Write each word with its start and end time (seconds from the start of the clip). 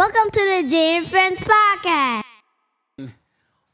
Welcome 0.00 0.30
to 0.30 0.40
the 0.40 0.74
Jae 0.74 0.96
and 0.96 1.06
Friends 1.06 1.42
podcast. 1.42 2.22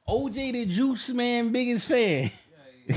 OJ 0.08 0.52
the 0.54 0.66
Juice 0.66 1.10
Man 1.10 1.52
biggest 1.52 1.86
fan. 1.86 2.32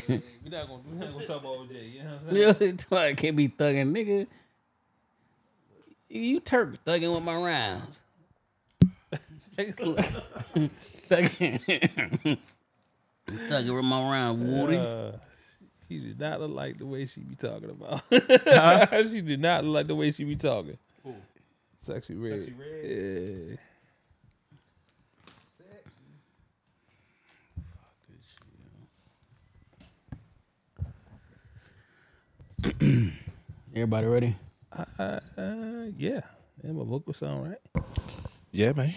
we 0.07 0.23
not 0.49 0.67
gonna 0.67 0.81
we 0.89 0.97
not 0.97 1.13
gonna 1.13 1.27
talk 1.27 1.41
about 1.41 1.69
OJ. 1.69 1.93
You 1.93 2.03
know 2.03 2.09
what 2.09 2.39
I'm 2.39 2.57
saying? 2.59 2.79
Yeah, 2.91 2.97
I 2.97 3.13
can't 3.13 3.35
be 3.35 3.47
thugging, 3.47 3.93
nigga. 3.93 4.25
You 6.09 6.39
Turk 6.39 6.83
thugging 6.83 7.13
with 7.13 7.23
my 7.23 7.35
rounds. 7.35 7.99
thugging. 11.07 11.59
thugging 13.27 13.75
with 13.75 13.85
my 13.85 14.11
round, 14.11 14.51
Woody. 14.51 14.77
Uh, 14.77 15.11
she 15.87 15.99
did 15.99 16.19
not 16.19 16.41
look 16.41 16.49
like 16.49 16.79
the 16.79 16.87
way 16.87 17.05
she 17.05 17.21
be 17.21 17.35
talking 17.35 17.69
about. 17.69 18.01
she 19.07 19.21
did 19.21 19.39
not 19.39 19.63
look 19.65 19.75
like 19.75 19.85
the 19.85 19.93
way 19.93 20.09
she 20.09 20.23
be 20.23 20.35
talking. 20.35 20.79
Sexy 21.81 22.15
red. 22.15 22.43
Sexy 22.43 22.53
Red? 22.53 22.85
Yeah. 22.85 23.55
Everybody 33.73 34.07
ready? 34.07 34.35
Uh, 34.77 34.85
uh, 34.99 35.19
yeah. 35.97 36.21
Yeah, 36.63 36.71
my 36.73 36.83
vocal 36.83 37.13
sound 37.13 37.49
right. 37.49 37.85
Yeah, 38.51 38.73
man. 38.73 38.93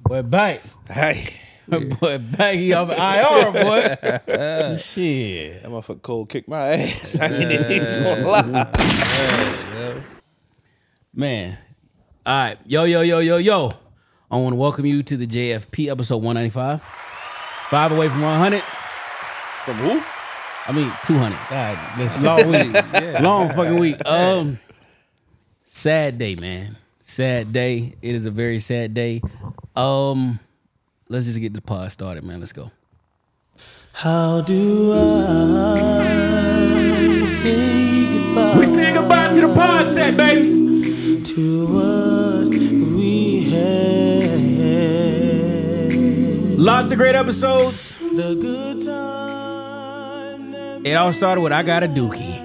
Boy, 0.00 0.22
back. 0.22 0.62
Hey, 0.88 1.28
boy, 1.68 2.18
back. 2.18 2.54
He 2.56 2.72
off 2.72 2.88
IR, 2.90 3.52
boy. 3.52 3.80
Shit. 4.76 5.62
that 5.62 5.70
motherfucker 5.70 6.02
cold 6.02 6.30
kicked 6.30 6.48
my 6.48 6.68
ass. 6.68 7.18
I 7.20 7.26
ain't 7.26 7.70
even 7.70 8.02
gonna 8.02 8.26
lie. 8.26 10.02
Man. 11.12 11.58
All 12.26 12.34
right. 12.34 12.56
Yo, 12.64 12.84
yo, 12.84 13.02
yo, 13.02 13.18
yo, 13.18 13.36
yo. 13.36 13.70
I 14.30 14.36
want 14.38 14.54
to 14.54 14.56
welcome 14.56 14.86
you 14.86 15.02
to 15.02 15.16
the 15.18 15.26
JFP 15.26 15.90
episode 15.90 16.22
195. 16.22 16.80
Five 17.68 17.92
away 17.92 18.08
from 18.08 18.22
100. 18.22 18.62
From 19.64 19.74
who? 19.76 20.02
I 20.66 20.72
mean, 20.72 20.90
200. 21.02 21.38
God, 21.50 21.78
this 21.98 22.18
long 22.20 22.50
week. 22.50 22.72
long 23.20 23.50
fucking 23.50 23.78
week. 23.78 23.96
Um, 24.06 24.58
sad 25.66 26.16
day, 26.16 26.34
man. 26.34 26.78
Sad 26.98 27.52
day. 27.52 27.94
It 28.00 28.14
is 28.14 28.24
a 28.24 28.30
very 28.30 28.58
sad 28.58 28.94
day. 28.94 29.20
Um, 29.76 30.40
let's 31.10 31.26
just 31.26 31.38
get 31.38 31.52
this 31.52 31.60
pod 31.60 31.92
started, 31.92 32.24
man. 32.24 32.40
Let's 32.40 32.54
go. 32.54 32.70
How 33.92 34.40
do 34.40 34.92
I 34.94 34.96
say 37.26 38.06
goodbye 38.12 38.58
We 38.58 38.64
say 38.66 38.94
goodbye 38.94 39.28
to 39.34 39.40
the 39.46 39.54
pod 39.54 39.86
set, 39.86 40.16
baby. 40.16 41.22
to 41.22 41.66
what 41.66 42.03
Lots 46.64 46.90
of 46.92 46.96
great 46.96 47.14
episodes. 47.14 47.94
The 47.98 48.34
good 48.40 48.86
time. 48.86 50.54
It 50.86 50.96
all 50.96 51.12
started 51.12 51.42
with 51.42 51.52
I 51.52 51.62
got 51.62 51.82
a 51.82 51.86
dookie. 51.88 52.40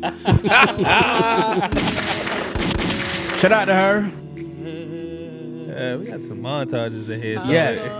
Shout 3.38 3.52
out 3.52 3.66
to 3.66 3.74
her. 3.74 3.98
Uh, 5.68 5.98
we 5.98 6.06
got 6.06 6.22
some 6.22 6.40
montages 6.40 7.10
ahead. 7.10 7.42
So 7.42 7.50
Yes. 7.50 7.92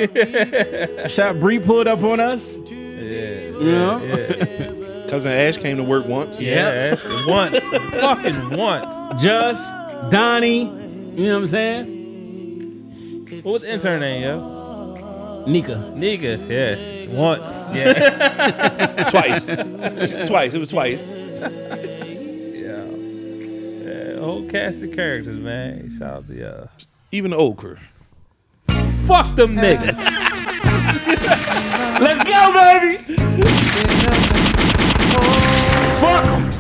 Shout 1.15 1.39
Bree 1.39 1.59
pulled 1.59 1.89
up 1.89 2.03
on 2.03 2.21
us. 2.21 2.57
Yeah. 2.57 3.51
You 3.51 3.71
know? 3.71 4.01
Cousin 5.11 5.33
Ash 5.33 5.59
came 5.59 5.77
to 5.77 5.85
work 5.85 6.07
once. 6.07 6.41
Yeah. 6.41 6.95
once. 7.27 7.59
Fucking 8.01 8.57
once. 8.57 9.23
Just 9.23 9.71
Donnie. 10.11 10.63
You 10.63 10.71
know 10.71 11.35
what 11.35 11.41
I'm 11.41 11.47
saying? 11.49 11.99
What 13.43 13.53
was 13.53 13.61
the 13.61 13.71
intern 13.75 14.01
name, 14.01 14.23
yo? 14.23 14.58
Nika. 15.49 15.77
Nigga. 15.97 16.47
Yes. 16.49 17.09
Once. 17.09 17.75
Yeah. 17.75 19.05
Twice. 19.11 19.47
twice. 20.29 20.53
It 20.55 20.59
was 20.59 20.69
twice. 20.69 21.09
yeah. 21.09 21.49
yeah. 22.85 24.19
Whole 24.21 24.47
cast 24.51 24.83
of 24.83 24.93
characters, 24.93 25.39
man. 25.39 25.91
Shout 25.99 26.17
out 26.17 26.27
to 26.27 26.35
y'all. 26.35 26.69
Even 27.13 27.31
the 27.31 27.39
old 27.39 27.57
crew. 27.57 27.79
Fuck 29.07 29.35
them 29.37 29.55
niggas. 29.55 29.97
Let's 31.99 32.23
go, 32.29 32.53
baby. 32.53 32.99
Fuck 35.95 36.25
'em. 36.27 36.51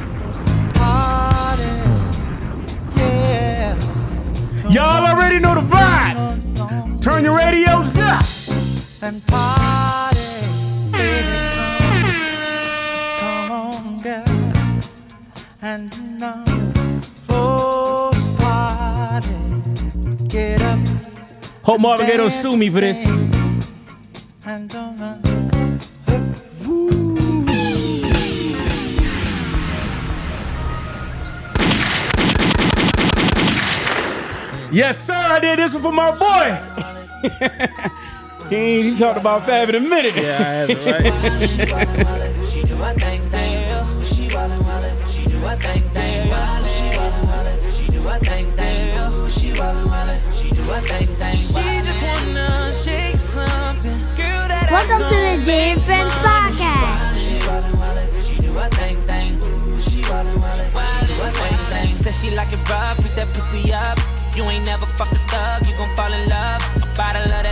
Y'all 4.73 5.07
already 5.07 5.39
know 5.39 5.55
the 5.55 5.61
vibes. 5.61 7.03
Turn 7.03 7.23
your 7.25 7.37
radios 7.37 7.97
up. 7.99 8.25
And 9.03 9.25
party. 9.27 10.19
Baby, 10.91 11.27
come, 11.55 12.03
come 13.19 13.51
on, 13.51 14.01
girl, 14.03 14.25
and 15.63 16.19
now 16.19 16.45
for 17.27 18.11
party. 18.39 19.35
Get 20.29 20.63
up 20.63 20.79
Hope 21.63 21.81
Marvin 21.81 22.07
Gaye 22.07 22.17
don't 22.17 22.31
sue 22.31 22.57
me 22.57 22.71
for 22.71 22.81
this. 22.81 23.07
and 24.47 24.69
don't 24.71 24.99
run. 24.99 25.23
Yes, 34.71 35.07
sir. 35.07 35.15
I 35.15 35.39
did 35.41 35.59
this 35.59 35.73
one 35.75 35.83
for 35.83 35.93
my 35.93 36.11
boy. 36.13 36.49
he, 38.51 38.57
ain't- 38.57 38.85
he 38.85 38.99
talked 38.99 39.19
about 39.19 39.45
Fab 39.47 39.69
in 39.71 39.75
a 39.77 39.81
minute. 39.81 40.15
Yeah, 40.17 40.37
I 40.39 40.53
have 40.65 40.71
it 40.71 40.87
right. 40.87 41.49
She 41.49 42.63
do 42.63 42.83
a 42.83 42.95
thing, 42.95 43.21
thing. 43.31 43.59
She 44.05 44.29
wildin', 44.29 44.63
wildin'. 44.65 45.13
She 45.13 45.25
do 45.29 45.39
a 45.47 45.57
thing, 45.57 45.83
thing. 45.91 46.25
She 46.25 46.87
wildin', 46.97 47.27
wildin'. 47.29 47.77
She 47.77 47.87
do 47.91 48.09
a 48.09 48.19
thing, 48.19 48.47
thing. 48.53 49.31
She 49.31 49.49
wildin', 49.59 49.89
wildin'. 49.89 50.21
She 50.41 50.49
do 50.51 50.63
a 50.71 50.81
thing, 50.81 51.09
thing. 51.21 51.37
She 51.37 51.65
just 51.87 52.03
wanna 52.03 52.73
shake 52.75 53.21
something. 53.21 53.99
Girl, 54.17 54.45
that 54.49 54.69
Welcome 54.71 55.03
to 55.09 55.15
the 55.15 55.51
Jae 55.51 55.75
and 55.77 55.83
Friends 55.83 56.15
podcast. 56.25 57.19
She 57.19 57.37
wildin', 57.47 57.77
wildin'. 57.81 58.09
She 58.27 58.37
do 58.41 58.51
a 58.59 58.67
thing, 58.71 58.97
thing. 59.07 59.33
She 59.81 60.01
wildin', 60.09 60.41
wildin'. 60.41 60.71
She 60.73 61.15
do 61.15 61.23
a 61.23 61.31
thing, 61.31 61.59
thing. 61.73 61.95
Said 61.95 62.15
she 62.15 62.31
like 62.35 62.53
it 62.53 62.63
rough, 62.69 62.97
beat 63.03 63.15
that 63.17 63.29
pussy 63.33 63.73
up. 63.73 63.99
You 64.37 64.45
ain't 64.45 64.65
never 64.65 64.87
fucked 64.97 65.17
a 65.17 65.21
thug, 65.27 65.67
you 65.67 65.75
gon' 65.77 65.91
fall 65.97 66.13
in 66.13 66.29
love. 66.29 66.63
A 66.83 66.87
bottle 66.97 67.23
of 67.23 67.43
that 67.43 67.47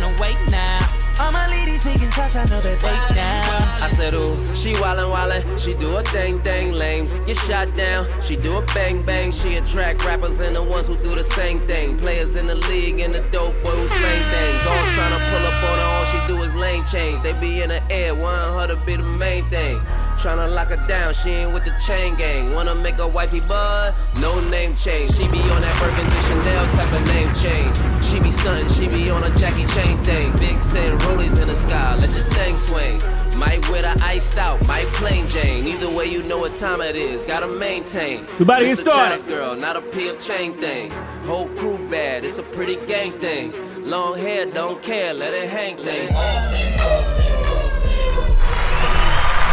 the 0.00 0.20
way 0.20 0.36
now. 0.48 0.80
All 1.20 1.32
my 1.32 1.46
taking 1.78 2.10
shots, 2.10 2.36
I 2.36 2.44
know 2.44 2.60
that 2.60 2.78
they 2.78 3.14
down. 3.14 3.82
I 3.82 3.88
said, 3.88 4.14
ooh, 4.14 4.36
she 4.54 4.72
wildin' 4.74 5.12
wildin', 5.12 5.58
she 5.58 5.74
do 5.74 5.96
a 5.96 6.02
thing 6.02 6.40
thing, 6.40 6.72
lames 6.72 7.14
get 7.26 7.36
shot 7.36 7.74
down. 7.76 8.06
She 8.22 8.36
do 8.36 8.58
a 8.58 8.62
bang 8.74 9.02
bang, 9.02 9.30
she 9.30 9.56
attract 9.56 10.04
rappers 10.04 10.40
and 10.40 10.56
the 10.56 10.62
ones 10.62 10.88
who 10.88 10.96
do 10.96 11.14
the 11.14 11.24
same 11.24 11.60
thing. 11.66 11.96
Players 11.96 12.36
in 12.36 12.46
the 12.46 12.54
league 12.54 13.00
and 13.00 13.14
the 13.14 13.20
dope 13.30 13.54
boy 13.62 13.70
who 13.70 13.88
slang 13.88 14.22
things. 14.34 14.66
All 14.66 14.86
tryna 14.96 15.20
pull 15.30 15.46
up 15.46 15.64
on 15.70 15.78
her, 15.78 15.84
all 15.84 16.04
she 16.04 16.18
do 16.26 16.42
is 16.42 16.52
lane 16.54 16.84
change. 16.84 17.22
They 17.22 17.38
be 17.40 17.62
in 17.62 17.68
the 17.68 17.82
air, 17.92 18.14
want 18.14 18.58
her 18.58 18.74
to 18.74 18.86
be 18.86 18.96
the 18.96 19.02
main 19.02 19.44
thing. 19.50 19.78
Tryna 20.16 20.52
lock 20.52 20.68
her 20.68 20.82
down, 20.88 21.12
she 21.12 21.30
ain't 21.30 21.52
with 21.52 21.64
the 21.64 21.74
chain 21.86 22.16
gang. 22.16 22.52
Wanna 22.52 22.74
make 22.74 22.94
her 22.94 23.08
wifey 23.08 23.40
bud? 23.40 23.94
No 24.18 24.40
name 24.48 24.74
change. 24.74 25.12
She 25.12 25.28
be 25.28 25.40
on 25.52 25.60
that 25.60 25.76
Birkins 25.76 26.12
and 26.12 26.24
Chanel 26.24 26.64
type 26.72 26.92
of 26.92 27.06
name 27.08 27.32
change. 27.34 27.76
She 28.02 28.18
be 28.20 28.30
stuntin', 28.30 28.68
she 28.72 28.88
be 28.88 29.10
on 29.10 29.22
a 29.24 29.30
Jackie 29.36 29.66
Chain 29.74 29.98
thing. 30.02 30.32
Big 30.38 30.62
Sin, 30.62 30.96
rollies 31.00 31.40
in 31.40 31.48
the 31.48 31.54
sky, 31.66 31.96
let 31.96 32.14
your 32.14 32.24
thing 32.24 32.56
swing. 32.56 33.00
Might 33.38 33.68
wear 33.68 33.82
the 33.82 34.00
iced 34.04 34.38
out, 34.38 34.66
might 34.66 34.86
plain 34.98 35.26
Jane. 35.26 35.66
Either 35.66 35.90
way, 35.90 36.06
you 36.06 36.22
know 36.22 36.38
what 36.38 36.56
time 36.56 36.80
it 36.80 36.96
is. 36.96 37.24
Gotta 37.24 37.48
maintain. 37.48 38.26
We 38.38 38.44
about 38.44 38.58
to 38.58 38.66
get 38.66 38.78
started. 38.78 39.26
Girl, 39.26 39.56
not 39.56 39.76
a 39.76 39.82
peel 39.82 40.16
chain 40.16 40.54
thing. 40.54 40.90
Whole 41.24 41.48
crew 41.50 41.78
bad, 41.88 42.24
it's 42.24 42.38
a 42.38 42.42
pretty 42.42 42.76
gang 42.86 43.12
thing. 43.12 43.52
Long 43.84 44.18
hair, 44.18 44.46
don't 44.46 44.82
care, 44.82 45.12
let 45.14 45.34
it 45.34 45.48
hang 45.48 45.76
thing. 45.76 47.25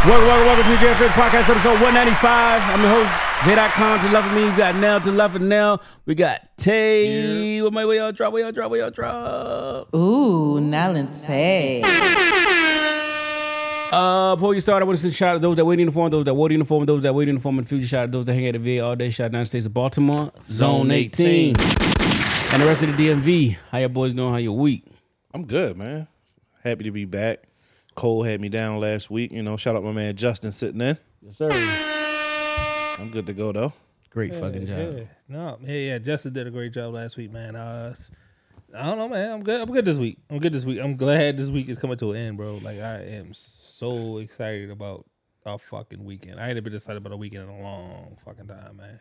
Welcome, 0.06 0.28
welcome, 0.28 0.48
welcome 0.48 0.64
to 0.66 0.72
the 0.72 0.86
Jae 0.86 0.96
Friends 0.98 1.14
Podcast, 1.14 1.50
episode 1.50 1.80
195. 1.82 2.62
I'm 2.62 2.82
your 2.82 2.90
host, 2.90 3.18
J.com 3.46 4.02
to 4.02 4.12
love 4.12 4.26
of 4.26 4.34
me. 4.34 4.50
We 4.50 4.58
got 4.58 4.76
Nell 4.76 5.00
to 5.00 5.12
love 5.14 5.34
of 5.36 5.42
Nell. 5.42 5.82
We 6.06 6.14
got 6.14 6.46
Tay. 6.58 7.62
What 7.62 7.72
my 7.72 7.86
way 7.86 7.96
y'all 7.96 8.12
drop? 8.12 8.34
Where 8.34 8.44
y'all 8.44 8.52
drop? 8.52 8.70
Where 8.70 8.82
y'all 8.82 8.92
drop? 8.92 9.96
Ooh, 9.96 10.60
Nalente. 10.60 11.84
Uh, 13.94 14.36
before 14.36 14.54
you 14.54 14.60
start, 14.60 14.82
I 14.82 14.86
want 14.86 14.98
to 14.98 15.02
send 15.02 15.14
a 15.14 15.16
shout 15.16 15.30
out 15.30 15.34
to 15.36 15.40
those 15.40 15.56
that 15.56 15.64
wait 15.64 15.80
in 15.80 15.86
the 15.86 15.92
form, 15.94 16.10
those 16.10 16.26
that 16.26 16.34
wait 16.34 16.52
in 16.52 16.60
the 16.60 16.66
form, 16.66 16.86
those 16.86 17.04
that 17.04 17.16
wait 17.16 17.30
in 17.30 17.36
the 17.36 17.42
form 17.42 17.58
in 17.60 17.64
the 17.64 17.70
future. 17.70 17.88
Shout 17.88 18.04
out 18.04 18.06
to 18.08 18.12
those 18.12 18.26
that 18.26 18.34
hang 18.34 18.48
at 18.48 18.62
the 18.62 18.78
VA 18.78 18.84
all 18.84 18.98
day. 18.98 19.10
Shout 19.10 19.26
out 19.26 19.28
to 19.28 19.32
the 19.32 19.38
United 19.38 19.50
States 19.50 19.66
of 19.68 19.74
Baltimore, 19.74 20.34
Zone 20.44 20.92
18. 20.92 21.56
And 22.52 22.62
the 22.62 22.66
rest 22.66 22.84
of 22.84 22.98
the 22.98 23.08
DMV. 23.08 23.56
How 23.72 23.78
your 23.78 23.88
boys 23.88 24.14
doing? 24.14 24.32
How 24.32 24.38
your 24.38 24.58
week? 24.58 24.84
I'm 25.34 25.46
good, 25.46 25.78
man. 25.78 26.10
Happy 26.62 26.84
to 26.84 26.92
be 26.92 27.06
back. 27.06 27.44
Cole 27.96 28.24
had 28.24 28.42
me 28.42 28.50
down 28.50 28.80
last 28.80 29.10
week. 29.10 29.32
You 29.32 29.44
know, 29.44 29.58
shout 29.58 29.76
out 29.76 29.84
my 29.84 29.92
man 29.92 30.16
Justin 30.16 30.52
sitting 30.52 30.82
in. 30.82 30.98
Yes, 31.22 31.38
sir. 31.38 31.50
I'm 33.00 33.10
good 33.10 33.26
to 33.28 33.34
go 33.34 33.52
though. 33.52 33.74
Great 34.10 34.36
fucking 34.36 34.68
job. 34.68 34.96
Yeah, 34.98 35.04
no, 35.28 35.58
yeah, 35.64 35.74
yeah. 35.74 35.98
Justin 35.98 36.34
did 36.34 36.46
a 36.46 36.52
great 36.52 36.72
job 36.72 36.94
last 36.94 37.18
week, 37.18 37.32
man. 37.32 37.56
Uh, 37.56 37.90
s- 37.92 38.12
I 38.76 38.86
don't 38.86 38.98
know, 39.00 39.10
man. 39.10 39.32
I'm 39.32 39.44
good. 39.44 39.62
I'm 39.62 39.72
good 39.72 39.86
this 39.86 39.98
week. 39.98 40.20
I'm 40.30 40.40
good 40.40 40.54
this 40.54 40.66
week. 40.66 40.80
I'm 40.80 40.96
glad 40.96 41.38
this 41.38 41.50
week 41.50 41.68
is 41.70 41.78
coming 41.78 41.98
to 41.98 42.12
an 42.12 42.18
end, 42.18 42.38
bro. 42.38 42.58
Like 42.58 42.80
I 42.80 43.02
am 43.04 43.34
so 43.34 44.18
excited 44.20 44.70
about 44.70 45.06
our 45.46 45.58
fucking 45.58 46.04
weekend. 46.04 46.40
I 46.40 46.50
ain't 46.50 46.64
been 46.64 46.74
excited 46.76 46.98
about 46.98 47.14
a 47.14 47.18
weekend 47.18 47.50
in 47.50 47.50
a 47.50 47.62
long 47.62 48.18
fucking 48.24 48.48
time, 48.48 48.78
man. 48.78 49.00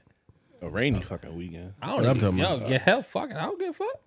A 0.63 0.69
rainy 0.71 1.01
fucking 1.03 1.37
weekend. 1.37 1.75
I 1.83 1.89
don't 1.89 2.05
know. 2.05 2.11
I'm 2.11 2.17
even, 2.17 2.21
talking 2.31 2.39
yo, 2.39 2.57
about. 2.57 2.69
get 2.69 2.83
hell 2.83 3.03
fucking. 3.03 3.37
I 3.37 3.43
don't 3.43 3.59
give 3.59 3.71
a 3.71 3.73
fuck. 3.73 4.01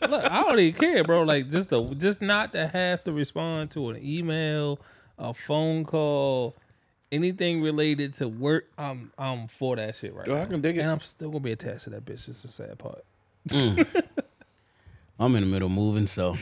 Look, 0.00 0.24
I 0.24 0.42
don't 0.42 0.58
even 0.58 0.80
care, 0.80 1.04
bro. 1.04 1.22
Like 1.22 1.50
just 1.50 1.70
to 1.70 1.94
just 1.94 2.20
not 2.20 2.52
to 2.52 2.66
have 2.66 3.04
to 3.04 3.12
respond 3.12 3.70
to 3.72 3.90
an 3.90 4.04
email, 4.04 4.78
a 5.18 5.32
phone 5.34 5.84
call, 5.84 6.54
anything 7.10 7.62
related 7.62 8.14
to 8.14 8.28
work. 8.28 8.66
I'm 8.76 9.12
I'm 9.18 9.48
for 9.48 9.76
that 9.76 9.94
shit 9.96 10.14
right 10.14 10.26
Yo, 10.26 10.34
now. 10.34 10.42
I 10.42 10.46
can 10.46 10.60
dig 10.60 10.76
it. 10.76 10.80
And 10.80 10.90
I'm 10.90 11.00
still 11.00 11.30
gonna 11.30 11.40
be 11.40 11.52
attached 11.52 11.84
to 11.84 11.90
that 11.90 12.04
bitch. 12.04 12.28
It's 12.28 12.42
the 12.42 12.48
sad 12.48 12.78
part. 12.78 13.04
Mm. 13.48 13.86
I'm 15.18 15.36
in 15.36 15.42
the 15.42 15.48
middle 15.48 15.66
of 15.66 15.72
moving, 15.72 16.06
so 16.06 16.36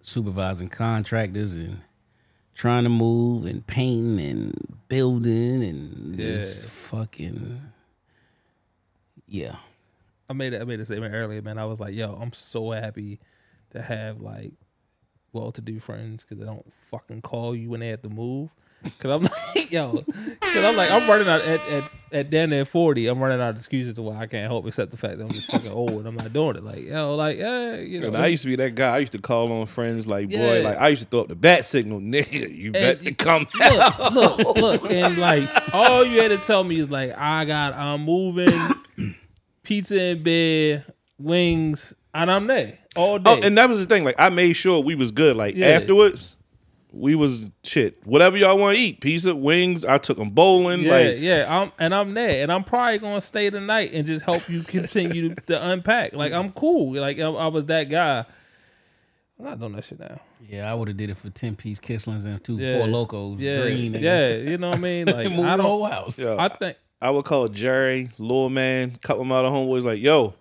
supervising 0.00 0.68
contractors 0.68 1.56
and 1.56 1.80
trying 2.54 2.84
to 2.84 2.90
move 2.90 3.44
and 3.44 3.66
painting 3.66 4.20
and 4.20 4.78
building 4.88 5.62
and 5.62 6.16
this 6.16 6.64
fucking 6.64 7.60
yeah. 9.26 9.56
I 10.32 10.34
made 10.34 10.54
it. 10.54 10.62
I 10.62 10.64
made 10.64 10.80
a 10.80 10.84
statement 10.86 11.14
earlier, 11.14 11.42
man. 11.42 11.58
I 11.58 11.66
was 11.66 11.78
like, 11.78 11.94
yo, 11.94 12.14
I'm 12.14 12.32
so 12.32 12.70
happy 12.70 13.20
to 13.70 13.82
have 13.82 14.20
like 14.20 14.54
well-to-do 15.34 15.78
friends 15.80 16.22
because 16.24 16.38
they 16.38 16.44
don't 16.46 16.72
fucking 16.90 17.22
call 17.22 17.54
you 17.54 17.70
when 17.70 17.80
they 17.80 17.88
have 17.88 18.02
to 18.02 18.08
move. 18.08 18.50
Cause 18.98 19.12
I'm 19.12 19.22
like, 19.54 19.70
yo, 19.70 20.02
cause 20.40 20.64
I'm 20.64 20.74
like, 20.76 20.90
I'm 20.90 21.08
running 21.08 21.28
out 21.28 21.40
at 21.42 21.60
at, 21.68 21.84
at 22.10 22.30
down 22.30 22.50
there 22.50 22.64
40. 22.64 23.06
I'm 23.06 23.20
running 23.20 23.40
out 23.40 23.50
of 23.50 23.56
excuses 23.56 23.94
to 23.94 24.02
why 24.02 24.16
I 24.18 24.26
can't 24.26 24.50
help 24.50 24.66
except 24.66 24.90
the 24.90 24.96
fact 24.96 25.18
that 25.18 25.24
I'm 25.24 25.30
just 25.30 25.48
fucking 25.52 25.70
old 25.70 25.90
and 25.92 26.06
I'm 26.08 26.16
not 26.16 26.32
doing 26.32 26.56
it. 26.56 26.64
Like, 26.64 26.80
yo, 26.84 27.14
like, 27.14 27.38
yeah, 27.38 27.76
you 27.76 28.00
know, 28.00 28.08
And 28.08 28.16
I 28.16 28.26
used 28.26 28.42
to 28.42 28.48
be 28.48 28.56
that 28.56 28.74
guy. 28.74 28.96
I 28.96 28.98
used 28.98 29.12
to 29.12 29.20
call 29.20 29.52
on 29.52 29.66
friends 29.66 30.08
like, 30.08 30.30
boy, 30.30 30.58
Yeah. 30.62 30.68
like 30.68 30.78
I 30.78 30.88
used 30.88 31.02
to 31.02 31.08
throw 31.08 31.20
up 31.20 31.28
the 31.28 31.36
bat 31.36 31.64
signal, 31.64 32.00
nigga. 32.00 32.52
You 32.54 32.72
better 32.72 33.12
come 33.12 33.46
look, 33.60 34.38
look, 34.38 34.56
look, 34.56 34.90
and 34.90 35.16
like 35.16 35.48
all 35.72 36.04
you 36.04 36.20
had 36.20 36.28
to 36.28 36.38
tell 36.38 36.64
me 36.64 36.80
is 36.80 36.90
like, 36.90 37.16
I 37.16 37.44
got, 37.44 37.74
I'm 37.74 38.02
moving, 38.04 38.48
pizza 39.62 40.00
in 40.00 40.22
bed, 40.22 40.84
wings, 41.18 41.94
and 42.14 42.30
I'm 42.30 42.46
there 42.46 42.78
all 42.96 43.14
oh, 43.14 43.18
day. 43.18 43.38
Oh, 43.42 43.46
and 43.46 43.56
that 43.58 43.68
was 43.68 43.78
the 43.78 43.86
thing. 43.86 44.04
Like 44.04 44.16
I 44.18 44.28
made 44.30 44.54
sure 44.54 44.80
we 44.80 44.94
was 44.94 45.10
good. 45.10 45.36
Like 45.36 45.54
Yeah. 45.54 45.68
afterwards, 45.68 46.36
we 46.92 47.14
was 47.14 47.50
shit. 47.64 48.06
Whatever 48.06 48.36
y'all 48.36 48.58
want 48.58 48.76
to 48.76 48.82
eat, 48.82 49.00
pizza, 49.00 49.34
wings. 49.34 49.84
I 49.84 49.96
took 49.98 50.18
them 50.18 50.30
bowling. 50.30 50.82
Yeah, 50.82 50.90
like 50.92 51.20
yeah, 51.20 51.46
I'm 51.48 51.72
and 51.78 51.94
I'm 51.94 52.12
there, 52.14 52.42
and 52.42 52.52
I'm 52.52 52.64
probably 52.64 52.98
gonna 52.98 53.20
stay 53.20 53.48
the 53.48 53.60
night 53.60 53.92
and 53.92 54.06
just 54.06 54.24
help 54.24 54.48
you 54.48 54.62
continue 54.62 55.34
to, 55.34 55.40
to 55.46 55.68
unpack. 55.70 56.12
Like 56.12 56.32
I'm 56.32 56.52
cool. 56.52 56.94
Like 57.00 57.18
I, 57.18 57.22
I 57.28 57.46
was 57.46 57.64
that 57.66 57.84
guy. 57.84 58.24
I'm 59.38 59.44
not 59.46 59.58
doing 59.58 59.72
that 59.72 59.84
shit 59.84 59.98
now. 59.98 60.20
Yeah, 60.46 60.70
I 60.70 60.74
would 60.74 60.88
have 60.88 60.96
did 60.96 61.08
it 61.08 61.16
for 61.16 61.30
ten 61.30 61.56
piece 61.56 61.80
Kisslings 61.80 62.26
and 62.26 62.42
two 62.44 62.56
Yeah. 62.58 62.78
four 62.78 62.86
locos. 62.88 63.40
Yeah, 63.40 63.62
green. 63.62 63.94
nigga. 63.94 64.00
yeah, 64.00 64.34
you 64.34 64.58
know 64.58 64.68
what 64.70 64.78
I 64.78 64.80
mean. 64.82 65.06
Like 65.12 65.30
Move 65.30 65.46
I 65.46 65.56
the 65.56 65.56
don't. 65.56 65.66
whole 65.66 65.84
house. 65.86 66.18
yo, 66.18 66.36
I 66.38 66.48
think 66.48 66.76
I 67.02 67.10
would 67.10 67.24
call 67.26 67.48
Jerry, 67.48 68.10
Lil 68.18 68.48
Man, 68.48 68.96
couple 69.02 69.22
of 69.22 69.28
my 69.28 69.36
other 69.36 69.48
homeboys. 69.48 69.84
Like 69.84 70.00
yo. 70.00 70.34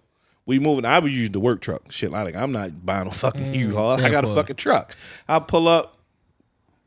We 0.48 0.58
moving. 0.58 0.86
I 0.86 0.98
would 0.98 1.12
use 1.12 1.30
the 1.30 1.40
work 1.40 1.62
truck. 1.62 1.92
Shit, 1.92 2.12
like 2.12 2.36
I'm 2.36 2.52
not 2.52 2.84
buying 2.84 3.08
a 3.08 3.12
fucking 3.12 3.54
U-Haul. 3.54 4.02
I 4.04 4.10
got 4.10 4.26
a 4.26 4.34
fucking 4.34 4.56
truck. 4.56 4.96
I 5.30 5.38
pull 5.38 5.68
up, 5.68 5.98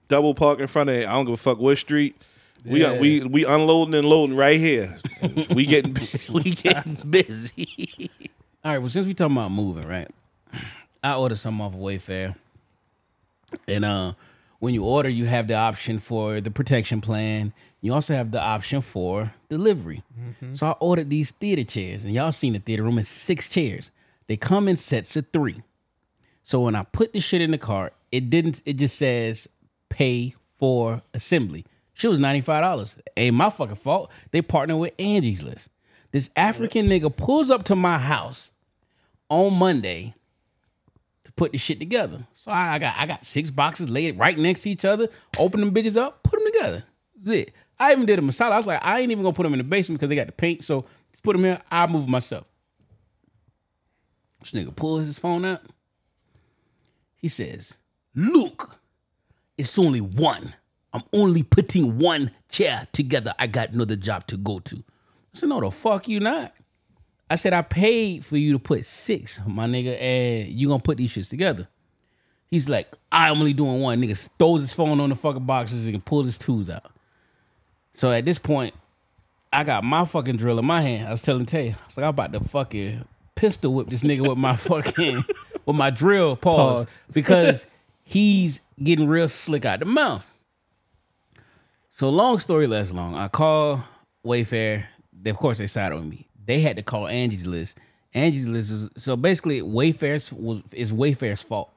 double 0.09 0.35
park 0.35 0.59
in 0.59 0.67
front 0.67 0.91
of 0.91 0.97
it. 0.97 1.07
I 1.09 1.13
don't 1.13 1.25
give 1.25 1.35
a 1.35 1.37
fuck 1.39 1.59
what 1.59 1.79
street. 1.79 2.17
We 2.65 2.81
Yeah. 2.83 2.99
we 2.99 3.21
we 3.23 3.45
unloading 3.47 3.95
and 3.95 4.07
loading 4.09 4.37
right 4.37 4.59
here. 4.59 4.99
we 5.51 5.67
getting 5.67 5.97
we 6.33 6.43
getting 6.51 6.95
busy. 7.09 8.11
All 8.65 8.73
right, 8.73 8.79
well, 8.79 8.89
since 8.91 9.07
we 9.07 9.15
talking 9.15 9.37
about 9.37 9.53
moving, 9.53 9.87
right? 9.87 10.11
I 11.03 11.15
ordered 11.15 11.37
something 11.39 11.65
off 11.65 11.75
of 11.75 11.79
Wayfair. 11.81 12.35
And 13.69 13.85
uh 13.85 14.13
when 14.65 14.73
you 14.73 14.83
order, 14.83 15.11
you 15.11 15.27
have 15.27 15.47
the 15.47 15.55
option 15.55 15.99
for 15.99 16.41
the 16.41 16.51
protection 16.51 17.03
plan. 17.03 17.53
You 17.83 17.93
also 17.93 18.15
have 18.15 18.31
the 18.31 18.41
option 18.41 18.81
for 18.81 19.35
delivery. 19.51 20.03
Mm-hmm. 20.19 20.55
So 20.55 20.69
I 20.69 20.71
ordered 20.81 21.11
these 21.11 21.33
theater 21.33 21.65
chairs, 21.65 22.03
and 22.03 22.15
y'all 22.15 22.33
seen 22.33 22.55
the 22.55 22.59
theater 22.61 22.83
room. 22.83 22.99
It's 22.99 23.11
six 23.11 23.47
chairs. 23.47 23.91
They 24.27 24.39
come 24.39 24.67
in 24.67 24.79
sets 24.79 25.17
of 25.17 25.27
three. 25.35 25.63
So 26.43 26.63
when 26.63 26.75
I 26.75 26.85
put 26.85 27.13
the 27.13 27.21
shit 27.21 27.43
in 27.43 27.51
the 27.51 27.59
cart, 27.59 27.93
it 28.11 28.31
didn't. 28.31 28.63
It 28.65 28.79
just 28.79 28.97
says 28.97 29.51
pay 29.91 30.33
for 30.57 31.03
assembly. 31.13 31.67
She 31.93 32.09
was 32.09 32.19
ninety 32.19 32.41
five 32.41 32.63
dollars. 32.63 32.97
Ain't 33.19 33.37
my 33.37 33.51
fucking 33.51 33.77
fault. 33.77 34.11
They 34.31 34.41
partner 34.41 34.79
with 34.79 34.95
Angie's 34.99 35.43
List. 35.43 35.69
This 36.11 36.31
African 36.37 36.89
nigga 36.89 37.15
pulls 37.15 37.51
up 37.51 37.65
to 37.65 37.77
my 37.77 37.99
house 37.99 38.51
on 39.29 39.53
Monday 39.59 40.15
put 41.37 41.53
the 41.53 41.59
shit 41.59 41.79
together. 41.79 42.27
So 42.33 42.51
I, 42.51 42.75
I 42.75 42.79
got 42.79 42.95
I 42.97 43.07
got 43.07 43.25
six 43.25 43.51
boxes 43.51 43.91
laid 43.91 44.19
right 44.19 44.37
next 44.39 44.61
to 44.61 44.71
each 44.71 44.85
other. 44.85 45.09
Open 45.39 45.61
them 45.61 45.73
bitches 45.73 45.97
up, 45.97 46.23
put 46.23 46.39
them 46.39 46.53
together. 46.53 46.85
That's 47.17 47.31
it. 47.31 47.55
I 47.79 47.93
even 47.93 48.07
did 48.07 48.19
a 48.19 48.23
masala. 48.23 48.53
I 48.53 48.57
was 48.57 48.67
like, 48.67 48.85
I 48.85 49.01
ain't 49.01 49.11
even 49.11 49.23
gonna 49.25 49.35
put 49.35 49.43
them 49.43 49.55
in 49.55 49.59
the 49.59 49.65
basement 49.65 49.99
because 49.99 50.09
they 50.09 50.17
got 50.17 50.27
the 50.27 50.33
paint. 50.33 50.65
So 50.65 50.85
just 51.11 51.23
put 51.23 51.33
them 51.33 51.45
here. 51.45 51.61
I 51.71 51.87
move 51.87 52.09
myself. 52.09 52.45
This 54.41 54.53
nigga 54.53 54.75
pulls 54.75 55.07
his 55.07 55.19
phone 55.19 55.45
out. 55.45 55.63
He 57.17 57.29
says, 57.29 57.79
"Look, 58.15 58.79
it's 59.57 59.79
only 59.79 60.01
one. 60.01 60.55
I'm 60.93 61.03
only 61.13 61.43
putting 61.43 61.99
one 61.99 62.31
chair 62.49 62.87
together. 62.93 63.35
I 63.39 63.47
got 63.47 63.71
another 63.71 63.97
job 63.97 64.27
to 64.29 64.37
go 64.37 64.59
to." 64.61 64.77
I 64.77 65.39
said, 65.39 65.49
"No, 65.49 65.61
the 65.61 65.71
fuck 65.71 66.07
you 66.09 66.21
not." 66.21 66.55
I 67.31 67.37
said, 67.37 67.53
"I 67.53 67.63
paid 67.63 68.25
for 68.25 68.37
you 68.37 68.53
to 68.53 68.59
put 68.59 68.85
six, 68.85 69.41
my 69.47 69.67
nigga, 69.67 70.01
and 70.01 70.49
you 70.49 70.69
gonna 70.69 70.83
put 70.83 70.99
these 70.99 71.13
shits 71.13 71.31
together." 71.31 71.69
He's 72.49 72.69
like, 72.69 72.93
"I'm 73.11 73.39
only 73.39 73.53
doing 73.53 73.81
one." 73.81 74.01
Nigga 74.01 74.29
throws 74.39 74.61
his 74.61 74.75
phone 74.75 75.01
on 75.01 75.09
the 75.09 75.17
fucking 75.17 75.45
boxes 75.47 75.89
and 75.89 76.05
pulls 76.05 76.27
his 76.27 76.39
tools 76.39 76.69
out. 76.71 76.93
So 77.93 78.11
at 78.11 78.25
this 78.25 78.39
point, 78.39 78.75
I 79.53 79.65
got 79.65 79.85
my 79.85 80.05
fucking 80.05 80.37
drill 80.37 80.59
in 80.59 80.65
my 80.67 80.83
hand. 80.83 81.09
I 81.09 81.13
was 81.13 81.23
telling 81.23 81.47
Tay, 81.47 81.71
I 81.71 81.87
was 81.87 81.97
like, 81.97 82.05
I'm 82.05 82.11
about 82.11 82.33
to 82.33 82.41
fucking 82.41 83.05
pistol 83.37 83.73
whip 83.73 83.89
this 83.89 84.03
nigga 84.03 84.29
with 84.29 84.39
my 84.39 84.57
fucking 84.57 85.25
with 85.65 85.77
my 85.77 85.91
drill 85.91 86.37
pause, 86.37 86.85
Pause. 86.85 86.99
because 87.15 87.67
he's 88.03 88.61
getting 88.83 89.07
real 89.09 89.29
slick 89.29 89.65
out 89.65 89.79
the 89.79 89.87
mouth. 89.87 90.27
So 91.89 92.11
long 92.11 92.41
story 92.41 92.67
less 92.67 92.93
long. 92.93 93.15
I 93.15 93.29
call 93.29 93.85
Wayfair. 94.27 94.87
They, 95.13 95.31
of 95.31 95.37
course, 95.37 95.59
they 95.59 95.69
sided 95.69 95.95
on 95.95 96.09
me. 96.09 96.27
They 96.47 96.61
had 96.61 96.77
to 96.77 96.83
call 96.83 97.07
Angie's 97.07 97.47
List. 97.47 97.79
Angie's 98.13 98.49
List 98.49 98.71
was 98.71 98.91
so 98.97 99.17
basically 99.17 99.61
Wayfair's 99.61 100.33
was 100.33 100.63
is 100.73 100.93
Wayfair's 100.93 101.43
fault. 101.43 101.71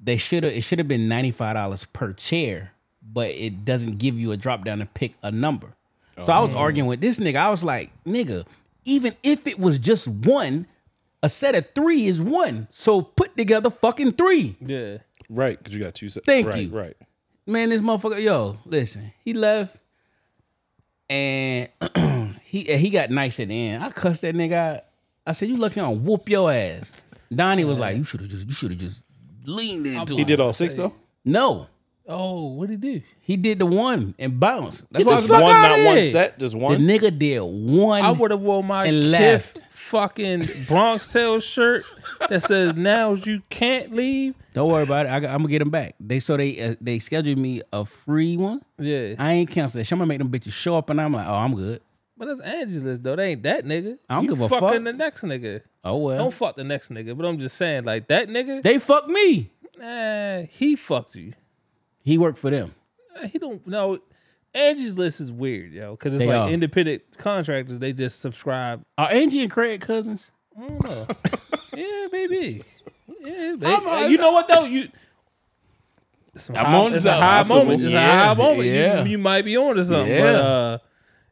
They 0.00 0.16
should 0.16 0.44
have 0.44 0.52
it 0.52 0.62
should 0.62 0.78
have 0.78 0.88
been 0.88 1.08
ninety 1.08 1.30
five 1.30 1.54
dollars 1.54 1.84
per 1.84 2.12
chair, 2.12 2.72
but 3.02 3.30
it 3.30 3.64
doesn't 3.64 3.98
give 3.98 4.18
you 4.18 4.32
a 4.32 4.36
drop 4.36 4.64
down 4.64 4.78
to 4.78 4.86
pick 4.86 5.14
a 5.22 5.30
number. 5.30 5.74
So 6.22 6.32
I 6.32 6.40
was 6.40 6.52
oh. 6.52 6.56
arguing 6.56 6.88
with 6.88 7.00
this 7.00 7.20
nigga. 7.20 7.36
I 7.36 7.50
was 7.50 7.62
like, 7.62 7.90
nigga, 8.04 8.44
even 8.84 9.14
if 9.22 9.46
it 9.46 9.58
was 9.58 9.78
just 9.78 10.08
one, 10.08 10.66
a 11.22 11.28
set 11.28 11.54
of 11.54 11.66
three 11.74 12.06
is 12.06 12.20
one. 12.20 12.66
So 12.70 13.02
put 13.02 13.36
together 13.36 13.70
fucking 13.70 14.12
three. 14.12 14.56
yeah. 14.60 14.98
Right, 15.30 15.58
because 15.58 15.74
you 15.74 15.80
got 15.84 15.94
two 15.94 16.08
sets. 16.08 16.24
Thank 16.24 16.46
right, 16.46 16.62
you. 16.62 16.70
Right. 16.70 16.96
Man, 17.46 17.68
this 17.68 17.82
motherfucker, 17.82 18.22
yo, 18.22 18.58
listen, 18.64 19.12
he 19.22 19.34
left 19.34 19.76
and 21.10 21.47
he 22.64 22.76
he 22.76 22.90
got 22.90 23.10
nice 23.10 23.40
at 23.40 23.48
the 23.48 23.68
end. 23.68 23.82
I 23.82 23.90
cussed 23.90 24.22
that 24.22 24.34
nigga 24.34 24.52
out. 24.52 24.84
I 25.26 25.32
said, 25.32 25.48
you 25.48 25.56
lucky 25.56 25.80
on 25.80 26.04
whoop 26.04 26.28
your 26.28 26.52
ass. 26.52 26.92
Donnie 27.34 27.64
was 27.64 27.78
like, 27.78 27.96
you 27.96 28.04
should 28.04 28.20
have 28.20 28.30
just 28.30 28.46
you 28.46 28.52
should 28.52 28.70
have 28.70 28.80
just 28.80 29.04
leaned 29.44 29.86
into 29.86 30.14
it. 30.14 30.16
He 30.16 30.22
it. 30.22 30.28
did 30.28 30.40
all 30.40 30.52
six 30.52 30.74
though. 30.74 30.94
No. 31.24 31.68
Oh, 32.10 32.46
what 32.46 32.70
did 32.70 32.82
he 32.82 32.92
do? 33.00 33.02
He 33.20 33.36
did 33.36 33.58
the 33.58 33.66
one 33.66 34.14
and 34.18 34.40
bounced. 34.40 34.86
That's 34.90 35.04
why 35.04 35.12
I 35.12 35.14
was 35.16 35.24
Just 35.24 35.30
about 35.30 35.42
one, 35.42 35.56
outta 35.56 35.82
not 35.82 35.94
one 35.94 36.04
set, 36.04 36.38
just 36.38 36.54
one. 36.54 36.86
the 36.86 36.98
nigga 36.98 37.16
did 37.16 37.40
one. 37.40 38.02
I 38.02 38.10
would 38.10 38.30
have 38.30 38.40
worn 38.40 38.64
my 38.64 38.86
and 38.86 39.10
left. 39.10 39.62
fucking 39.70 40.44
Bronx 40.66 41.06
Tale 41.06 41.38
shirt 41.40 41.84
that 42.30 42.42
says 42.42 42.74
"Now 42.74 43.12
you 43.12 43.42
can't 43.50 43.94
leave." 43.94 44.34
Don't 44.52 44.70
worry 44.70 44.84
about 44.84 45.04
it. 45.04 45.10
I, 45.10 45.16
am 45.16 45.42
gonna 45.42 45.48
get 45.48 45.58
them 45.58 45.68
back. 45.68 45.96
They 46.00 46.18
so 46.18 46.38
they 46.38 46.58
uh, 46.58 46.74
they 46.80 46.98
scheduled 46.98 47.38
me 47.38 47.60
a 47.74 47.84
free 47.84 48.38
one. 48.38 48.62
Yeah, 48.78 49.14
I 49.18 49.34
ain't 49.34 49.50
cancel 49.50 49.78
that. 49.78 49.84
shit. 49.84 49.92
I'm 49.92 49.98
gonna 49.98 50.08
make 50.08 50.18
them 50.18 50.30
bitches 50.30 50.52
show 50.52 50.78
up, 50.78 50.88
and 50.88 50.98
I'm 50.98 51.12
like, 51.12 51.26
oh, 51.26 51.34
I'm 51.34 51.54
good. 51.54 51.82
But 52.18 52.26
that's 52.26 52.40
Angela's 52.40 53.00
though. 53.00 53.16
They 53.16 53.30
ain't 53.30 53.42
that 53.44 53.64
nigga. 53.64 53.98
I 54.08 54.14
don't 54.16 54.24
you 54.24 54.30
give 54.30 54.40
a 54.40 54.48
fucking 54.48 54.68
fuck. 54.68 54.84
the 54.84 54.92
next 54.92 55.22
nigga. 55.22 55.62
Oh 55.84 55.96
well. 55.98 56.18
Don't 56.18 56.34
fuck 56.34 56.56
the 56.56 56.64
next 56.64 56.90
nigga. 56.90 57.16
But 57.16 57.26
I'm 57.26 57.38
just 57.38 57.56
saying, 57.56 57.84
like 57.84 58.08
that 58.08 58.28
nigga, 58.28 58.62
they 58.62 58.78
fucked 58.78 59.08
me. 59.08 59.50
eh, 59.80 60.46
he 60.50 60.76
fucked 60.76 61.14
you. 61.14 61.32
He 62.04 62.18
worked 62.18 62.38
for 62.38 62.50
them. 62.50 62.74
He 63.30 63.38
don't 63.38 63.66
know. 63.66 63.98
Angie's 64.54 64.96
List 64.96 65.20
is 65.20 65.30
weird, 65.30 65.72
yo, 65.72 65.92
because 65.92 66.14
it's 66.14 66.20
They 66.20 66.26
like 66.26 66.36
are. 66.36 66.50
independent 66.50 67.02
contractors. 67.18 67.78
They 67.78 67.92
just 67.92 68.20
subscribe. 68.20 68.82
Are 68.96 69.10
Angie 69.12 69.42
and 69.42 69.50
Craig 69.50 69.80
cousins? 69.80 70.30
I 70.56 70.66
don't 70.68 70.84
know. 70.84 71.06
yeah, 71.76 72.06
baby. 72.10 72.64
Yeah, 73.20 73.56
baby. 73.58 74.10
you 74.12 74.18
know 74.18 74.32
what 74.32 74.48
though? 74.48 74.64
You. 74.64 74.88
It's, 76.34 76.48
I'm 76.50 76.56
high, 76.56 76.74
on 76.76 76.94
it's 76.94 77.04
a 77.04 77.12
high 77.12 77.42
moment. 77.44 77.82
It's 77.82 77.92
a 77.92 78.00
high 78.00 78.34
moment. 78.34 78.68
yeah. 78.68 79.02
You, 79.04 79.10
you 79.12 79.18
might 79.18 79.44
be 79.44 79.56
on 79.56 79.76
to 79.76 79.84
something. 79.84 80.08
Yeah. 80.08 80.20
But 80.20 80.34
uh 80.34 80.78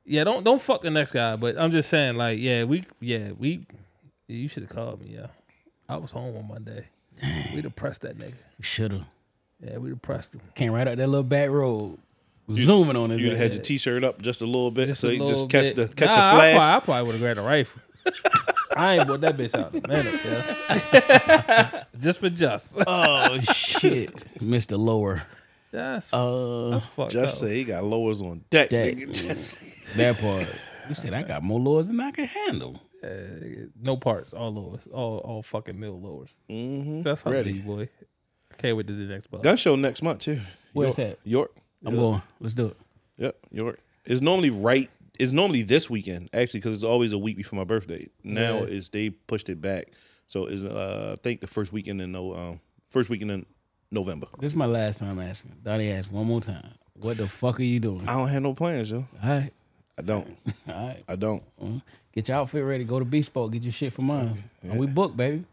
Yeah, 0.06 0.24
don't 0.24 0.44
don't 0.44 0.62
fuck 0.62 0.82
the 0.82 0.90
next 0.90 1.12
guy. 1.12 1.36
But 1.36 1.58
I'm 1.58 1.72
just 1.72 1.90
saying, 1.90 2.16
like, 2.16 2.38
yeah, 2.38 2.64
we, 2.64 2.84
yeah, 3.00 3.32
we, 3.36 3.66
you 4.28 4.48
should 4.48 4.62
have 4.62 4.72
called 4.72 5.02
me. 5.02 5.14
Yeah, 5.16 5.26
I 5.88 5.96
was 5.96 6.12
home 6.12 6.36
on 6.36 6.46
Monday. 6.48 6.86
We'd 7.54 7.64
have 7.64 7.74
pressed 7.76 8.02
that 8.02 8.16
nigga. 8.18 8.34
Shoulda. 8.60 9.06
Yeah, 9.62 9.78
we'd 9.78 9.90
have 9.90 10.02
pressed 10.02 10.34
him. 10.34 10.42
Came 10.54 10.72
right 10.72 10.86
out 10.86 10.96
that 10.98 11.06
little 11.08 11.22
back 11.24 11.50
road. 11.50 11.98
Zooming 12.50 12.94
on 12.96 13.10
his 13.10 13.20
You'd 13.20 13.32
have 13.32 13.38
ass. 13.40 13.42
had 13.44 13.52
your 13.54 13.62
t-shirt 13.62 14.04
up 14.04 14.22
just 14.22 14.40
a 14.40 14.46
little 14.46 14.70
bit, 14.70 14.86
Just 14.86 15.00
so 15.00 15.08
you 15.08 15.26
just 15.26 15.48
catch 15.50 15.74
bit. 15.74 15.88
the 15.88 15.94
catch 15.94 16.14
nah, 16.14 16.36
the 16.36 16.42
I 16.42 16.54
flash. 16.54 16.74
I 16.74 16.80
probably 16.80 17.02
would 17.02 17.12
have 17.12 17.20
grabbed 17.20 17.38
a 17.40 17.42
rifle. 17.42 17.82
I 18.76 18.98
ain't 18.98 19.08
bought 19.08 19.20
that 19.22 19.36
bitch 19.36 19.58
out 19.58 19.74
in 19.74 19.84
a 19.84 19.88
minute, 19.88 20.20
yeah. 20.24 21.84
just 21.98 22.20
for 22.20 22.28
just. 22.30 22.78
Oh 22.86 23.40
shit. 23.40 24.14
Mr. 24.38 24.78
Lower. 24.78 25.24
That's, 25.76 26.10
Uh 26.12 26.70
that's 26.70 26.86
fucked 26.86 27.12
Just 27.12 27.42
up. 27.42 27.48
say 27.48 27.56
he 27.56 27.64
got 27.64 27.84
lowers 27.84 28.22
on 28.22 28.42
deck. 28.50 28.70
Deck. 28.70 28.94
nigga. 28.96 29.12
Just- 29.12 29.58
that 29.96 30.18
part. 30.18 30.48
You 30.88 30.94
said 30.94 31.12
I 31.14 31.22
got 31.22 31.42
more 31.42 31.60
lowers 31.60 31.88
than 31.88 32.00
I 32.00 32.10
can 32.12 32.24
handle. 32.26 32.80
No 33.80 33.96
parts, 33.96 34.32
all 34.32 34.52
lowers, 34.54 34.86
all 34.92 35.18
all 35.18 35.42
fucking 35.42 35.78
mill 35.78 36.00
lowers. 36.00 36.38
Mhm. 36.50 37.02
That's 37.02 37.22
how 37.22 37.30
Ready. 37.30 37.52
ready, 37.52 37.62
boy. 37.62 37.88
Can't 38.58 38.76
wait 38.76 38.86
to 38.86 38.94
the 38.94 39.04
next 39.12 39.30
bug. 39.30 39.42
Gun 39.42 39.56
show 39.56 39.76
next 39.76 40.02
month 40.02 40.20
too. 40.20 40.40
Where's 40.72 40.96
York, 40.98 41.10
that? 41.10 41.18
York. 41.28 41.52
I'm 41.84 41.94
going. 41.94 42.22
Let's 42.40 42.54
do 42.54 42.66
it. 42.66 42.76
Yep, 43.18 43.36
York. 43.52 43.78
It's 44.06 44.20
normally 44.22 44.50
right. 44.50 44.90
It's 45.18 45.32
normally 45.32 45.62
this 45.62 45.88
weekend 45.90 46.30
actually 46.32 46.60
because 46.60 46.74
it's 46.78 46.84
always 46.84 47.12
a 47.12 47.18
week 47.18 47.36
before 47.36 47.58
my 47.58 47.64
birthday. 47.64 48.08
Now 48.24 48.58
Yeah. 48.60 48.64
is 48.64 48.88
they 48.90 49.10
pushed 49.10 49.48
it 49.50 49.60
back, 49.60 49.88
so 50.26 50.46
is 50.46 50.64
uh 50.64 51.16
I 51.18 51.22
think 51.22 51.40
the 51.42 51.46
first 51.46 51.72
weekend 51.72 52.00
in 52.02 52.12
no 52.12 52.34
um 52.34 52.60
first 52.90 53.08
weekend 53.10 53.30
in 53.30 53.46
November. 53.90 54.26
This 54.38 54.52
is 54.52 54.56
my 54.56 54.66
last 54.66 54.98
time 54.98 55.18
asking. 55.20 55.52
Donnie 55.62 55.90
asked 55.92 56.10
one 56.12 56.26
more 56.26 56.40
time. 56.40 56.68
What 57.00 57.16
the 57.18 57.28
fuck 57.28 57.60
are 57.60 57.62
you 57.62 57.78
doing? 57.80 58.08
I 58.08 58.12
don't 58.14 58.28
have 58.28 58.42
no 58.42 58.54
plans, 58.54 58.90
yo. 58.90 59.06
All 59.22 59.28
right. 59.28 59.52
I 59.98 60.02
don't. 60.02 60.36
All 60.68 60.74
right. 60.88 61.02
I 61.08 61.16
don't. 61.16 61.42
Mhm. 61.62 61.82
Get 62.12 62.28
your 62.28 62.38
outfit 62.38 62.64
ready. 62.64 62.84
Go 62.84 62.98
to 62.98 63.04
Bespoke. 63.04 63.52
Get 63.52 63.62
your 63.62 63.72
shit 63.72 63.92
from 63.92 64.06
mine. 64.06 64.42
And 64.62 64.78
we 64.78 64.86
booked, 64.86 65.16
baby. 65.16 65.44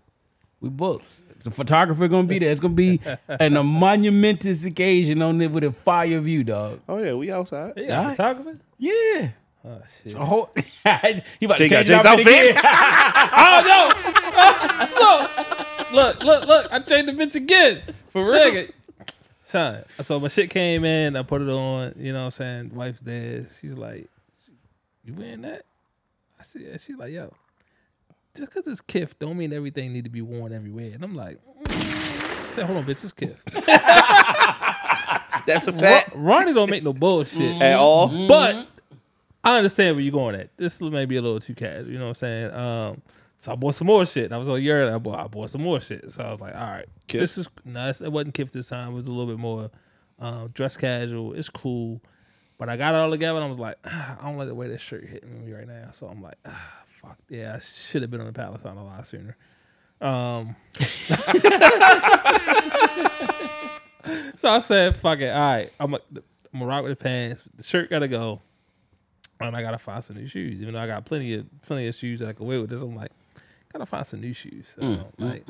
We 0.62 0.70
booked. 0.70 1.06
The 1.44 1.52
photographer 1.52 2.08
gonna 2.08 2.26
be 2.28 2.40
there. 2.40 2.52
It's 2.52 2.62
gonna 2.62 2.74
be 2.74 3.02
an, 3.28 3.58
a 3.58 3.64
monumentous 3.64 4.64
occasion 4.64 5.22
on 5.22 5.42
it 5.42 5.52
with 5.52 5.66
a 5.66 5.74
fire 5.74 6.22
view, 6.22 6.46
dog. 6.46 6.80
Oh 6.88 7.00
yeah, 7.00 7.14
we 7.14 7.32
outside. 7.34 7.74
Yeah, 7.76 7.88
got 7.88 7.98
Alright. 8.00 8.16
photographer? 8.18 8.60
Yeah. 8.80 9.30
Oh 9.66 9.82
shit. 9.98 10.06
It's 10.06 10.16
a 10.16 10.26
whole. 10.26 10.50
he 10.56 11.46
about 11.46 11.58
to 11.58 11.68
Jae 11.68 11.70
got 11.70 11.86
change 11.86 11.88
his 11.88 11.90
Jae's 11.90 12.06
outfit 12.06 12.28
outfit? 12.28 12.50
again. 12.52 12.62
oh 13.36 13.62
no! 13.68 14.86
so 14.88 15.66
look, 15.94 16.24
look, 16.24 16.46
look! 16.48 16.68
I 16.72 16.80
changed 16.80 17.10
the 17.10 17.24
bitch 17.24 17.36
again 17.36 17.82
for 18.10 18.30
real. 18.30 18.68
Son, 19.44 19.84
so 20.02 20.20
my 20.20 20.28
shit 20.30 20.50
came 20.50 20.84
in. 20.84 21.16
I 21.16 21.24
put 21.24 21.42
it 21.42 21.50
on. 21.50 21.94
You 21.98 22.14
know 22.14 22.22
what 22.22 22.26
I'm 22.26 22.32
saying? 22.32 22.72
Wife's 22.74 23.02
there. 23.02 23.46
She's 23.62 23.78
like, 23.78 24.10
"You 25.04 25.14
wearing 25.14 25.42
that?" 25.42 25.66
I 26.40 26.44
said, 26.44 26.62
yeah. 26.62 26.78
She's 26.78 26.98
like, 26.98 27.12
"Yo, 27.12 27.34
just 28.36 28.52
because 28.52 28.68
it's 28.68 28.82
Kith 28.82 29.18
don't 29.20 29.38
mean 29.38 29.54
everything 29.54 29.94
need 29.94 30.06
to 30.06 30.10
be 30.10 30.22
worn 30.22 30.54
everywhere." 30.54 30.92
And 30.94 31.04
I'm 31.04 31.16
like, 31.16 31.40
mm. 31.64 32.50
I 32.50 32.52
said, 32.54 32.66
"Hold 32.66 32.80
on, 32.80 32.86
bitch, 32.86 33.04
it's 33.04 33.14
Kith." 33.14 33.40
That's 35.46 35.68
a 35.68 35.74
fact 35.74 36.12
Ronnie 36.16 36.54
don't 36.54 36.70
make 36.72 36.84
no 36.84 36.94
bullshit 36.94 37.62
at 37.62 37.78
all. 37.78 38.28
but 38.28 38.68
I 39.44 39.58
understand 39.58 39.96
where 39.96 40.04
you're 40.04 40.12
going 40.12 40.36
at. 40.36 40.56
This 40.58 40.80
may 40.82 41.06
be 41.06 41.18
a 41.18 41.22
little 41.22 41.40
too 41.40 41.54
casual, 41.54 41.92
you 41.92 41.98
know 41.98 42.06
what 42.08 42.10
I'm 42.10 42.16
saying? 42.16 42.54
Um, 42.54 43.02
so 43.44 43.52
I 43.52 43.56
bought 43.56 43.76
some 43.76 43.88
more 43.88 44.06
shit. 44.06 44.24
And 44.24 44.34
I 44.34 44.38
was 44.38 44.48
like, 44.48 44.64
yeah, 44.64 44.96
I 44.96 44.98
bought, 44.98 45.20
I 45.20 45.28
bought 45.28 45.50
some 45.50 45.64
more 45.64 45.82
shit. 45.82 46.14
So 46.14 46.24
I 46.24 46.32
was 46.32 46.40
like, 46.40 46.56
all 46.56 46.62
right, 46.62 46.86
Kith? 47.08 47.20
this 47.20 47.38
is 47.38 47.50
nice. 47.66 48.00
It 48.00 48.10
wasn't 48.10 48.34
Kith 48.34 48.54
this 48.54 48.68
time. 48.68 48.94
It 48.94 48.94
was 48.94 49.08
a 49.08 49.12
little 49.12 49.28
bit 49.28 49.38
more 49.38 49.70
um, 50.18 50.48
dress 50.54 50.78
casual. 50.78 51.34
It's 51.34 51.50
cool. 51.50 52.02
But 52.58 52.70
I 52.70 52.78
got 52.78 52.94
it 52.94 53.00
all 53.00 53.12
together 53.12 53.40
and 53.40 53.44
I 53.44 53.50
was 53.50 53.60
like, 53.60 53.76
ah, 53.84 54.18
I 54.22 54.24
don't 54.24 54.38
like 54.38 54.48
the 54.48 54.56
way 54.56 54.70
this 54.70 54.80
shirt 54.80 55.04
hitting 55.10 55.46
me 55.46 55.52
right 55.52 55.68
now. 55.68 55.90
So 55.92 56.08
I'm 56.08 56.22
like, 56.22 56.38
ah, 56.46 56.72
fuck. 57.02 57.18
Yeah, 57.28 57.56
I 57.56 57.60
should 57.60 58.02
have 58.02 58.10
been 58.10 58.22
on 58.22 58.28
the 58.28 58.32
Palestine 58.32 58.78
a 58.78 58.86
lot 58.86 59.06
sooner. 59.06 59.36
Um, 60.00 60.56
so 64.38 64.52
I 64.52 64.60
said, 64.60 64.96
fuck 64.96 65.20
it. 65.20 65.32
All 65.32 65.42
right, 65.42 65.70
I'm 65.82 65.92
going 65.92 66.02
to 66.14 66.66
rock 66.66 66.84
with 66.84 66.98
the 66.98 67.04
pants. 67.04 67.44
The 67.58 67.64
shirt 67.64 67.90
got 67.90 68.00
to 68.00 68.08
go. 68.08 68.40
And 69.42 69.54
I 69.54 69.62
gotta 69.62 69.78
find 69.80 70.02
some 70.02 70.16
new 70.16 70.28
shoes. 70.28 70.62
Even 70.62 70.76
though 70.76 70.80
I 70.80 70.88
got 70.88 71.04
plenty 71.04 71.34
of 71.34 71.46
plenty 71.64 71.88
of 71.88 71.96
shoes 71.96 72.22
that 72.22 72.30
I 72.30 72.34
can 72.34 72.46
wear 72.46 72.62
with 72.62 72.70
this, 72.70 72.82
I'm 72.82 72.96
like, 72.96 73.12
gotta 73.74 73.86
find 73.86 74.06
some 74.08 74.22
new 74.22 74.34
shoes. 74.34 74.68
So, 74.76 74.82
Mm, 74.82 75.06
like, 75.18 75.46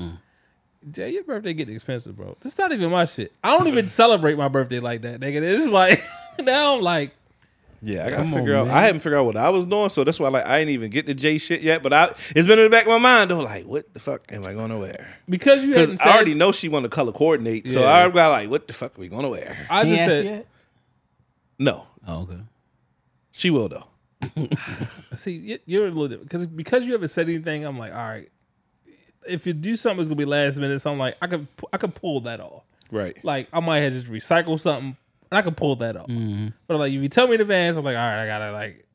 Jae, 0.89 1.13
your 1.13 1.23
birthday 1.23 1.53
getting 1.53 1.75
expensive, 1.75 2.15
bro. 2.15 2.35
This 2.41 2.53
is 2.53 2.59
not 2.59 2.71
even 2.71 2.91
my 2.91 3.05
shit. 3.05 3.31
I 3.43 3.57
don't 3.57 3.67
even 3.67 3.87
celebrate 3.87 4.37
my 4.37 4.47
birthday 4.49 4.79
like 4.79 5.01
that, 5.03 5.19
nigga. 5.19 5.41
It's 5.41 5.71
like 5.71 6.03
now 6.41 6.75
I'm 6.75 6.81
like, 6.81 7.13
Yeah, 7.81 8.05
I 8.05 8.09
gotta 8.09 8.23
Come 8.23 8.33
on, 8.33 8.39
figure 8.41 8.55
out. 8.55 8.67
man. 8.67 8.75
I 8.75 8.81
haven't 8.81 8.99
figured 9.01 9.19
out 9.19 9.25
what 9.25 9.37
I 9.37 9.49
was 9.49 9.65
doing, 9.65 9.87
so 9.89 10.03
that's 10.03 10.19
why 10.19 10.27
like 10.29 10.45
I 10.45 10.59
ain't 10.59 10.69
even 10.71 10.89
get 10.89 11.05
the 11.05 11.13
J 11.13 11.37
shit 11.37 11.61
yet. 11.61 11.83
But 11.83 11.93
I, 11.93 12.13
it's 12.35 12.47
been 12.47 12.59
in 12.59 12.65
the 12.65 12.69
back 12.69 12.83
of 12.83 12.89
my 12.89 12.97
mind 12.97 13.31
though. 13.31 13.39
Like, 13.39 13.65
what 13.65 13.93
the 13.93 13.99
fuck 14.01 14.23
am 14.31 14.43
I 14.45 14.53
gonna 14.53 14.77
wear? 14.77 15.15
because 15.29 15.63
you 15.63 15.69
Because 15.73 16.01
I 16.01 16.11
already 16.13 16.33
know 16.33 16.51
she 16.51 16.67
want 16.69 16.83
to 16.83 16.89
color 16.89 17.11
coordinate, 17.13 17.67
so 17.69 17.85
I 17.87 18.09
got 18.09 18.29
like, 18.31 18.49
what 18.49 18.67
the 18.67 18.73
fuck 18.73 18.97
are 18.97 19.01
we 19.01 19.07
gonna 19.07 19.29
wear? 19.29 19.67
I 19.69 19.85
just 19.85 20.03
said, 20.05 20.25
you 20.25 20.31
yet? 20.31 20.47
No, 21.59 21.87
Oh, 22.05 22.21
okay. 22.23 22.39
she 23.31 23.49
will 23.51 23.69
though. 23.69 23.85
See, 25.15 25.59
you're 25.65 25.85
a 25.85 25.89
little 25.89 26.07
different 26.07 26.29
because 26.29 26.45
because 26.45 26.85
you 26.85 26.93
haven't 26.93 27.09
said 27.09 27.27
anything. 27.29 27.65
I'm 27.65 27.77
like, 27.77 27.91
all 27.91 27.97
right, 27.97 28.29
if 29.27 29.45
you 29.45 29.53
do 29.53 29.75
something, 29.75 29.99
it's 29.99 30.09
gonna 30.09 30.15
be 30.17 30.25
last 30.25 30.57
minute. 30.57 30.81
So 30.81 30.91
I'm 30.91 30.99
like, 30.99 31.15
I 31.21 31.27
could 31.27 31.47
I 31.71 31.77
could 31.77 31.95
pull 31.95 32.21
that 32.21 32.39
off. 32.39 32.63
Right. 32.91 33.17
Like 33.23 33.47
I 33.53 33.59
might 33.59 33.79
have 33.79 33.93
just 33.93 34.07
recycled 34.07 34.59
something, 34.59 34.95
and 35.31 35.37
I 35.37 35.41
could 35.41 35.57
pull 35.57 35.75
that 35.77 35.95
off. 35.97 36.07
Mm-hmm. 36.07 36.47
But 36.67 36.77
like, 36.79 36.93
if 36.93 37.01
you 37.01 37.09
tell 37.09 37.27
me 37.27 37.35
in 37.35 37.41
advance, 37.41 37.77
I'm 37.77 37.83
like, 37.83 37.95
all 37.95 38.01
right, 38.01 38.23
I 38.23 38.27
gotta 38.27 38.51
like, 38.51 38.85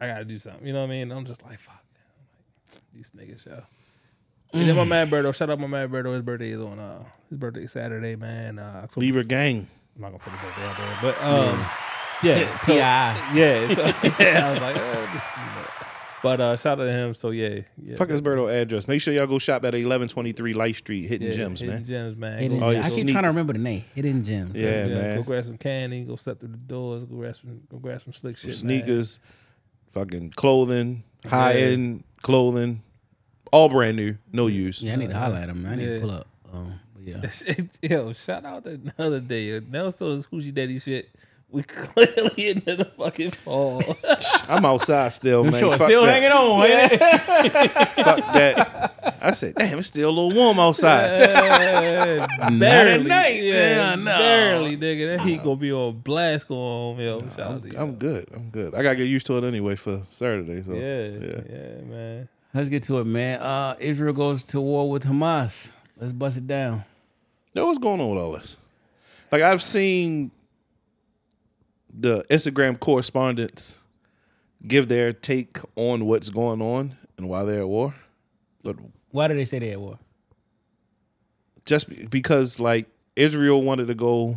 I 0.00 0.06
gotta 0.06 0.24
do 0.24 0.38
something. 0.38 0.66
You 0.66 0.72
know 0.72 0.80
what 0.80 0.86
I 0.90 0.90
mean? 0.90 1.10
I'm 1.12 1.24
just 1.24 1.42
like, 1.42 1.58
fuck, 1.58 1.82
I'm 1.92 2.74
like, 2.74 2.82
these 2.94 3.12
niggas, 3.16 3.46
yo. 3.46 3.62
And 4.54 4.68
then 4.68 4.76
my 4.76 4.84
man 4.84 5.08
Berto, 5.08 5.34
shout 5.34 5.48
out 5.48 5.58
my 5.58 5.66
man 5.66 5.88
Berto. 5.88 6.12
His 6.12 6.22
birthday 6.22 6.50
is 6.50 6.60
on 6.60 6.78
uh 6.78 7.04
his 7.30 7.38
birthday 7.38 7.64
is 7.64 7.72
Saturday, 7.72 8.16
man. 8.16 8.58
Uh, 8.58 8.82
October- 8.84 9.00
Libra 9.00 9.24
gang. 9.24 9.66
I'm 9.96 10.02
not 10.02 10.08
gonna 10.08 10.18
put 10.18 10.32
his 10.32 10.40
birthday 10.42 10.66
out 10.66 10.76
there, 10.76 10.98
but 11.02 11.22
um, 11.22 11.58
yeah, 11.58 11.70
so- 12.66 12.66
P.I. 12.66 13.34
yeah, 13.34 13.74
so, 13.74 13.82
yeah. 14.22 14.48
I 14.48 14.52
was 14.52 14.60
like, 14.60 14.76
uh, 14.76 15.12
just, 15.12 15.26
you 15.36 15.42
know. 15.44 15.66
but 16.22 16.40
uh, 16.40 16.56
shout 16.56 16.80
out 16.80 16.84
to 16.84 16.92
him. 16.92 17.14
So 17.14 17.30
yeah, 17.30 17.60
yeah. 17.82 17.96
Fuck 17.96 18.10
his 18.10 18.20
Birdo 18.22 18.48
address. 18.52 18.86
Make 18.88 19.00
sure 19.00 19.12
y'all 19.12 19.26
go 19.26 19.38
shop 19.38 19.62
at 19.64 19.74
1123 19.74 20.54
Light 20.54 20.76
Street, 20.76 21.06
hitting 21.08 21.28
yeah, 21.28 21.34
gems, 21.34 21.60
hidden 21.60 21.74
man. 21.76 21.84
gems, 21.84 22.16
man. 22.16 22.38
Hidden 22.38 22.58
Go- 22.60 22.66
Oh, 22.66 22.72
Gems. 22.72 22.74
your 22.74 22.84
I 22.84 22.86
keep 22.88 22.94
sneakers. 22.94 23.12
trying 23.12 23.24
to 23.24 23.28
remember 23.28 23.52
the 23.54 23.58
name. 23.58 23.84
Hidden 23.94 24.24
Gems. 24.24 24.54
Yeah, 24.54 24.86
yeah, 24.86 24.94
man. 24.94 25.16
Go 25.18 25.22
grab 25.24 25.44
some 25.44 25.58
candy. 25.58 26.04
Go 26.04 26.16
step 26.16 26.38
through 26.40 26.50
the 26.50 26.56
doors. 26.58 27.04
Go 27.04 27.16
grab 27.16 27.36
some. 27.36 27.60
Go 27.70 27.78
grab 27.78 28.00
some 28.02 28.12
slick 28.12 28.36
shit. 28.36 28.46
man. 28.48 28.54
Sneakers, 28.54 29.20
fucking 29.90 30.30
clothing, 30.30 31.02
high 31.26 31.54
end 31.54 32.04
clothing, 32.22 32.82
all 33.52 33.68
brand 33.68 33.96
new, 33.96 34.16
no 34.32 34.46
use. 34.46 34.80
Yeah, 34.82 34.92
I 34.92 34.96
need 34.96 35.10
to 35.10 35.16
highlight 35.18 35.48
them. 35.48 35.66
I 35.66 35.74
need 35.74 35.88
Yeah. 35.88 35.94
to 35.94 36.00
pull 36.00 36.10
up. 36.12 36.26
Um, 36.52 36.78
yeah. 37.04 37.20
Yo, 37.82 38.12
shout 38.12 38.44
out 38.44 38.62
to 38.64 38.76
the 38.76 38.92
other 38.96 39.18
day. 39.18 39.42
yo. 39.42 39.60
Nelson 39.68 40.12
is 40.12 40.26
Hoochie 40.28 40.54
Daddy 40.54 40.78
shit. 40.78 41.08
We 41.52 41.62
clearly 41.64 42.48
into 42.48 42.76
the 42.76 42.86
fucking 42.86 43.30
fall. 43.32 43.82
I'm 44.48 44.64
outside 44.64 45.10
still, 45.12 45.44
man. 45.44 45.52
Sure, 45.60 45.76
Fuck 45.76 45.86
still 45.86 46.06
that. 46.06 46.12
hanging 46.14 46.32
on, 46.32 46.64
ain't 46.66 46.92
it? 46.92 46.98
Fuck 48.04 48.18
that. 48.32 49.18
I 49.20 49.30
said, 49.32 49.54
damn, 49.56 49.78
it's 49.78 49.88
still 49.88 50.08
a 50.08 50.10
little 50.10 50.32
warm 50.32 50.58
outside. 50.58 51.10
barely, 52.58 53.04
night. 53.04 53.42
yeah, 53.42 53.90
Yeah, 53.90 53.94
no. 53.96 54.04
barely, 54.04 54.76
nigga. 54.78 55.16
That 55.18 55.26
heat 55.26 55.42
gonna 55.42 55.56
be 55.56 55.70
on 55.72 55.98
blast 55.98 56.48
going 56.48 56.60
on, 56.60 56.98
yo. 56.98 57.20
Shout 57.36 57.40
out 57.40 57.62
to 57.70 57.76
I'm. 57.76 57.82
I'm 57.90 57.94
good. 57.96 58.26
I'm 58.34 58.48
good. 58.50 58.74
I 58.74 58.82
gotta 58.82 58.96
get 58.96 59.04
used 59.08 59.26
to 59.26 59.36
it 59.38 59.44
anyway 59.44 59.76
for 59.76 60.02
Saturday. 60.08 60.62
So 60.62 60.72
yeah, 60.72 61.06
yeah. 61.06 61.40
yeah, 61.48 61.80
man. 61.84 62.28
Let's 62.54 62.68
get 62.70 62.82
to 62.84 62.98
it, 63.00 63.04
man. 63.04 63.40
Uh, 63.40 63.76
Israel 63.78 64.14
goes 64.14 64.42
to 64.44 64.60
war 64.60 64.90
with 64.90 65.04
Hamas. 65.04 65.70
Let's 66.00 66.12
bust 66.12 66.38
it 66.38 66.46
down. 66.46 66.84
Yo, 67.54 67.66
what's 67.66 67.78
going 67.78 68.00
on 68.00 68.10
with 68.10 68.18
all 68.22 68.32
this? 68.32 68.56
Like 69.30 69.42
I've 69.42 69.62
seen 69.62 70.30
the 71.92 72.24
Instagram 72.30 72.78
correspondents 72.80 73.78
give 74.66 74.88
their 74.88 75.12
take 75.12 75.58
on 75.76 76.06
what's 76.06 76.30
going 76.30 76.62
on 76.62 76.96
and 77.18 77.28
why 77.28 77.44
they're 77.44 77.60
at 77.60 77.68
war. 77.68 77.94
But 78.62 78.76
Why 79.10 79.28
do 79.28 79.34
they 79.34 79.44
say 79.44 79.58
they're 79.58 79.72
at 79.72 79.80
war? 79.80 79.98
just 81.64 82.10
because 82.10 82.58
like 82.58 82.86
Israel 83.14 83.62
wanted 83.62 83.86
to 83.86 83.94
go 83.94 84.36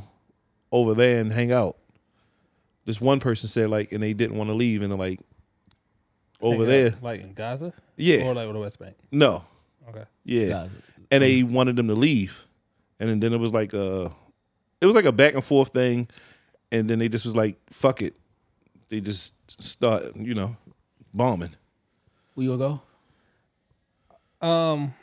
over 0.71 0.93
there 0.93 1.19
and 1.19 1.31
hang 1.31 1.51
out. 1.51 1.77
This 2.85 3.01
one 3.01 3.19
person 3.19 3.49
said 3.49 3.69
like, 3.71 3.91
and 3.91 4.03
they 4.03 4.13
didn't 4.13 4.37
want 4.37 4.49
to 4.51 4.53
leave, 4.53 4.83
and 4.83 4.91
they're 4.91 4.97
like, 4.99 5.19
over 6.39 6.59
Like, 6.59 6.67
there, 6.67 6.93
like 7.01 7.21
in 7.21 7.33
Gaza, 7.33 7.73
yeah, 7.95 8.23
or 8.25 8.35
like 8.35 8.45
with 8.45 8.55
the 8.55 8.59
West 8.61 8.77
Bank. 8.77 8.95
no, 9.11 9.43
Okay, 9.89 10.03
yeah, 10.23 10.47
Gaza. 10.49 10.71
and 11.09 11.23
they 11.23 11.41
wanted 11.41 11.77
them 11.77 11.87
to 11.87 11.95
leave, 11.95 12.45
and 12.99 13.09
then, 13.09 13.19
then 13.21 13.33
it 13.33 13.37
was 13.39 13.51
like 13.53 13.73
uh 13.73 14.09
it 14.81 14.85
was 14.85 14.93
like 14.93 15.05
a 15.05 15.11
back 15.11 15.33
and 15.33 15.43
forth 15.43 15.69
thing, 15.69 16.07
and 16.75 16.89
then 16.89 16.99
they 16.99 17.09
just 17.09 17.25
was 17.25 17.35
like, 17.35 17.57
fuck 17.69 18.01
it, 18.01 18.15
they 18.89 18.99
just 18.99 19.33
start, 19.61 20.15
you 20.15 20.33
know, 20.33 20.55
bombing. 21.13 21.55
Where 22.33 22.43
you 22.43 22.57
gonna 22.57 22.79
go? 24.41 24.47
um, 24.47 24.93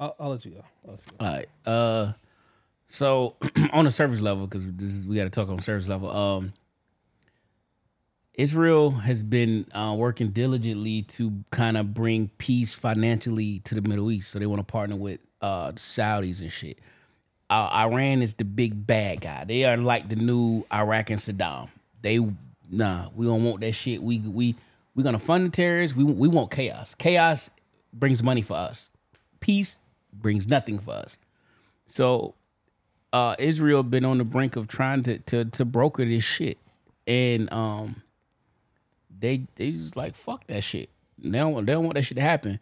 I'll, 0.00 0.16
I'll 0.18 0.30
let 0.30 0.44
you 0.44 0.52
go. 0.52 0.64
I'll 0.84 0.90
let 0.92 1.00
you 1.00 1.18
go. 1.18 1.26
All 1.26 1.32
right. 1.32 1.48
Uh, 1.66 2.12
so 2.86 3.36
on 3.72 3.84
the 3.84 3.90
surface 3.90 4.20
level, 4.20 4.46
because 4.46 4.66
this 4.66 4.88
is 4.88 5.06
we 5.06 5.16
got 5.16 5.24
to 5.24 5.30
talk 5.30 5.48
on 5.48 5.58
surface 5.58 5.88
level. 5.88 6.10
Um, 6.10 6.52
Israel 8.34 8.90
has 8.90 9.22
been 9.22 9.66
uh, 9.74 9.94
working 9.96 10.30
diligently 10.30 11.02
to 11.02 11.44
kind 11.50 11.76
of 11.76 11.92
bring 11.92 12.30
peace 12.38 12.74
financially 12.74 13.58
to 13.60 13.74
the 13.74 13.82
Middle 13.82 14.10
East. 14.10 14.30
So 14.30 14.38
they 14.38 14.46
want 14.46 14.60
to 14.60 14.70
partner 14.72 14.96
with 14.96 15.20
uh, 15.42 15.72
the 15.72 15.78
Saudis 15.78 16.40
and 16.40 16.50
shit. 16.50 16.78
Uh, 17.52 17.68
Iran 17.74 18.22
is 18.22 18.32
the 18.32 18.46
big 18.46 18.86
bad 18.86 19.20
guy. 19.20 19.44
They 19.44 19.64
are 19.64 19.76
like 19.76 20.08
the 20.08 20.16
new 20.16 20.64
Iraq 20.72 21.10
and 21.10 21.20
Saddam. 21.20 21.68
They 22.00 22.18
nah, 22.70 23.10
we 23.14 23.26
don't 23.26 23.44
want 23.44 23.60
that 23.60 23.72
shit. 23.72 24.02
We 24.02 24.20
we 24.20 24.54
we 24.94 25.02
gonna 25.02 25.18
fund 25.18 25.44
the 25.44 25.50
terrorists. 25.50 25.94
We 25.94 26.02
we 26.02 26.28
want 26.28 26.50
chaos. 26.50 26.94
Chaos 26.94 27.50
brings 27.92 28.22
money 28.22 28.40
for 28.40 28.54
us. 28.56 28.88
Peace 29.40 29.78
brings 30.14 30.48
nothing 30.48 30.78
for 30.78 30.94
us. 30.94 31.18
So 31.84 32.32
uh, 33.12 33.36
Israel 33.38 33.82
been 33.82 34.06
on 34.06 34.16
the 34.16 34.24
brink 34.24 34.56
of 34.56 34.66
trying 34.66 35.02
to 35.02 35.18
to 35.18 35.44
to 35.44 35.66
broker 35.66 36.06
this 36.06 36.24
shit, 36.24 36.56
and 37.06 37.52
um, 37.52 38.02
they 39.20 39.42
they 39.56 39.72
just 39.72 39.94
like 39.94 40.14
fuck 40.14 40.46
that 40.46 40.64
shit. 40.64 40.88
They 41.18 41.38
don't 41.38 41.66
they 41.66 41.74
don't 41.74 41.84
want 41.84 41.96
that 41.96 42.04
shit 42.04 42.16
to 42.16 42.22
happen. 42.22 42.60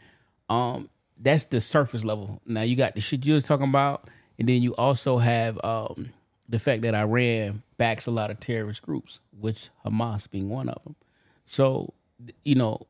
Um, 0.48 0.88
that's 1.16 1.44
the 1.44 1.60
surface 1.60 2.02
level. 2.02 2.42
Now 2.44 2.62
you 2.62 2.74
got 2.74 2.96
the 2.96 3.00
shit 3.00 3.24
you 3.24 3.34
was 3.34 3.44
talking 3.44 3.68
about, 3.68 4.10
and 4.40 4.48
then 4.48 4.62
you 4.62 4.74
also 4.74 5.18
have 5.18 5.60
um 5.64 6.10
the 6.48 6.58
fact 6.58 6.82
that 6.82 6.96
Iran 6.96 7.62
backs 7.76 8.06
a 8.06 8.10
lot 8.10 8.32
of 8.32 8.40
terrorist 8.40 8.82
groups, 8.82 9.20
which 9.38 9.68
Hamas 9.86 10.28
being 10.28 10.48
one 10.48 10.68
of 10.68 10.82
them. 10.82 10.96
So 11.46 11.94
you 12.44 12.56
know, 12.56 12.86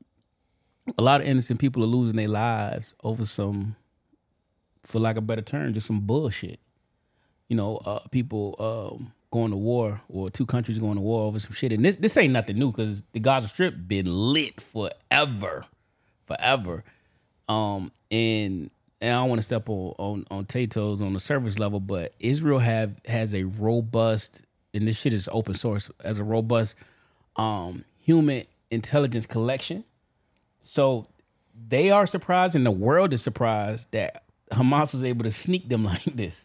a 0.97 1.03
lot 1.03 1.21
of 1.21 1.27
innocent 1.27 1.61
people 1.61 1.85
are 1.85 1.87
losing 1.87 2.17
their 2.17 2.29
lives 2.29 2.95
over 3.05 3.27
some, 3.27 3.77
for 4.83 4.99
lack 4.99 5.17
of 5.17 5.25
a 5.25 5.27
better 5.27 5.43
term, 5.43 5.75
just 5.75 5.87
some 5.87 6.01
bullshit 6.01 6.59
you 7.51 7.57
know, 7.57 7.79
uh, 7.85 7.99
people 8.11 8.55
um, 8.61 9.13
going 9.33 9.51
to 9.51 9.57
war 9.57 10.01
or 10.09 10.31
two 10.31 10.47
countries 10.47 10.79
going 10.79 10.95
to 10.95 11.01
war 11.01 11.27
over 11.27 11.41
some 11.41 11.53
shit. 11.53 11.73
And 11.73 11.85
this 11.85 11.97
this 11.97 12.17
ain't 12.17 12.33
nothing 12.33 12.59
new 12.59 12.71
because 12.71 13.03
the 13.13 13.19
Gaza 13.19 13.49
Strip 13.49 13.75
been 13.87 14.07
lit 14.07 14.61
forever, 14.61 15.67
forever. 16.27 16.85
Um, 17.49 17.91
and 18.11 18.71
and 19.01 19.15
I 19.15 19.21
don't 19.21 19.29
want 19.29 19.39
to 19.41 19.45
step 19.47 19.69
on 19.69 19.95
on 19.99 20.25
on 20.31 20.45
Tato's 20.45 21.01
on 21.01 21.13
the 21.15 21.21
service 21.21 21.59
level, 21.59 21.81
but 21.81 22.15
Israel 22.21 22.59
have 22.59 22.95
has 23.07 23.35
a 23.35 23.45
robust 23.45 24.45
and 24.75 24.87
this 24.87 24.99
shit 24.99 25.13
is 25.13 25.29
open 25.33 25.55
source 25.55 25.91
as 26.05 26.19
a 26.19 26.25
robust 26.25 26.77
um 27.37 27.85
human 27.99 28.45
intelligence 28.71 29.27
collection. 29.27 29.85
So 30.63 31.07
they 31.69 31.91
are 31.91 32.07
surprised 32.07 32.55
and 32.55 32.65
the 32.65 32.71
world 32.71 33.13
is 33.13 33.23
surprised 33.23 33.89
that 33.93 34.23
Hamas 34.51 34.93
was 34.93 35.03
able 35.05 35.25
to 35.25 35.33
sneak 35.33 35.69
them 35.69 35.85
like 35.85 36.05
this. 36.05 36.45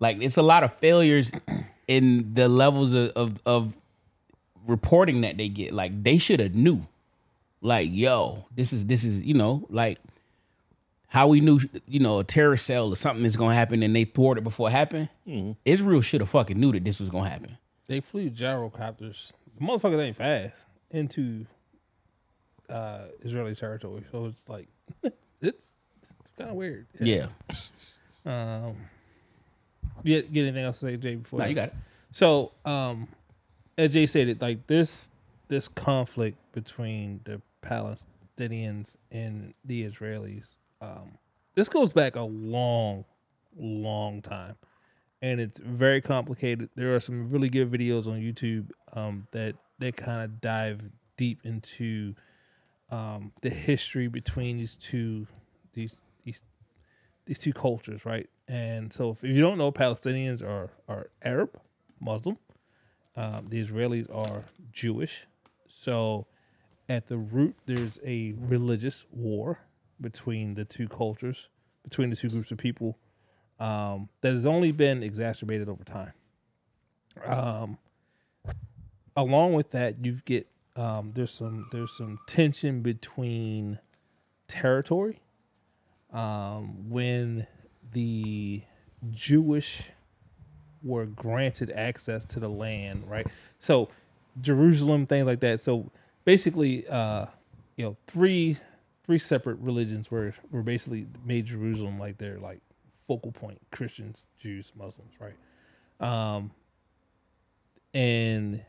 Like 0.00 0.20
it's 0.20 0.36
a 0.36 0.42
lot 0.42 0.64
of 0.64 0.74
failures 0.74 1.32
in 1.86 2.34
the 2.34 2.48
levels 2.48 2.92
of, 2.92 3.10
of, 3.10 3.40
of 3.46 3.76
reporting 4.66 5.20
that 5.20 5.36
they 5.36 5.48
get. 5.48 5.72
Like 5.72 6.02
they 6.02 6.18
should 6.18 6.40
have 6.40 6.54
knew. 6.54 6.82
Like, 7.60 7.88
yo, 7.92 8.44
this 8.54 8.72
is 8.72 8.86
this 8.86 9.04
is, 9.04 9.22
you 9.22 9.34
know, 9.34 9.64
like 9.70 9.98
how 11.14 11.28
we 11.28 11.40
knew, 11.40 11.60
you 11.86 12.00
know, 12.00 12.18
a 12.18 12.24
terrorist 12.24 12.66
cell 12.66 12.88
or 12.88 12.96
something 12.96 13.24
is 13.24 13.36
gonna 13.36 13.54
happen 13.54 13.84
and 13.84 13.94
they 13.94 14.02
thwarted 14.04 14.42
it 14.42 14.44
before 14.44 14.68
it 14.68 14.72
happened. 14.72 15.08
Israel 15.64 16.00
should 16.00 16.20
have 16.20 16.28
fucking 16.28 16.58
knew 16.58 16.72
that 16.72 16.82
this 16.82 16.98
was 16.98 17.08
gonna 17.08 17.30
happen. 17.30 17.56
They 17.86 18.00
flew 18.00 18.30
gyrocopters. 18.30 19.30
The 19.56 19.64
motherfuckers 19.64 20.02
ain't 20.02 20.16
fast 20.16 20.56
into 20.90 21.46
uh, 22.68 23.02
Israeli 23.22 23.54
territory, 23.54 24.02
so 24.10 24.26
it's 24.26 24.48
like 24.48 24.66
it's 25.04 25.32
it's, 25.40 25.74
kind 26.36 26.50
of 26.50 26.56
weird. 26.56 26.88
Yeah. 26.98 27.28
Um, 28.26 28.74
you 30.02 30.20
get 30.20 30.42
anything 30.42 30.64
else 30.64 30.80
to 30.80 30.86
say, 30.86 30.96
Jae? 30.96 31.22
Before 31.22 31.38
No, 31.38 31.46
you 31.46 31.54
got 31.54 31.68
it. 31.68 31.74
So, 32.10 32.50
um, 32.64 33.06
as 33.78 33.94
Jae 33.94 34.08
said, 34.08 34.26
it 34.26 34.42
like 34.42 34.66
this 34.66 35.10
this 35.46 35.68
conflict 35.68 36.38
between 36.50 37.20
the 37.22 37.40
Palestinians 37.62 38.96
and 39.12 39.54
the 39.64 39.88
Israelis. 39.88 40.56
Um, 40.84 41.18
this 41.54 41.68
goes 41.68 41.92
back 41.92 42.16
a 42.16 42.22
long, 42.22 43.04
long 43.56 44.22
time, 44.22 44.56
and 45.22 45.40
it's 45.40 45.58
very 45.60 46.00
complicated. 46.00 46.68
There 46.74 46.94
are 46.94 47.00
some 47.00 47.30
really 47.30 47.48
good 47.48 47.70
videos 47.70 48.06
on 48.06 48.20
YouTube 48.20 48.70
um, 48.92 49.26
that 49.30 49.54
that 49.78 49.96
kind 49.96 50.22
of 50.22 50.40
dive 50.40 50.82
deep 51.16 51.40
into 51.44 52.14
um, 52.90 53.32
the 53.40 53.50
history 53.50 54.08
between 54.08 54.58
these 54.58 54.76
two 54.76 55.26
these 55.72 55.96
these 56.24 56.42
these 57.26 57.38
two 57.38 57.52
cultures, 57.52 58.04
right? 58.04 58.28
And 58.46 58.92
so, 58.92 59.10
if 59.10 59.22
you 59.22 59.40
don't 59.40 59.56
know, 59.56 59.72
Palestinians 59.72 60.42
are 60.42 60.70
are 60.88 61.08
Arab, 61.22 61.58
Muslim. 62.00 62.38
Um, 63.16 63.46
the 63.48 63.64
Israelis 63.64 64.12
are 64.12 64.44
Jewish. 64.72 65.26
So, 65.68 66.26
at 66.88 67.06
the 67.06 67.16
root, 67.16 67.54
there's 67.64 67.98
a 68.04 68.34
religious 68.36 69.06
war 69.12 69.60
between 70.00 70.54
the 70.54 70.64
two 70.64 70.88
cultures, 70.88 71.48
between 71.82 72.10
the 72.10 72.16
two 72.16 72.28
groups 72.28 72.50
of 72.50 72.58
people, 72.58 72.98
um, 73.60 74.08
that 74.20 74.32
has 74.32 74.46
only 74.46 74.72
been 74.72 75.02
exacerbated 75.02 75.68
over 75.68 75.84
time. 75.84 76.12
Um, 77.24 77.78
along 79.16 79.52
with 79.52 79.70
that, 79.70 80.04
you 80.04 80.20
get 80.24 80.46
um, 80.76 81.12
there's 81.14 81.30
some 81.30 81.68
there's 81.70 81.96
some 81.96 82.18
tension 82.26 82.80
between 82.80 83.78
territory 84.48 85.20
um, 86.12 86.90
when 86.90 87.46
the 87.92 88.62
Jewish 89.10 89.90
were 90.82 91.06
granted 91.06 91.70
access 91.70 92.24
to 92.26 92.40
the 92.40 92.48
land, 92.48 93.08
right? 93.08 93.26
So 93.60 93.88
Jerusalem, 94.40 95.06
things 95.06 95.26
like 95.26 95.40
that. 95.40 95.60
So 95.60 95.90
basically, 96.24 96.86
uh, 96.88 97.26
you 97.76 97.84
know, 97.84 97.96
three 98.06 98.58
three 99.04 99.18
separate 99.18 99.58
religions 99.58 100.10
were 100.10 100.34
were 100.50 100.62
basically 100.62 101.06
made 101.24 101.46
Jerusalem 101.46 101.98
like 101.98 102.18
their 102.18 102.38
like 102.38 102.60
focal 102.90 103.32
point: 103.32 103.60
Christians, 103.70 104.26
Jews, 104.38 104.72
Muslims, 104.76 105.12
right? 105.20 105.34
Um, 106.00 106.50
and 107.92 108.64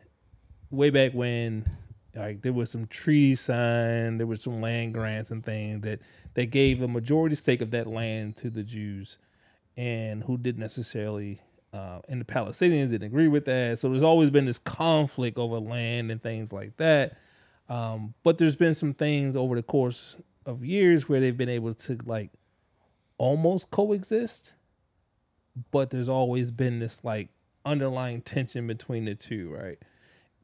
way 0.70 0.90
back 0.90 1.14
when 1.14 1.70
like 2.16 2.42
there 2.42 2.54
was 2.54 2.70
some 2.70 2.88
treaties 2.88 3.42
signed, 3.42 4.20
there 4.20 4.28
was 4.28 4.42
some 4.42 4.62
land 4.62 4.94
grants 4.94 5.32
and 5.32 5.44
things 5.44 5.82
that 5.82 6.00
that 6.36 6.48
gave 6.48 6.82
a 6.82 6.88
majority 6.88 7.36
stake 7.36 7.62
of 7.62 7.72
that 7.72 7.88
land 7.88 8.38
to 8.38 8.50
the 8.50 8.64
Jews, 8.64 9.18
and 9.78 10.24
who 10.24 10.38
didn't 10.38 10.60
necessarily, 10.62 11.42
uh, 11.74 12.00
and 12.08 12.22
the 12.22 12.26
Palestinians 12.26 12.90
didn't 12.92 13.08
agree 13.08 13.28
with 13.28 13.46
that. 13.46 13.80
So 13.80 13.90
there's 13.90 14.04
always 14.04 14.30
been 14.30 14.46
this 14.46 14.60
conflict 14.60 15.38
over 15.38 15.60
land 15.60 16.12
and 16.12 16.22
things 16.22 16.52
like 16.54 16.78
that. 16.78 17.18
Um, 17.70 18.14
but 18.24 18.38
there's 18.38 18.56
been 18.56 18.76
some 18.76 18.94
things 18.94 19.36
over 19.36 19.56
the 19.56 19.64
course 19.64 20.18
of 20.46 20.64
years 20.64 21.10
where 21.10 21.20
they've 21.20 21.38
been 21.38 21.50
able 21.50 21.74
to 21.74 21.98
like 22.06 22.30
almost 23.18 23.72
coexist, 23.72 24.54
but 25.72 25.90
there's 25.90 26.10
always 26.10 26.52
been 26.52 26.80
this 26.80 27.04
like 27.04 27.30
underlying 27.66 28.22
tension 28.22 28.68
between 28.68 29.06
the 29.06 29.16
two, 29.16 29.52
right? 29.54 29.80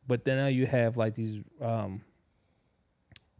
But 0.08 0.26
then 0.26 0.38
now 0.38 0.48
you 0.48 0.66
have 0.66 0.98
like 0.98 1.14
these 1.14 1.42
um 1.62 2.02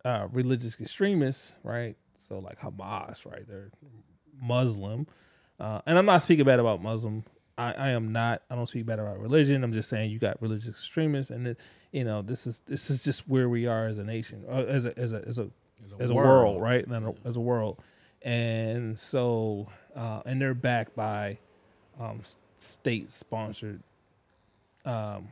uh 0.06 0.28
religious 0.32 0.80
extremists, 0.80 1.54
right? 1.64 1.96
So 2.28 2.40
like 2.40 2.60
Hamas, 2.62 3.26
right? 3.26 3.48
They're 3.48 3.72
Muslim. 4.40 5.08
Uh 5.60 5.82
and 5.88 5.98
I'm 5.98 6.06
not 6.06 6.22
speaking 6.24 6.46
bad 6.46 6.60
about 6.60 6.84
Muslim. 6.84 7.24
I, 7.58 7.74
I 7.74 7.90
am 7.90 8.12
not 8.12 8.42
I 8.50 8.56
don't 8.56 8.68
speak 8.68 8.86
bad 8.86 9.00
about 9.00 9.20
religion. 9.20 9.64
I'm 9.64 9.74
just 9.74 9.90
saying 9.90 10.12
you 10.12 10.20
got 10.20 10.42
religious 10.42 10.70
extremists 10.70 11.32
and 11.32 11.48
it, 11.48 11.60
you 11.92 12.04
know, 12.04 12.22
this 12.22 12.48
is 12.48 12.62
this 12.68 12.90
is 12.90 13.04
just 13.04 13.28
where 13.28 13.50
we 13.50 13.68
are 13.68 13.88
as 13.88 13.98
a 13.98 14.04
nation, 14.04 14.44
uh, 14.50 14.64
as 14.64 14.86
a 14.86 14.98
as 14.98 15.12
a 15.12 15.24
as 15.28 15.40
a 15.40 15.50
as 16.00 16.10
a, 16.10 16.14
world, 16.14 16.62
right? 16.62 16.86
And 16.86 17.16
as 17.26 17.36
a 17.36 17.42
world. 17.42 17.80
And 18.22 18.98
so 18.98 19.68
uh 19.96 20.22
and 20.26 20.42
they're 20.42 20.54
backed 20.54 20.96
by 20.96 21.38
um 22.00 22.22
state 22.58 23.12
sponsored 23.12 23.82
um 24.86 25.30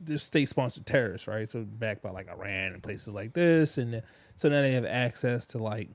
they're 0.00 0.18
state 0.18 0.48
sponsored 0.48 0.86
terrorists, 0.86 1.26
right? 1.26 1.50
So 1.50 1.62
backed 1.62 2.02
by 2.02 2.10
like 2.10 2.28
Iran 2.28 2.72
and 2.72 2.82
places 2.82 3.14
like 3.14 3.32
this, 3.32 3.78
and 3.78 4.02
so 4.36 4.48
now 4.48 4.62
they 4.62 4.72
have 4.72 4.84
access 4.84 5.46
to 5.48 5.58
like 5.58 5.88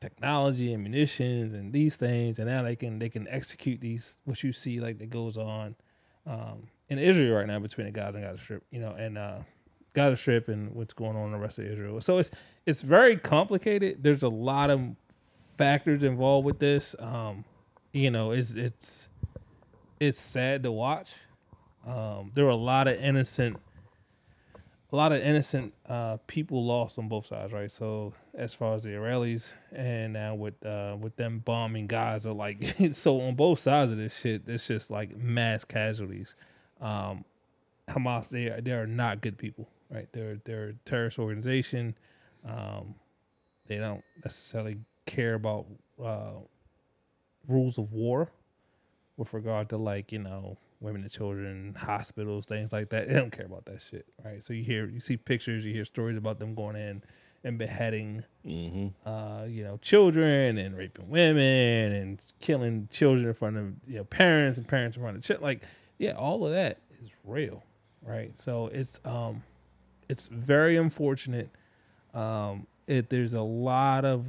technology 0.00 0.72
and 0.72 0.82
munitions 0.82 1.54
and 1.54 1.72
these 1.72 1.96
things, 1.96 2.38
and 2.38 2.48
now 2.48 2.62
they 2.62 2.76
can 2.76 2.98
they 2.98 3.08
can 3.08 3.28
execute 3.28 3.80
these 3.80 4.18
what 4.24 4.42
you 4.42 4.52
see 4.52 4.80
like 4.80 4.98
that 4.98 5.10
goes 5.10 5.36
on 5.36 5.74
um, 6.26 6.68
in 6.88 6.98
Israel 6.98 7.36
right 7.36 7.46
now 7.46 7.58
between 7.58 7.86
the 7.86 7.92
Gaza 7.92 8.18
and 8.18 8.26
Gaza 8.26 8.42
Strip, 8.42 8.64
you 8.70 8.80
know, 8.80 8.92
and 8.92 9.18
uh, 9.18 9.38
Gaza 9.92 10.16
Strip 10.16 10.48
and 10.48 10.72
what's 10.74 10.92
going 10.92 11.16
on 11.16 11.26
in 11.26 11.32
the 11.32 11.38
rest 11.38 11.58
of 11.58 11.66
Israel. 11.66 12.00
So 12.00 12.18
it's 12.18 12.30
it's 12.66 12.82
very 12.82 13.16
complicated. 13.16 14.02
There's 14.02 14.22
a 14.22 14.28
lot 14.28 14.70
of 14.70 14.80
factors 15.58 16.02
involved 16.02 16.46
with 16.46 16.58
this. 16.58 16.94
Um, 16.98 17.44
you 17.92 18.10
know, 18.10 18.30
it's 18.30 18.52
it's 18.52 19.08
it's 19.98 20.18
sad 20.18 20.62
to 20.62 20.72
watch. 20.72 21.10
Um, 21.86 22.30
there 22.34 22.44
were 22.44 22.50
a 22.50 22.56
lot 22.56 22.88
of 22.88 22.96
innocent, 23.00 23.58
a 24.92 24.96
lot 24.96 25.12
of 25.12 25.22
innocent 25.22 25.74
uh, 25.88 26.18
people 26.26 26.64
lost 26.64 26.98
on 26.98 27.08
both 27.08 27.26
sides, 27.26 27.52
right? 27.52 27.72
So 27.72 28.12
as 28.40 28.54
far 28.54 28.74
as 28.74 28.82
the 28.82 28.88
Israelis, 28.90 29.52
and 29.70 30.14
now 30.14 30.34
with 30.34 30.64
uh, 30.66 30.96
with 30.98 31.16
them 31.16 31.40
bombing 31.40 31.86
Gaza, 31.86 32.32
like 32.32 32.76
so 32.94 33.20
on 33.20 33.36
both 33.36 33.60
sides 33.60 33.92
of 33.92 33.98
this 33.98 34.16
shit, 34.18 34.44
it's 34.48 34.66
just 34.66 34.90
like 34.90 35.16
mass 35.16 35.64
casualties. 35.64 36.34
Um, 36.80 37.24
Hamas, 37.88 38.30
they 38.30 38.46
are, 38.48 38.60
they 38.62 38.72
are 38.72 38.86
not 38.86 39.20
good 39.20 39.38
people. 39.38 39.68
right? 39.90 40.08
They're 40.12 40.40
they're 40.44 40.68
a 40.70 40.74
terrorist 40.86 41.18
organization. 41.18 41.96
Um, 42.48 42.94
they 43.66 43.76
don't 43.76 44.04
necessarily 44.24 44.78
care 45.06 45.34
about 45.34 45.66
uh, 46.02 46.40
rules 47.46 47.78
of 47.78 47.92
war 47.92 48.30
with 49.18 49.34
regard 49.34 49.68
to 49.70 49.76
like 49.76 50.12
you 50.12 50.20
know 50.20 50.56
women 50.80 51.02
and 51.02 51.10
children, 51.10 51.76
hospitals, 51.78 52.46
things 52.46 52.72
like 52.72 52.88
that. 52.90 53.08
They 53.08 53.14
don't 53.14 53.32
care 53.32 53.46
about 53.46 53.66
that 53.66 53.82
shit, 53.82 54.06
right? 54.24 54.44
So 54.46 54.54
you 54.54 54.64
hear 54.64 54.88
you 54.88 55.00
see 55.00 55.18
pictures, 55.18 55.66
you 55.66 55.74
hear 55.74 55.84
stories 55.84 56.16
about 56.16 56.38
them 56.38 56.54
going 56.54 56.76
in 56.76 57.02
and 57.42 57.58
beheading, 57.58 58.24
uh, 59.06 59.44
you 59.48 59.64
know, 59.64 59.78
children 59.80 60.58
and 60.58 60.76
raping 60.76 61.08
women 61.08 61.92
and 61.92 62.20
killing 62.40 62.88
children 62.90 63.26
in 63.26 63.34
front 63.34 63.56
of 63.56 63.72
you 63.86 63.96
know 63.96 64.04
parents 64.04 64.58
and 64.58 64.68
parents 64.68 64.96
in 64.96 65.02
front 65.02 65.16
of 65.16 65.22
children. 65.22 65.42
Like, 65.42 65.62
yeah, 65.98 66.12
all 66.12 66.44
of 66.46 66.52
that 66.52 66.78
is 67.02 67.10
real, 67.24 67.62
right? 68.02 68.38
So 68.38 68.66
it's 68.68 69.00
um, 69.04 69.42
it's 70.08 70.26
very 70.28 70.76
unfortunate. 70.76 71.50
Um, 72.12 72.66
it 72.86 73.08
there's 73.08 73.34
a 73.34 73.42
lot 73.42 74.04
of 74.04 74.26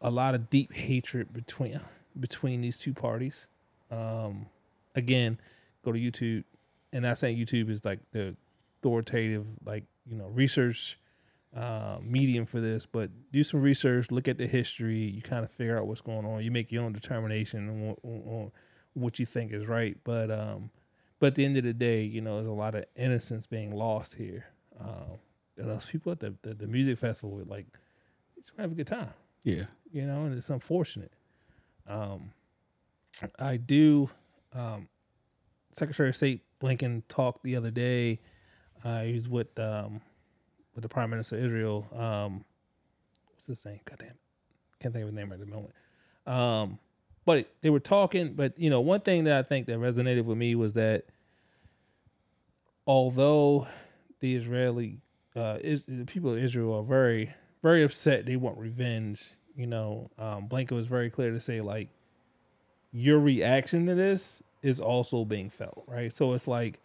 a 0.00 0.10
lot 0.10 0.34
of 0.34 0.50
deep 0.50 0.72
hatred 0.72 1.32
between 1.32 1.80
between 2.18 2.60
these 2.60 2.78
two 2.78 2.92
parties. 2.92 3.46
Um, 3.90 4.46
again, 4.94 5.38
go 5.84 5.92
to 5.92 5.98
YouTube, 5.98 6.44
and 6.92 7.06
I 7.06 7.14
saying 7.14 7.38
YouTube 7.38 7.70
is 7.70 7.84
like 7.84 8.00
the 8.12 8.36
authoritative, 8.80 9.46
like 9.64 9.84
you 10.06 10.16
know, 10.16 10.26
research 10.26 10.98
uh, 11.56 11.98
medium 12.02 12.46
for 12.46 12.60
this, 12.60 12.86
but 12.86 13.10
do 13.32 13.42
some 13.42 13.60
research, 13.60 14.10
look 14.10 14.28
at 14.28 14.38
the 14.38 14.46
history. 14.46 14.98
You 15.00 15.22
kind 15.22 15.44
of 15.44 15.50
figure 15.50 15.76
out 15.78 15.86
what's 15.86 16.00
going 16.00 16.24
on. 16.24 16.42
You 16.44 16.50
make 16.50 16.70
your 16.70 16.84
own 16.84 16.92
determination 16.92 17.68
on, 17.68 17.80
what- 17.88 17.98
on, 18.04 18.22
on 18.26 18.52
what 18.94 19.18
you 19.18 19.26
think 19.26 19.52
is 19.52 19.66
right. 19.66 19.96
But 20.04 20.30
um, 20.30 20.70
but 21.18 21.28
at 21.28 21.34
the 21.34 21.44
end 21.44 21.56
of 21.56 21.64
the 21.64 21.72
day, 21.74 22.02
you 22.02 22.20
know, 22.20 22.36
there's 22.36 22.46
a 22.46 22.50
lot 22.52 22.74
of 22.74 22.84
innocence 22.96 23.46
being 23.46 23.72
lost 23.74 24.14
here. 24.14 24.46
Um, 24.80 25.18
and 25.58 25.68
those 25.68 25.84
people 25.84 26.12
at 26.12 26.20
the, 26.20 26.34
the, 26.42 26.54
the 26.54 26.66
music 26.66 26.98
festival, 26.98 27.42
like, 27.46 27.66
just 28.36 28.52
have 28.56 28.72
a 28.72 28.74
good 28.74 28.86
time 28.86 29.12
Yeah. 29.42 29.64
you 29.92 30.06
know, 30.06 30.24
and 30.24 30.34
it's 30.34 30.48
unfortunate. 30.48 31.12
Um, 31.86 32.30
I 33.38 33.56
do. 33.58 34.08
Um, 34.54 34.88
Secretary 35.72 36.08
of 36.08 36.16
State 36.16 36.42
Blinken 36.60 37.02
talked 37.08 37.42
the 37.42 37.54
other 37.56 37.70
day. 37.70 38.20
Uh, 38.82 39.02
he 39.02 39.12
was 39.12 39.28
with 39.28 39.58
um, 39.58 40.00
with 40.74 40.82
the 40.82 40.88
Prime 40.88 41.10
Minister 41.10 41.36
of 41.36 41.44
Israel. 41.44 41.86
Um, 41.96 42.44
what's 43.34 43.46
his 43.46 43.64
name? 43.64 43.80
God 43.84 43.98
damn 43.98 44.08
it, 44.08 44.16
can't 44.80 44.94
think 44.94 45.02
of 45.02 45.08
his 45.08 45.14
name 45.14 45.30
right 45.30 45.40
at 45.40 45.46
the 45.46 45.52
moment. 45.52 45.74
Um, 46.26 46.78
but 47.24 47.48
they 47.60 47.70
were 47.70 47.80
talking. 47.80 48.34
But 48.34 48.58
you 48.58 48.70
know, 48.70 48.80
one 48.80 49.00
thing 49.00 49.24
that 49.24 49.36
I 49.36 49.42
think 49.42 49.66
that 49.66 49.78
resonated 49.78 50.24
with 50.24 50.38
me 50.38 50.54
was 50.54 50.74
that 50.74 51.04
although 52.86 53.68
the 54.20 54.34
Israeli 54.34 54.98
uh, 55.36 55.58
is, 55.60 55.82
the 55.86 56.04
people 56.04 56.32
of 56.32 56.38
Israel 56.38 56.74
are 56.74 56.82
very, 56.82 57.34
very 57.62 57.82
upset. 57.82 58.26
They 58.26 58.36
want 58.36 58.58
revenge. 58.58 59.24
You 59.56 59.66
know, 59.66 60.10
um, 60.18 60.48
Blinken 60.48 60.72
was 60.72 60.86
very 60.86 61.10
clear 61.10 61.30
to 61.30 61.40
say 61.40 61.60
like, 61.60 61.88
your 62.92 63.20
reaction 63.20 63.86
to 63.86 63.94
this 63.94 64.42
is 64.62 64.80
also 64.80 65.24
being 65.24 65.50
felt, 65.50 65.84
right? 65.86 66.14
So 66.14 66.32
it's 66.32 66.48
like, 66.48 66.80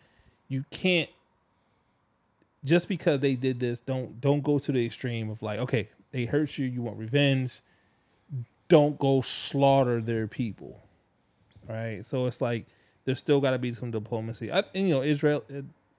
you 0.48 0.64
can't 0.70 1.10
just 2.66 2.90
because 2.90 3.22
they 3.22 3.36
did 3.36 3.60
this. 3.60 3.80
Don't 3.80 4.20
don't 4.20 4.44
go 4.44 4.60
to 4.60 4.72
the 4.72 4.86
extreme 4.86 5.30
of 5.30 5.42
like, 5.42 5.60
okay, 5.60 5.90
they 6.12 6.26
hurt 6.26 6.58
you. 6.58 6.66
You 6.66 6.82
want 6.82 6.98
revenge. 6.98 7.62
Don't 8.68 8.98
go 8.98 9.22
slaughter 9.22 10.02
their 10.02 10.28
people, 10.28 10.82
right? 11.70 12.06
So 12.06 12.26
it's 12.26 12.42
like 12.42 12.66
there's 13.06 13.20
still 13.20 13.40
got 13.40 13.52
to 13.52 13.60
be 13.60 13.72
some 13.72 13.92
diplomacy. 13.92 14.52
I, 14.52 14.64
and, 14.74 14.88
you 14.88 14.96
know, 14.96 15.04
Israel 15.04 15.44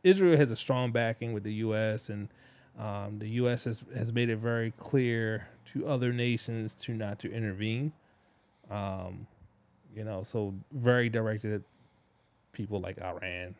Israel 0.02 0.37
has 0.37 0.50
a 0.50 0.57
strong 0.57 0.90
backing 0.92 1.33
with 1.33 1.44
the 1.44 1.55
U.S. 1.55 2.09
and 2.09 2.29
um, 2.79 3.18
the 3.18 3.29
U.S. 3.31 3.64
has 3.64 3.85
has 3.94 4.12
made 4.12 4.29
it 4.29 4.37
very 4.37 4.72
clear 4.72 5.48
to 5.72 5.87
other 5.87 6.12
nations 6.12 6.74
to 6.83 6.92
not 6.92 7.20
to 7.20 7.33
intervene. 7.33 7.92
Um, 8.70 9.26
you 9.94 10.05
know, 10.05 10.24
so 10.24 10.52
very 10.72 11.09
directed 11.09 11.55
at 11.55 11.62
people 12.52 12.81
like 12.81 13.00
Iran 13.00 13.55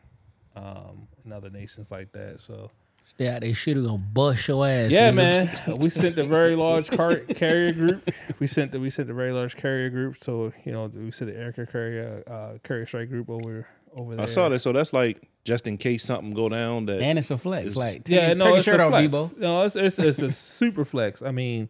um, 0.55 1.07
and 1.23 1.33
other 1.33 1.49
nations 1.49 1.91
like 1.91 2.11
that. 2.11 2.39
So 2.39 2.69
Stay 3.09 3.29
out 3.29 3.39
there 3.39 3.53
shit 3.53 3.81
gonna 3.81 3.97
bust 3.97 4.49
your 4.49 4.67
ass. 4.67 4.91
yeah, 4.91 5.09
nigga. 5.11 5.15
man. 5.15 5.77
We 5.79 5.89
sent 5.89 6.17
a 6.17 6.25
very 6.25 6.57
large 6.57 6.91
car- 6.91 7.15
carrier 7.35 7.71
group. 7.71 8.11
We 8.39 8.47
sent 8.47 8.73
the, 8.73 8.81
we 8.81 8.89
sent 8.89 9.09
a 9.09 9.13
very 9.13 9.31
large 9.31 9.55
carrier 9.55 9.89
group. 9.89 10.17
So 10.21 10.51
you 10.65 10.73
know, 10.73 10.87
we 10.87 11.11
sent 11.11 11.31
the 11.31 11.37
Erica 11.37 11.65
carrier 11.65 12.21
uh, 12.27 12.57
carrier 12.67 12.85
strike 12.85 13.09
group 13.09 13.29
over 13.29 13.65
over 13.95 14.15
there. 14.17 14.23
I 14.25 14.27
saw 14.27 14.49
that. 14.49 14.59
So 14.59 14.73
that's 14.73 14.91
like 14.91 15.21
just 15.45 15.67
in 15.67 15.77
case 15.77 16.03
something 16.03 16.33
go 16.33 16.49
down. 16.49 16.85
That 16.87 17.01
And 17.01 17.17
it's 17.17 17.31
a 17.31 17.37
flex. 17.37 17.67
It's- 17.67 17.77
like 17.77 18.03
take, 18.03 18.15
Yeah, 18.17 18.27
take 18.27 18.37
no, 18.39 18.47
your 18.49 18.57
it's 18.57 18.65
shirt 18.65 18.79
a 18.81 18.83
off, 18.83 18.89
flex. 18.89 19.07
Debo. 19.07 19.37
No, 19.37 19.63
it's 19.63 19.75
it's, 19.77 19.99
it's 19.99 20.19
a 20.19 20.29
super 20.59 20.83
flex. 20.83 21.21
I 21.21 21.31
mean, 21.31 21.69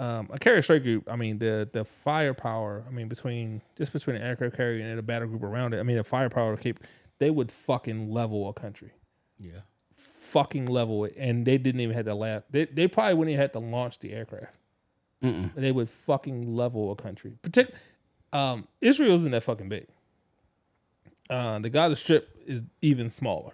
um, 0.00 0.28
a 0.32 0.38
carrier 0.38 0.62
strike 0.62 0.82
group. 0.82 1.08
I 1.08 1.14
mean, 1.14 1.38
the 1.38 1.68
the 1.72 1.84
firepower. 1.84 2.84
I 2.88 2.90
mean, 2.90 3.06
between 3.06 3.62
just 3.78 3.92
between 3.92 4.16
an 4.16 4.22
aircraft 4.22 4.56
carrier 4.56 4.84
and 4.84 4.98
a 4.98 5.02
battle 5.02 5.28
group 5.28 5.44
around 5.44 5.74
it. 5.74 5.78
I 5.78 5.84
mean, 5.84 5.96
the 5.96 6.04
firepower 6.04 6.56
cape. 6.56 6.80
They 7.18 7.30
would 7.30 7.52
fucking 7.52 8.10
level 8.10 8.48
a 8.48 8.52
country. 8.52 8.90
Yeah. 9.38 9.60
Fucking 10.32 10.66
level 10.66 11.04
it, 11.04 11.14
and 11.18 11.44
they 11.46 11.58
didn't 11.58 11.80
even 11.82 11.94
have 11.94 12.06
to 12.06 12.14
laugh. 12.14 12.42
They 12.50 12.64
they 12.64 12.88
probably 12.88 13.14
wouldn't 13.14 13.32
even 13.32 13.40
have 13.42 13.52
to 13.52 13.58
launch 13.58 13.98
the 13.98 14.12
aircraft. 14.12 14.54
Mm-mm. 15.22 15.54
They 15.54 15.72
would 15.72 15.90
fucking 15.90 16.56
level 16.56 16.90
a 16.90 16.96
country. 16.96 17.34
Partic- 17.42 17.74
um, 18.32 18.66
Israel 18.80 19.14
isn't 19.16 19.30
that 19.30 19.42
fucking 19.42 19.68
big. 19.68 19.86
Uh, 21.28 21.58
the 21.58 21.70
Gaza 21.70 21.96
Strip 21.96 22.28
is 22.46 22.62
even 22.80 23.10
smaller. 23.10 23.52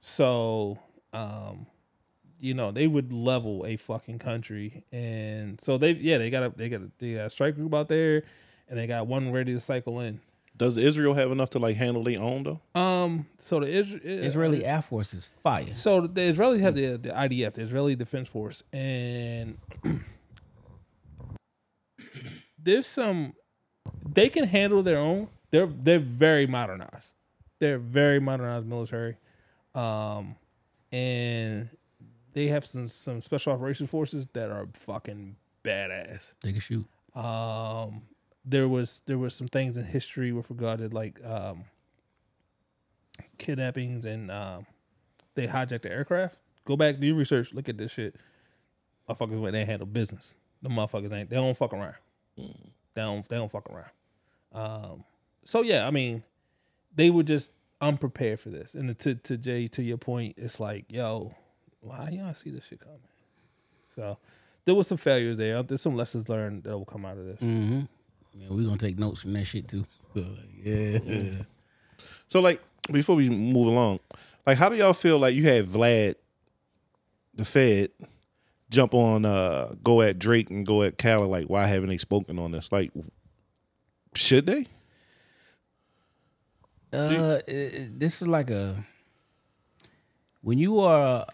So, 0.00 0.78
um, 1.12 1.66
you 2.40 2.54
know, 2.54 2.72
they 2.72 2.86
would 2.86 3.12
level 3.12 3.64
a 3.66 3.76
fucking 3.76 4.18
country, 4.18 4.84
and 4.92 5.60
so 5.60 5.78
they, 5.78 5.92
yeah, 5.92 6.18
they 6.18 6.28
got 6.28 6.42
a 6.42 6.52
they 6.56 6.68
got 6.68 6.82
a, 6.82 6.90
they 6.98 7.14
got 7.14 7.26
a 7.26 7.30
strike 7.30 7.54
group 7.54 7.72
out 7.72 7.88
there, 7.88 8.24
and 8.68 8.78
they 8.78 8.86
got 8.86 9.06
one 9.06 9.32
ready 9.32 9.54
to 9.54 9.60
cycle 9.60 10.00
in. 10.00 10.20
Does 10.56 10.76
Israel 10.78 11.14
have 11.14 11.32
enough 11.32 11.50
to 11.50 11.58
like 11.58 11.76
handle 11.76 12.04
their 12.04 12.20
own 12.20 12.44
though? 12.44 12.80
Um, 12.80 13.26
so 13.38 13.60
the 13.60 13.66
Isra- 13.66 14.00
Israeli 14.04 14.64
Air 14.64 14.82
Force 14.82 15.12
is 15.14 15.24
fire. 15.42 15.74
So 15.74 16.06
the 16.06 16.20
Israelis 16.32 16.60
have 16.60 16.74
the 16.74 16.96
the 16.96 17.10
IDF, 17.10 17.54
the 17.54 17.62
Israeli 17.62 17.96
Defense 17.96 18.28
Force, 18.28 18.62
and 18.72 19.58
there's 22.58 22.86
some 22.86 23.34
they 24.08 24.28
can 24.28 24.44
handle 24.44 24.82
their 24.82 24.98
own. 24.98 25.28
They're 25.50 25.66
they're 25.66 25.98
very 25.98 26.46
modernized. 26.46 27.14
They're 27.58 27.78
very 27.78 28.20
modernized 28.20 28.66
military, 28.66 29.16
um, 29.74 30.36
and 30.92 31.68
they 32.32 32.48
have 32.48 32.64
some 32.64 32.88
some 32.88 33.20
special 33.20 33.52
operations 33.52 33.90
forces 33.90 34.26
that 34.32 34.50
are 34.50 34.68
fucking 34.74 35.36
badass. 35.64 36.32
They 36.42 36.52
can 36.52 36.60
shoot. 36.60 36.86
Um, 37.14 38.02
there 38.44 38.68
was 38.68 39.02
there 39.06 39.18
was 39.18 39.34
some 39.34 39.48
things 39.48 39.76
in 39.76 39.84
history 39.84 40.32
with 40.32 40.50
regard 40.50 40.80
to 40.80 40.88
like 40.88 41.24
um, 41.24 41.64
kidnappings 43.38 44.04
and 44.04 44.30
um, 44.30 44.66
they 45.34 45.46
hijacked 45.46 45.82
the 45.82 45.90
aircraft. 45.90 46.36
Go 46.64 46.76
back, 46.76 46.98
do 46.98 47.06
your 47.06 47.16
research, 47.16 47.52
look 47.52 47.68
at 47.68 47.78
this 47.78 47.92
shit. 47.92 48.16
Motherfuckers 49.08 49.40
when 49.40 49.52
they 49.52 49.64
handle 49.64 49.86
business. 49.86 50.34
The 50.62 50.68
motherfuckers 50.68 51.12
ain't 51.12 51.30
they 51.30 51.36
don't 51.36 51.56
fuck 51.56 51.72
around. 51.72 51.94
They 52.36 53.02
don't 53.02 53.28
they 53.28 53.36
don't 53.36 53.50
fuck 53.50 53.68
around. 53.70 53.90
Um, 54.52 55.04
so 55.44 55.62
yeah, 55.62 55.86
I 55.86 55.90
mean, 55.90 56.22
they 56.94 57.10
were 57.10 57.22
just 57.22 57.50
unprepared 57.80 58.40
for 58.40 58.50
this. 58.50 58.74
And 58.74 58.98
to 58.98 59.14
to 59.14 59.36
Jae, 59.36 59.70
to 59.72 59.82
your 59.82 59.98
point, 59.98 60.36
it's 60.38 60.58
like, 60.60 60.86
yo, 60.88 61.34
why 61.80 62.10
y'all 62.10 62.34
see 62.34 62.50
this 62.50 62.64
shit 62.64 62.80
coming? 62.80 62.98
So 63.94 64.18
there 64.64 64.74
was 64.74 64.86
some 64.86 64.98
failures 64.98 65.36
there. 65.36 65.62
There's 65.62 65.82
some 65.82 65.96
lessons 65.96 66.28
learned 66.28 66.64
that 66.64 66.76
will 66.76 66.84
come 66.84 67.04
out 67.04 67.18
of 67.18 67.26
this. 67.26 67.40
Mm-hmm. 67.40 67.82
Yeah, 68.36 68.48
we're 68.50 68.64
gonna 68.64 68.78
take 68.78 68.98
notes 68.98 69.22
from 69.22 69.32
that 69.34 69.44
shit 69.44 69.68
too. 69.68 69.84
yeah. 70.14 71.42
So 72.28 72.40
like 72.40 72.60
before 72.90 73.16
we 73.16 73.28
move 73.30 73.66
along, 73.66 74.00
like 74.46 74.58
how 74.58 74.68
do 74.68 74.76
y'all 74.76 74.92
feel 74.92 75.18
like 75.18 75.34
you 75.34 75.44
had 75.44 75.66
Vlad, 75.66 76.16
the 77.34 77.44
Fed, 77.44 77.90
jump 78.70 78.94
on 78.94 79.24
uh 79.24 79.74
go 79.82 80.02
at 80.02 80.18
Drake 80.18 80.50
and 80.50 80.66
go 80.66 80.82
at 80.82 80.98
Khaled? 80.98 81.30
Like 81.30 81.46
why 81.46 81.66
haven't 81.66 81.88
they 81.90 81.98
spoken 81.98 82.38
on 82.38 82.52
this? 82.52 82.72
Like 82.72 82.90
should 84.14 84.46
they? 84.46 84.66
Uh, 86.92 87.40
it- 87.46 87.52
it- 87.52 87.98
this 87.98 88.22
is 88.22 88.28
like 88.28 88.50
a 88.50 88.84
when 90.42 90.58
you 90.58 90.80
are 90.80 91.26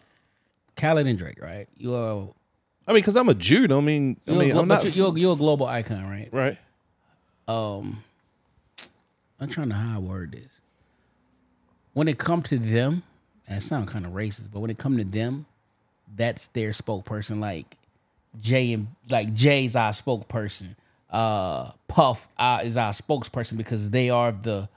Khaled 0.76 1.06
and 1.06 1.18
Drake, 1.18 1.40
right? 1.40 1.68
You 1.76 1.94
are 1.94 2.28
I 2.86 2.92
mean, 2.92 3.02
because 3.02 3.16
I'm 3.16 3.28
a 3.28 3.34
Jew. 3.34 3.66
I 3.70 3.80
mean, 3.80 4.20
I 4.26 4.30
you're, 4.32 4.40
mean, 4.40 4.56
I'm 4.56 4.66
not 4.66 4.96
you're, 4.96 5.16
you're 5.16 5.34
a 5.34 5.36
global 5.36 5.66
icon, 5.66 6.08
right? 6.08 6.28
right. 6.32 6.58
Um 7.50 8.02
I'm 9.40 9.48
trying 9.48 9.70
to 9.70 9.74
how 9.74 9.96
I 9.96 9.98
word 9.98 10.32
this. 10.32 10.60
When 11.92 12.08
it 12.08 12.18
come 12.18 12.42
to 12.42 12.58
them, 12.58 13.02
and 13.48 13.58
it 13.58 13.62
sounds 13.62 13.90
kind 13.90 14.06
of 14.06 14.12
racist, 14.12 14.48
but 14.52 14.60
when 14.60 14.70
it 14.70 14.78
come 14.78 14.96
to 14.98 15.04
them, 15.04 15.46
that's 16.14 16.48
their 16.48 16.70
spokesperson. 16.70 17.40
Like 17.40 17.76
Jay 18.40 18.72
and 18.72 18.88
like 19.08 19.34
Jay's 19.34 19.74
our 19.76 19.92
spokesperson. 19.92 20.76
Uh 21.10 21.72
Puff 21.88 22.28
uh, 22.38 22.60
is 22.62 22.76
our 22.76 22.92
spokesperson 22.92 23.56
because 23.56 23.90
they 23.90 24.10
are 24.10 24.30
the 24.30 24.68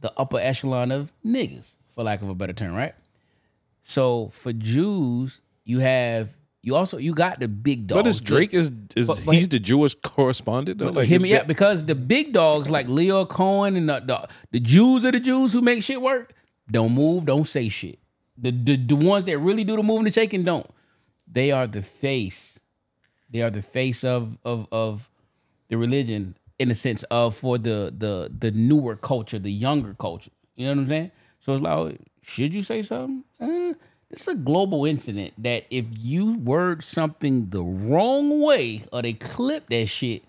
the 0.00 0.12
upper 0.16 0.38
echelon 0.38 0.92
of 0.92 1.12
niggas, 1.24 1.70
for 1.94 2.04
lack 2.04 2.22
of 2.22 2.28
a 2.28 2.34
better 2.34 2.52
term, 2.52 2.74
right? 2.74 2.94
So 3.82 4.28
for 4.28 4.52
Jews, 4.52 5.40
you 5.64 5.80
have 5.80 6.36
you 6.62 6.76
also 6.76 6.96
you 6.98 7.14
got 7.14 7.40
the 7.40 7.48
big 7.48 7.86
dogs. 7.88 7.98
But 8.02 8.06
is 8.06 8.20
Drake 8.20 8.54
is 8.54 8.70
is 8.96 9.08
But- 9.08 9.22
but- 9.26 9.34
he's 9.34 9.48
the 9.48 9.58
Jewish 9.58 9.94
correspondent 9.94 10.78
though? 10.78 10.90
Like, 10.90 11.08
Hear 11.08 11.16
is 11.16 11.22
me 11.22 11.34
out 11.36 11.46
because 11.46 11.84
the 11.84 11.94
big 11.94 12.32
dogs 12.32 12.70
like 12.70 12.86
Lyor 12.86 13.28
Cohen 13.28 13.76
and 13.76 13.88
the, 13.88 14.00
the 14.00 14.28
the 14.52 14.60
Jews 14.60 15.04
are 15.04 15.12
the 15.12 15.20
Jews 15.20 15.52
who 15.52 15.60
make 15.60 15.82
shit 15.82 16.00
work. 16.00 16.34
Don't 16.70 16.92
move, 16.92 17.24
don't 17.26 17.48
say 17.48 17.68
shit. 17.68 17.98
The 18.38 18.50
the, 18.50 18.76
the 18.76 18.96
ones 18.96 19.24
that 19.26 19.38
really 19.38 19.64
do 19.64 19.76
the 19.76 19.82
moving 19.82 20.06
and 20.06 20.14
shaking 20.14 20.44
don't. 20.44 20.66
They 21.30 21.50
are 21.50 21.66
the 21.66 21.82
face. 21.82 22.58
They 23.30 23.42
are 23.42 23.50
the 23.50 23.62
face 23.62 24.04
of 24.04 24.38
of 24.44 24.66
of 24.70 25.08
the 25.68 25.76
religion 25.78 26.36
in 26.58 26.68
the 26.68 26.74
sense 26.74 27.02
of 27.04 27.34
for 27.34 27.58
the 27.58 27.92
the 27.96 28.30
the 28.38 28.50
newer 28.52 28.96
culture, 28.96 29.38
the 29.38 29.50
younger 29.52 29.94
culture. 29.94 30.30
You 30.54 30.66
know 30.66 30.72
what 30.74 30.82
I'm 30.82 30.88
saying? 30.88 31.10
So 31.40 31.54
it's 31.54 31.62
like, 31.62 31.98
should 32.22 32.54
you 32.54 32.62
say 32.62 32.82
something? 32.82 33.24
Uh, 33.40 33.74
it's 34.12 34.28
a 34.28 34.34
global 34.34 34.84
incident 34.84 35.32
that 35.38 35.64
if 35.70 35.86
you 35.98 36.38
word 36.38 36.84
something 36.84 37.48
the 37.48 37.62
wrong 37.62 38.40
way 38.40 38.84
or 38.92 39.02
they 39.02 39.14
clip 39.14 39.68
that 39.70 39.86
shit, 39.86 40.22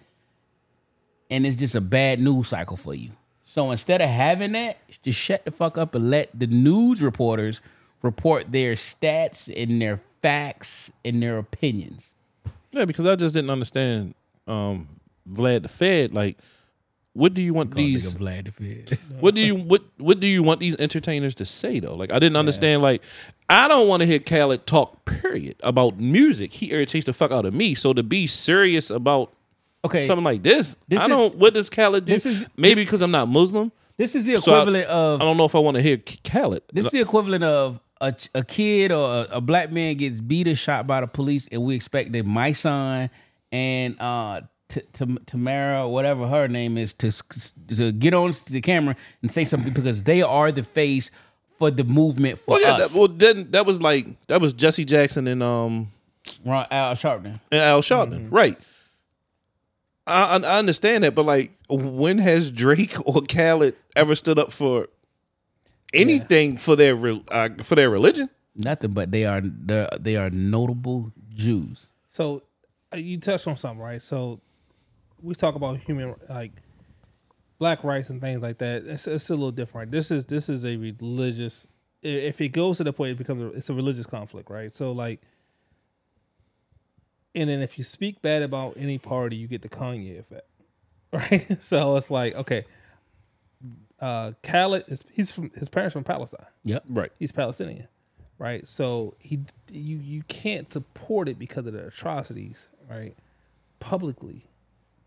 and 1.30 1.46
it's 1.46 1.58
just 1.58 1.76
a 1.76 1.82
bad 1.82 2.19
news 2.19 2.48
cycle 2.48 2.78
for 2.78 2.93
you. 2.93 3.12
So 3.43 3.72
instead 3.72 4.02
of 4.02 4.10
having 4.10 4.54
that, 4.54 4.78
just 5.04 5.19
shut 5.19 5.46
the 5.46 5.52
fuck 5.52 5.78
up 5.78 5.93
and 5.96 6.10
let 6.10 6.30
the 6.38 6.48
news 6.48 7.04
reporters 7.04 7.62
report 8.02 8.52
their 8.52 8.74
stats 8.74 9.52
and 9.56 9.82
their 9.82 10.00
facts 10.22 10.91
and 11.04 11.22
their 11.22 11.38
opinions. 11.38 12.15
Yeah, 12.72 12.86
because 12.86 13.06
I 13.06 13.15
just 13.15 13.36
didn't 13.36 13.52
understand 13.52 14.15
um 14.48 14.88
Vlad 15.30 15.63
the 15.63 15.69
Fed. 15.69 16.13
Like, 16.13 16.38
what 17.13 17.34
do 17.34 17.41
you 17.41 17.54
want 17.54 17.76
these? 17.76 18.15
Vlad. 18.15 18.52
What 19.19 19.36
do 19.36 19.41
you 19.41 19.56
what 19.56 19.84
What 19.97 20.19
do 20.19 20.28
you 20.28 20.43
want 20.43 20.60
these 20.60 20.76
entertainers 20.78 21.36
to 21.36 21.45
say 21.45 21.80
though? 21.80 21.95
Like, 21.95 22.12
I 22.12 22.19
didn't 22.19 22.36
understand. 22.38 22.82
Like, 22.82 23.02
I 23.49 23.67
don't 23.67 23.88
want 23.88 24.02
to 24.02 24.08
hear 24.08 24.19
Khaled 24.19 24.65
talk. 24.65 25.06
Period 25.06 25.56
about 25.63 25.99
music. 25.99 26.54
He 26.54 26.71
irritates 26.71 27.06
the 27.06 27.13
fuck 27.13 27.32
out 27.32 27.45
of 27.45 27.54
me. 27.54 27.76
So 27.76 27.93
to 27.93 28.04
be 28.04 28.28
serious 28.28 28.89
about 28.89 29.32
Okay, 29.86 30.04
something 30.04 30.23
like 30.23 30.43
this, 30.43 30.78
This 30.88 31.02
I 31.02 31.04
is- 31.04 31.10
don't. 31.10 31.36
What 31.36 31.54
does 31.54 31.69
Khaled 31.69 32.06
do? 32.06 32.13
this 32.13 32.26
is- 32.26 32.45
Maybe 32.58 32.84
because 32.86 33.02
I'm 33.02 33.12
not 33.12 33.28
Muslim. 33.28 33.71
this 33.97 34.15
is 34.15 34.23
the 34.26 34.39
So 34.41 34.54
I- 34.54 34.62
equivalent 34.62 34.88
of 34.88 35.21
I 35.21 35.26
don't 35.26 35.38
know 35.38 35.45
if 35.45 35.56
I 35.56 35.60
want 35.60 35.76
to 35.76 35.82
hear 35.84 35.97
Khaled. 36.23 36.63
This 36.73 36.86
is 36.86 36.91
the 36.91 37.02
equivalent 37.02 37.43
of 37.43 37.80
a, 38.02 38.13
a 38.34 38.43
kid 38.43 38.91
or 38.91 39.26
a, 39.30 39.38
a 39.38 39.41
black 39.41 39.71
man 39.71 39.95
gets 39.95 40.19
beat 40.21 40.47
or 40.47 40.56
shot 40.56 40.88
by 40.88 41.02
the 41.02 41.08
police, 41.08 41.47
and 41.52 41.62
we 41.63 41.76
expect 41.76 42.12
that 42.13 42.26
my 42.26 42.54
son 42.54 43.10
and 43.52 43.99
uh, 44.02 44.41
T- 44.74 44.82
T- 44.92 45.18
Tamara, 45.28 45.88
whatever 45.88 46.28
her 46.28 46.48
name 46.48 46.78
is, 46.78 46.94
to 46.94 47.12
to 47.76 47.92
get 47.92 48.16
on 48.16 48.34
the 48.50 48.60
camera 48.62 48.96
and 49.22 49.32
say 49.32 49.44
something 49.44 49.72
because 49.72 50.04
they 50.04 50.24
are 50.24 50.52
the 50.52 50.64
face 50.64 51.12
for 51.60 51.70
the 51.70 51.84
movement 51.84 52.40
for 52.40 52.54
well, 52.54 52.62
yeah. 52.62 52.72
us. 52.74 52.92
That, 52.92 52.98
well, 52.98 53.08
then 53.08 53.52
that 53.52 53.68
was 53.68 53.82
like 53.82 54.08
that 54.28 54.42
was 54.42 54.54
Jesse 54.54 54.84
Jackson 54.84 55.28
and 55.28 55.44
um 55.44 55.92
Ron, 56.44 56.66
Al 56.72 56.96
Sharpton. 56.96 57.40
and 57.52 57.62
Al 57.62 57.82
Sharpton, 57.82 58.30
right? 58.32 58.58
I, 60.08 60.24
I 60.24 60.38
I 60.38 60.58
understand 60.58 61.04
that, 61.04 61.14
but 61.14 61.26
like, 61.26 61.52
when 61.70 62.18
has 62.18 62.50
Drake 62.50 62.96
or 63.06 63.22
Khaled 63.22 63.76
ever 63.96 64.16
stood 64.16 64.40
up 64.40 64.52
for 64.52 64.88
anything 65.94 66.58
for 66.58 66.76
their 66.76 66.98
uh, 67.30 67.50
for 67.62 67.76
their 67.76 67.92
religion? 67.92 68.28
Nothing, 68.56 68.92
but 68.92 69.12
they 69.12 69.26
are 69.26 69.42
they 69.42 69.88
they 70.00 70.16
are 70.16 70.32
notable 70.32 71.12
Jews. 71.36 71.92
So 72.10 72.42
uh, 72.92 72.98
you 72.98 73.20
touched 73.20 73.48
on 73.48 73.58
something, 73.58 73.80
right? 73.80 74.02
So 74.02 74.40
we 75.24 75.34
talk 75.36 75.56
about 75.56 75.80
human 75.80 76.16
like 76.30 76.52
black 77.60 77.84
rights 77.84 78.10
and 78.10 78.20
things 78.22 78.42
like 78.44 78.58
that. 78.60 78.86
It's, 78.86 79.08
it's 79.08 79.30
a 79.30 79.34
little 79.34 79.52
different. 79.52 79.92
This 79.92 80.12
is 80.12 80.26
this 80.26 80.50
is 80.50 80.66
a 80.66 80.76
religious. 80.78 81.66
If 82.02 82.42
it 82.42 82.50
goes 82.50 82.78
to 82.78 82.84
the 82.84 82.92
point, 82.92 83.12
it 83.12 83.18
becomes 83.18 83.42
a, 83.42 83.48
it's 83.58 83.70
a 83.70 83.74
religious 83.74 84.06
conflict, 84.06 84.50
right? 84.50 84.76
So 84.76 84.92
like, 84.92 85.22
and 87.34 87.50
then 87.50 87.62
if 87.62 87.78
you 87.78 87.84
speak 87.86 88.22
bad 88.22 88.44
about 88.44 88.76
any 88.78 88.98
party, 88.98 89.38
you 89.38 89.48
get 89.48 89.62
the 89.62 89.70
Kanye 89.70 90.20
effect, 90.20 90.48
right? 91.14 91.58
So 91.64 91.96
it's 91.96 92.12
like 92.12 92.36
okay, 92.36 92.66
uh, 94.02 94.34
Khaled 94.44 94.84
is 94.90 95.04
he's 95.14 95.32
from 95.32 95.50
his 95.52 95.70
parents 95.70 95.94
from 95.94 96.04
Palestine 96.04 96.46
Yep. 96.66 96.84
Right. 96.90 97.12
he's 97.18 97.32
Palestinian, 97.32 97.88
right? 98.38 98.68
So 98.68 99.16
he 99.20 99.40
you 99.72 99.98
you 99.98 100.24
can't 100.28 100.70
support 100.70 101.30
it 101.30 101.40
because 101.40 101.66
of 101.66 101.72
the 101.74 101.88
atrocities, 101.88 102.68
right? 102.90 103.16
Publicly, 103.80 104.46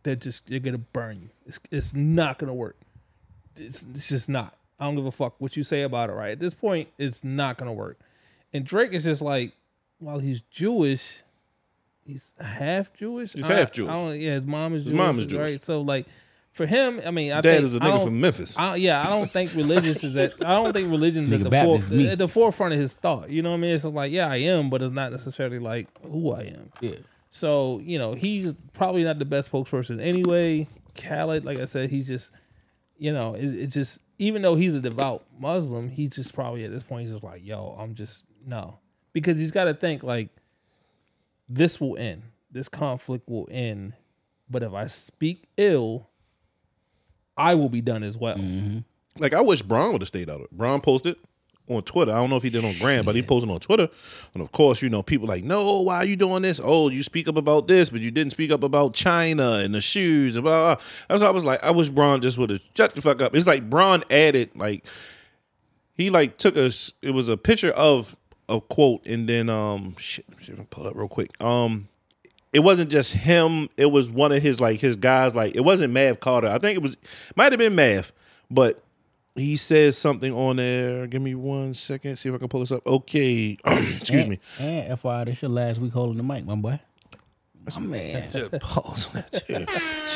they're 0.06 0.16
just 0.16 0.46
they're 0.48 0.60
gonna 0.60 0.78
burn 0.78 1.20
you. 1.22 1.28
It's 1.46 1.58
it's 1.70 1.94
not 1.94 2.38
gonna 2.38 2.54
work. 2.54 2.76
It's 3.56 3.84
it's 3.94 4.08
just 4.08 4.28
not. 4.28 4.56
I 4.78 4.84
don't 4.84 4.94
give 4.96 5.06
a 5.06 5.10
fuck 5.12 5.34
what 5.38 5.56
you 5.56 5.62
say 5.64 5.82
about 5.82 6.10
it, 6.10 6.12
right? 6.14 6.32
At 6.32 6.38
this 6.40 6.54
point, 6.54 6.88
it's 6.98 7.22
not 7.24 7.58
gonna 7.58 7.72
work. 7.72 7.98
And 8.52 8.64
Drake 8.64 8.92
is 8.92 9.04
just 9.04 9.20
like, 9.20 9.52
while 9.98 10.18
he's 10.18 10.40
Jewish, 10.50 11.22
he's 12.06 12.32
half 12.40 12.92
Jewish. 12.94 13.32
He's 13.32 13.48
I- 13.48 13.54
half 13.54 13.68
I 13.68 13.72
Jewish. 13.72 13.92
don't- 13.92 14.20
yeah, 14.20 14.34
his 14.34 14.46
mom 14.46 14.74
is 14.74 14.82
His 14.84 14.92
Jewish. 14.92 14.98
mom 14.98 15.18
is 15.18 15.26
Jewish. 15.26 15.40
right? 15.40 15.64
So 15.64 15.80
like, 15.80 16.06
for 16.52 16.64
him, 16.66 17.00
I 17.04 17.10
mean, 17.10 17.32
I 17.32 17.40
Dad 17.42 17.54
think, 17.56 17.64
is 17.64 17.76
a 17.76 17.82
I 17.82 17.86
nigga 17.88 18.04
from 18.04 18.20
Memphis. 18.20 18.56
I, 18.58 18.76
yeah, 18.76 19.00
I 19.02 19.10
don't 19.10 19.30
think 19.30 19.54
religious 19.54 20.02
is 20.04 20.16
at. 20.16 20.32
I 20.44 20.54
don't 20.54 20.72
think 20.72 20.90
religion 20.90 21.26
is 21.26 21.32
at 21.34 21.42
the, 21.42 21.50
Baptist 21.50 21.88
fore, 21.88 22.00
at 22.00 22.18
the 22.18 22.28
forefront 22.28 22.72
of 22.74 22.80
his 22.80 22.94
thought. 22.94 23.28
You 23.28 23.42
know 23.42 23.50
what 23.50 23.56
I 23.56 23.60
mean? 23.60 23.70
It's 23.74 23.82
just 23.82 23.94
like, 23.94 24.10
yeah, 24.12 24.28
I 24.28 24.36
am, 24.36 24.70
but 24.70 24.80
it's 24.80 24.94
not 24.94 25.10
necessarily 25.12 25.58
like 25.58 25.88
who 26.02 26.32
I 26.32 26.42
am. 26.42 26.70
Yeah. 26.80 26.94
So 27.36 27.80
you 27.84 27.98
know, 27.98 28.14
he's 28.14 28.54
probably 28.72 29.04
not 29.04 29.18
the 29.18 29.26
best 29.26 29.52
spokesperson 29.52 30.00
anyway. 30.00 30.68
Khaled, 30.94 31.44
like 31.44 31.58
I 31.58 31.66
said, 31.66 31.90
he's 31.90 32.08
just, 32.08 32.32
you 32.96 33.12
know, 33.12 33.34
it, 33.34 33.44
it's 33.44 33.74
just 33.74 34.00
even 34.18 34.40
though 34.40 34.54
he's 34.54 34.74
a 34.74 34.80
devout 34.80 35.24
Muslim, 35.38 35.90
he's 35.90 36.10
just 36.10 36.32
probably 36.32 36.64
at 36.64 36.70
this 36.70 36.82
point 36.82 37.02
he's 37.02 37.12
just 37.12 37.22
like, 37.22 37.44
yo, 37.44 37.76
I'm 37.78 37.94
just 37.94 38.24
no, 38.46 38.78
because 39.12 39.38
he's 39.38 39.50
got 39.50 39.64
to 39.64 39.74
think 39.74 40.02
like, 40.02 40.30
this 41.46 41.78
will 41.78 41.98
end, 41.98 42.22
this 42.50 42.68
conflict 42.68 43.28
will 43.28 43.48
end, 43.50 43.92
but 44.48 44.62
if 44.62 44.72
I 44.72 44.86
speak 44.86 45.44
ill, 45.58 46.08
I 47.36 47.54
will 47.54 47.68
be 47.68 47.82
done 47.82 48.02
as 48.02 48.16
well. 48.16 48.38
Mm-hmm. 48.38 48.78
Like 49.18 49.34
I 49.34 49.42
wish 49.42 49.60
Bron 49.60 49.92
would 49.92 50.00
have 50.00 50.08
stayed 50.08 50.30
out 50.30 50.36
of 50.36 50.44
it. 50.44 50.52
Bron 50.52 50.80
posted 50.80 51.16
on 51.68 51.82
Twitter. 51.82 52.12
I 52.12 52.16
don't 52.16 52.30
know 52.30 52.36
if 52.36 52.42
he 52.42 52.50
did 52.50 52.64
on 52.64 52.74
Gram, 52.78 53.04
but 53.04 53.14
he 53.16 53.22
posted 53.22 53.50
on 53.50 53.60
Twitter. 53.60 53.88
And 54.34 54.42
of 54.42 54.52
course, 54.52 54.82
you 54.82 54.88
know, 54.88 55.02
people 55.02 55.26
like, 55.26 55.44
no, 55.44 55.80
why 55.80 55.96
are 55.96 56.04
you 56.04 56.16
doing 56.16 56.42
this? 56.42 56.60
Oh, 56.62 56.88
you 56.88 57.02
speak 57.02 57.28
up 57.28 57.36
about 57.36 57.68
this, 57.68 57.90
but 57.90 58.00
you 58.00 58.10
didn't 58.10 58.32
speak 58.32 58.50
up 58.50 58.62
about 58.62 58.94
China 58.94 59.54
and 59.54 59.74
the 59.74 59.80
shoes 59.80 60.36
and 60.36 60.44
blah. 60.44 60.74
blah. 60.74 60.84
That's 61.08 61.22
why 61.22 61.28
I 61.28 61.32
was 61.32 61.44
like, 61.44 61.62
I 61.62 61.70
wish 61.70 61.88
Bron 61.88 62.20
just 62.20 62.38
would 62.38 62.50
have 62.50 62.60
shut 62.76 62.94
the 62.94 63.02
fuck 63.02 63.20
up. 63.20 63.34
It's 63.34 63.46
like 63.46 63.68
Bron 63.68 64.04
added 64.10 64.50
like 64.56 64.84
he 65.96 66.10
like 66.10 66.36
took 66.36 66.56
us. 66.56 66.92
It 67.02 67.10
was 67.10 67.28
a 67.28 67.36
picture 67.36 67.70
of 67.72 68.16
a 68.48 68.60
quote, 68.60 69.06
and 69.06 69.28
then 69.28 69.48
um 69.48 69.96
shit. 69.98 70.24
Pull 70.70 70.86
up 70.86 70.94
real 70.94 71.08
quick. 71.08 71.42
Um, 71.42 71.88
it 72.52 72.60
wasn't 72.60 72.90
just 72.90 73.12
him. 73.12 73.68
It 73.76 73.86
was 73.86 74.10
one 74.10 74.32
of 74.32 74.42
his 74.42 74.60
like 74.60 74.80
his 74.80 74.96
guys. 74.96 75.34
Like 75.34 75.56
it 75.56 75.62
wasn't 75.62 75.92
Mav 75.92 76.20
Carter. 76.20 76.48
I 76.48 76.58
think 76.58 76.76
it 76.76 76.82
was 76.82 76.96
might 77.34 77.52
have 77.52 77.58
been 77.58 77.74
Mav, 77.74 78.12
but 78.50 78.82
he 79.36 79.56
says 79.56 79.98
something 79.98 80.32
on 80.32 80.56
there. 80.56 81.06
Give 81.06 81.22
me 81.22 81.34
one 81.34 81.74
second. 81.74 82.16
See 82.16 82.28
if 82.28 82.34
I 82.34 82.38
can 82.38 82.48
pull 82.48 82.60
this 82.60 82.72
up. 82.72 82.86
Okay, 82.86 83.58
excuse 83.66 84.10
and, 84.10 84.30
me. 84.30 84.40
And 84.58 84.98
FYI, 84.98 85.26
this 85.26 85.42
your 85.42 85.50
last 85.50 85.80
week 85.80 85.92
holding 85.92 86.16
the 86.16 86.22
mic, 86.22 86.44
my 86.44 86.54
boy. 86.54 86.80
My 87.74 87.80
man. 87.80 88.28
Pause 88.60 89.08
on 89.08 89.14
that. 89.14 89.32
too. 89.32 89.66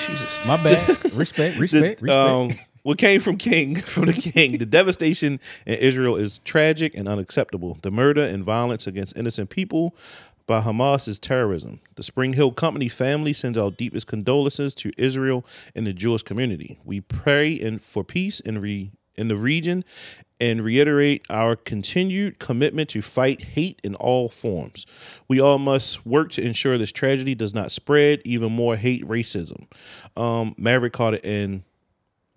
Jesus. 0.06 0.38
My 0.46 0.56
bad. 0.56 0.88
respect, 1.14 1.58
respect, 1.58 2.02
respect. 2.02 2.08
Um, 2.08 2.50
what 2.82 2.98
came 2.98 3.20
from 3.20 3.36
King, 3.36 3.76
from 3.80 4.06
the 4.06 4.12
King, 4.12 4.58
the 4.58 4.66
devastation 4.66 5.40
in 5.66 5.74
Israel 5.74 6.16
is 6.16 6.38
tragic 6.40 6.94
and 6.94 7.08
unacceptable. 7.08 7.78
The 7.82 7.90
murder 7.90 8.22
and 8.22 8.44
violence 8.44 8.86
against 8.86 9.16
innocent 9.16 9.50
people 9.50 9.94
by 10.46 10.60
Hamas 10.60 11.06
is 11.06 11.18
terrorism. 11.18 11.80
The 11.96 12.02
SpringHill 12.02 12.56
Company 12.56 12.88
family 12.88 13.32
sends 13.32 13.58
our 13.58 13.70
deepest 13.70 14.06
condolences 14.06 14.74
to 14.76 14.92
Israel 14.96 15.44
and 15.74 15.86
the 15.86 15.92
Jewish 15.92 16.22
community. 16.22 16.78
We 16.84 17.00
pray 17.00 17.52
in, 17.52 17.78
for 17.78 18.02
peace 18.02 18.40
and 18.40 18.62
re, 18.62 18.92
in 19.16 19.28
the 19.28 19.36
region 19.36 19.84
and 20.40 20.64
reiterate 20.64 21.22
our 21.28 21.54
continued 21.54 22.38
commitment 22.38 22.88
to 22.88 23.02
fight 23.02 23.40
hate 23.42 23.78
in 23.84 23.94
all 23.96 24.28
forms. 24.28 24.86
We 25.28 25.40
all 25.40 25.58
must 25.58 26.06
work 26.06 26.30
to 26.32 26.42
ensure 26.42 26.78
this 26.78 26.92
tragedy 26.92 27.34
does 27.34 27.54
not 27.54 27.70
spread 27.70 28.22
even 28.24 28.50
more 28.52 28.76
hate 28.76 29.06
racism. 29.06 29.66
Um, 30.16 30.54
Maverick 30.56 30.98
it, 30.98 31.24
and 31.24 31.62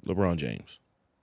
LeBron 0.05 0.35
James. 0.35 0.79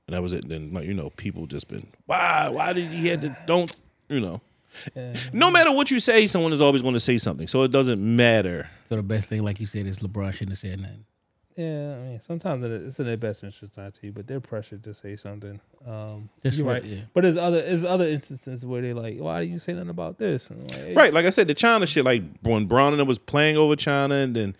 And 0.06 0.16
that 0.16 0.22
was 0.22 0.32
it. 0.32 0.48
Then 0.48 0.72
like, 0.72 0.86
you 0.86 0.94
know, 0.94 1.10
people 1.10 1.46
just 1.46 1.68
been 1.68 1.86
why 2.06 2.48
why 2.48 2.72
did 2.72 2.90
he 2.90 3.06
had 3.06 3.20
to 3.22 3.36
don't 3.46 3.72
you 4.08 4.20
know. 4.20 4.40
No 5.32 5.50
matter 5.50 5.72
what 5.72 5.90
you 5.90 5.98
say, 5.98 6.26
someone 6.26 6.52
is 6.52 6.62
always 6.62 6.80
going 6.82 6.94
to 6.94 7.00
say 7.00 7.18
something. 7.18 7.48
So 7.48 7.64
it 7.64 7.72
doesn't 7.72 8.00
matter. 8.00 8.68
so 8.84 8.96
the 8.96 9.02
best 9.02 9.28
thing, 9.28 9.42
like 9.42 9.58
you 9.58 9.66
said, 9.66 9.86
is 9.86 9.98
LeBron 9.98 10.32
shouldn't 10.32 10.50
have 10.50 10.58
said 10.58 10.80
nothing. 10.80 11.04
Yeah, 11.60 11.94
I 11.94 11.98
mean, 12.08 12.20
sometimes 12.22 12.64
it's 12.64 12.98
in 13.00 13.06
their 13.06 13.16
best 13.16 13.44
interest 13.44 13.76
not 13.76 13.92
to, 13.94 14.12
but 14.12 14.26
they're 14.26 14.40
pressured 14.40 14.82
to 14.84 14.94
say 14.94 15.16
something. 15.16 15.60
Um, 15.86 16.30
Just 16.42 16.56
you're 16.58 16.66
for- 16.66 16.72
right. 16.72 16.84
yeah. 16.84 17.00
But 17.12 17.22
there's 17.22 17.36
other 17.36 17.60
there's 17.60 17.84
other 17.84 18.08
instances 18.08 18.64
where 18.64 18.80
they're 18.80 18.94
like, 18.94 19.18
"Why 19.18 19.40
don't 19.40 19.50
you 19.52 19.58
say 19.58 19.72
nothing 19.74 19.90
about 19.90 20.18
this?" 20.18 20.48
And 20.48 20.62
like, 20.70 20.80
hey, 20.80 20.94
Right, 20.94 21.12
like 21.12 21.26
I 21.26 21.30
said, 21.30 21.48
the 21.48 21.54
China 21.54 21.86
shit, 21.86 22.04
like 22.04 22.22
when 22.42 22.64
Bron 22.66 22.92
and 22.94 23.00
them 23.00 23.08
was 23.08 23.18
playing 23.18 23.56
over 23.58 23.76
China 23.76 24.14
and 24.14 24.34
then, 24.34 24.56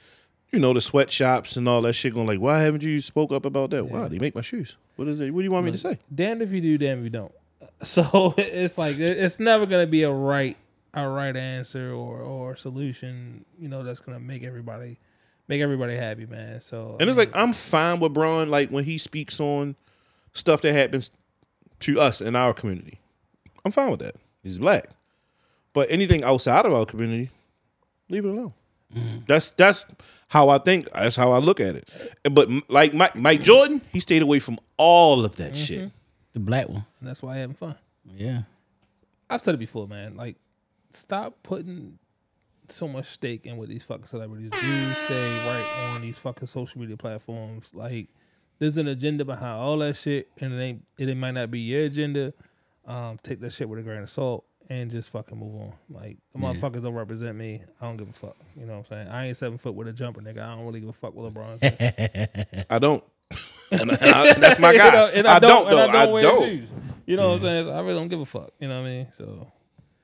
you 0.52 0.58
know, 0.58 0.72
the 0.74 0.80
sweatshops 0.80 1.56
and 1.56 1.66
all 1.68 1.80
that 1.82 1.94
shit 1.94 2.12
going 2.12 2.26
like, 2.26 2.40
why 2.40 2.60
haven't 2.60 2.82
you 2.82 2.98
spoke 2.98 3.32
up 3.32 3.46
about 3.46 3.70
that? 3.70 3.84
Why? 3.86 4.02
Do 4.04 4.08
they 4.10 4.18
make 4.18 4.34
my 4.34 4.42
shoes. 4.42 4.76
What 4.96 5.08
is 5.08 5.20
it? 5.20 5.30
What 5.32 5.40
do 5.40 5.44
you 5.44 5.50
want 5.50 5.64
me 5.64 5.72
to 5.72 5.78
say? 5.78 5.98
Damned 6.14 6.42
if 6.42 6.52
you 6.52 6.60
do, 6.60 6.76
damned 6.76 6.98
if 7.00 7.04
you 7.04 7.10
don't. 7.10 7.32
So 7.82 8.34
it's 8.36 8.76
like 8.76 8.98
it's 8.98 9.40
never 9.40 9.64
gonna 9.64 9.86
be 9.86 10.02
a 10.02 10.10
right 10.12 10.58
a 10.92 11.08
right 11.08 11.34
answer 11.34 11.92
or 11.94 12.20
or 12.20 12.56
solution. 12.56 13.46
You 13.58 13.68
know 13.68 13.82
that's 13.82 14.00
gonna 14.00 14.20
make 14.20 14.42
everybody 14.42 14.98
make 15.50 15.60
everybody 15.60 15.96
happy, 15.96 16.26
man. 16.26 16.60
So 16.60 16.96
And 17.00 17.08
it's 17.08 17.18
like 17.18 17.30
I'm 17.34 17.52
fine 17.52 18.00
with 18.00 18.14
Bron, 18.14 18.48
like 18.48 18.70
when 18.70 18.84
he 18.84 18.96
speaks 18.96 19.40
on 19.40 19.74
stuff 20.32 20.62
that 20.62 20.72
happens 20.72 21.10
to 21.80 22.00
us 22.00 22.20
in 22.20 22.36
our 22.36 22.54
community. 22.54 23.00
I'm 23.64 23.72
fine 23.72 23.90
with 23.90 24.00
that. 24.00 24.14
He's 24.42 24.58
black. 24.58 24.88
But 25.72 25.90
anything 25.90 26.24
outside 26.24 26.64
of 26.66 26.72
our 26.72 26.86
community, 26.86 27.30
leave 28.08 28.24
it 28.24 28.28
alone. 28.28 28.54
Mm. 28.94 29.26
That's 29.26 29.50
that's 29.50 29.86
how 30.28 30.48
I 30.48 30.58
think. 30.58 30.88
That's 30.92 31.16
how 31.16 31.32
I 31.32 31.38
look 31.38 31.60
at 31.60 31.74
it. 31.74 31.90
But 32.30 32.48
like 32.70 32.94
Mike, 32.94 33.16
Mike 33.16 33.42
Jordan, 33.42 33.80
he 33.92 33.98
stayed 34.00 34.22
away 34.22 34.38
from 34.38 34.58
all 34.76 35.24
of 35.24 35.36
that 35.36 35.56
shit. 35.56 35.78
Mm-hmm. 35.80 35.88
The 36.32 36.40
black 36.40 36.68
one. 36.68 36.86
and 37.00 37.08
that's 37.08 37.22
why 37.22 37.34
I'm 37.34 37.40
having 37.40 37.56
fun. 37.56 37.74
Yeah. 38.16 38.42
I've 39.28 39.42
said 39.42 39.54
it 39.54 39.58
before, 39.58 39.88
man. 39.88 40.16
Like, 40.16 40.36
stop 40.92 41.36
putting 41.42 41.98
so 42.70 42.88
much 42.88 43.06
stake 43.06 43.46
in 43.46 43.56
what 43.56 43.68
these 43.68 43.82
fucking 43.82 44.06
celebrities 44.06 44.50
do, 44.50 44.58
say, 45.08 45.38
right 45.48 45.92
on 45.94 46.02
these 46.02 46.18
fucking 46.18 46.48
social 46.48 46.80
media 46.80 46.96
platforms. 46.96 47.70
Like, 47.74 48.08
there's 48.58 48.76
an 48.78 48.88
agenda 48.88 49.24
behind 49.24 49.60
all 49.60 49.78
that 49.78 49.96
shit, 49.96 50.28
and 50.40 50.52
it 50.52 50.62
ain't. 50.62 50.84
It 50.98 51.16
might 51.16 51.32
not 51.32 51.50
be 51.50 51.60
your 51.60 51.84
agenda. 51.84 52.32
Um, 52.86 53.18
take 53.22 53.40
that 53.40 53.52
shit 53.52 53.68
with 53.68 53.78
a 53.78 53.82
grain 53.82 54.02
of 54.02 54.10
salt 54.10 54.44
and 54.68 54.90
just 54.90 55.10
fucking 55.10 55.36
move 55.38 55.54
on. 55.56 55.72
Like, 55.90 56.18
the 56.34 56.40
motherfuckers 56.40 56.82
don't 56.82 56.94
represent 56.94 57.36
me. 57.36 57.62
I 57.80 57.86
don't 57.86 57.96
give 57.96 58.08
a 58.08 58.12
fuck. 58.12 58.36
You 58.56 58.66
know 58.66 58.78
what 58.78 58.78
I'm 58.78 58.84
saying? 58.86 59.08
I 59.08 59.26
ain't 59.28 59.36
seven 59.36 59.58
foot 59.58 59.74
with 59.74 59.88
a 59.88 59.92
jumper, 59.92 60.20
nigga. 60.20 60.38
I 60.42 60.54
don't 60.54 60.64
really 60.66 60.80
give 60.80 60.88
a 60.88 60.92
fuck 60.92 61.14
with 61.14 61.34
LeBron. 61.34 61.60
says. 61.60 62.64
I 62.70 62.78
don't. 62.78 63.02
and 63.70 63.92
I- 63.92 64.26
and 64.34 64.42
that's 64.42 64.58
my 64.58 64.76
guy. 64.76 64.86
You 64.86 64.92
know, 64.92 65.06
and 65.14 65.26
I, 65.26 65.38
don't. 65.38 65.64
though. 65.68 65.78
and 65.82 65.90
I 65.96 66.04
don't 66.04 66.12
wear 66.12 66.22
don't. 66.22 66.44
shoes. 66.44 66.68
You 67.06 67.16
know 67.16 67.28
what 67.30 67.34
I'm 67.36 67.40
saying? 67.42 67.64
So 67.66 67.72
I 67.72 67.80
really 67.80 67.94
don't 67.98 68.08
give 68.08 68.20
a 68.20 68.24
fuck. 68.26 68.50
You 68.60 68.68
know 68.68 68.80
what 68.80 68.86
I 68.88 68.90
mean? 68.90 69.06
So. 69.12 69.46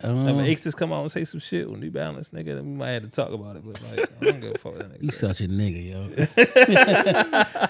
Um, 0.02 0.28
If 0.28 0.46
Aces 0.46 0.74
come 0.74 0.92
out 0.92 1.02
and 1.02 1.10
say 1.10 1.24
some 1.24 1.40
shit 1.40 1.70
with 1.70 1.80
New 1.80 1.90
Balance, 1.90 2.28
nigga, 2.30 2.56
then 2.56 2.66
we 2.66 2.72
might 2.72 2.90
have 2.90 3.02
to 3.04 3.08
talk 3.08 3.30
about 3.30 3.56
it. 3.56 3.62
But 3.64 3.80
like, 3.82 4.10
I 4.20 4.24
don't 4.30 4.40
give 4.40 4.54
a 4.54 4.58
fuck 4.58 4.74
with 4.74 4.82
that 4.82 5.00
nigga. 5.00 5.02
You 5.02 5.10
such 5.10 5.40
a 5.40 5.48
nigga, 5.48 5.90
yo. 5.90 6.00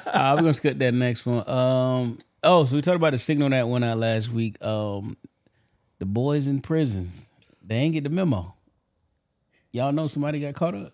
uh, 0.11 0.35
we're 0.35 0.43
gonna 0.43 0.55
skip 0.55 0.79
that 0.79 0.93
next 0.93 1.25
one. 1.25 1.49
Um, 1.49 2.19
oh, 2.43 2.65
so 2.65 2.75
we 2.75 2.83
talked 2.83 2.97
about 2.97 3.13
the 3.13 3.19
signal 3.19 3.51
that 3.51 3.69
went 3.69 3.85
out 3.85 3.99
last 3.99 4.31
week. 4.31 4.63
Um, 4.65 5.17
the 5.99 6.07
boys 6.07 6.47
in 6.49 6.61
prisons, 6.61 7.31
they 7.63 7.77
ain't 7.77 7.95
get 7.95 8.05
the 8.05 8.11
memo. 8.11 8.55
Y'all 9.71 9.93
know 9.93 10.09
somebody 10.09 10.41
got 10.41 10.55
caught 10.55 10.75
up. 10.75 10.93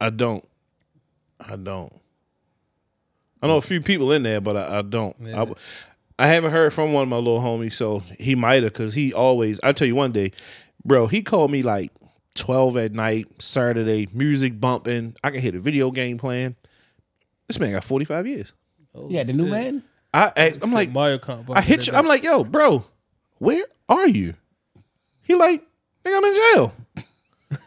I 0.00 0.10
don't. 0.10 0.46
I 1.40 1.56
don't. 1.56 1.92
I 3.42 3.46
know 3.46 3.56
a 3.56 3.62
few 3.62 3.80
people 3.80 4.12
in 4.12 4.22
there, 4.22 4.40
but 4.40 4.56
I, 4.56 4.78
I 4.78 4.82
don't. 4.82 5.16
I, 5.26 5.46
I 6.18 6.26
haven't 6.28 6.52
heard 6.52 6.72
from 6.72 6.92
one 6.92 7.02
of 7.02 7.08
my 7.08 7.16
little 7.16 7.40
homies, 7.40 7.72
so 7.72 8.00
he 8.18 8.34
might 8.34 8.62
have, 8.62 8.72
because 8.72 8.94
he 8.94 9.12
always. 9.12 9.60
I 9.62 9.72
tell 9.72 9.86
you 9.88 9.94
one 9.94 10.12
day, 10.12 10.32
bro, 10.84 11.06
he 11.06 11.22
called 11.22 11.50
me 11.50 11.62
like 11.62 11.90
twelve 12.34 12.76
at 12.76 12.92
night, 12.92 13.28
Saturday, 13.40 14.08
music 14.12 14.60
bumping. 14.60 15.14
I 15.22 15.30
can 15.30 15.40
hear 15.40 15.52
the 15.52 15.60
video 15.60 15.90
game 15.90 16.18
playing. 16.18 16.56
This 17.48 17.58
man 17.58 17.72
got 17.72 17.84
forty 17.84 18.04
five 18.04 18.26
years. 18.26 18.52
Oh, 18.94 19.08
Yeah, 19.10 19.24
the 19.24 19.32
new 19.32 19.46
man. 19.46 19.82
I 20.12 20.32
asked, 20.36 20.60
I'm 20.62 20.72
like, 20.72 20.90
Mario 20.92 21.18
Kart. 21.18 21.44
I 21.52 21.60
hit 21.60 21.88
you. 21.88 21.92
I'm 21.92 22.06
like, 22.06 22.22
yo, 22.22 22.44
bro, 22.44 22.84
where 23.38 23.64
are 23.88 24.06
you? 24.06 24.34
He 25.22 25.34
like, 25.34 25.64
nigga, 26.04 26.16
I'm 26.16 26.24
in 26.24 26.34
jail. 26.34 26.74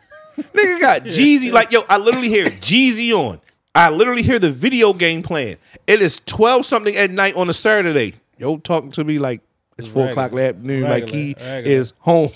nigga 0.54 0.80
got 0.80 1.02
Jeezy. 1.04 1.52
Like, 1.52 1.74
yo, 1.74 1.84
I 1.90 1.98
literally 1.98 2.30
hear 2.30 2.46
Jeezy 2.48 3.12
on. 3.12 3.42
I 3.76 3.90
literally 3.90 4.22
hear 4.24 4.40
the 4.40 4.50
video 4.50 4.94
game 4.94 5.24
playing. 5.24 5.58
It 5.88 6.02
is 6.02 6.22
12 6.26 6.66
something 6.66 6.96
at 6.96 7.12
night 7.12 7.36
on 7.36 7.50
a 7.50 7.54
Saturday. 7.54 8.16
Yo, 8.38 8.58
talking 8.58 8.92
to 8.92 9.04
me 9.04 9.20
like 9.20 9.42
it's 9.78 9.90
four 9.92 10.06
Regular. 10.06 10.12
o'clock 10.28 10.32
in 10.32 10.38
the 10.38 10.44
afternoon, 10.46 10.84
like 10.84 11.10
he 11.10 11.28
Regular. 11.34 11.54
Regular. 11.54 11.78
is 11.78 11.94
home. 12.00 12.30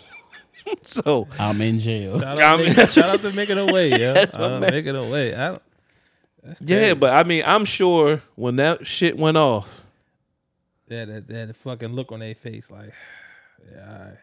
so 0.83 1.27
I'm 1.39 1.61
in 1.61 1.79
jail. 1.79 2.19
Shout 2.19 2.39
I 2.39 2.43
out, 2.43 2.59
mean- 2.59 2.73
to, 2.73 2.87
shout 2.87 3.09
out 3.09 3.19
to 3.19 3.31
making 3.33 3.57
a 3.57 3.65
way, 3.71 3.89
yeah. 3.91 4.13
That's 4.13 4.35
Uh, 4.35 4.59
my 4.59 4.71
making 4.71 4.95
a 4.95 5.05
way. 5.07 5.33
I 5.35 5.47
don't, 5.49 5.61
yeah, 6.61 6.93
but 6.95 7.13
I 7.13 7.23
mean, 7.23 7.43
I'm 7.45 7.65
sure 7.65 8.21
when 8.35 8.55
that 8.57 8.85
shit 8.87 9.17
went 9.17 9.37
off, 9.37 9.83
they 10.87 10.97
had, 10.97 11.09
that, 11.09 11.27
they 11.27 11.39
had 11.39 11.49
a 11.51 11.53
fucking 11.53 11.93
look 11.93 12.11
on 12.11 12.19
their 12.19 12.35
face, 12.35 12.69
like, 12.71 12.91
yeah, 13.71 13.81
all 13.87 13.99
right. 14.05 14.17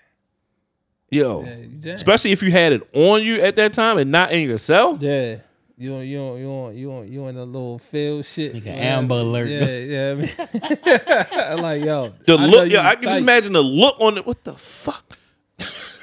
yo, 1.11 1.43
yeah, 1.83 1.93
especially 1.95 2.33
if 2.33 2.43
you 2.43 2.51
had 2.51 2.73
it 2.73 2.83
on 2.93 3.23
you 3.23 3.41
at 3.41 3.55
that 3.57 3.73
time 3.73 3.99
and 3.99 4.11
not 4.11 4.33
in 4.33 4.49
your 4.49 4.59
cell. 4.59 4.99
yeah. 5.01 5.37
You 5.81 5.95
on 5.95 6.09
you 6.09 6.19
on 6.21 6.39
you 6.41 6.49
on 6.51 6.77
you 6.77 6.93
on 6.93 7.13
you 7.13 7.25
on 7.27 7.37
a 7.37 7.45
little 7.45 7.79
field 7.79 8.27
shit. 8.27 8.53
Like 8.53 8.67
an 8.67 8.75
know? 8.75 8.83
Amber 8.83 9.15
Alert. 9.15 9.47
Yeah, 9.49 9.79
yeah. 9.79 10.11
I 10.11 11.55
mean, 11.55 11.63
like 11.63 11.85
yo, 11.85 12.09
The 12.27 12.35
I 12.37 12.47
look, 12.47 12.67
you 12.69 12.79
yeah, 12.79 12.89
I 12.89 12.97
can 12.97 13.05
just 13.05 13.21
imagine 13.21 13.53
the 13.53 13.63
look 13.63 13.95
on 14.01 14.19
it. 14.19 14.27
What 14.27 14.43
the 14.43 14.55
fuck? 14.55 15.08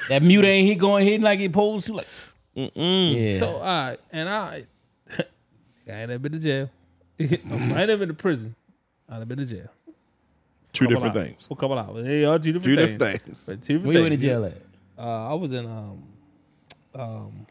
That 0.10 0.22
mute 0.22 0.46
ain't 0.46 0.68
he 0.68 0.76
going 0.76 1.06
hitting 1.06 1.22
like 1.22 1.40
he 1.40 1.46
supposed 1.46 1.88
to. 1.88 1.94
Like, 1.94 2.08
yeah. 2.54 3.38
So 3.40 3.56
all 3.58 3.62
right, 3.64 4.00
and 4.12 4.30
I, 4.30 4.66
I 5.18 5.22
ain't 5.88 6.10
never 6.10 6.20
been 6.20 6.32
to 6.34 6.40
jail. 6.40 6.70
I 7.20 7.24
ain't 7.24 7.46
never 7.76 7.98
been 7.98 8.10
to 8.10 8.14
prison. 8.14 8.56
I 9.10 9.18
have 9.18 9.28
been 9.28 9.38
to 9.40 9.46
jail. 9.46 9.68
Two 10.74 10.88
different 10.88 11.16
hours. 11.16 11.26
things. 11.28 11.48
For 11.48 11.54
a 11.54 11.58
couple 11.58 11.78
hours. 11.80 12.04
They 12.06 12.26
are 12.26 12.38
two 12.38 12.52
different 12.54 12.64
Two 12.64 12.76
things. 12.76 13.00
different 13.00 13.24
things. 13.26 13.46
But 13.46 13.62
two 13.64 13.74
different 13.76 13.86
where 13.96 14.04
you 14.04 14.10
things. 14.10 14.24
in 14.24 14.30
jail 14.30 14.46
at? 14.46 14.58
Uh, 14.98 15.30
I 15.32 15.34
was 15.34 15.54
in 15.54 15.66
um, 15.66 16.04
um, 16.94 17.46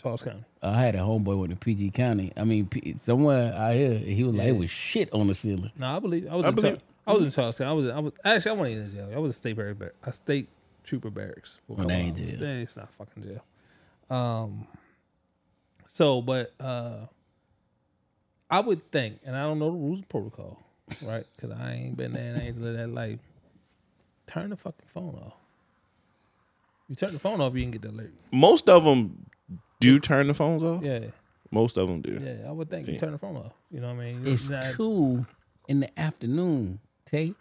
Charles 0.00 0.22
County. 0.22 0.44
I 0.62 0.80
had 0.80 0.94
a 0.94 0.98
homeboy 0.98 1.38
with 1.40 1.50
the 1.50 1.56
PG 1.56 1.90
County. 1.90 2.32
I 2.36 2.44
mean, 2.44 2.66
P- 2.66 2.94
somewhere 2.98 3.52
out 3.54 3.74
here, 3.74 3.94
he 3.94 4.24
was 4.24 4.34
like, 4.34 4.48
it 4.48 4.52
was 4.56 4.70
shit 4.70 5.12
on 5.12 5.26
the 5.28 5.34
ceiling. 5.34 5.70
No, 5.78 5.96
I 5.96 5.98
believe 6.00 6.26
I 6.30 6.34
was. 6.36 6.44
I 6.44 6.48
in 6.48 6.54
believe- 6.54 6.72
Char- 6.74 6.82
I 7.06 7.12
was 7.12 7.24
in 7.24 7.30
Charles 7.30 7.56
County. 7.58 7.70
I 7.70 7.72
was. 7.74 7.84
In, 7.86 7.90
I 7.92 7.98
was 8.00 8.12
actually. 8.24 8.50
I 8.50 8.54
wasn't 8.54 8.70
even 8.72 8.84
in 8.84 8.90
jail. 8.92 9.16
I 9.16 9.18
was 9.18 9.30
a 9.30 9.36
state 9.36 9.56
barrack. 9.56 9.76
A 10.04 10.12
state 10.12 10.48
trooper 10.90 11.10
barracks. 11.10 11.60
for 11.66 11.78
a 11.80 11.84
Oh, 11.84 11.88
that 11.88 11.94
ain't 11.94 12.18
hours. 12.20 12.32
jail. 12.32 12.42
Yeah, 12.42 12.62
It's 12.62 12.76
not 12.76 12.92
fucking 12.94 13.22
jail. 13.22 13.44
Um. 14.16 14.66
So, 15.88 16.20
but 16.22 16.52
uh, 16.60 17.06
I 18.50 18.60
would 18.60 18.90
think, 18.92 19.20
and 19.24 19.36
I 19.36 19.42
don't 19.42 19.58
know 19.58 19.70
the 19.70 19.76
rules 19.76 19.98
and 19.98 20.08
protocol, 20.08 20.58
right? 21.04 21.24
Because 21.36 21.50
I 21.58 21.72
ain't 21.74 21.96
been 21.96 22.12
there 22.12 22.32
and 22.34 22.40
I 22.42 22.46
ain't 22.46 22.60
lived 22.60 22.78
that 22.78 22.88
life. 22.88 23.18
Turn 24.26 24.50
the 24.50 24.56
fucking 24.56 24.86
phone 24.92 25.20
off. 25.24 25.32
You 26.88 26.96
turn 26.96 27.12
the 27.12 27.18
phone 27.18 27.40
off, 27.40 27.54
you 27.54 27.62
can 27.62 27.70
get 27.72 27.82
the 27.82 27.90
alert. 27.90 28.12
Most 28.32 28.68
of 28.68 28.84
them 28.84 29.26
do 29.80 29.98
turn 30.00 30.26
the 30.28 30.34
phones 30.34 30.62
off. 30.64 30.82
Yeah, 30.84 31.06
Most 31.50 31.76
of 31.76 31.88
them 31.88 32.00
do. 32.02 32.20
yeah. 32.22 32.48
I 32.48 32.52
would 32.52 32.68
think 32.70 32.86
you 32.88 32.98
turn 32.98 33.12
the 33.12 33.18
phone 33.18 33.36
off. 33.36 33.52
You 33.72 33.80
know 33.80 33.88
what 33.94 34.00
I 34.02 34.12
mean? 34.12 34.26
It's 34.26 34.48
Not- 34.50 34.62
two 34.74 35.26
in 35.68 35.80
the 35.80 35.98
afternoon. 36.00 36.80
Tay, 37.06 37.34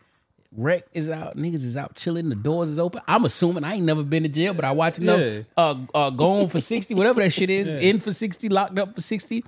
Rec 0.56 0.86
is 0.94 1.10
out. 1.10 1.38
Niggas 1.38 1.64
is 1.64 1.78
out 1.78 1.96
chilling. 1.96 2.30
The 2.30 2.36
doors 2.36 2.70
is 2.70 2.80
open. 2.80 3.02
I'm 3.08 3.24
assuming 3.26 3.64
I 3.64 3.76
ain't 3.76 3.86
never 3.86 4.04
been 4.04 4.24
to 4.24 4.30
jail, 4.30 4.54
but 4.54 4.66
I 4.66 4.72
watch 4.72 4.98
enough. 4.98 5.20
Yeah. 5.20 5.42
Uh, 5.56 5.76
uh, 5.94 6.10
gone 6.10 6.48
for 6.48 6.60
sixty, 6.60 6.96
whatever 6.96 7.22
that 7.22 7.32
shit 7.32 7.50
is. 7.50 7.70
Yeah. 7.70 7.78
In 7.78 8.00
for 8.00 8.14
sixty, 8.14 8.50
locked 8.50 8.78
up 8.80 8.96
for 8.96 9.02
sixty. 9.02 9.44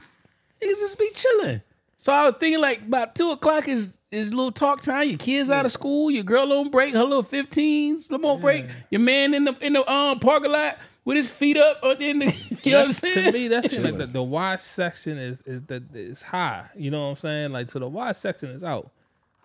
Niggas 0.61 0.79
just 0.79 0.99
be 0.99 1.09
chilling. 1.13 1.61
So 1.97 2.11
I 2.11 2.25
was 2.25 2.35
thinking 2.39 2.61
like 2.61 2.81
about 2.81 3.15
two 3.15 3.31
o'clock 3.31 3.67
is 3.67 3.97
is 4.11 4.33
little 4.33 4.51
talk 4.51 4.81
time. 4.81 5.09
Your 5.09 5.17
kids 5.17 5.49
out 5.49 5.65
of 5.65 5.71
school. 5.71 6.11
Your 6.11 6.23
girl 6.23 6.51
on 6.53 6.69
break. 6.69 6.93
Her 6.93 7.03
little 7.03 7.23
fifteens. 7.23 8.11
Little 8.11 8.31
on 8.31 8.41
break. 8.41 8.65
Your 8.89 9.01
man 9.01 9.33
in 9.33 9.45
the 9.45 9.55
in 9.61 9.73
the 9.73 9.91
um 9.91 10.19
parking 10.19 10.51
lot 10.51 10.77
with 11.05 11.17
his 11.17 11.31
feet 11.31 11.57
up. 11.57 11.79
Or 11.81 11.93
in 11.93 12.19
the, 12.19 12.25
you 12.63 12.71
know 12.71 12.79
what 12.79 12.87
I'm 12.87 12.93
saying? 12.93 13.25
to 13.25 13.31
me, 13.31 13.47
that's 13.47 13.73
like 13.77 13.97
the, 13.97 14.05
the 14.05 14.23
Y 14.23 14.55
section 14.57 15.17
is 15.17 15.41
is 15.43 15.63
the 15.63 15.83
is 15.93 16.21
high. 16.21 16.65
You 16.75 16.91
know 16.91 17.03
what 17.03 17.09
I'm 17.09 17.15
saying? 17.17 17.51
Like 17.51 17.69
so, 17.69 17.79
the 17.79 17.87
Y 17.87 18.11
section 18.11 18.49
is 18.49 18.63
out. 18.63 18.91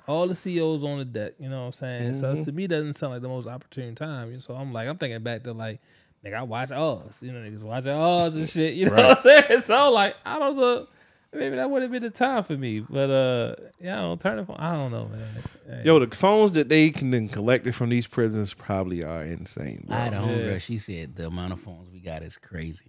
All 0.07 0.29
the 0.29 0.35
CEOs 0.35 0.85
on 0.85 0.99
the 0.99 1.05
deck. 1.05 1.35
You 1.39 1.49
know 1.49 1.61
what 1.61 1.67
I'm 1.67 1.73
saying? 1.73 2.15
So 2.15 2.45
to 2.45 2.53
me, 2.53 2.65
it 2.65 2.69
doesn't 2.69 2.95
sound 2.95 3.15
like 3.15 3.23
the 3.23 3.29
most 3.29 3.47
opportune 3.47 3.95
time. 3.95 4.41
So 4.41 4.55
I'm 4.55 4.73
like, 4.73 4.89
I'm 4.89 4.97
thinking 4.97 5.23
back 5.23 5.43
to 5.45 5.53
like, 5.53 5.81
nigga, 6.25 6.35
I 6.35 6.43
watch 6.43 6.71
Oz. 6.73 7.23
You 7.23 7.33
know, 7.33 7.39
niggas 7.39 7.63
watching 7.63 7.93
Oz 7.93 8.35
and 8.37 8.49
shit. 8.49 8.75
You 8.75 8.87
know 8.87 8.97
what 8.97 9.19
I'm 9.19 9.23
saying? 9.23 9.61
So 9.63 9.91
like, 9.91 10.17
I 10.25 10.39
don't 10.39 10.57
know. 10.57 10.87
Maybe 11.33 11.57
that 11.57 11.71
would 11.71 11.83
have 11.83 11.91
been 11.91 12.03
the 12.03 12.09
time 12.09 12.45
for 12.45 12.57
me, 12.57 12.81
but 12.81 13.11
uh, 13.11 13.57
yeah, 13.79 13.99
I 13.99 14.03
don't 14.03 14.19
turn 14.19 14.39
it. 14.39 14.47
I 14.57 14.73
don't 14.73 14.91
know, 14.91 15.09
man. 15.09 15.29
Hey. 15.69 15.83
Yo, 15.85 15.99
the 15.99 16.15
phones 16.15 16.53
that 16.53 16.71
they 16.71 16.91
can 16.91 17.11
then 17.11 17.29
collected 17.29 17.75
from 17.75 17.91
these 17.91 18.07
prisons 18.07 18.55
probably 18.55 19.03
are 19.03 19.23
insane. 19.23 19.85
Bro. 19.87 19.97
I 19.97 20.01
had 20.01 20.13
a 20.15 20.17
homegirl. 20.19 20.53
Yeah. 20.53 20.59
She 20.59 20.79
said 20.79 21.17
the 21.17 21.27
amount 21.27 21.53
of 21.53 21.61
phones 21.61 21.91
we 21.91 22.01
got 22.01 22.23
is 22.23 22.39
crazy. 22.39 22.87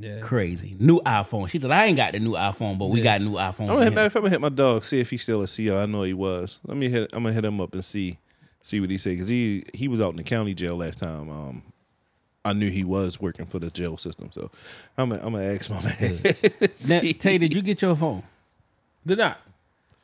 Yeah. 0.00 0.20
Crazy. 0.20 0.76
New 0.78 1.00
iPhone. 1.00 1.48
She 1.48 1.60
said 1.60 1.70
I 1.70 1.84
ain't 1.84 1.96
got 1.96 2.12
the 2.12 2.18
new 2.20 2.32
iPhone, 2.32 2.78
but 2.78 2.86
we 2.86 3.00
got 3.00 3.20
new 3.20 3.32
iPhones. 3.34 3.60
I'm 3.60 3.66
gonna 3.74 3.84
hit, 3.84 3.94
matter 3.94 4.06
of 4.06 4.12
fact, 4.12 4.16
I'm 4.16 4.22
gonna 4.22 4.30
hit 4.30 4.40
my 4.40 4.48
dog, 4.48 4.84
see 4.84 4.98
if 5.00 5.10
he's 5.10 5.22
still 5.22 5.42
a 5.42 5.46
CO. 5.46 5.78
I 5.78 5.86
know 5.86 6.02
he 6.02 6.14
was. 6.14 6.58
Let 6.66 6.76
me 6.76 6.88
hit. 6.88 7.10
I'm 7.12 7.22
gonna 7.22 7.34
hit 7.34 7.44
him 7.44 7.60
up 7.60 7.74
and 7.74 7.84
see, 7.84 8.18
see 8.62 8.80
what 8.80 8.90
he 8.90 8.98
said 8.98 9.10
because 9.14 9.28
he 9.28 9.64
he 9.74 9.86
was 9.88 10.00
out 10.00 10.10
in 10.10 10.16
the 10.16 10.22
county 10.22 10.54
jail 10.54 10.76
last 10.76 10.98
time. 10.98 11.28
Um, 11.30 11.62
I 12.44 12.54
knew 12.54 12.70
he 12.70 12.84
was 12.84 13.20
working 13.20 13.44
for 13.46 13.58
the 13.58 13.70
jail 13.70 13.96
system, 13.98 14.30
so 14.32 14.50
I'm 14.96 15.10
gonna, 15.10 15.22
I'm 15.24 15.32
gonna 15.34 15.44
ask 15.54 15.68
my 15.70 15.82
man. 15.82 16.18
Now, 16.88 17.00
Tay, 17.18 17.36
did 17.38 17.54
you 17.54 17.60
get 17.62 17.82
your 17.82 17.94
phone? 17.94 18.22
They're 19.04 19.16
not. 19.16 19.40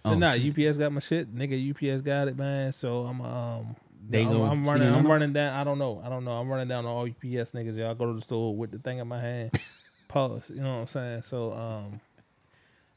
They're 0.05 0.13
Oh, 0.13 0.19
not. 0.19 0.39
shit. 0.39 0.57
UPS 0.69 0.77
got 0.77 0.93
my 0.93 1.01
shit. 1.01 1.35
Nigga, 1.35 1.71
UPS 1.95 2.03
got 2.03 2.29
it, 2.29 2.37
man. 2.37 2.73
So 2.73 3.05
I'm 3.07 3.21
um. 3.23 3.77
They 4.09 4.23
I'm, 4.23 4.41
I'm 4.43 4.65
running. 4.65 4.87
you 4.89 4.95
a 4.95 4.99
I'm 4.99 5.07
running 5.09 5.33
down. 5.33 5.53
I 5.55 5.65
don't 5.65 5.79
know. 5.81 6.01
I 6.05 6.09
don't 6.09 6.25
know. 6.25 6.31
I'm 6.33 6.49
running 6.49 6.69
down 6.69 6.87
on 6.87 6.93
all 6.93 7.03
UPS 7.07 7.51
niggas. 7.51 7.77
Y'all 7.77 7.93
go 7.97 8.07
to 8.07 8.13
the 8.13 8.21
store 8.21 8.55
with 8.55 8.71
the 8.71 8.79
thing 8.79 8.99
in 8.99 9.09
my 9.09 9.19
hand. 9.21 9.51
Pause. 10.09 10.51
You 10.51 10.61
know 10.63 10.75
what 10.75 10.81
I'm 10.83 10.87
saying? 10.87 11.23
So 11.23 11.53
um, 11.53 12.01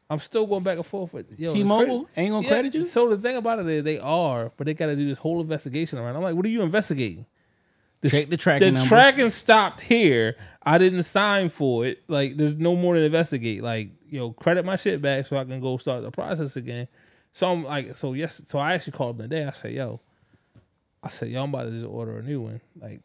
I'm 0.10 0.20
still 0.20 0.46
going 0.46 0.64
back 0.64 0.78
and 0.78 0.86
forth 0.86 1.14
with 1.14 1.28
yo. 1.40 1.54
T-Mobile 1.54 2.06
credit- 2.06 2.08
ain't 2.18 2.32
gonna 2.32 2.48
credit 2.48 2.74
you? 2.76 2.86
So 2.86 3.10
the 3.10 3.18
thing 3.18 3.36
about 3.38 3.60
it 3.60 3.68
is 3.68 3.84
they 3.84 4.00
are, 4.00 4.52
but 4.58 4.66
they 4.66 4.74
got 4.74 4.88
to 4.88 4.96
do 4.96 5.08
this 5.08 5.18
whole 5.18 5.42
investigation 5.42 5.98
around. 6.00 6.16
I'm 6.16 6.22
like, 6.24 6.36
what 6.36 6.46
are 6.46 6.50
you 6.50 6.62
investigating? 6.62 7.26
The, 8.02 8.10
Check 8.10 8.28
the 8.28 8.38
tracking 8.38 8.66
The 8.74 8.80
number. 8.80 8.88
tracking 8.88 9.30
stopped 9.30 9.82
here. 9.82 10.38
I 10.64 10.78
didn't 10.78 11.04
sign 11.04 11.50
for 11.50 11.86
it. 11.86 12.02
Like, 12.08 12.38
there's 12.38 12.56
no 12.56 12.76
more 12.76 12.96
to 12.96 13.02
investigate. 13.02 13.62
Like, 13.62 13.90
yo, 14.10 14.32
credit 14.32 14.64
my 14.64 14.78
shit 14.78 15.02
back 15.02 15.28
so 15.28 15.36
I 15.38 15.44
can 15.44 15.60
go 15.60 15.78
start 15.78 16.04
the 16.04 16.12
process 16.12 16.56
again. 16.56 16.88
So 17.34 17.52
I'm 17.52 17.64
like, 17.66 17.96
so 17.96 18.14
yes, 18.14 18.42
so 18.48 18.58
I 18.58 18.74
actually 18.74 18.94
called 18.94 19.18
them 19.18 19.30
today. 19.30 19.46
I 19.46 19.52
said, 19.52 19.74
yo, 19.74 20.00
I 21.04 21.10
said, 21.10 21.30
yo, 21.30 21.44
I'm 21.44 21.50
about 21.54 21.64
to 21.64 21.72
just 21.72 21.86
order 21.86 22.18
a 22.20 22.24
new 22.24 22.42
one, 22.42 22.62
like, 22.82 23.02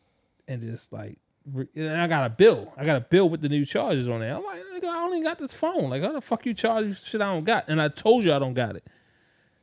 and 0.47 0.61
just 0.61 0.93
like, 0.93 1.19
and 1.47 1.97
I 1.97 2.07
got 2.07 2.27
a 2.27 2.31
bill. 2.31 2.73
I 2.77 2.85
got 2.85 2.97
a 2.97 3.01
bill 3.01 3.29
with 3.29 3.41
the 3.41 3.49
new 3.49 3.65
charges 3.65 4.09
on 4.09 4.21
there. 4.21 4.35
I'm 4.35 4.45
like, 4.45 4.63
nigga, 4.75 4.89
I 4.89 4.99
only 5.03 5.23
got 5.23 5.39
this 5.39 5.53
phone. 5.53 5.91
Like, 5.91 6.03
how 6.03 6.13
the 6.13 6.21
fuck 6.21 6.47
you 6.47 6.55
charge 6.55 7.05
shit 7.05 7.21
I 7.21 7.33
don't 7.33 7.45
got? 7.45 7.65
And 7.69 7.81
I 7.81 7.89
told 7.89 8.25
you 8.25 8.33
I 8.33 8.39
don't 8.39 8.55
got 8.55 8.77
it. 8.77 8.85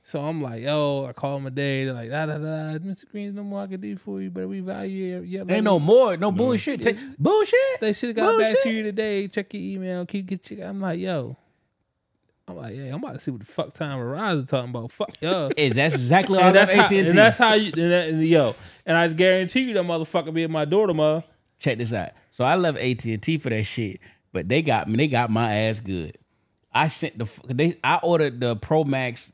So 0.03 0.19
I'm 0.19 0.41
like, 0.41 0.63
yo, 0.63 1.05
I 1.05 1.13
call 1.13 1.35
them 1.35 1.45
a 1.45 1.51
day. 1.51 1.85
They're 1.85 1.93
like, 1.93 2.09
da 2.09 2.25
da 2.25 2.37
da, 2.37 2.79
Mr. 2.79 3.09
Green's 3.09 3.35
no 3.35 3.43
more 3.43 3.61
I 3.61 3.67
can 3.67 3.79
do 3.79 3.95
for 3.97 4.19
you, 4.19 4.31
but 4.31 4.47
we 4.47 4.59
value 4.59 5.05
your, 5.05 5.23
your 5.23 5.51
Ain't 5.51 5.63
no 5.63 5.79
more, 5.79 6.17
no 6.17 6.31
bullshit. 6.31 6.81
Take, 6.81 6.97
bullshit. 7.17 7.79
They 7.79 7.93
should 7.93 8.09
have 8.09 8.15
got 8.15 8.39
back 8.39 8.55
to 8.63 8.69
you 8.69 8.83
today. 8.83 9.27
Check 9.27 9.53
your 9.53 9.61
email. 9.61 10.05
Keep 10.05 10.25
get 10.25 10.51
your. 10.51 10.67
I'm 10.67 10.81
like, 10.81 10.99
yo. 10.99 11.37
I'm 12.47 12.57
like, 12.57 12.75
yeah, 12.75 12.93
I'm 12.93 12.95
about 12.95 13.13
to 13.13 13.19
see 13.19 13.31
what 13.31 13.41
the 13.41 13.45
fuck 13.45 13.73
time 13.73 13.99
Verizon 13.99 14.47
talking 14.47 14.71
about. 14.71 14.91
Fuck 14.91 15.21
yo. 15.21 15.51
Is 15.57 15.73
that's 15.73 15.95
exactly 15.95 16.39
all 16.39 16.51
that 16.51 16.67
that's 16.67 16.73
how, 16.73 16.83
AT&T. 16.83 16.99
and 16.99 17.17
that's 17.17 17.37
how 17.37 17.53
you 17.53 17.71
and, 17.71 17.91
that, 17.91 18.09
and 18.09 18.23
yo. 18.23 18.55
And 18.85 18.97
I 18.97 19.07
guarantee 19.09 19.61
you 19.61 19.73
that 19.75 19.83
motherfucker 19.83 20.33
be 20.33 20.43
at 20.43 20.49
my 20.49 20.65
door 20.65 20.87
tomorrow. 20.87 21.23
Check 21.61 21.77
this 21.77 21.93
out. 21.93 22.09
So 22.31 22.43
I 22.43 22.55
love 22.55 22.75
AT 22.77 23.05
and 23.05 23.21
T 23.21 23.37
for 23.37 23.49
that 23.49 23.63
shit, 23.63 24.01
but 24.33 24.49
they 24.49 24.61
got 24.61 24.87
me. 24.89 24.97
They 24.97 25.07
got 25.07 25.29
my 25.29 25.53
ass 25.53 25.79
good. 25.79 26.17
I 26.73 26.87
sent 26.87 27.17
the 27.17 27.29
they. 27.45 27.77
I 27.83 27.99
ordered 28.01 28.41
the 28.41 28.55
Pro 28.55 28.83
Max 28.83 29.31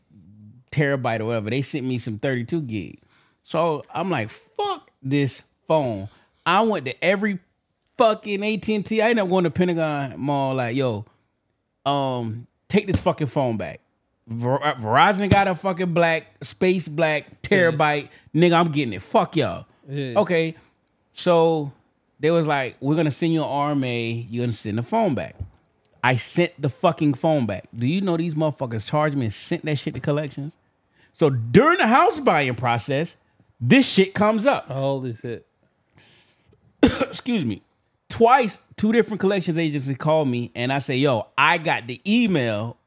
terabyte 0.72 1.22
or 1.22 1.26
whatever. 1.26 1.50
They 1.50 1.62
sent 1.62 1.86
me 1.86 1.98
some 1.98 2.20
thirty 2.20 2.44
two 2.44 2.62
gig. 2.62 3.00
So 3.44 3.84
I'm 3.94 4.12
like, 4.12 4.30
fuck 4.30 4.92
this 5.02 5.44
phone. 5.68 6.10
I 6.46 6.62
went 6.62 6.86
to 6.86 7.04
every 7.04 7.40
fucking 7.98 8.44
AT 8.44 8.68
and 8.70 8.86
T. 8.86 9.02
I 9.02 9.10
ended 9.10 9.24
up 9.24 9.30
going 9.30 9.46
to 9.46 9.52
Pentagon 9.52 10.20
Mall. 10.20 10.56
Like, 10.56 10.76
yo, 10.76 11.06
um, 11.86 12.48
take 12.68 12.88
this 12.88 13.00
fucking 13.00 13.28
phone 13.28 13.58
back. 13.58 13.80
Ver- 14.28 14.60
Verizon 14.60 15.30
got 15.30 15.48
a 15.48 15.56
fucking 15.56 15.94
black 15.94 16.28
space 16.44 16.88
black 16.88 17.42
terabyte. 17.42 18.10
Nigga, 18.36 18.54
I'm 18.54 18.72
getting 18.72 18.94
it. 18.94 19.02
Fuck 19.02 19.38
y'all. 19.38 19.66
Yeah. 19.88 20.20
Okay. 20.20 20.56
So 21.14 21.72
they 22.20 22.32
was 22.32 22.48
like, 22.48 22.76
we're 22.80 22.96
gonna 22.96 23.12
send 23.12 23.34
you 23.34 23.44
an 23.44 23.48
RMA, 23.50 24.26
you're 24.30 24.44
gonna 24.44 24.54
send 24.54 24.78
the 24.78 24.84
phone 24.84 25.16
back. 25.16 25.36
I 26.04 26.16
sent 26.16 26.60
the 26.62 26.70
fucking 26.70 27.16
phone 27.16 27.46
back. 27.46 27.68
Do 27.76 27.86
you 27.86 28.02
know 28.02 28.18
these 28.18 28.36
motherfuckers 28.36 28.88
charged 28.88 29.16
me 29.16 29.26
and 29.26 29.34
sent 29.34 29.66
that 29.66 29.78
shit 29.78 29.94
to 29.96 30.00
collections? 30.00 30.58
So 31.14 31.30
during 31.30 31.80
the 31.80 31.88
house 31.88 32.20
buying 32.20 32.56
process, 32.56 33.18
this 33.60 33.88
shit 33.88 34.14
comes 34.14 34.46
up. 34.46 34.68
Holy 34.68 35.16
shit. 35.16 35.46
Excuse 36.84 37.46
me. 37.46 37.62
Twice, 38.10 38.62
two 38.78 38.92
different 38.94 39.20
collections 39.20 39.58
agencies 39.58 39.98
called 39.98 40.30
me 40.30 40.52
and 40.56 40.72
I 40.72 40.80
say, 40.80 40.96
yo, 40.98 41.28
I 41.38 41.58
got 41.58 41.88
the 41.88 42.00
email 42.08 42.78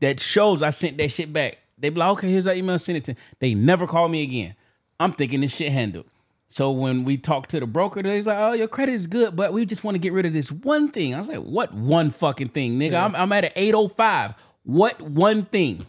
that 0.00 0.20
shows 0.20 0.62
I 0.62 0.70
sent 0.70 0.96
that 0.98 1.10
shit 1.10 1.32
back. 1.32 1.58
They 1.78 1.88
be 1.90 1.98
like, 1.98 2.10
okay, 2.12 2.30
here's 2.30 2.46
our 2.46 2.54
email, 2.54 2.78
send 2.78 2.98
it 2.98 3.04
to. 3.04 3.14
They 3.38 3.54
never 3.54 3.86
call 3.86 4.08
me 4.08 4.22
again. 4.22 4.54
I'm 4.98 5.12
thinking 5.12 5.40
this 5.40 5.54
shit 5.54 5.72
handled. 5.72 6.06
So 6.52 6.72
when 6.72 7.04
we 7.04 7.16
talked 7.16 7.50
to 7.50 7.60
the 7.60 7.66
broker, 7.66 8.02
was 8.02 8.26
like, 8.26 8.38
"Oh, 8.38 8.50
your 8.52 8.66
credit 8.66 8.92
is 8.92 9.06
good, 9.06 9.36
but 9.36 9.52
we 9.52 9.64
just 9.64 9.84
want 9.84 9.94
to 9.94 10.00
get 10.00 10.12
rid 10.12 10.26
of 10.26 10.32
this 10.32 10.50
one 10.50 10.90
thing." 10.90 11.14
I 11.14 11.18
was 11.18 11.28
like, 11.28 11.38
"What 11.38 11.72
one 11.72 12.10
fucking 12.10 12.48
thing, 12.48 12.76
nigga? 12.76 13.00
I'm, 13.00 13.14
I'm 13.14 13.30
at 13.32 13.44
an 13.44 13.52
805. 13.54 14.34
What 14.64 15.00
one 15.00 15.44
thing? 15.44 15.86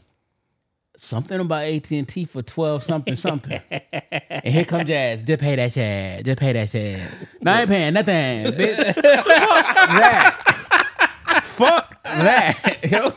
Something 0.95 1.39
about 1.39 1.63
AT 1.63 1.89
and 1.89 2.07
T 2.07 2.25
for 2.25 2.43
twelve 2.43 2.83
something 2.83 3.15
something." 3.15 3.59
and 3.71 4.53
here 4.53 4.65
comes 4.65 4.87
Jazz. 4.87 5.23
Just 5.23 5.41
pay 5.41 5.55
that 5.55 5.73
shit. 5.73 6.25
Just 6.25 6.39
pay 6.39 6.53
that 6.53 6.69
shit. 6.69 7.09
No, 7.41 7.53
I 7.53 7.61
ain't 7.61 7.69
paying 7.69 7.93
nothing. 7.95 8.13
Bitch. 8.53 8.93
Fuck 8.93 9.89
that. 9.97 11.41
Fuck 11.43 12.03
that. 12.03 12.77
Yo. 12.91 13.11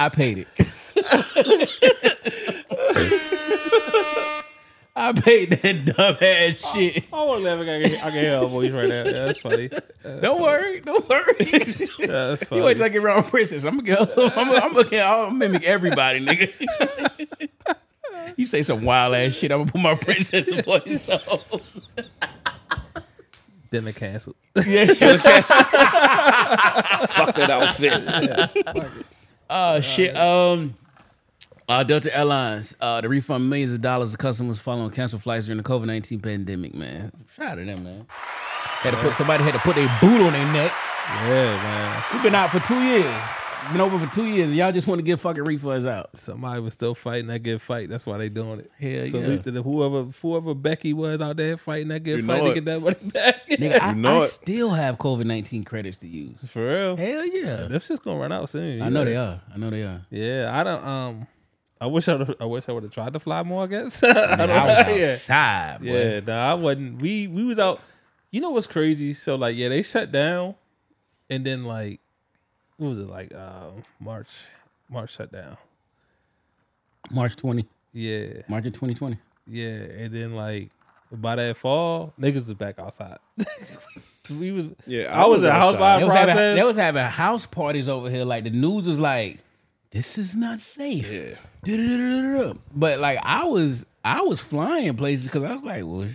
I 0.00 0.08
paid 0.08 0.48
it. 0.48 0.58
I 4.94 5.12
paid 5.12 5.50
that 5.52 5.84
dumbass 5.86 6.58
shit. 6.74 7.04
I 7.12 7.24
want 7.24 7.42
to 7.42 7.54
laugh. 7.54 7.60
I 7.60 7.64
can, 7.64 7.94
I 7.96 8.10
can 8.10 8.12
hear 8.12 8.38
her 8.40 8.46
voice 8.46 8.70
right 8.72 8.88
now. 8.88 9.04
Yeah, 9.04 9.12
that's 9.26 9.40
funny. 9.40 9.70
Don't 10.20 10.42
worry, 10.42 10.80
don't 10.80 11.08
worry. 11.08 11.34
Yeah, 11.98 12.06
that's 12.06 12.44
funny. 12.48 12.60
you 12.60 12.64
wait 12.66 12.76
till 12.76 12.84
I 12.86 12.88
get 12.90 13.02
around 13.02 13.24
Princess. 13.24 13.64
I'm 13.64 13.78
gonna 13.78 14.06
go. 14.06 14.30
I'm 14.36 14.48
gonna, 14.48 14.58
I'm 14.60 14.72
gonna, 14.74 14.96
I'll 14.98 15.30
mimic 15.30 15.62
everybody, 15.64 16.20
nigga. 16.24 17.48
you 18.36 18.44
say 18.44 18.62
some 18.62 18.84
wild 18.84 19.14
ass 19.14 19.32
shit. 19.32 19.50
I'm 19.52 19.60
gonna 19.60 19.72
put 19.72 19.80
my 19.80 19.94
princess 19.94 20.48
voice 20.64 21.08
on. 21.08 21.60
then 23.70 23.84
they 23.84 23.92
canceled. 23.92 24.36
Yeah. 24.56 24.86
Fuck 27.06 27.34
that 27.36 27.48
outfit. 27.50 27.92
Oh 29.48 29.80
shit. 29.80 30.16
Um. 30.16 30.74
Uh, 31.68 31.82
Delta 31.84 32.14
Airlines, 32.16 32.74
uh, 32.80 33.00
to 33.00 33.08
refund 33.08 33.48
millions 33.48 33.72
of 33.72 33.80
dollars 33.80 34.12
to 34.12 34.18
customers 34.18 34.58
following 34.58 34.90
canceled 34.90 35.22
flights 35.22 35.46
during 35.46 35.58
the 35.58 35.64
COVID 35.68 35.86
nineteen 35.86 36.20
pandemic. 36.20 36.74
Man, 36.74 37.12
shout 37.34 37.50
out 37.52 37.54
to 37.56 37.64
them, 37.64 37.84
man. 37.84 38.06
Had 38.10 38.90
to 38.92 38.96
put 38.98 39.14
somebody 39.14 39.44
had 39.44 39.52
to 39.54 39.60
put 39.60 39.76
their 39.76 39.88
boot 40.00 40.20
on 40.26 40.32
their 40.32 40.52
neck. 40.52 40.72
Yeah, 41.26 41.56
man. 41.62 42.04
We've 42.12 42.22
been 42.22 42.34
out 42.34 42.50
for 42.50 42.60
two 42.60 42.82
years. 42.82 43.14
Been 43.70 43.80
over 43.80 43.96
for 43.96 44.12
two 44.12 44.24
years, 44.26 44.48
and 44.48 44.56
y'all 44.56 44.72
just 44.72 44.88
want 44.88 44.98
to 44.98 45.04
get 45.04 45.20
fucking 45.20 45.44
refunds 45.44 45.86
out. 45.86 46.10
Somebody 46.14 46.60
was 46.60 46.74
still 46.74 46.96
fighting 46.96 47.28
that 47.28 47.44
good 47.44 47.62
fight. 47.62 47.88
That's 47.88 48.04
why 48.04 48.18
they 48.18 48.28
doing 48.28 48.58
it. 48.58 48.70
Hell 48.80 49.08
so 49.08 49.20
yeah. 49.20 49.36
the- 49.36 49.62
whoever 49.62 50.02
whoever 50.20 50.52
Becky 50.52 50.92
was 50.92 51.20
out 51.20 51.36
there 51.36 51.56
fighting 51.56 51.86
that 51.88 52.02
good 52.02 52.20
You 52.20 52.26
fight 52.26 52.38
know 52.38 52.44
to 52.46 52.50
it. 52.50 52.54
get 52.54 52.64
that 52.64 52.80
money 52.80 52.96
back. 53.04 53.46
Nigga, 53.48 53.80
I, 53.80 53.94
know 53.94 54.20
I 54.20 54.24
it. 54.24 54.28
still 54.30 54.70
have 54.70 54.98
COVID 54.98 55.26
nineteen 55.26 55.62
credits 55.62 55.98
to 55.98 56.08
use. 56.08 56.36
For 56.48 56.66
real. 56.66 56.96
Hell 56.96 57.24
yeah. 57.24 57.66
That's 57.70 57.86
just 57.86 58.02
gonna 58.02 58.18
run 58.18 58.32
out 58.32 58.48
soon. 58.50 58.82
I 58.82 58.88
know 58.88 59.04
they 59.04 59.14
are. 59.16 59.40
I 59.54 59.58
know 59.58 59.70
they 59.70 59.82
are. 59.84 60.02
Yeah, 60.10 60.50
I 60.52 60.64
don't. 60.64 60.84
Um, 60.84 61.26
I 61.82 61.86
wish 61.86 62.06
I. 62.06 62.24
I 62.38 62.44
wish 62.44 62.68
I 62.68 62.72
would 62.72 62.84
have 62.84 62.92
tried 62.92 63.12
to 63.12 63.18
fly 63.18 63.42
more. 63.42 63.64
I 63.64 63.66
guess. 63.66 64.02
I, 64.04 64.08
I 64.10 64.36
don't 64.36 64.50
I 64.50 64.66
was 64.78 64.86
know. 64.86 64.94
Yeah. 64.94 65.12
outside, 65.12 65.78
boy. 65.80 65.86
Yeah, 65.86 66.20
nah, 66.20 66.52
I 66.52 66.54
wasn't. 66.54 67.02
We 67.02 67.26
we 67.26 67.42
was 67.42 67.58
out. 67.58 67.80
You 68.30 68.40
know 68.40 68.50
what's 68.50 68.68
crazy? 68.68 69.14
So 69.14 69.34
like, 69.34 69.56
yeah, 69.56 69.68
they 69.68 69.82
shut 69.82 70.12
down, 70.12 70.54
and 71.28 71.44
then 71.44 71.64
like, 71.64 71.98
what 72.76 72.86
was 72.86 73.00
it 73.00 73.08
like? 73.08 73.34
Uh, 73.34 73.70
March, 73.98 74.28
March 74.88 75.12
shut 75.16 75.32
down. 75.32 75.56
March 77.10 77.34
twenty, 77.34 77.66
Yeah, 77.92 78.42
March 78.46 78.64
of 78.64 78.74
twenty 78.74 78.94
twenty. 78.94 79.18
yeah, 79.48 79.64
and 79.64 80.14
then 80.14 80.36
like 80.36 80.70
by 81.10 81.34
that 81.34 81.56
fall, 81.56 82.14
niggas 82.16 82.46
was 82.46 82.54
back 82.54 82.78
outside. 82.78 83.18
we 84.30 84.52
was. 84.52 84.66
Yeah, 84.86 85.12
I, 85.12 85.26
was, 85.26 85.42
a 85.42 85.50
house 85.50 85.74
outside. 85.74 85.78
buying 85.80 86.00
They 86.00 86.04
was, 86.04 86.14
having, 86.14 86.36
they 86.36 86.62
was 86.62 86.76
having 86.76 87.02
house 87.02 87.44
parties 87.44 87.88
over 87.88 88.08
here. 88.08 88.24
Like 88.24 88.44
the 88.44 88.50
news 88.50 88.86
was 88.86 89.00
like, 89.00 89.40
"This 89.90 90.16
is 90.16 90.36
not 90.36 90.60
safe." 90.60 91.10
Yeah. 91.10 91.34
But 92.74 92.98
like 93.00 93.18
I 93.22 93.44
was, 93.44 93.86
I 94.04 94.22
was 94.22 94.40
flying 94.40 94.96
places 94.96 95.26
because 95.26 95.44
I 95.44 95.52
was 95.52 95.62
like, 95.62 95.84
"Well, 95.84 96.08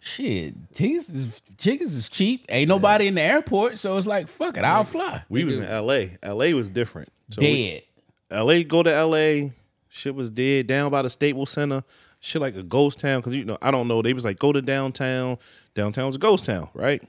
shit, 0.00 0.54
chickens 0.74 1.08
is, 1.08 1.42
chickens 1.58 1.94
is 1.94 2.08
cheap. 2.08 2.44
Ain't 2.48 2.68
nobody 2.68 3.08
in 3.08 3.14
the 3.16 3.22
airport, 3.22 3.78
so 3.78 3.96
it's 3.96 4.06
like, 4.06 4.28
fuck 4.28 4.56
it, 4.56 4.64
I'll 4.64 4.84
fly." 4.84 5.24
We 5.28 5.44
was 5.44 5.58
in 5.58 5.64
L.A. 5.64 6.16
L.A. 6.22 6.54
was 6.54 6.68
different. 6.68 7.08
So 7.30 7.40
we- 7.40 7.70
Dead. 7.70 7.82
L.A. 8.30 8.64
go 8.64 8.82
to 8.82 8.92
L.A. 8.92 9.52
Shit 9.88 10.14
was 10.14 10.30
dead 10.30 10.66
down 10.66 10.90
by 10.90 11.02
the 11.02 11.10
Staples 11.10 11.50
Center. 11.50 11.82
Shit 12.20 12.42
like 12.42 12.54
a 12.56 12.62
ghost 12.62 12.98
town 12.98 13.20
because 13.20 13.36
you 13.36 13.44
know 13.44 13.58
I 13.62 13.70
don't 13.70 13.88
know. 13.88 14.02
They 14.02 14.12
was 14.12 14.24
like 14.24 14.38
go 14.38 14.52
to 14.52 14.60
downtown. 14.62 15.38
Downtown 15.74 16.06
was 16.06 16.16
a 16.16 16.18
ghost 16.18 16.44
town, 16.44 16.68
right? 16.74 17.02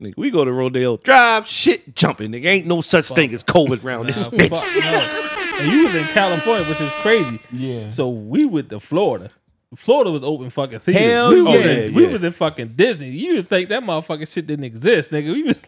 Nigga, 0.00 0.14
we 0.16 0.30
go 0.30 0.44
to 0.44 0.52
Rodeo 0.52 0.96
Drive. 0.96 1.46
Shit 1.46 1.94
jumping. 1.94 2.32
Nigga 2.32 2.46
ain't 2.46 2.66
no 2.66 2.80
such 2.80 3.08
thing 3.10 3.32
as 3.34 3.44
COVID 3.44 3.84
around 3.84 4.06
this 4.06 4.26
bitch. 4.28 4.48
fuck 4.50 5.36
no. 5.36 5.41
And 5.60 5.70
you 5.72 5.84
was 5.86 5.94
in 5.94 6.04
California, 6.04 6.68
which 6.68 6.80
is 6.80 6.90
crazy. 7.02 7.38
Yeah. 7.52 7.88
So 7.88 8.08
we 8.08 8.44
went 8.46 8.70
to 8.70 8.80
Florida. 8.80 9.30
Florida 9.76 10.10
was 10.10 10.22
open 10.22 10.50
fucking 10.50 10.80
season. 10.80 11.02
Hell 11.02 11.30
we 11.30 11.42
was 11.42 11.54
yeah. 11.54 11.70
in- 11.70 11.94
we 11.94 12.06
was 12.06 12.22
in 12.22 12.32
fucking 12.32 12.68
Disney. 12.76 13.08
You 13.10 13.36
would 13.36 13.48
think 13.48 13.68
that 13.70 13.82
motherfucking 13.82 14.28
shit 14.32 14.46
didn't 14.46 14.64
exist, 14.66 15.10
nigga. 15.10 15.32
We 15.32 15.42
was 15.44 15.62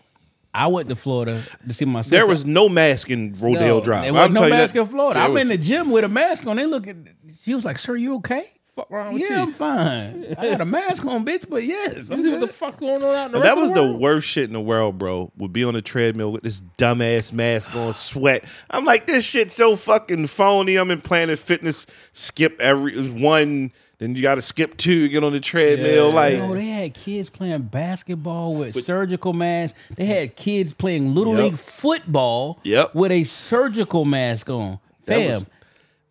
I 0.52 0.66
went 0.68 0.88
to 0.90 0.94
Florida 0.96 1.42
to 1.66 1.74
see 1.74 1.84
my 1.84 2.02
sister. 2.02 2.16
There 2.16 2.26
was 2.26 2.44
no 2.46 2.68
mask 2.68 3.10
in 3.10 3.32
Rodeo 3.40 3.60
No, 3.60 3.80
Drive. 3.80 4.02
There 4.02 4.10
I'm 4.10 4.14
wasn't 4.14 4.34
no 4.34 4.40
telling 4.40 4.52
you 4.52 4.58
mask 4.60 4.74
that- 4.74 4.80
in 4.82 4.86
Florida. 4.88 5.18
There 5.20 5.26
I'm 5.26 5.32
was- 5.32 5.42
in 5.42 5.48
the 5.48 5.58
gym 5.58 5.90
with 5.90 6.04
a 6.04 6.08
mask 6.08 6.46
on. 6.46 6.56
They 6.56 6.66
look 6.66 6.86
at. 6.86 6.96
She 7.42 7.54
was 7.54 7.64
like, 7.64 7.78
"Sir, 7.78 7.96
you 7.96 8.16
okay?" 8.16 8.50
Fuck 8.74 8.90
wrong 8.90 9.14
with 9.14 9.22
Yeah, 9.22 9.36
you? 9.36 9.42
I'm 9.42 9.52
fine. 9.52 10.34
I 10.38 10.46
had 10.46 10.60
a 10.60 10.64
mask 10.64 11.04
on, 11.04 11.24
bitch, 11.24 11.48
but 11.48 11.62
yes. 11.64 12.08
You 12.10 12.16
I'm 12.16 12.22
see 12.22 12.30
what 12.30 12.40
the 12.40 12.48
fuck's 12.48 12.80
going 12.80 13.02
on 13.02 13.14
out 13.14 13.26
in 13.26 13.32
the 13.32 13.38
And 13.38 13.42
rest 13.44 13.54
that 13.54 13.60
was 13.60 13.70
of 13.70 13.74
the 13.76 13.82
world? 13.84 14.00
worst 14.00 14.28
shit 14.28 14.44
in 14.44 14.52
the 14.52 14.60
world, 14.60 14.98
bro. 14.98 15.30
Would 15.38 15.52
be 15.52 15.64
on 15.64 15.74
the 15.74 15.82
treadmill 15.82 16.32
with 16.32 16.42
this 16.42 16.62
dumbass 16.78 17.32
mask 17.32 17.74
on, 17.76 17.92
sweat. 17.92 18.44
I'm 18.70 18.84
like, 18.84 19.06
this 19.06 19.24
shit's 19.24 19.54
so 19.54 19.76
fucking 19.76 20.26
phony. 20.26 20.76
I'm 20.76 20.90
in 20.90 21.00
Planet 21.00 21.38
Fitness. 21.38 21.86
Skip 22.12 22.60
every 22.60 23.08
one, 23.10 23.72
then 23.98 24.14
you 24.16 24.22
got 24.22 24.34
to 24.36 24.42
skip 24.42 24.76
two. 24.76 25.08
Get 25.08 25.22
on 25.22 25.32
the 25.32 25.40
treadmill. 25.40 26.08
Yeah. 26.08 26.14
like, 26.14 26.34
Yo, 26.34 26.54
they 26.54 26.66
had 26.66 26.94
kids 26.94 27.30
playing 27.30 27.62
basketball 27.62 28.54
with 28.56 28.82
surgical 28.84 29.32
masks. 29.32 29.78
They 29.96 30.04
had 30.06 30.34
kids 30.36 30.72
playing 30.72 31.14
little 31.14 31.34
Yep. 31.34 31.42
league 31.44 31.58
football 31.58 32.58
Yep. 32.64 32.94
with 32.94 33.12
a 33.12 33.24
surgical 33.24 34.04
mask 34.04 34.50
on. 34.50 34.78
That 35.06 35.16
Fam, 35.16 35.32
was- 35.32 35.44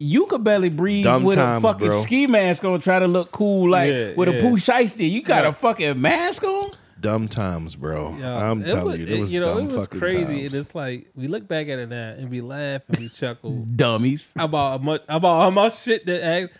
you 0.03 0.25
could 0.27 0.43
barely 0.43 0.69
breathe 0.69 1.05
Dumb 1.05 1.23
with 1.23 1.35
times, 1.35 1.63
a 1.63 1.67
fucking 1.67 1.87
bro. 1.87 2.01
ski 2.01 2.27
mask 2.27 2.63
on, 2.63 2.79
try 2.81 2.99
to 2.99 3.07
look 3.07 3.31
cool 3.31 3.69
like 3.69 3.91
Yeah, 3.91 4.13
with 4.15 4.29
yeah. 4.29 4.35
a 4.35 4.41
Pooh 4.41 4.57
Shiesty. 4.57 5.09
You 5.09 5.21
got 5.21 5.43
Yeah. 5.43 5.49
a 5.49 5.53
fucking 5.53 5.99
mask 6.01 6.43
on? 6.43 6.71
dumb 6.99 7.27
times, 7.27 7.75
bro. 7.75 8.15
Yeah, 8.17 8.49
I'm 8.49 8.61
it 8.63 8.69
telling 8.69 8.85
was- 8.85 8.99
you, 8.99 9.07
it 9.07 9.19
was 9.19 9.33
you 9.33 9.41
know, 9.41 9.55
dumb 9.55 9.69
it 9.69 9.73
was 9.73 9.83
fucking 9.87 9.99
crazy, 9.99 10.23
times. 10.23 10.45
and 10.45 10.55
it's 10.55 10.73
like 10.73 11.07
we 11.15 11.27
look 11.27 11.47
back 11.49 11.67
at 11.67 11.77
it 11.79 11.89
now 11.89 12.11
and 12.17 12.29
we 12.29 12.39
laugh 12.39 12.81
and 12.87 12.97
we 12.97 13.09
chuckle 13.09 13.51
Dummies. 13.75 14.31
about 14.37 14.79
how 14.79 14.85
much 14.85 15.01
about 15.09 15.41
how 15.41 15.49
much 15.49 15.81
shit 15.81 16.05
that 16.05 16.23
act. 16.23 16.57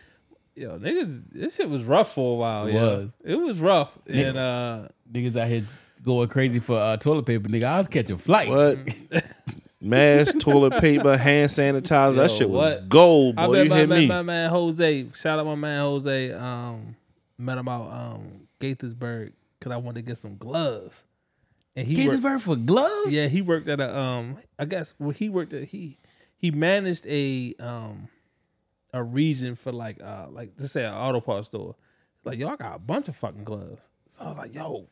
Yo, 0.56 0.78
niggas, 0.78 1.24
this 1.32 1.56
shit 1.56 1.70
was 1.70 1.82
rough 1.84 2.14
for 2.14 2.34
a 2.34 2.38
while. 2.38 2.68
It 2.68 2.74
yeah. 2.74 2.82
was. 2.82 3.10
It 3.24 3.36
was 3.36 3.60
rough, 3.60 3.98
Nigga. 4.08 4.30
and 4.30 4.38
uh, 4.38 4.88
Niggas 5.12 5.36
out 5.36 5.48
here 5.48 5.64
going 6.04 6.28
crazy 6.28 6.60
for 6.60 6.78
uh, 6.78 6.98
toilet 6.98 7.26
paper. 7.26 7.48
Nigga, 7.48 7.64
I 7.64 7.78
was 7.78 7.88
catching 7.88 8.18
flights. 8.18 8.52
What? 8.52 9.24
Mask, 9.84 10.40
toilet 10.40 10.80
paper, 10.80 11.18
hand 11.18 11.50
sanitizer. 11.50 12.16
Yo, 12.16 12.22
that 12.22 12.32
shit 12.32 12.50
was 12.50 12.58
what? 12.58 12.90
gold, 12.90 13.36
I 13.38 13.48
boy. 13.48 13.54
met 13.54 13.64
You 13.66 13.70
my, 13.70 13.78
hear 13.78 13.88
met 13.88 14.00
me? 14.00 14.08
my 14.08 14.22
man 14.22 14.50
Jose. 14.50 15.08
Shout 15.14 15.40
out 15.40 15.46
my 15.46 15.56
man 15.56 15.80
Jose. 15.82 16.32
Um, 16.32 16.96
met 17.38 17.58
him 17.58 17.68
out 17.68 17.92
um 17.92 18.48
Gaithersburg 18.60 19.34
because 19.60 19.72
I 19.72 19.78
wanted 19.78 20.06
to 20.06 20.08
get 20.10 20.18
some 20.18 20.38
gloves, 20.38 21.04
and 21.76 21.86
he 21.88 22.08
worked, 22.08 22.22
Gaithersburg 22.24 22.42
for 22.42 22.56
gloves? 22.56 23.12
yeah 23.12 23.28
he 23.28 23.42
worked 23.42 23.68
at 23.68 23.80
a 23.82 23.98
um 23.98 24.38
I 24.58 24.66
guess 24.66 24.94
well 25.00 25.12
he 25.12 25.30
worked 25.30 25.54
at 25.54 25.66
he 25.66 25.98
he 26.38 26.52
managed 26.52 27.06
a 27.08 27.54
um 27.60 28.08
a 28.94 29.04
region 29.04 29.56
for 29.56 29.72
like 29.72 30.02
uh 30.02 30.28
like 30.30 30.58
just 30.58 30.74
say 30.74 30.86
an 30.86 30.94
auto 30.94 31.20
parts 31.20 31.48
store. 31.48 31.76
Like 32.24 32.40
y'all 32.40 32.56
got 32.56 32.76
a 32.76 32.80
bunch 32.80 33.10
of 33.10 33.16
fucking 33.18 33.44
gloves. 33.44 33.82
So 34.08 34.22
I 34.24 34.28
was 34.30 34.38
like, 34.38 34.54
yo, 34.56 34.88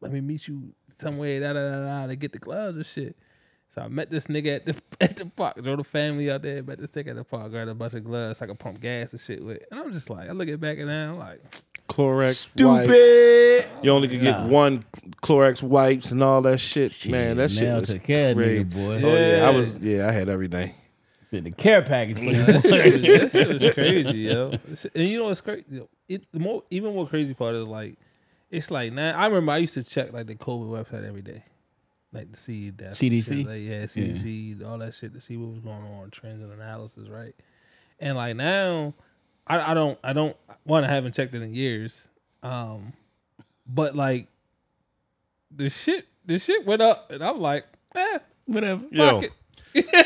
let 0.00 0.12
me 0.12 0.20
meet 0.22 0.48
you 0.48 0.72
somewhere 0.98 1.40
da 1.40 1.52
da 1.52 1.70
da 1.70 1.84
da 1.84 2.06
to 2.06 2.16
get 2.16 2.32
the 2.32 2.38
gloves 2.38 2.76
and 2.76 2.86
shit. 2.86 3.16
So 3.72 3.82
I 3.82 3.88
met 3.88 4.10
this 4.10 4.26
nigga 4.26 4.56
at 4.56 4.66
the 4.66 4.76
at 5.00 5.16
the 5.16 5.26
park. 5.26 5.62
Drove 5.62 5.78
the 5.78 5.84
family 5.84 6.30
out 6.30 6.42
there, 6.42 6.62
met 6.62 6.78
this 6.78 6.90
nigga 6.90 7.10
at 7.10 7.16
the 7.16 7.24
park, 7.24 7.50
grabbed 7.50 7.70
a 7.70 7.74
bunch 7.74 7.94
of 7.94 8.04
gloves 8.04 8.38
so 8.38 8.44
I 8.44 8.48
could 8.48 8.58
pump 8.58 8.80
gas 8.80 9.12
and 9.12 9.20
shit 9.20 9.44
with. 9.44 9.62
And 9.70 9.80
I'm 9.80 9.92
just 9.92 10.10
like, 10.10 10.28
I 10.28 10.32
look 10.32 10.48
at 10.48 10.60
back 10.60 10.78
and 10.78 10.88
now, 10.88 11.12
I'm 11.12 11.18
like, 11.18 11.40
Clorox 11.88 12.34
Stupid. 12.34 12.88
wipes. 12.88 13.68
You 13.82 13.90
only 13.90 14.08
could 14.08 14.20
get 14.20 14.40
Nah. 14.40 14.46
one 14.48 14.84
Clorox 15.22 15.62
wipes 15.62 16.12
and 16.12 16.22
all 16.22 16.42
that 16.42 16.58
shit. 16.58 17.06
Man, 17.08 17.36
that 17.38 17.50
shit 17.50 17.72
was 17.72 17.92
took 17.92 18.02
care 18.04 18.30
of 18.30 18.36
crazy. 18.36 18.64
nigga, 18.64 18.74
boy. 18.74 19.02
Oh 19.08 19.14
yeah, 19.16 19.46
I 19.48 19.50
was. 19.50 19.78
Yeah, 19.78 20.08
I 20.08 20.12
had 20.12 20.28
everything. 20.28 20.72
It's 21.20 21.32
in 21.32 21.44
the 21.44 21.50
care 21.52 21.82
package 21.82 22.18
for 22.18 22.24
you. 22.24 22.32
that 22.34 23.30
shit 23.32 23.48
was 23.62 23.72
crazy, 23.74 24.18
yo. 24.18 24.52
And 24.94 25.08
you 25.08 25.18
know 25.18 25.26
what's 25.26 25.40
crazy? 25.40 25.64
It 26.08 26.24
the 26.32 26.40
more 26.40 26.62
even 26.70 26.92
more 26.94 27.06
crazy 27.08 27.34
part 27.34 27.54
is 27.54 27.66
like, 27.68 27.96
it's 28.50 28.70
like 28.70 28.92
now. 28.92 29.16
I 29.16 29.26
remember 29.26 29.52
I 29.52 29.58
used 29.58 29.74
to 29.74 29.82
check 29.84 30.12
like 30.12 30.26
the 30.26 30.34
COVID 30.34 30.68
website 30.68 31.06
every 31.06 31.22
day, 31.22 31.42
like 32.12 32.32
to 32.32 32.38
see 32.38 32.70
that 32.70 32.92
CDC? 32.92 33.24
shit, 33.24 33.46
like, 33.46 33.62
yeah, 33.62 33.84
CDC, 33.84 34.66
all 34.66 34.78
that 34.78 34.94
shit 34.94 35.12
to 35.14 35.20
see 35.20 35.36
what 35.36 35.50
was 35.50 35.60
going 35.60 35.82
on, 35.84 36.10
trends 36.10 36.42
and 36.42 36.52
analysis, 36.52 37.08
right? 37.08 37.34
And 37.98 38.16
like 38.16 38.36
now, 38.36 38.94
I, 39.46 39.72
I 39.72 39.74
don't, 39.74 39.98
I 40.02 40.12
don't. 40.12 40.36
One, 40.64 40.84
I 40.84 40.88
haven't 40.88 41.14
checked 41.14 41.34
it 41.34 41.42
in 41.42 41.54
years, 41.54 42.08
um, 42.42 42.92
but 43.66 43.94
like 43.94 44.28
the 45.54 45.70
shit, 45.70 46.06
the 46.26 46.38
shit 46.38 46.66
went 46.66 46.82
up, 46.82 47.10
and 47.10 47.22
I'm 47.22 47.40
like, 47.40 47.66
eh, 47.94 48.18
Whatever. 48.46 48.84
Yo, 48.90 49.20
it. 49.20 49.32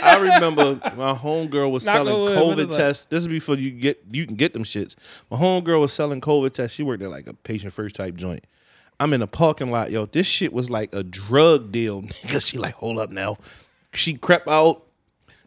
I 0.02 0.18
remember 0.18 0.74
my 0.96 1.14
homegirl 1.14 1.70
was 1.70 1.84
Knock 1.86 1.94
selling 1.94 2.14
on 2.14 2.20
wood, 2.20 2.36
what 2.36 2.58
is 2.58 2.66
COVID 2.66 2.70
that? 2.70 2.76
tests. 2.76 3.06
This 3.06 3.22
is 3.22 3.28
before 3.28 3.56
you 3.56 3.70
get 3.70 4.02
you 4.12 4.26
can 4.26 4.36
get 4.36 4.52
them 4.52 4.64
shits. 4.64 4.96
My 5.30 5.38
homegirl 5.38 5.80
was 5.80 5.92
selling 5.94 6.20
COVID 6.20 6.52
tests. 6.52 6.76
She 6.76 6.82
worked 6.82 7.02
at 7.02 7.10
like 7.10 7.26
a 7.26 7.32
patient 7.32 7.72
first 7.72 7.94
type 7.94 8.16
joint. 8.16 8.44
I'm 9.00 9.12
in 9.12 9.22
a 9.22 9.26
parking 9.26 9.70
lot, 9.70 9.90
yo. 9.90 10.06
This 10.06 10.26
shit 10.26 10.52
was 10.52 10.70
like 10.70 10.94
a 10.94 11.02
drug 11.02 11.72
deal, 11.72 12.02
nigga. 12.02 12.44
She 12.44 12.58
like, 12.58 12.74
hold 12.74 12.98
up 12.98 13.10
now. 13.10 13.36
She 13.92 14.14
crept 14.14 14.48
out. 14.48 14.82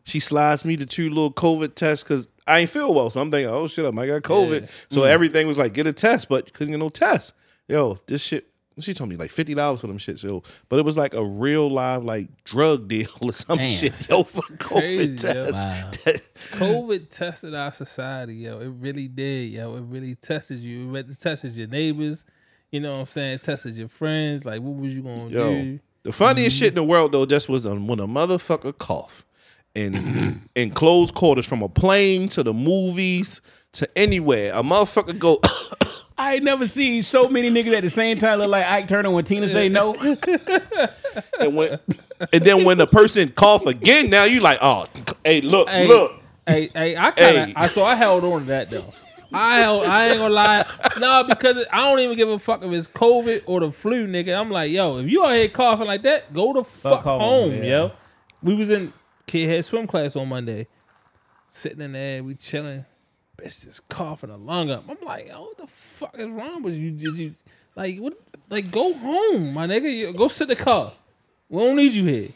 She 0.04 0.20
slides 0.20 0.64
me 0.64 0.76
the 0.78 0.86
two 0.86 1.10
little 1.10 1.32
COVID 1.34 1.76
tests 1.76 2.04
because 2.04 2.30
I 2.48 2.60
ain't 2.60 2.70
feel 2.70 2.94
well. 2.94 3.10
So 3.10 3.22
I'm 3.22 3.30
thinking, 3.32 3.50
oh 3.54 3.68
shit, 3.68 3.86
I 3.86 3.92
might 3.92 4.08
got 4.08 4.22
COVID. 4.22 4.70
So 4.90 5.02
Mm. 5.02 5.08
everything 5.08 5.48
was 5.48 5.58
like, 5.58 5.74
get 5.74 5.86
a 5.88 5.92
test, 5.94 6.30
but 6.30 6.54
couldn't 6.54 6.72
get 6.72 6.80
no 6.80 6.90
test. 6.90 7.34
Yo, 7.68 7.98
this 8.08 8.22
shit. 8.22 8.48
She 8.80 8.94
told 8.94 9.10
me 9.10 9.16
like 9.16 9.32
fifty 9.32 9.56
dollars 9.56 9.82
for 9.82 9.88
them 9.88 9.98
shit. 9.98 10.20
So, 10.20 10.44
but 10.70 10.78
it 10.78 10.86
was 10.86 10.98
like 10.98 11.16
a 11.16 11.26
real 11.26 11.68
live 11.68 12.04
like 12.04 12.28
drug 12.44 12.88
deal 12.90 13.10
or 13.22 13.34
some 13.34 13.58
Damn. 13.58 13.72
shit. 13.72 14.08
Yo, 14.08 14.22
for 14.24 14.44
COVID 14.44 14.58
Crazy, 14.70 15.18
tests. 15.18 15.54
Wow. 15.54 15.92
COVID 16.52 17.10
tested 17.10 17.56
our 17.56 17.72
society, 17.72 18.36
yo. 18.36 18.60
It 18.60 18.68
really 18.68 19.08
did, 19.08 19.50
yo. 19.52 19.76
It 19.78 19.82
really 19.82 20.14
tested 20.14 20.60
you. 20.60 20.96
It 20.96 21.20
tested 21.20 21.56
your 21.56 21.68
neighbors. 21.68 22.24
You 22.72 22.82
know 22.82 22.92
what 22.92 23.00
I'm 23.00 23.06
saying? 23.06 23.34
It 23.36 23.44
tested 23.44 23.76
your 23.76 23.88
friends. 23.88 24.46
Like, 24.46 24.62
what 24.62 24.76
was 24.76 24.94
you 24.94 25.02
gonna 25.02 25.30
Yo, 25.30 25.50
do? 25.54 25.80
the 26.04 26.12
funniest 26.12 26.58
shit 26.58 26.70
in 26.70 26.76
the 26.76 26.84
world 26.84 27.12
though 27.12 27.26
just 27.26 27.48
was 27.50 27.66
um, 27.66 27.88
when 27.88 28.00
a 28.00 28.08
motherfucker 28.08 28.78
cough 28.78 29.26
in 29.74 29.96
in 30.56 30.72
close 30.72 31.12
quarters 31.12 31.46
from 31.46 31.62
a 31.62 31.70
plane 31.70 32.28
to 32.30 32.44
the 32.44 32.54
movies 32.54 33.42
to 33.74 33.90
anywhere. 33.98 34.52
A 34.54 34.64
motherfucker 34.64 35.18
go. 35.18 35.40
I 36.20 36.36
ain't 36.36 36.44
never 36.44 36.66
seen 36.66 37.04
so 37.04 37.30
many 37.30 37.52
niggas 37.52 37.74
at 37.74 37.84
the 37.84 37.92
same 37.92 38.18
time 38.18 38.40
look 38.40 38.50
like 38.50 38.66
Ike 38.66 38.88
Turner 38.88 39.12
when 39.12 39.24
Tina 39.24 39.48
say 39.48 39.70
no. 39.70 39.94
and 41.40 41.56
when 41.56 41.80
and 42.34 42.44
then 42.44 42.64
when 42.66 42.80
the 42.80 42.88
person 42.88 43.30
cough 43.30 43.68
again, 43.68 44.10
now 44.10 44.24
you 44.24 44.40
like, 44.40 44.58
oh, 44.64 44.88
hey, 45.24 45.42
look, 45.42 45.70
Hey, 45.70 45.88
look. 45.88 46.14
Hey, 46.48 46.70
hey, 46.74 46.98
I 46.98 47.12
kind 47.12 47.38
of, 47.38 47.48
Hey. 47.50 47.54
I 47.56 47.68
so 47.68 47.84
I 47.84 47.94
held 47.96 48.24
on 48.24 48.42
to 48.42 48.46
that 48.48 48.72
though. 48.72 48.92
I 49.34 49.64
I 49.64 50.10
ain't 50.10 50.20
gonna 50.20 50.34
lie, 50.34 50.66
no, 51.00 51.24
because 51.24 51.66
I 51.72 51.90
don't 51.90 52.00
even 52.00 52.16
give 52.16 52.30
a 52.30 52.40
fuck 52.40 52.64
if 52.64 52.72
it's 52.72 52.88
COVID 52.88 53.44
or 53.46 53.60
the 53.60 53.72
flu, 53.72 54.08
nigga. 54.08 54.40
I'm 54.40 54.50
like, 54.50 54.72
yo, 54.72 54.98
if 55.00 55.10
you 55.10 55.26
out 55.26 55.36
here 55.36 55.50
coughing 55.50 55.88
like 55.88 56.02
that, 56.04 56.34
go 56.34 56.54
the 56.54 56.64
fuck, 56.64 57.04
home, 57.04 57.20
home, 57.22 57.54
yeah. 57.56 57.64
yo. 57.64 57.92
We 58.42 58.56
was 58.56 58.70
in 58.70 58.94
kid 59.26 59.50
head 59.50 59.66
swim 59.66 59.88
class 59.88 60.16
on 60.16 60.30
Monday, 60.30 60.68
sitting 61.50 61.82
in 61.82 61.94
there, 61.94 62.24
we 62.24 62.36
chilling. 62.36 62.86
Bitch 63.38 63.66
just 63.66 63.88
coughing 63.88 64.32
a 64.32 64.38
lung 64.38 64.72
up. 64.72 64.86
I'm 64.90 64.98
like, 65.06 65.28
yo, 65.28 65.42
what 65.42 65.58
the 65.58 65.68
fuck 65.68 66.18
is 66.18 66.28
wrong 66.28 66.64
with 66.64 66.74
you? 66.74 66.92
Did 66.92 67.18
you 67.18 67.36
like 67.76 68.00
what? 68.00 68.18
Like, 68.50 68.72
go 68.72 68.94
home, 68.94 69.54
my 69.54 69.68
nigga. 69.68 70.16
Go 70.16 70.28
sit 70.28 70.50
in 70.50 70.58
the 70.58 70.64
car. 70.64 70.94
We 71.50 71.60
don't 71.60 71.76
need 71.76 71.94
you 71.94 72.06
here. 72.06 72.30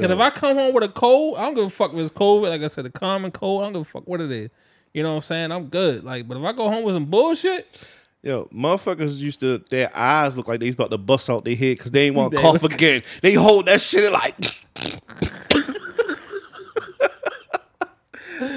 Cause 0.00 0.10
if 0.10 0.18
I 0.18 0.30
come 0.30 0.56
home 0.56 0.72
with 0.72 0.82
a 0.82 0.88
cold, 0.88 1.36
I 1.36 1.42
don't 1.42 1.54
give 1.54 1.66
a 1.66 1.70
fuck 1.70 1.92
if 1.92 1.98
it's 1.98 2.10
COVID. 2.10 2.48
Like 2.48 2.62
I 2.62 2.68
said, 2.68 2.86
a 2.86 2.90
common 2.90 3.30
cold, 3.30 3.62
I 3.62 3.66
don't 3.66 3.74
give 3.74 3.82
a 3.82 3.84
fuck 3.84 4.08
what 4.08 4.20
it 4.22 4.30
is. 4.30 4.50
You 4.94 5.02
know 5.02 5.10
what 5.10 5.16
I'm 5.16 5.22
saying? 5.22 5.52
I'm 5.52 5.66
good. 5.66 6.04
Like, 6.04 6.26
but 6.26 6.38
if 6.38 6.42
I 6.44 6.52
go 6.52 6.70
home 6.70 6.84
with 6.84 6.94
some 6.94 7.04
bullshit, 7.06 7.66
Yo, 8.22 8.48
motherfuckers 8.54 9.18
used 9.18 9.40
to 9.40 9.58
their 9.68 9.94
eyes 9.94 10.38
look 10.38 10.48
like 10.48 10.58
they 10.58 10.64
was 10.64 10.74
about 10.76 10.90
to 10.90 10.96
bust 10.96 11.28
out 11.28 11.44
their 11.44 11.54
head 11.54 11.76
because 11.76 11.90
they 11.90 12.06
ain't 12.06 12.16
want 12.16 12.32
to 12.32 12.38
cough 12.38 12.62
again. 12.62 13.02
They 13.20 13.34
hold 13.34 13.66
that 13.66 13.82
shit 13.82 14.10
like. 14.10 14.34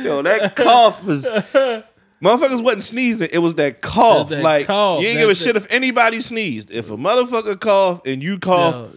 Yo, 0.04 0.22
that 0.22 0.56
cough 0.56 1.04
was. 1.04 1.26
Motherfuckers 2.24 2.64
wasn't 2.64 2.84
sneezing. 2.84 3.28
It 3.32 3.40
was 3.40 3.56
that 3.56 3.82
cough. 3.82 4.30
that 4.30 4.42
like 4.42 4.68
cough. 4.68 5.02
you 5.02 5.08
ain't 5.10 5.20
give 5.20 5.30
a 5.30 5.36
shit 5.36 5.58
if 5.58 5.70
anybody 5.70 6.22
sneezed. 6.22 6.72
If 6.72 6.90
a 6.90 6.96
motherfucker 6.98 7.60
cough 7.60 8.02
and 8.06 8.24
you 8.24 8.40
cough 8.40 8.90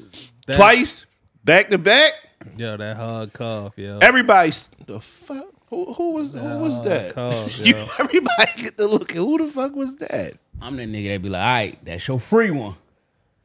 yo, 0.47 0.55
twice 0.55 1.05
back 1.45 1.71
to 1.71 1.79
back, 1.79 2.13
Yo, 2.57 2.77
that 2.77 2.97
hard 2.97 3.33
cough, 3.33 3.73
yo. 3.77 3.99
everybody's 4.01 4.69
the 4.87 5.01
fuck. 5.01 5.50
Who, 5.71 5.93
who 5.95 6.11
was 6.13 6.33
who 6.35 6.59
was 6.59 6.83
that? 6.85 7.15
cough, 7.15 7.59
You- 7.65 7.77
everybody 7.99 8.51
get 8.57 8.77
the 8.77 8.89
look. 8.89 9.13
Who 9.13 9.39
the 9.39 9.47
fuck 9.47 9.75
was 9.75 9.97
that? 9.97 10.33
I'm 10.61 10.77
that 10.77 10.89
nigga 10.89 11.09
that 11.15 11.23
be 11.23 11.29
like, 11.31 11.41
all 11.41 11.47
right, 11.47 11.85
that's 11.85 12.07
your 12.07 12.21
free 12.21 12.51
one. 12.51 12.75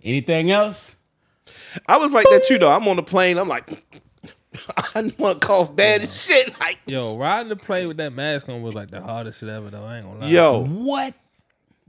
Anything 0.04 0.52
else? 0.52 0.96
I 1.88 1.98
was 1.98 2.12
like 2.12 2.26
that 2.30 2.44
too, 2.46 2.58
though. 2.58 2.72
I'm 2.72 2.88
on 2.88 2.96
the 2.96 3.04
plane. 3.04 3.38
I'm 3.38 3.48
like, 3.48 3.70
I 4.96 5.14
want 5.18 5.40
to 5.42 5.48
cough 5.48 5.76
bad 5.76 6.02
as 6.02 6.26
shit. 6.26 6.60
Like, 6.60 6.80
Yo, 6.88 7.18
riding 7.18 7.50
the 7.50 7.56
plane 7.56 7.88
with 7.88 7.98
that 7.98 8.14
mask 8.14 8.50
on 8.50 8.62
was 8.62 8.74
like 8.76 8.92
the 8.92 9.02
hardest 9.02 9.40
shit 9.40 9.50
ever, 9.50 9.70
though. 9.70 9.84
I 9.84 9.98
ain't 9.98 10.06
gonna 10.08 10.20
lie. 10.22 10.28
yo, 10.28 10.64
What? 10.66 11.14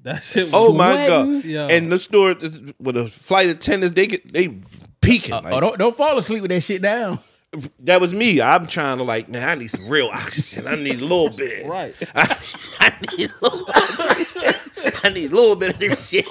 that 0.02 0.22
shit. 0.22 0.44
Was, 0.44 0.52
oh 0.54 0.72
my 0.72 0.94
Sweating. 1.06 1.40
god! 1.40 1.44
Yo. 1.44 1.66
And 1.68 1.90
the 1.92 1.98
store 1.98 2.34
with 2.78 2.94
the 2.94 3.08
flight 3.08 3.48
attendants, 3.48 3.94
they 3.94 4.06
get 4.06 4.32
they 4.32 4.48
peeking. 5.00 5.32
Uh, 5.32 5.38
oh, 5.40 5.44
like, 5.44 5.52
oh, 5.54 5.60
don't, 5.60 5.78
don't 5.78 5.96
fall 5.96 6.16
asleep 6.18 6.42
with 6.42 6.50
that 6.50 6.60
shit 6.62 6.82
down. 6.82 7.18
That 7.80 8.00
was 8.00 8.12
me. 8.12 8.40
I'm 8.40 8.66
trying 8.66 8.98
to 8.98 9.04
like, 9.04 9.28
man, 9.28 9.48
I 9.48 9.54
need 9.54 9.68
some 9.68 9.88
real 9.88 10.08
oxygen. 10.12 10.66
I 10.66 10.76
need 10.76 11.00
a 11.00 11.04
little 11.04 11.30
bit. 11.30 11.66
right. 11.68 11.94
I, 12.14 12.38
I 12.80 12.92
need 13.16 13.30
a 13.30 13.34
little. 13.44 13.66
I 15.04 15.08
need 15.10 15.32
a 15.32 15.34
little 15.34 15.56
bit 15.56 15.70
of 15.70 15.78
this 15.78 16.08
shit. 16.08 16.26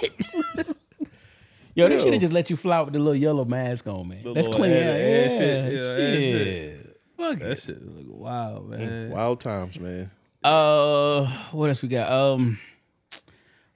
Yo, 1.74 1.89
they 1.89 1.95
Yo. 1.95 2.03
should 2.03 2.13
have 2.13 2.22
just 2.22 2.34
let 2.34 2.49
you 2.49 2.55
fly 2.55 2.80
with 2.82 2.93
the 2.93 2.99
little 2.99 3.16
yellow 3.16 3.43
mask 3.43 3.86
on, 3.88 4.07
man. 4.07 4.22
That's 4.24 4.47
little 4.47 4.53
clean. 4.53 4.72
air- 4.72 4.80
Yeah, 4.97 5.03
air 5.03 5.30
yeah, 5.32 5.38
shit. 5.39 5.74
Yeah, 5.74 5.80
air 5.82 6.45
shit. 6.45 7.01
Fuck 7.18 7.39
That 7.39 7.51
it. 7.51 7.59
shit 7.59 7.86
look 7.86 8.05
wild, 8.07 8.70
man. 8.70 9.09
Wild 9.09 9.39
times, 9.41 9.80
man. 9.80 10.09
Uh, 10.43 11.26
what 11.51 11.70
else 11.70 11.82
we 11.82 11.89
got? 11.89 12.11
Um, 12.11 12.59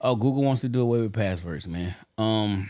Oh, 0.01 0.15
Google 0.15 0.43
wants 0.43 0.61
to 0.61 0.69
do 0.69 0.79
away 0.79 1.01
with 1.01 1.11
passwords, 1.11 1.67
man. 1.67 1.93
Um, 2.17 2.69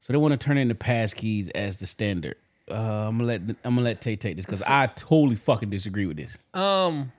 so 0.00 0.12
they 0.12 0.16
want 0.16 0.32
to 0.32 0.44
turn 0.44 0.58
in 0.58 0.66
the 0.66 0.74
passkeys 0.74 1.50
as 1.54 1.76
the 1.76 1.86
standard. 1.86 2.34
Uh, 2.70 2.74
I'm 3.08 3.18
gonna 3.18 3.24
let 3.24 3.40
I'm 3.42 3.74
gonna 3.74 3.82
let 3.82 4.00
Tay 4.00 4.16
take 4.16 4.36
this 4.36 4.46
because 4.46 4.62
I 4.62 4.86
totally 4.86 5.36
fucking 5.36 5.70
disagree 5.70 6.06
with 6.06 6.16
this. 6.16 6.38
Um, 6.54 7.12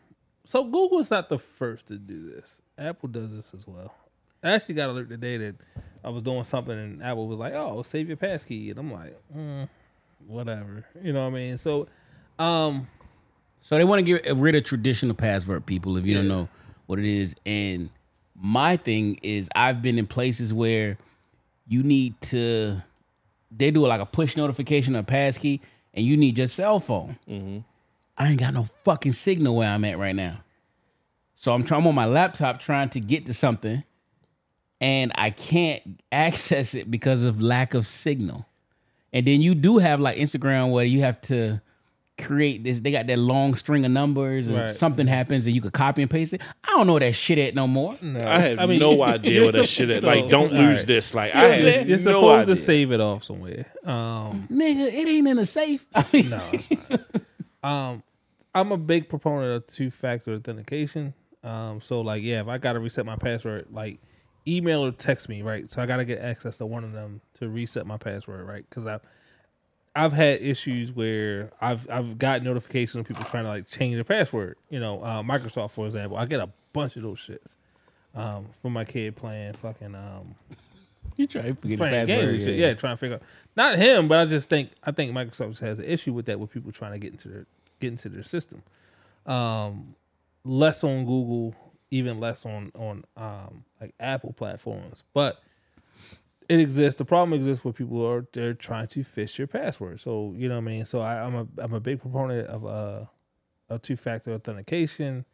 so 0.46 0.64
Google's 0.64 1.12
not 1.12 1.30
the 1.30 1.38
first 1.38 1.88
to 1.88 1.98
do 1.98 2.30
this. 2.30 2.62
Apple 2.78 3.10
does 3.10 3.32
this 3.32 3.54
as 3.54 3.68
well. 3.68 3.94
I 4.44 4.52
actually 4.52 4.76
got 4.76 4.90
alert 4.90 5.10
today 5.10 5.38
that 5.38 5.56
I 6.04 6.10
was 6.10 6.22
doing 6.24 6.44
something 6.44 6.78
and 6.78 7.04
Apple 7.04 7.28
was 7.28 7.40
like, 7.40 7.54
"Oh, 7.54 7.84
save 7.84 8.08
your 8.08 8.18
passkey," 8.18 8.70
and 8.72 8.80
I'm 8.80 8.92
like, 8.92 9.16
mm, 9.36 9.68
"Whatever," 10.28 10.86
you 11.04 11.14
know 11.14 11.22
what 11.22 11.36
I 11.36 11.40
mean? 11.40 11.58
So, 11.58 11.88
um, 12.40 12.88
So 13.60 13.78
they 13.78 13.84
want 13.84 14.06
to 14.06 14.20
get 14.20 14.36
rid 14.38 14.54
of 14.56 14.64
traditional 14.64 15.16
password 15.16 15.66
people 15.66 15.98
if 15.98 16.06
you 16.06 16.16
don't 16.16 16.28
know 16.28 16.50
what 16.86 17.00
it 17.00 17.06
is. 17.06 17.36
And 17.46 17.90
my 18.36 18.78
thing 18.78 19.20
is 19.24 19.50
I've 19.56 19.82
been 19.82 19.98
in 19.98 20.06
places 20.06 20.54
where 20.54 20.98
you 21.68 21.82
need 21.82 22.20
to 22.22 22.84
they 23.56 23.72
do 23.72 23.86
like 23.86 24.02
a 24.02 24.06
push 24.06 24.36
notification 24.36 24.96
or 24.96 25.04
passkey 25.04 25.62
and 25.94 26.06
you 26.06 26.18
need 26.18 26.38
your 26.38 26.48
cell 26.48 26.80
phone. 26.80 27.18
Mm-hmm. 27.30 27.60
I 28.18 28.30
ain't 28.30 28.40
got 28.40 28.54
no 28.54 28.68
fucking 28.84 29.14
signal 29.14 29.56
where 29.56 29.70
I'm 29.70 29.86
at 29.86 29.98
right 29.98 30.16
now. 30.16 30.44
So 31.36 31.54
I'm 31.54 31.64
trying 31.64 31.82
I'm 31.82 31.88
on 31.88 31.96
my 31.96 32.06
laptop 32.06 32.60
trying 32.60 32.90
to 32.90 33.00
get 33.00 33.26
to 33.26 33.34
something 33.34 33.84
and 34.82 35.12
I 35.16 35.30
can't 35.30 36.02
access 36.12 36.74
it 36.74 36.90
because 36.90 37.24
of 37.24 37.42
lack 37.42 37.74
of 37.74 37.86
signal. 37.86 38.46
And 39.12 39.26
then 39.26 39.42
you 39.42 39.56
do 39.56 39.78
have 39.78 40.00
like 40.00 40.18
Instagram 40.18 40.72
where 40.72 40.86
you 40.86 41.02
have 41.02 41.22
to 41.22 41.62
create 42.18 42.64
this. 42.64 42.80
They 42.82 42.92
got 42.92 43.08
that 43.08 43.20
long 43.20 43.56
string 43.56 43.84
of 43.86 43.92
numbers, 43.92 44.48
and 44.48 44.56
Right. 44.56 44.70
something 44.70 45.06
happens, 45.08 45.46
and 45.46 45.54
you 45.56 45.62
could 45.62 45.74
copy 45.74 46.02
and 46.02 46.10
paste 46.10 46.34
it. 46.34 46.42
I 46.64 46.72
don't 46.72 46.88
know 46.88 46.94
where 46.94 47.02
that 47.02 47.14
shit 47.14 47.38
at 47.38 47.56
no 47.56 47.68
more. 47.68 47.94
I 48.02 48.40
have 48.40 48.60
I 48.60 48.66
mean, 48.66 48.80
no 48.80 49.02
idea 49.04 49.32
you're 49.32 49.46
what 49.46 49.56
that 49.56 49.68
shit 49.68 49.90
is. 49.90 50.02
so- 50.02 50.08
Like, 50.08 50.30
don't 50.30 50.54
lose 50.54 50.78
right. 50.80 50.88
this. 50.88 51.14
Like, 51.14 51.34
you're, 51.34 51.44
I 51.44 51.48
have 51.48 51.88
you're 51.90 51.98
no 51.98 52.04
supposed 52.04 52.42
idea. 52.44 52.56
to 52.56 52.62
save 52.62 52.92
it 52.92 53.02
off 53.02 53.24
somewhere. 53.26 53.66
Um, 53.84 54.48
Nigga, 54.52 54.88
it 54.94 55.08
ain't 55.08 55.28
in 55.28 55.40
a 55.40 55.46
safe. 55.46 55.86
I 55.96 56.06
mean, 56.14 56.30
no, 56.30 56.42
it's 56.54 56.90
not. 56.90 57.02
um, 57.64 58.04
I'm 58.54 58.72
a 58.72 58.78
big 58.78 59.10
proponent 59.10 59.52
of 59.52 59.68
two 59.68 59.92
factor 59.92 60.34
authentication. 60.36 61.14
Um, 61.44 61.82
so 61.82 62.02
like, 62.02 62.24
yeah, 62.24 62.42
if 62.42 62.48
I 62.48 62.58
gotta 62.58 62.80
reset 62.80 63.06
my 63.06 63.18
password, 63.18 63.68
like 63.72 64.00
email 64.48 64.86
or 64.86 64.92
text 64.92 65.28
me, 65.28 65.42
right? 65.42 65.70
So 65.72 65.82
I 65.82 65.86
gotta 65.86 66.06
get 66.06 66.20
access 66.22 66.58
to 66.58 66.66
one 66.66 66.84
of 66.84 66.94
them 66.94 67.20
to 67.36 67.50
reset 67.50 67.86
my 67.86 67.98
password, 67.98 68.48
right? 68.48 68.66
Because 68.70 68.88
I've 68.88 69.02
I've 69.96 70.14
had 70.14 70.42
issues 70.42 70.92
where 70.92 71.52
I've 71.62 71.90
I've 71.90 72.18
got 72.18 72.44
notifications 72.44 72.96
of 73.00 73.08
people 73.08 73.24
trying 73.26 73.46
to 73.46 73.50
like 73.50 73.68
change 73.68 73.96
their 73.96 74.04
password. 74.04 74.58
You 74.70 74.80
know, 74.80 75.02
uh, 75.02 75.24
Microsoft 75.24 75.72
for 75.72 75.86
example, 75.86 76.18
I 76.18 76.26
get 76.26 76.42
a 76.42 76.50
bunch 76.74 76.98
of 76.98 77.04
those 77.04 77.18
shits 77.20 77.56
um, 78.14 78.48
from 78.62 78.74
my 78.74 78.84
kid 78.84 79.16
playing 79.16 79.54
fucking 79.54 79.96
um, 79.96 80.36
you 81.16 81.28
try 81.28 81.44
to 81.44 81.56
forget 81.56 81.78
playing 81.78 82.08
password. 82.08 82.30
and 82.36 82.44
shit. 82.44 82.56
Yeah. 82.56 82.74
trying 82.74 82.94
to 82.94 82.98
figure 82.98 83.16
out 83.16 83.22
not 83.56 83.78
him, 83.78 84.08
but 84.08 84.20
I 84.20 84.26
just 84.26 84.50
think 84.50 84.72
I 84.84 84.92
think 84.92 85.14
Microsoft 85.14 85.60
has 85.60 85.80
an 85.80 85.86
issue 85.86 86.12
with 86.14 86.26
that 86.26 86.40
with 86.40 86.52
people 86.52 86.72
trying 86.72 86.92
to 86.92 87.00
get 87.00 87.12
into 87.12 87.30
their 87.30 87.46
get 87.80 87.88
into 87.88 88.10
their 88.10 88.24
system. 88.24 88.62
Um, 89.26 89.96
less 90.44 90.84
on 90.84 91.06
Google, 91.06 91.56
even 91.90 92.20
less 92.20 92.46
on 92.46 92.72
on 92.78 93.06
um 93.16 93.64
like 93.80 93.94
Apple 94.00 94.34
platforms, 94.34 95.04
but 95.14 95.42
it 96.50 96.60
exists. 96.60 96.98
The 96.98 97.06
problem 97.06 97.34
exists 97.34 97.64
where 97.64 97.74
people 97.74 98.06
are 98.06 98.28
they're 98.34 98.54
trying 98.54 98.88
to 98.88 99.04
fish 99.04 99.38
your 99.38 99.48
password. 99.48 100.00
So 100.00 100.34
you 100.36 100.48
know 100.48 100.56
what 100.56 100.62
I 100.62 100.66
mean. 100.66 100.86
So 100.86 101.00
I, 101.00 101.24
I'm 101.24 101.36
a 101.36 101.48
I'm 101.58 101.74
a 101.74 101.80
big 101.80 102.02
proponent 102.02 102.48
of 102.48 102.66
uh 102.66 103.06
of 103.70 103.82
two 103.82 103.96
factor 103.96 104.34
authentication. 104.34 105.26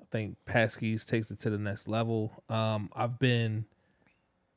I 0.00 0.04
think 0.10 0.36
passkeys 0.46 1.04
takes 1.04 1.30
it 1.30 1.38
to 1.40 1.50
the 1.50 1.58
next 1.58 1.88
level. 1.88 2.42
Um, 2.48 2.90
I've 2.94 3.18
been 3.18 3.66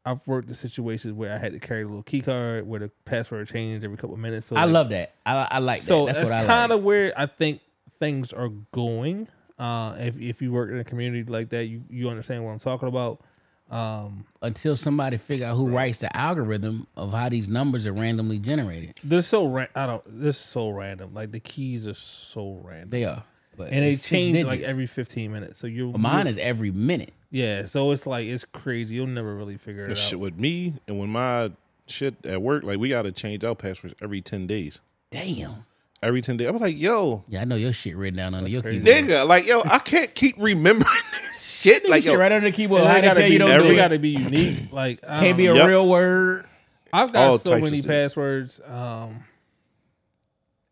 I've 0.05 0.25
worked 0.27 0.47
in 0.47 0.55
situations 0.55 1.13
where 1.13 1.33
I 1.33 1.37
had 1.37 1.53
to 1.53 1.59
carry 1.59 1.83
a 1.83 1.87
little 1.87 2.03
key 2.03 2.21
card 2.21 2.67
where 2.67 2.79
the 2.79 2.91
password 3.05 3.47
changed 3.47 3.83
every 3.83 3.97
couple 3.97 4.13
of 4.13 4.19
minutes. 4.19 4.47
So 4.47 4.55
I 4.55 4.63
like- 4.63 4.73
love 4.73 4.89
that. 4.89 5.13
I, 5.25 5.47
I 5.51 5.59
like 5.59 5.81
so 5.81 6.05
that. 6.05 6.15
That's, 6.15 6.29
that's, 6.29 6.31
what 6.31 6.41
I 6.41 6.45
kind 6.45 6.69
like. 6.71 6.79
of 6.79 6.83
where 6.83 7.13
I 7.17 7.25
think 7.25 7.61
things 7.99 8.33
are 8.33 8.49
going. 8.71 9.27
Uh, 9.57 9.95
if 9.99 10.17
if 10.17 10.41
you 10.41 10.51
work 10.51 10.71
in 10.71 10.79
a 10.79 10.83
community 10.83 11.23
like 11.29 11.49
that, 11.49 11.65
you 11.65 11.83
you 11.89 12.09
understand 12.09 12.45
what 12.45 12.51
I'm 12.51 12.59
talking 12.59 12.87
about. 12.87 13.21
Um, 13.69 14.25
Until 14.41 14.75
somebody 14.75 15.17
figure 15.17 15.45
out 15.45 15.55
who 15.55 15.67
writes 15.69 15.99
the 15.99 16.15
algorithm 16.17 16.87
of 16.97 17.11
how 17.11 17.29
these 17.29 17.47
numbers 17.47 17.85
are 17.85 17.93
randomly 17.93 18.39
generated. 18.39 18.95
they're 19.03 19.21
so 19.21 19.45
ra- 19.45 19.67
I 19.75 19.85
don't. 19.85 20.03
They're 20.07 20.33
so 20.33 20.69
random. 20.69 21.13
Like 21.13 21.31
the 21.31 21.39
keys 21.39 21.87
are 21.87 21.93
so 21.93 22.59
random, 22.63 22.89
They 22.89 23.03
are. 23.05 23.23
But 23.57 23.71
and 23.71 23.83
they 23.83 23.89
it's 23.89 24.01
six 24.03 24.09
change 24.09 24.43
like 24.45 24.61
every 24.61 24.87
15 24.87 25.31
minutes. 25.31 25.59
So 25.59 25.67
you're 25.67 25.95
mine 25.97 26.27
is 26.27 26.37
every 26.37 26.71
minute. 26.71 27.11
yeah. 27.29 27.65
So 27.65 27.91
it's 27.91 28.07
like 28.07 28.25
it's 28.25 28.45
crazy. 28.53 28.95
You'll 28.95 29.05
never 29.07 29.35
really 29.35 29.57
figure 29.57 29.85
it 29.85 29.89
That 29.89 29.97
out. 29.97 30.03
shit 30.03 30.19
with 30.19 30.39
me 30.39 30.73
and 30.87 30.97
when 30.97 31.09
my 31.09 31.51
shit 31.85 32.15
at 32.25 32.41
work, 32.41 32.63
like 32.63 32.79
we 32.79 32.89
gotta 32.89 33.11
change 33.11 33.43
our 33.43 33.55
passwords 33.55 33.93
every 34.01 34.21
ten 34.21 34.47
days. 34.47 34.79
Damn. 35.11 35.65
Every 36.01 36.21
ten 36.21 36.37
days, 36.37 36.47
I 36.47 36.51
was 36.51 36.61
like, 36.61 36.79
yo, 36.79 37.25
Yeah, 37.27 37.41
I 37.41 37.43
know 37.43 37.55
your 37.57 37.73
shit 37.73 37.97
written 37.97 38.17
down 38.17 38.33
under 38.33 38.49
your 38.49 38.61
crazy. 38.61 38.79
keyboard. 38.83 39.09
nigga, 39.11 39.27
like 39.27 39.45
yo, 39.45 39.61
I 39.65 39.79
can't 39.79 40.15
keep 40.15 40.35
remembering 40.39 40.85
this 41.11 41.28
shit. 41.61 41.83
Like 41.83 41.89
Like 41.91 42.03
shit 42.03 42.13
yo, 42.13 42.19
right 42.19 42.31
under 42.31 42.49
the 42.49 42.55
keyboard. 42.55 42.81
And 42.81 42.89
How 42.89 42.95
they 42.95 43.01
they 43.01 43.07
gotta 43.07 43.19
tell 43.21 43.27
be, 43.27 43.33
you 43.33 43.39
don't 43.39 43.49
they 43.49 43.67
do 43.67 43.73
it. 43.73 43.75
gotta 43.75 43.99
be 43.99 44.09
unique. 44.09 44.57
Like 44.71 44.99
I 45.07 45.19
Can't 45.19 45.37
be 45.37 45.47
a 45.47 45.55
Yep. 45.55 45.67
real 45.67 45.87
word. 45.87 46.45
I've 46.91 47.11
got 47.13 47.27
all 47.27 47.37
so 47.37 47.59
many 47.59 47.81
passwords. 47.81 48.59
Um, 48.65 49.23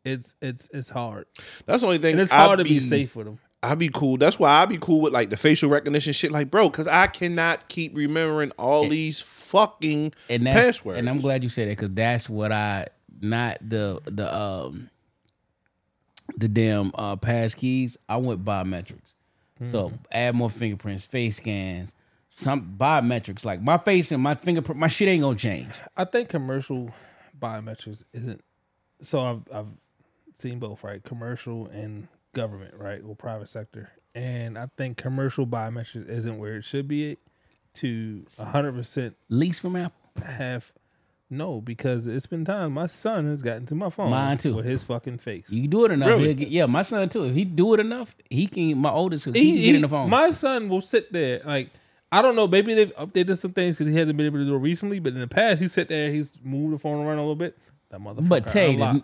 it's 0.03 0.35
it's 0.41 0.69
it's 0.73 0.89
hard, 0.89 1.25
that's 1.65 1.81
the 1.81 1.87
only 1.87 1.97
thing. 1.99 2.13
and 2.13 2.21
it's 2.21 2.31
I 2.31 2.45
hard 2.45 2.59
to 2.59 2.63
be 2.63 2.79
safe 2.79 3.15
with 3.15 3.25
them. 3.27 3.39
I'd 3.61 3.77
be 3.79 3.89
cool. 3.89 4.17
That's 4.17 4.39
why 4.39 4.61
I'd 4.61 4.69
be 4.69 4.77
cool 4.79 5.01
with 5.01 5.11
like 5.13 5.29
the 5.29 5.35
facial 5.37 5.69
recognition 5.69 6.13
shit, 6.13 6.31
like 6.31 6.49
bro, 6.49 6.69
because 6.69 6.87
I 6.87 7.07
cannot 7.07 7.67
keep 7.67 7.95
remembering 7.95 8.51
all 8.51 8.87
these 8.87 9.19
fucking 9.19 10.13
and 10.29 10.45
that's 10.47 10.59
passwords. 10.79 10.99
and 10.99 11.09
I'm 11.09 11.17
glad 11.17 11.43
you 11.43 11.49
said 11.49 11.67
that 11.67 11.71
because 11.77 11.91
that's 11.91 12.29
what 12.29 12.51
I 12.51 12.87
not 13.19 13.57
the 13.61 13.99
the 14.05 14.33
um 14.33 14.89
the 16.37 16.47
damn 16.47 16.91
uh 16.95 17.15
pass 17.17 17.53
keys. 17.53 17.97
I 18.07 18.17
went 18.17 18.45
biometrics. 18.45 19.15
So 19.65 19.87
mm-hmm. 19.87 19.95
add 20.11 20.35
more 20.35 20.49
fingerprints, 20.49 21.05
face 21.05 21.37
scans, 21.37 21.95
some 22.29 22.75
biometrics. 22.77 23.45
Like 23.45 23.61
my 23.61 23.77
face 23.77 24.11
and 24.11 24.21
my 24.21 24.33
fingerprint, 24.33 24.79
my 24.79 24.87
shit 24.87 25.07
ain't 25.07 25.23
gonna 25.23 25.37
change. 25.37 25.79
I 25.95 26.05
think 26.05 26.29
commercial 26.29 26.91
biometrics 27.39 28.03
isn't. 28.13 28.43
So 29.01 29.21
I've 29.21 29.41
I've 29.53 29.67
seen 30.35 30.59
both, 30.59 30.83
right? 30.83 31.03
Commercial 31.03 31.67
and 31.67 32.07
government, 32.33 32.75
right, 32.75 33.01
or 33.05 33.15
private 33.15 33.49
sector, 33.49 33.89
and 34.13 34.57
I 34.57 34.67
think 34.77 34.97
commercial 34.97 35.47
biometrics 35.47 36.07
isn't 36.07 36.37
where 36.37 36.57
it 36.57 36.63
should 36.63 36.87
be. 36.87 37.17
To 37.75 38.25
hundred 38.39 38.73
percent 38.73 39.15
Lease 39.29 39.59
from 39.59 39.75
Apple. 39.75 39.99
have 40.23 40.71
no, 41.29 41.59
because 41.61 42.07
it's 42.07 42.25
been 42.25 42.45
time. 42.45 42.73
My 42.73 42.87
son 42.87 43.27
has 43.29 43.41
gotten 43.41 43.65
to 43.67 43.75
my 43.75 43.89
phone, 43.89 44.09
Mine 44.11 44.37
too. 44.37 44.55
with 44.55 44.65
his 44.65 44.83
fucking 44.83 45.17
face. 45.17 45.49
You 45.49 45.67
do 45.67 45.85
it 45.85 45.91
enough, 45.91 46.07
Really? 46.09 46.27
he'll 46.27 46.37
get, 46.37 46.47
yeah. 46.49 46.65
My 46.65 46.81
son 46.83 47.09
too. 47.09 47.25
If 47.25 47.35
he 47.35 47.43
do 47.45 47.73
it 47.73 47.79
enough, 47.79 48.15
he 48.29 48.47
can. 48.47 48.77
My 48.77 48.91
oldest, 48.91 49.25
he, 49.25 49.31
he, 49.31 49.45
can 49.47 49.55
get 49.55 49.61
he- 49.61 49.75
in 49.75 49.81
the 49.81 49.89
phone. 49.89 50.09
My 50.09 50.31
son 50.31 50.69
will 50.69 50.81
sit 50.81 51.11
there 51.11 51.41
like 51.45 51.69
I 52.11 52.21
don't 52.21 52.35
know. 52.37 52.47
Maybe 52.47 52.73
they've 52.73 52.95
updated 52.95 53.37
some 53.37 53.51
things 53.51 53.77
because 53.77 53.91
he 53.91 53.97
hasn't 53.99 54.15
been 54.15 54.25
able 54.25 54.39
to 54.39 54.45
do 54.45 54.55
it 54.55 54.59
recently. 54.59 54.99
But 54.99 55.13
in 55.13 55.19
the 55.19 55.27
past, 55.27 55.61
he 55.61 55.67
sit 55.67 55.89
there, 55.89 56.09
he's 56.11 56.31
moved 56.41 56.73
the 56.75 56.79
phone 56.79 57.05
around 57.05 57.17
a 57.17 57.21
little 57.21 57.35
bit. 57.35 57.57
That 57.89 57.99
motherfucker. 57.99 58.29
but 58.29 58.47
Tay, 58.47 58.75
the 58.77 59.03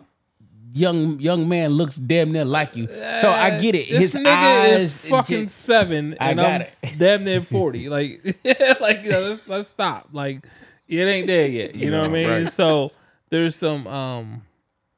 young 0.74 1.20
young 1.20 1.48
man 1.50 1.72
looks 1.72 1.98
damn 1.98 2.32
near 2.32 2.46
like 2.46 2.76
you. 2.78 2.88
So 2.88 3.30
I 3.30 3.52
uh, 3.52 3.60
get 3.62 3.76
it. 3.76 3.90
This 3.90 4.14
His 4.14 4.16
nigga 4.16 4.28
eyes 4.28 4.82
is 4.82 4.98
fucking 4.98 5.42
shit. 5.44 5.50
seven, 5.52 6.16
I 6.20 6.30
and 6.32 6.38
got 6.40 6.62
I'm 6.62 6.62
it. 6.62 6.96
damn 6.98 7.24
near 7.26 7.42
forty. 7.42 7.90
Like, 7.94 8.22
like 8.80 9.04
you 9.04 9.12
know, 9.12 9.20
let's 9.22 9.48
let's 9.48 9.70
stop. 9.70 10.10
Like, 10.14 10.46
it 10.88 10.98
ain't 11.04 11.28
there 11.28 11.48
yet. 11.48 11.76
You 11.76 11.90
know 11.90 12.02
what 12.02 12.10
I 12.10 12.14
mean? 12.14 12.30
right. 12.30 12.52
So 12.52 12.92
there's 13.30 13.56
some 13.56 13.88
um. 13.88 14.42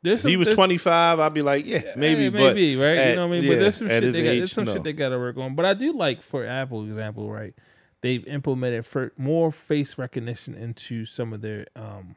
There's 0.02 0.20
If 0.20 0.22
some, 0.22 0.30
he 0.30 0.38
was 0.38 0.50
25, 0.50 1.20
I'd 1.20 1.34
be 1.34 1.42
like, 1.42 1.66
yeah, 1.66 1.82
maybe, 1.96 2.26
yeah, 2.26 2.30
but 2.30 2.54
maybe, 2.54 2.76
right? 2.76 2.96
at- 2.96 3.10
you 3.10 3.16
know 3.16 3.28
what 3.28 3.34
I 3.38 3.40
mean? 3.40 3.44
yeah, 3.44 3.50
but 3.56 3.60
there's 3.60 3.76
some 3.78 3.88
shit 3.88 4.14
they 4.14 4.24
got, 4.24 4.30
age, 4.30 4.38
there's 4.38 4.52
some 4.52 4.66
no. 4.66 4.74
shit 4.74 4.84
they 4.84 4.94
got 4.94 5.10
to 5.10 5.18
work 5.18 5.36
on. 5.38 5.56
But 5.56 5.66
I 5.66 5.74
do 5.74 5.94
like 5.94 6.22
for 6.22 6.46
Apple 6.46 6.84
example, 6.86 7.32
right? 7.32 7.56
They've 8.02 8.24
implemented 8.28 8.86
for 8.86 9.14
more 9.18 9.52
face 9.52 9.98
recognition 9.98 10.54
into 10.54 11.06
some 11.06 11.34
of 11.34 11.42
their 11.42 11.66
um 11.76 12.16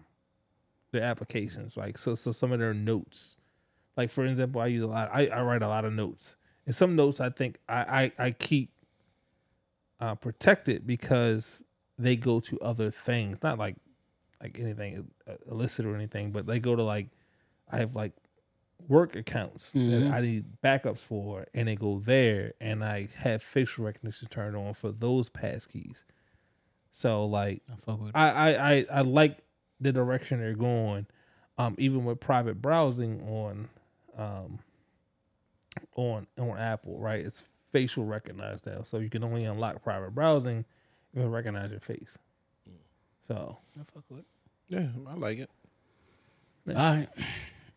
their 0.93 1.03
applications, 1.03 1.79
like 1.79 1.97
so 1.97 2.15
so 2.15 2.31
some 2.33 2.53
of 2.53 2.59
their 2.59 2.75
notes. 2.75 3.37
Like 3.97 4.11
for 4.11 4.27
example, 4.27 4.61
I 4.61 4.67
use 4.67 4.83
a 4.83 4.87
lot. 4.87 5.11
I, 5.13 5.29
I 5.29 5.43
write 5.43 5.63
a 5.63 5.69
lot 5.69 5.87
of 5.87 5.93
notes, 5.95 6.37
and 6.67 6.75
some 6.75 6.95
notes 6.95 7.21
I 7.21 7.31
think 7.31 7.57
I 7.69 8.13
I, 8.19 8.27
I 8.27 8.31
keep 8.33 8.71
uh, 9.99 10.15
protected 10.15 10.87
because 10.87 11.63
they 11.99 12.17
go 12.17 12.41
to 12.41 12.59
other 12.61 12.91
things, 12.91 13.39
not 13.43 13.59
like 13.59 13.77
like 14.43 14.59
anything 14.61 15.11
uh, 15.29 15.33
illicit 15.51 15.85
or 15.85 15.95
anything, 15.95 16.31
but 16.31 16.47
they 16.47 16.61
go 16.61 16.77
to 16.77 16.83
like 16.83 17.09
I 17.71 17.79
have 17.79 17.95
like 17.97 18.13
work 18.87 19.17
accounts 19.17 19.73
Mhm. 19.75 19.91
that 19.91 20.13
I 20.13 20.21
need 20.21 20.45
backups 20.63 21.01
for, 21.01 21.47
and 21.53 21.67
they 21.67 21.75
go 21.77 21.99
there, 21.99 22.53
and 22.61 22.85
I 22.85 23.09
have 23.17 23.43
facial 23.43 23.85
recognition 23.85 24.29
turned 24.29 24.57
on 24.57 24.75
for 24.75 24.93
those 24.93 25.29
passkeys. 25.29 26.05
So 26.93 27.27
like 27.27 27.63
I 27.71 27.77
fuck 27.77 28.01
with 28.01 28.09
it. 28.11 28.17
I 28.17 28.31
I 28.31 28.73
I, 28.73 28.87
I 28.93 29.01
like 29.03 29.39
the 29.81 29.93
direction 29.93 30.39
they're 30.41 30.55
going, 30.55 31.07
um, 31.59 31.75
even 31.79 32.05
with 32.05 32.21
private 32.21 32.61
browsing 32.63 33.21
on, 33.29 33.69
um, 34.17 34.59
on 35.97 36.27
on 36.39 36.57
Apple, 36.59 36.99
right? 36.99 37.25
It's 37.25 37.43
facial 37.73 38.05
recognized 38.05 38.67
now, 38.67 38.83
so 38.83 38.99
you 38.99 39.11
can 39.11 39.23
only 39.25 39.45
unlock 39.45 39.83
private 39.83 40.15
browsing 40.15 40.65
They'll 41.19 41.29
recognize 41.29 41.71
your 41.73 41.81
face. 41.81 42.17
So 43.27 43.59
I 43.77 43.83
fuck 43.93 44.05
with. 44.09 44.25
Yeah, 44.69 44.87
I 45.09 45.15
like 45.15 45.39
it. 45.39 45.51
All 46.69 46.75
right. 46.75 47.09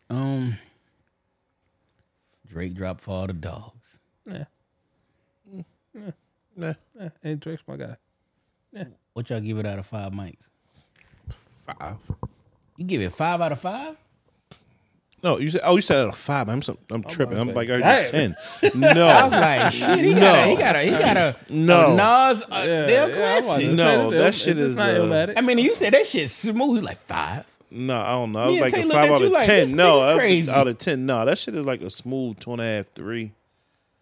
Um, 0.08 0.56
Drake 2.48 2.74
dropped 2.74 3.00
for 3.00 3.10
all 3.14 3.26
the 3.26 3.32
dogs. 3.32 3.98
yeah, 4.26 4.44
Nah, 6.54 6.74
yeah. 6.98 7.08
And 7.24 7.40
Drake's 7.40 7.62
my 7.66 7.76
guy. 7.76 7.96
Yeah. 8.72 8.84
What 9.14 9.28
y'all 9.30 9.40
give 9.40 9.58
it 9.58 9.66
out 9.66 9.78
of 9.78 9.86
five 9.86 10.12
mics? 10.12 10.48
five. 11.30 11.96
You 12.76 12.84
give 12.84 13.00
it 13.02 13.12
five 13.12 13.40
out 13.40 13.52
of 13.52 13.60
five? 13.60 13.96
No, 15.22 15.38
you 15.38 15.50
said. 15.50 15.60
Oh, 15.64 15.76
you 15.76 15.82
said 15.82 15.98
out 15.98 16.08
of 16.08 16.16
five. 16.16 16.48
I'm 16.48 16.62
some, 16.62 16.78
I'm 16.90 17.04
tripping. 17.04 17.38
I'm 17.38 17.48
say, 17.48 17.54
like, 17.54 17.70
I 17.70 17.78
damn. 17.78 18.04
ten. 18.10 18.36
No, 18.74 19.06
I 19.06 19.22
was 19.24 19.32
like, 19.32 19.72
shit, 19.72 20.04
he 20.04 20.14
got 20.14 20.36
a, 20.38 20.50
he 20.50 20.56
got 20.56 20.76
a, 20.76 20.80
he 20.82 20.90
got 20.90 21.16
a, 21.16 21.36
No. 21.48 21.92
a 21.92 21.94
Nas 21.94 22.44
uh, 22.44 22.46
Yeah, 22.50 22.86
damn 22.86 22.88
yeah, 22.88 23.04
I'm 23.04 23.12
classic. 23.44 23.66
No, 23.70 23.74
say, 24.10 24.16
that 24.16 24.20
it's- 24.20 24.34
shit 24.42 24.58
it's 24.58 24.72
is, 24.74 24.78
uh, 24.78 25.32
I 25.36 25.40
mean, 25.40 25.58
you 25.58 25.74
said 25.74 25.92
that 25.94 26.06
shit 26.06 26.28
smooth, 26.30 26.82
like 26.82 27.00
five. 27.06 27.46
no, 27.70 28.00
I 28.00 28.10
don't 28.12 28.32
know. 28.32 28.38
I 28.40 28.46
was 28.48 28.60
like 28.60 28.72
Tay 28.72 28.80
a 28.82 28.84
five 28.84 29.10
out 29.10 29.22
of 29.22 29.30
like, 29.30 29.44
ten. 29.46 29.60
this 29.66 29.72
No, 29.72 30.16
crazy. 30.16 30.50
out 30.50 30.66
of 30.66 30.78
ten. 30.78 31.06
No, 31.06 31.24
that 31.24 31.38
shit 31.38 31.54
is 31.54 31.64
like 31.64 31.82
a 31.82 31.90
smooth 31.90 32.40
two 32.40 32.52
and 32.52 32.60
a 32.60 32.64
half, 32.64 32.86
three. 32.94 33.32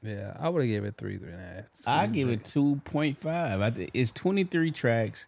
Yeah, 0.03 0.35
I 0.41 0.49
would 0.49 0.63
have 0.63 0.69
gave 0.71 0.85
it 0.87 0.95
three, 0.97 1.19
three 1.19 1.33
and 1.33 1.41
a 1.41 1.45
half. 1.45 1.65
I 1.87 2.07
give 2.07 2.31
it 2.31 2.45
two 2.47 2.81
point 2.85 3.19
five. 3.19 3.61
I 3.61 3.71
think 3.71 3.91
it's 3.93 4.11
twenty 4.11 4.45
three 4.45 4.71
tracks. 4.71 5.27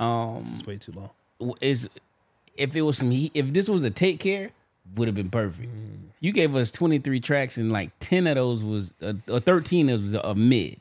Um, 0.00 0.44
It's 0.56 0.66
way 0.66 0.78
too 0.78 0.92
long. 0.92 1.54
is 1.60 1.88
if 2.56 2.74
it 2.74 2.80
was 2.82 2.96
some 2.96 3.10
heat, 3.10 3.32
if 3.34 3.52
this 3.52 3.68
was 3.68 3.84
a 3.84 3.90
take 3.90 4.18
care, 4.20 4.50
would 4.94 5.08
have 5.08 5.14
been 5.14 5.30
perfect. 5.30 5.68
You 6.20 6.32
gave 6.32 6.54
us 6.56 6.70
twenty 6.70 6.98
three 6.98 7.20
tracks 7.20 7.56
and 7.56 7.72
like 7.72 7.90
ten 8.00 8.26
of 8.26 8.34
those 8.36 8.62
was 8.62 8.92
uh, 9.02 9.14
or 9.28 9.38
thirteen 9.40 9.88
of 9.88 10.02
those 10.02 10.12
was 10.12 10.22
a 10.22 10.34
mid. 10.34 10.78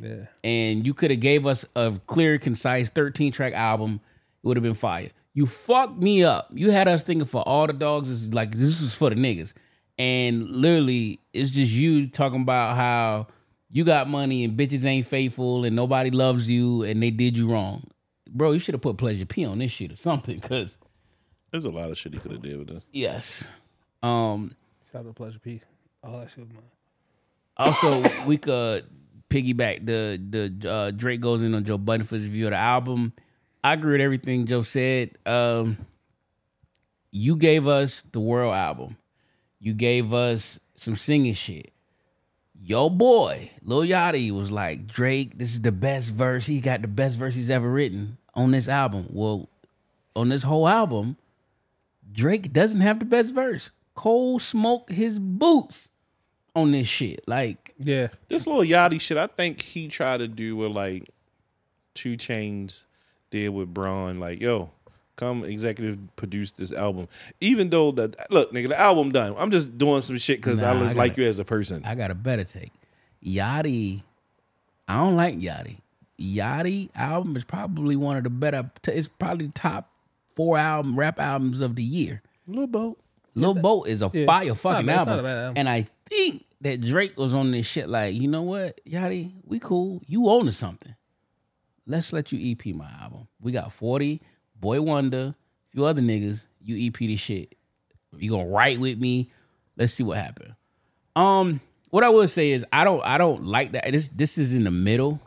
Yeah, 0.00 0.26
and 0.42 0.86
you 0.86 0.94
could 0.94 1.10
have 1.10 1.20
gave 1.20 1.46
us 1.46 1.66
a 1.76 1.92
clear, 2.06 2.38
concise 2.38 2.88
13 2.88 3.32
track 3.32 3.52
album, 3.52 4.00
it 4.42 4.46
would 4.46 4.56
have 4.56 4.64
been 4.64 4.72
fire. 4.72 5.10
You 5.34 5.44
fucked 5.44 5.98
me 5.98 6.24
up. 6.24 6.48
You 6.52 6.70
had 6.70 6.88
us 6.88 7.02
thinking 7.02 7.26
for 7.26 7.42
all 7.42 7.66
the 7.66 7.74
dogs 7.74 8.08
is 8.08 8.32
like 8.32 8.54
this 8.54 8.80
was 8.80 8.94
for 8.94 9.10
the 9.10 9.16
niggas. 9.16 9.52
And 9.98 10.48
literally, 10.48 11.20
it's 11.34 11.50
just 11.50 11.72
you 11.72 12.06
talking 12.06 12.40
about 12.40 12.76
how 12.76 13.26
you 13.70 13.84
got 13.84 14.08
money 14.08 14.44
and 14.44 14.58
bitches 14.58 14.84
ain't 14.84 15.06
faithful 15.06 15.64
and 15.64 15.76
nobody 15.76 16.10
loves 16.10 16.48
you 16.50 16.82
and 16.82 17.02
they 17.02 17.10
did 17.10 17.36
you 17.36 17.50
wrong. 17.50 17.84
Bro, 18.30 18.52
you 18.52 18.58
should 18.58 18.74
have 18.74 18.82
put 18.82 18.96
Pleasure 18.96 19.26
P 19.26 19.44
on 19.44 19.58
this 19.58 19.70
shit 19.70 19.92
or 19.92 19.96
something, 19.96 20.40
cause 20.40 20.78
There's 21.50 21.64
a 21.64 21.70
lot 21.70 21.90
of 21.90 21.98
shit 21.98 22.14
he 22.14 22.20
could 22.20 22.32
have 22.32 22.42
did 22.42 22.58
with 22.58 22.68
this. 22.68 22.82
yes. 22.92 23.50
Um 24.02 24.54
shout 24.90 25.00
out 25.00 25.08
to 25.08 25.12
Pleasure 25.12 25.38
P. 25.38 25.60
All 26.02 26.18
that 26.20 26.30
shit 26.30 26.38
was 26.38 26.48
mine. 26.48 26.62
Also, 27.56 28.24
we 28.26 28.38
could 28.38 28.86
piggyback 29.28 29.84
the 29.84 30.20
the 30.60 30.68
uh, 30.70 30.90
Drake 30.92 31.20
goes 31.20 31.42
in 31.42 31.54
on 31.54 31.64
Joe 31.64 31.76
Budden 31.78 32.06
for 32.06 32.14
his 32.16 32.24
review 32.24 32.46
of 32.46 32.50
the 32.52 32.56
album. 32.56 33.12
I 33.62 33.74
agree 33.74 33.92
with 33.92 34.00
everything 34.00 34.46
Joe 34.46 34.62
said. 34.62 35.10
Um, 35.26 35.76
you 37.12 37.36
gave 37.36 37.66
us 37.66 38.02
the 38.02 38.20
World 38.20 38.54
album. 38.54 38.96
You 39.58 39.74
gave 39.74 40.14
us 40.14 40.58
some 40.74 40.96
singing 40.96 41.34
shit. 41.34 41.72
Yo 42.62 42.88
boy, 42.88 43.50
Lil 43.62 43.82
Yachty 43.82 44.30
was 44.32 44.50
like, 44.50 44.86
Drake, 44.86 45.36
this 45.36 45.52
is 45.52 45.60
the 45.62 45.72
best 45.72 46.14
verse. 46.14 46.46
He 46.46 46.60
got 46.60 46.80
the 46.82 46.88
best 46.88 47.18
verse 47.18 47.34
he's 47.34 47.50
ever 47.50 47.70
written 47.70 48.16
on 48.34 48.50
this 48.52 48.68
album. 48.68 49.06
Well, 49.10 49.48
on 50.16 50.28
this 50.30 50.42
whole 50.42 50.66
album, 50.68 51.16
Drake 52.12 52.52
doesn't 52.52 52.80
have 52.80 52.98
the 52.98 53.04
best 53.04 53.34
verse. 53.34 53.70
Cole 53.94 54.38
smoked 54.38 54.92
his 54.92 55.18
boots 55.18 55.88
on 56.56 56.72
this 56.72 56.88
shit. 56.88 57.22
Like, 57.26 57.74
Yeah, 57.78 58.08
This 58.28 58.46
little 58.46 58.62
Yachty 58.62 59.00
shit, 59.00 59.16
I 59.16 59.26
think 59.26 59.60
he 59.62 59.88
tried 59.88 60.18
to 60.18 60.28
do 60.28 60.56
what 60.56 60.72
like 60.72 61.08
2 61.94 62.16
Chainz 62.16 62.84
did 63.30 63.50
with 63.50 63.72
Bron. 63.72 64.18
Like, 64.18 64.40
yo, 64.40 64.70
come 65.16 65.44
executive 65.44 65.98
produce 66.16 66.52
this 66.52 66.72
album. 66.72 67.08
Even 67.40 67.70
though 67.70 67.92
the 67.92 68.14
look, 68.30 68.52
nigga, 68.52 68.68
the 68.68 68.80
album 68.80 69.12
done. 69.12 69.34
I'm 69.38 69.50
just 69.50 69.76
doing 69.76 70.00
some 70.02 70.16
shit 70.18 70.38
because 70.38 70.62
I 70.62 70.72
Nah, 70.72 70.80
I 70.80 70.84
just 70.84 70.96
like 70.96 71.12
gotta- 71.12 71.22
you 71.22 71.28
as 71.28 71.38
a 71.38 71.44
person. 71.44 71.82
I 71.84 71.94
got 71.94 72.10
a 72.10 72.14
better 72.14 72.44
take. 72.44 72.72
Yachty, 73.24 74.02
I 74.88 74.96
don't 74.98 75.16
like 75.16 75.36
Yachty. 75.38 75.76
Yachty 76.18 76.88
album 76.94 77.36
is 77.36 77.44
probably 77.44 77.96
one 77.96 78.16
of 78.16 78.24
the 78.24 78.30
better. 78.30 78.70
It's 78.88 79.08
probably 79.08 79.46
the 79.46 79.52
top 79.52 79.89
four 80.40 80.56
album 80.56 80.98
rap 80.98 81.20
albums 81.20 81.60
of 81.60 81.76
the 81.76 81.82
year. 81.82 82.22
Little 82.46 82.66
boat. 82.66 82.98
Lil 83.34 83.52
Boat 83.54 83.88
is 83.88 84.00
a 84.00 84.10
Yeah, 84.12 84.24
fire 84.26 84.54
fucking 84.54 84.86
bad- 84.86 85.06
album. 85.06 85.26
album. 85.26 85.52
and 85.56 85.68
I 85.68 85.86
think 86.06 86.46
that 86.62 86.80
Drake 86.80 87.18
was 87.18 87.34
on 87.34 87.50
this 87.50 87.66
shit. 87.66 87.88
Like, 87.90 88.14
you 88.14 88.26
know 88.26 88.42
what, 88.42 88.80
Yachty, 88.86 89.32
we 89.44 89.58
cool. 89.58 90.00
You 90.06 90.28
own 90.28 90.46
to 90.46 90.52
something. 90.52 90.94
Let's 91.86 92.12
let 92.12 92.32
you 92.32 92.52
EP 92.52 92.74
my 92.74 92.90
album. 93.02 93.28
We 93.40 93.52
got 93.52 93.72
forty, 93.72 94.20
Boy 94.58 94.80
Wonder, 94.80 95.34
a 95.34 95.70
few 95.72 95.84
other 95.84 96.00
niggas. 96.02 96.46
You 96.62 96.88
EP 96.88 96.96
this 96.98 97.20
shit. 97.20 97.54
You 98.16 98.30
gonna 98.30 98.46
write 98.48 98.80
with 98.80 98.98
me? 98.98 99.30
Let's 99.76 99.92
see 99.92 100.02
what 100.04 100.16
happens. 100.18 100.54
Um, 101.16 101.60
what 101.90 102.02
I 102.02 102.08
would 102.08 102.30
say 102.30 102.50
is 102.50 102.64
I 102.72 102.84
don't 102.84 103.04
I 103.04 103.18
don't 103.18 103.44
like 103.44 103.72
that. 103.72 103.90
This 103.92 104.08
this 104.08 104.38
is 104.38 104.54
in 104.54 104.64
the 104.64 104.70
middle 104.70 105.20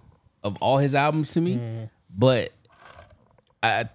of 0.44 0.58
all 0.58 0.78
his 0.80 0.94
albums 0.96 1.32
to 1.34 1.42
me, 1.42 1.88
but 2.14 2.52
I, 3.62 3.90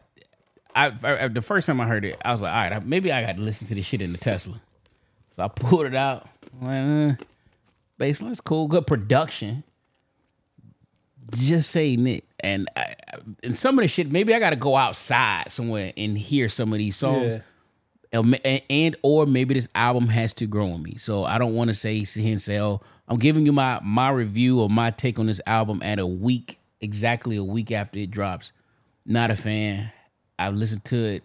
I, 0.87 1.25
I 1.25 1.29
the 1.29 1.43
first 1.43 1.67
time 1.67 1.81
I 1.81 1.87
heard 1.87 2.05
it, 2.05 2.17
I 2.25 2.33
was 2.33 2.43
like, 2.43 2.53
all 2.53 2.79
right, 2.79 2.87
maybe 2.87 3.11
I 3.13 3.25
got 3.25 3.37
to 3.37 3.43
listen 3.43 3.67
to 3.69 3.75
this 3.75 3.87
shit 3.87 4.01
in 4.03 4.13
the 4.13 4.19
Tesla. 4.19 4.61
So 5.31 5.43
I 5.45 5.49
pulled 5.55 5.87
it 5.87 5.95
out. 5.95 6.27
I'm 6.61 7.09
Like, 7.09 7.21
uh, 7.21 7.25
bassline's 7.99 8.41
cool, 8.41 8.69
good 8.69 8.87
production. 8.87 9.65
Just 11.35 11.71
saying 11.71 12.07
it, 12.07 12.25
and 12.41 12.71
I, 12.75 12.81
I- 12.81 12.95
and 13.43 13.55
some 13.55 13.79
of 13.79 13.83
the 13.83 13.89
shit. 13.89 14.11
Maybe 14.11 14.35
I 14.35 14.39
got 14.39 14.51
to 14.51 14.57
go 14.57 14.77
outside 14.77 15.53
somewhere 15.53 15.93
and 15.97 16.17
hear 16.17 16.49
some 16.49 16.73
of 16.73 16.79
these 16.79 16.97
songs 16.97 17.35
Yeah. 17.35 18.21
and, 18.45 18.63
and 18.71 18.97
or 19.03 19.27
maybe 19.27 19.53
this 19.53 19.69
album 19.75 20.09
has 20.09 20.33
to 20.35 20.47
grow 20.47 20.71
on 20.73 20.83
me. 20.83 20.95
So 20.97 21.25
I 21.25 21.37
don't 21.37 21.55
want 21.55 21.69
to 21.69 21.75
say 21.75 22.03
sit 22.05 22.23
here 22.23 22.33
and 22.33 22.41
say, 22.41 22.59
"Oh, 22.61 22.81
I'm 23.09 23.19
giving 23.19 23.45
you 23.45 23.53
my 23.53 23.79
my 23.83 24.09
review 24.09 24.61
or 24.61 24.71
my 24.71 24.91
take 24.91 25.19
on 25.19 25.27
this 25.27 25.41
album 25.47 25.83
at 25.83 25.99
a 25.99 26.07
week 26.07 26.59
exactly 26.81 27.37
a 27.37 27.45
week 27.45 27.71
after 27.73 27.99
it 27.99 28.11
drops." 28.11 28.53
Not 29.05 29.31
a 29.31 29.37
fan. 29.37 29.91
I've 30.39 30.55
listened 30.55 30.85
to 30.87 30.97
it 30.97 31.23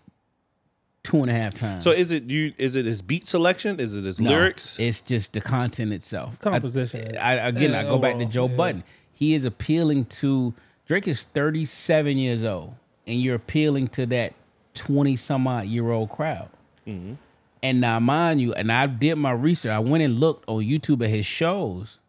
two 1.04 1.22
and 1.22 1.30
a 1.30 1.34
half 1.34 1.54
times. 1.54 1.84
So 1.84 1.92
is 1.92 2.12
it 2.12 2.24
you? 2.30 2.54
Is 2.58 2.76
it 2.76 2.86
his 2.86 3.02
beat 3.02 3.28
selection? 3.28 3.80
Is 3.80 3.94
it 3.94 4.04
his 4.06 4.20
No, 4.20 4.30
lyrics? 4.32 4.80
It's 4.80 5.02
just 5.02 5.34
the 5.34 5.42
content 5.42 5.94
itself. 5.94 6.40
Composition. 6.40 7.18
I, 7.18 7.34
again, 7.34 7.72
Yeah, 7.72 7.82
I 7.82 7.84
go 7.84 7.98
back 8.00 8.18
to 8.18 8.26
Joe 8.26 8.48
yeah. 8.48 8.56
Budden. 8.56 8.84
He 9.14 9.34
is 9.34 9.46
appealing 9.46 10.06
to 10.06 10.54
Drake 10.88 11.08
is 11.08 11.24
37 11.24 12.18
years 12.18 12.44
old, 12.44 12.74
and 13.08 13.22
you're 13.22 13.36
appealing 13.36 13.88
to 13.90 14.06
that 14.08 14.34
20 14.74 15.16
some 15.16 15.48
odd 15.48 15.68
year 15.68 15.92
old 15.92 16.10
crowd. 16.10 16.50
Mm-hmm. 16.88 17.14
And 17.62 17.80
now, 17.80 18.00
mind 18.00 18.42
you, 18.42 18.54
and 18.54 18.70
I 18.72 18.88
did 18.88 19.16
my 19.16 19.32
research. 19.32 19.72
I 19.72 19.80
went 19.80 20.04
and 20.04 20.20
looked 20.20 20.44
on 20.50 20.64
YouTube 20.64 21.02
at 21.04 21.10
his 21.10 21.26
shows. 21.26 22.00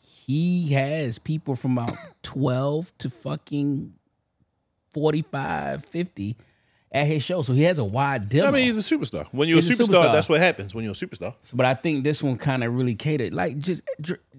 He 0.00 0.72
has 0.74 1.18
people 1.18 1.56
from 1.56 1.78
about 1.78 1.96
12 2.22 2.96
to 2.98 3.10
fucking 3.10 3.94
45, 4.96 5.84
50 5.84 6.36
at 6.90 7.06
his 7.06 7.22
show. 7.22 7.42
So 7.42 7.52
he 7.52 7.64
has 7.64 7.76
a 7.78 7.84
wide 7.84 8.30
demo. 8.30 8.46
I 8.46 8.50
mean, 8.50 8.64
he's 8.64 8.78
a 8.90 8.96
superstar. 8.96 9.26
When 9.30 9.46
you're 9.46 9.56
He's 9.56 9.68
a 9.68 9.74
a 9.74 9.76
superstar, 9.76 9.88
superstar. 10.04 10.12
that's 10.14 10.28
what 10.30 10.40
happens. 10.40 10.74
When 10.74 10.84
you're 10.84 10.92
a 10.92 10.96
superstar, 10.96 11.34
But 11.52 11.66
I 11.66 11.74
think 11.74 12.02
this 12.04 12.22
one 12.22 12.38
kind 12.38 12.64
of 12.64 12.74
really 12.74 12.94
catered. 12.94 13.34
Like, 13.34 13.58
just 13.58 13.82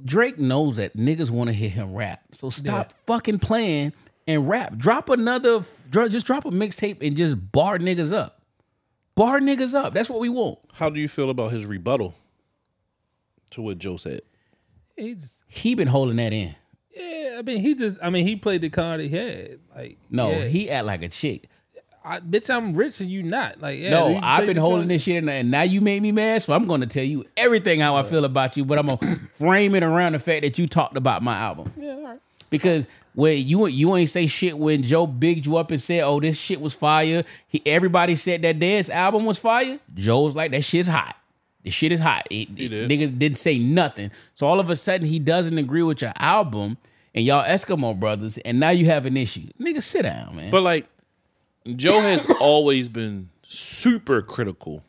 Drake 0.03 0.39
knows 0.39 0.77
that 0.77 0.97
niggas 0.97 1.29
want 1.29 1.49
to 1.49 1.53
hear 1.53 1.69
him 1.69 1.93
rap. 1.93 2.21
So 2.33 2.49
stop 2.49 2.91
fucking 3.05 3.37
playing 3.37 3.93
and 4.25 4.49
rap. 4.49 4.75
Drop 4.77 5.09
another, 5.09 5.63
just 5.91 6.25
drop 6.25 6.45
a 6.45 6.49
mixtape 6.49 7.05
and 7.05 7.15
just 7.15 7.51
bar 7.51 7.77
niggas 7.77 8.11
up. 8.11 8.41
Bar 9.13 9.39
niggas 9.39 9.75
up. 9.75 9.93
That's 9.93 10.09
what 10.09 10.19
we 10.19 10.29
want. 10.29 10.57
how 10.73 10.89
do 10.89 10.99
you 10.99 11.07
feel 11.07 11.29
about 11.29 11.51
his 11.51 11.67
rebuttal 11.67 12.15
to 13.51 13.61
what 13.61 13.77
Joe 13.77 13.97
said? 13.97 14.21
He 14.95 15.13
just, 15.13 15.43
He 15.47 15.75
been 15.75 15.87
holding 15.87 16.15
that 16.15 16.33
in. 16.33 16.55
Yeah, 17.37 17.39
I 17.39 17.41
mean, 17.43 17.59
he 17.59 17.75
just, 17.75 17.97
I 18.01 18.09
mean, 18.09 18.27
he 18.27 18.35
played 18.35 18.61
the 18.61 18.69
card 18.69 18.99
he 18.99 19.09
had. 19.09 19.59
Like, 19.75 19.97
No, 20.09 20.31
yeah. 20.31 20.45
he 20.45 20.69
act 20.69 20.85
like 20.85 21.03
a 21.03 21.09
chick. 21.09 21.43
I, 22.03 22.19
bitch, 22.21 22.49
I'm 22.49 22.73
rich 22.73 23.01
and 23.01 23.09
you 23.09 23.21
not. 23.21 23.59
Like, 23.59 23.79
yeah, 23.79 23.89
no, 23.89 24.17
I've 24.23 24.45
been 24.45 24.55
holding 24.55 24.83
card- 24.83 24.89
this 24.91 25.01
shit 25.01 25.17
in, 25.17 25.27
and 25.27 25.51
now 25.51 25.63
you 25.63 25.81
made 25.81 26.01
me 26.01 26.13
mad. 26.13 26.41
So 26.41 26.53
I'm 26.53 26.65
going 26.65 26.79
to 26.81 26.87
tell 26.87 27.03
you 27.03 27.25
everything 27.35 27.81
how 27.81 27.97
I 27.97 28.03
feel 28.03 28.23
about 28.23 28.55
you. 28.55 28.63
But 28.63 28.79
I'm 28.79 28.85
gonna 28.87 29.19
frame 29.33 29.75
it 29.75 29.83
around 29.83 30.13
the 30.13 30.19
fact 30.19 30.43
that 30.43 30.57
you 30.57 30.67
talked 30.67 30.95
about 30.95 31.21
my 31.21 31.35
album. 31.37 31.73
Yeah, 31.77 31.91
all 31.95 32.03
right. 32.03 32.19
Because 32.49 32.87
when 33.13 33.45
you 33.45 33.67
you 33.67 33.93
ain't 33.97 34.07
say 34.09 34.25
shit 34.27 34.57
when 34.57 34.83
Joe 34.83 35.05
bigged 35.05 35.45
you 35.47 35.57
up 35.57 35.69
and 35.69 35.81
said, 35.81 35.99
"Oh, 36.05 36.21
this 36.21 36.37
shit 36.37 36.61
was 36.61 36.73
fire." 36.73 37.25
He, 37.49 37.61
everybody 37.65 38.15
said 38.15 38.41
that 38.43 38.57
dance 38.57 38.89
album 38.89 39.25
was 39.25 39.37
fire. 39.37 39.77
Joe 39.93 40.21
was 40.21 40.33
like, 40.33 40.51
"That 40.51 40.63
shit's 40.63 40.87
hot. 40.87 41.17
The 41.65 41.71
shit 41.71 41.91
is 41.91 41.99
hot." 41.99 42.25
It, 42.31 42.47
it- 42.57 42.69
did. 42.69 42.89
Niggas 42.89 43.19
didn't 43.19 43.35
say 43.37 43.59
nothing. 43.59 44.11
So 44.33 44.47
all 44.47 44.61
of 44.61 44.69
a 44.69 44.77
sudden 44.77 45.05
he 45.07 45.19
doesn't 45.19 45.57
agree 45.57 45.83
with 45.83 46.01
your 46.01 46.13
album 46.15 46.77
and 47.17 47.25
y'all 47.25 47.43
Eskimo 47.43 47.99
brothers, 47.99 48.37
and 48.45 48.59
now 48.59 48.69
you 48.69 48.85
have 48.85 49.07
an 49.07 49.17
issue. 49.17 49.47
Nigga, 49.59 49.81
sit 49.81 50.03
down, 50.03 50.35
man. 50.35 50.51
But 50.51 50.61
like, 50.61 50.85
Joe 51.65 51.99
has 51.99 52.27
always 52.39 52.89
been 52.89 53.31
super 53.41 54.21
critical 54.21 54.83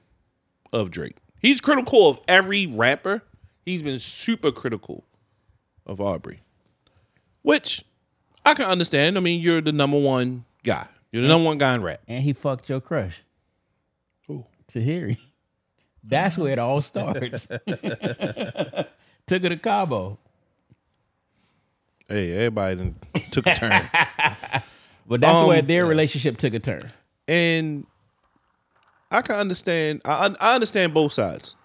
of 0.71 0.91
Drake. 0.91 1.17
He's 1.41 1.63
critical 1.63 2.07
of 2.07 2.21
every 2.29 2.67
rapper. 2.67 3.23
He's 3.65 3.83
been 3.83 3.99
super 3.99 4.53
critical 4.53 5.05
of 5.87 6.03
Aubrey, 6.03 6.41
which 7.41 7.83
I 8.45 8.53
can 8.53 8.67
understand. 8.67 9.17
I 9.17 9.23
mean, 9.23 9.41
you're 9.41 9.63
the 9.63 9.73
number 9.73 9.99
one 9.99 10.45
guy. 10.65 10.87
You're 11.11 11.23
the 11.23 11.29
number 11.29 11.47
one 11.47 11.57
guy 11.57 11.77
in 11.77 11.83
rap. 11.83 12.03
and 12.07 12.23
he 12.23 12.35
fucked 12.35 12.69
your 12.69 12.83
crush. 12.83 13.23
Who? 14.27 14.45
Tahiry. 14.71 15.17
That's 16.05 16.37
where 16.37 16.53
it 16.53 16.59
all 16.59 16.83
starts. 16.83 17.47
Took 17.67 17.69
her 17.69 19.49
to 19.49 19.57
Cabo. 19.57 20.19
Hey, 22.09 22.33
everybody 22.33 22.77
done 22.77 22.95
took 23.31 23.47
a 23.47 23.55
turn. 23.55 23.83
But 25.07 25.23
that's 25.23 25.39
Um, 25.41 25.47
where 25.49 25.63
their 25.63 25.87
relationship 25.87 26.37
took 26.37 26.53
a 26.53 26.59
turn. 26.59 26.93
and 27.27 27.87
I 29.11 29.23
can 29.23 29.37
understand. 29.37 30.03
I 30.05 30.35
I 30.39 30.55
understand 30.55 30.93
both 30.93 31.15
sides. 31.15 31.57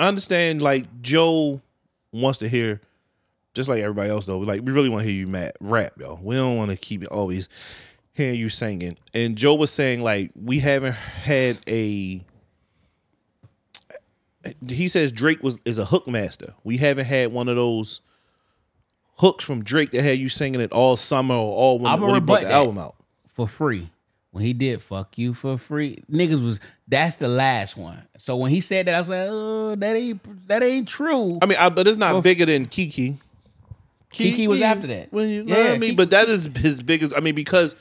I 0.00 0.08
understand 0.08 0.60
like 0.62 0.86
Joe 1.00 1.60
wants 2.10 2.40
to 2.40 2.48
hear, 2.48 2.80
just 3.54 3.68
like 3.68 3.82
everybody 3.82 4.10
else 4.10 4.26
though. 4.26 4.40
Like 4.40 4.62
we 4.62 4.72
really 4.72 4.88
want 4.88 5.04
to 5.04 5.08
hear 5.08 5.16
you 5.16 5.28
mad, 5.28 5.52
rap, 5.60 5.92
yo. 5.96 6.18
We 6.20 6.34
don't 6.34 6.56
want 6.56 6.72
to 6.72 6.76
keep 6.76 7.04
always 7.08 7.48
hearing 8.14 8.34
you 8.40 8.48
singing. 8.48 8.98
And 9.14 9.36
Joe 9.36 9.54
was 9.54 9.70
saying 9.70 10.00
like 10.00 10.32
we 10.34 10.58
haven't 10.58 10.94
had 10.94 11.58
a. 11.68 12.20
He 14.68 14.88
says 14.88 15.12
Drake 15.12 15.40
was 15.44 15.60
is 15.64 15.78
a 15.78 15.84
hook 15.84 16.08
master. 16.08 16.54
We 16.64 16.78
haven't 16.78 17.06
had 17.06 17.32
one 17.32 17.48
of 17.48 17.54
those 17.54 18.00
hooks 19.18 19.44
from 19.44 19.64
Drake 19.64 19.90
that 19.92 20.02
had 20.02 20.18
you 20.18 20.28
singing 20.28 20.60
it 20.60 20.72
all 20.72 20.96
summer 20.96 21.34
or 21.34 21.54
all 21.56 21.78
when, 21.78 22.00
when 22.00 22.14
he 22.14 22.20
brought 22.20 22.42
the 22.42 22.52
album 22.52 22.78
out. 22.78 22.94
For 23.26 23.46
free. 23.48 23.90
When 24.30 24.44
he 24.44 24.52
did 24.52 24.82
fuck 24.82 25.16
you 25.16 25.32
for 25.32 25.56
free, 25.56 26.02
niggas 26.12 26.44
was 26.44 26.60
that's 26.86 27.16
the 27.16 27.28
last 27.28 27.76
one. 27.76 28.02
So 28.18 28.36
when 28.36 28.50
he 28.50 28.60
said 28.60 28.86
that, 28.86 28.94
I 28.94 28.98
was 28.98 29.08
like, 29.08 29.26
oh, 29.30 29.74
that 29.76 29.96
ain't 29.96 30.48
that 30.48 30.62
ain't 30.62 30.86
true. 30.88 31.34
I 31.40 31.46
mean, 31.46 31.56
I, 31.58 31.70
but 31.70 31.86
it's 31.88 31.96
not 31.96 32.12
Well, 32.12 32.20
bigger 32.22 32.44
than 32.44 32.66
Kiki. 32.66 33.16
Kiki 34.10 34.46
was 34.48 34.60
after 34.60 34.86
that. 34.88 35.12
When 35.12 35.28
you, 35.28 35.44
Yeah, 35.46 35.56
I 35.56 35.70
mean, 35.72 35.80
Kiki- 35.80 35.94
but 35.96 36.10
that 36.10 36.28
is 36.28 36.44
his 36.54 36.82
biggest. 36.82 37.14
I 37.16 37.20
mean, 37.20 37.34
because 37.34 37.76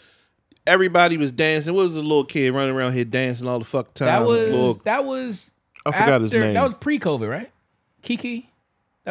everybody 0.65 1.17
was 1.17 1.31
dancing. 1.33 1.73
What 1.73 1.83
was 1.83 1.95
the 1.95 2.01
little 2.01 2.23
kid 2.25 2.53
running 2.53 2.73
around 2.75 2.93
here 2.93 3.05
dancing 3.05 3.47
all 3.47 3.59
the 3.59 3.65
fuck 3.65 3.93
time? 3.93 4.05
That 4.07 4.25
was 4.25 4.49
Little- 4.49 4.73
that 4.85 5.03
was 5.05 5.51
I 5.85 5.91
forgot 5.91 6.21
his 6.21 6.33
after- 6.33 6.45
name. 6.45 6.53
That 6.53 6.63
was 6.63 6.73
pre-COVID, 6.75 7.29
right? 7.29 7.51
Kiki. 8.01 8.49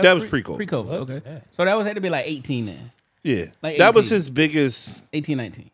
That 0.03 0.13
was 0.13 0.25
pre-COVID. 0.27 0.57
Pre-COVID. 0.57 1.11
Okay. 1.11 1.43
So 1.51 1.65
that 1.65 1.77
was 1.77 1.87
had 1.87 1.95
to 1.95 2.01
be 2.01 2.11
like 2.11 2.27
18 2.27 2.67
then. 2.67 2.93
yeah, 3.23 3.47
like 3.63 3.79
that 3.79 3.95
was 3.95 4.07
18. 4.07 4.17
his 4.17 4.31
biggest. 4.31 5.05
18, 5.13 5.37
19. 5.39 5.71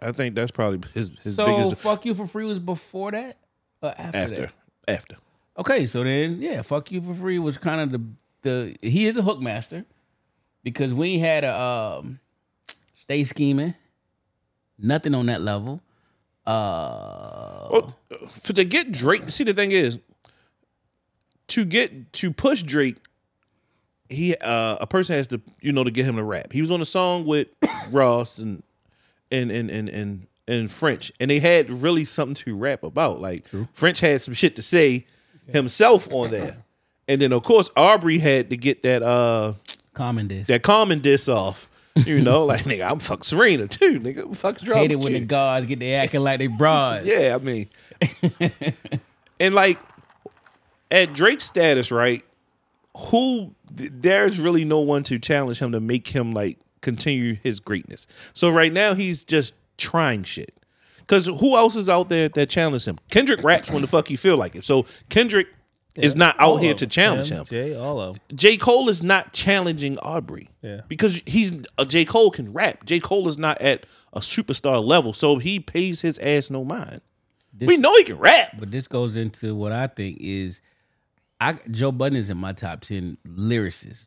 I 0.00 0.12
think 0.12 0.34
that's 0.34 0.50
probably 0.50 0.86
his 0.92 1.10
his 1.22 1.36
so 1.36 1.46
biggest 1.46 1.76
fuck 1.76 2.04
you 2.04 2.14
for 2.14 2.26
free 2.26 2.44
was 2.44 2.58
before 2.58 3.10
that 3.12 3.38
or 3.80 3.94
after, 3.96 4.18
after 4.18 4.40
that? 4.40 4.52
after. 4.88 5.16
Okay, 5.56 5.86
so 5.86 6.02
then 6.04 6.42
yeah, 6.42 6.60
fuck 6.62 6.90
you 6.92 7.00
for 7.00 7.14
free 7.14 7.38
was 7.38 7.56
kind 7.56 7.80
of 7.80 7.92
the 7.92 8.02
the 8.42 8.76
he 8.82 9.06
is 9.06 9.16
a 9.16 9.22
hook 9.22 9.40
master 9.40 9.84
because 10.62 10.92
we 10.92 11.18
had 11.20 11.44
a 11.44 11.58
um 11.58 12.18
stay 12.94 13.24
scheming, 13.24 13.74
nothing 14.78 15.14
on 15.14 15.26
that 15.26 15.40
level. 15.40 15.80
Uh 16.44 17.68
Well, 17.70 17.96
for 18.28 18.52
to 18.52 18.64
get 18.64 18.92
Drake, 18.92 19.30
see 19.30 19.44
the 19.44 19.54
thing 19.54 19.70
is, 19.70 19.98
to 21.48 21.64
get 21.64 22.12
to 22.14 22.32
push 22.32 22.62
Drake, 22.62 22.96
he 24.08 24.34
uh, 24.36 24.76
a 24.80 24.86
person 24.86 25.16
has 25.16 25.28
to 25.28 25.40
you 25.60 25.72
know 25.72 25.84
to 25.84 25.90
get 25.90 26.04
him 26.06 26.16
to 26.16 26.22
rap. 26.22 26.52
He 26.52 26.60
was 26.60 26.70
on 26.70 26.80
a 26.80 26.84
song 26.84 27.24
with 27.24 27.48
Ross 27.90 28.38
and 28.38 28.62
and 29.30 29.50
and 29.50 29.70
and 29.70 29.88
and 29.88 30.26
and 30.46 30.70
French, 30.70 31.10
and 31.20 31.30
they 31.30 31.40
had 31.40 31.70
really 31.70 32.04
something 32.04 32.34
to 32.34 32.56
rap 32.56 32.82
about. 32.82 33.20
Like 33.20 33.44
French 33.72 34.00
had 34.00 34.20
some 34.20 34.34
shit 34.34 34.56
to 34.56 34.62
say 34.62 35.06
himself 35.46 36.12
on 36.12 36.30
there, 36.30 36.56
and 37.08 37.20
then 37.20 37.32
of 37.32 37.42
course 37.42 37.70
Aubrey 37.76 38.18
had 38.18 38.50
to 38.50 38.56
get 38.56 38.82
that 38.82 39.02
uh 39.02 39.54
common 39.94 40.28
this. 40.28 40.46
that 40.48 40.62
common 40.62 41.00
diss 41.00 41.28
off. 41.28 41.68
You 41.96 42.20
know, 42.20 42.44
like 42.46 42.64
nigga, 42.64 42.90
I'm 42.90 42.98
fuck 42.98 43.24
Serena 43.24 43.68
too, 43.68 44.00
nigga. 44.00 44.36
Fuck 44.36 44.58
drop. 44.60 44.78
Hate 44.78 44.92
it 44.92 44.96
when 44.96 45.12
the 45.12 45.20
guards 45.20 45.66
get 45.66 45.78
they 45.78 45.94
acting 45.94 46.20
like 46.20 46.40
they 46.40 46.48
broads. 46.48 47.06
Yeah, 47.06 47.38
I 47.40 47.42
mean, 47.42 47.68
and 49.40 49.54
like 49.54 49.78
at 50.90 51.12
Drake's 51.14 51.44
status, 51.44 51.90
right? 51.90 52.24
Who 52.96 53.54
there's 53.72 54.38
really 54.40 54.64
no 54.64 54.80
one 54.80 55.02
to 55.04 55.18
challenge 55.18 55.58
him 55.58 55.72
to 55.72 55.80
make 55.80 56.06
him 56.08 56.32
like 56.32 56.58
continue 56.80 57.34
his 57.42 57.60
greatness. 57.60 58.06
So 58.34 58.50
right 58.50 58.72
now 58.72 58.94
he's 58.94 59.24
just 59.24 59.54
trying 59.78 60.22
shit. 60.22 60.60
Cause 61.06 61.26
who 61.26 61.56
else 61.56 61.76
is 61.76 61.88
out 61.88 62.08
there 62.08 62.28
that 62.30 62.48
challenges 62.48 62.86
him? 62.86 62.98
Kendrick 63.10 63.42
raps 63.42 63.70
when 63.70 63.82
the 63.82 63.88
fuck 63.88 64.08
he 64.08 64.16
feel 64.16 64.36
like 64.36 64.54
it. 64.56 64.64
So 64.64 64.86
Kendrick 65.10 65.48
is 65.96 66.16
not 66.16 66.34
out 66.40 66.56
here 66.56 66.74
to 66.74 66.86
challenge 66.86 67.28
him. 67.28 67.44
Jay, 67.44 67.74
all 67.74 68.00
of 68.00 68.14
them. 68.14 68.22
J. 68.34 68.56
Cole 68.56 68.88
is 68.88 69.02
not 69.02 69.32
challenging 69.32 69.98
Aubrey. 69.98 70.48
Yeah. 70.62 70.80
Because 70.88 71.22
he's 71.26 71.60
uh, 71.78 71.84
J. 71.84 72.04
Cole 72.04 72.30
can 72.30 72.52
rap. 72.52 72.84
J. 72.84 73.00
Cole 73.00 73.28
is 73.28 73.38
not 73.38 73.60
at 73.60 73.86
a 74.12 74.20
superstar 74.20 74.82
level, 74.84 75.12
so 75.12 75.36
he 75.38 75.60
pays 75.60 76.00
his 76.00 76.18
ass 76.20 76.48
no 76.50 76.64
mind. 76.64 77.00
This- 77.52 77.68
we 77.68 77.76
know 77.76 77.94
he 77.96 78.04
can 78.04 78.18
rap. 78.18 78.56
But 78.58 78.70
this 78.70 78.88
goes 78.88 79.14
into 79.14 79.54
what 79.54 79.72
I 79.72 79.86
think 79.88 80.18
is 80.20 80.60
I 81.44 81.58
Joe 81.70 81.92
Budden 81.92 82.16
is 82.16 82.30
in 82.30 82.38
my 82.38 82.52
top 82.52 82.80
ten 82.80 83.18
lyricists. 83.26 84.06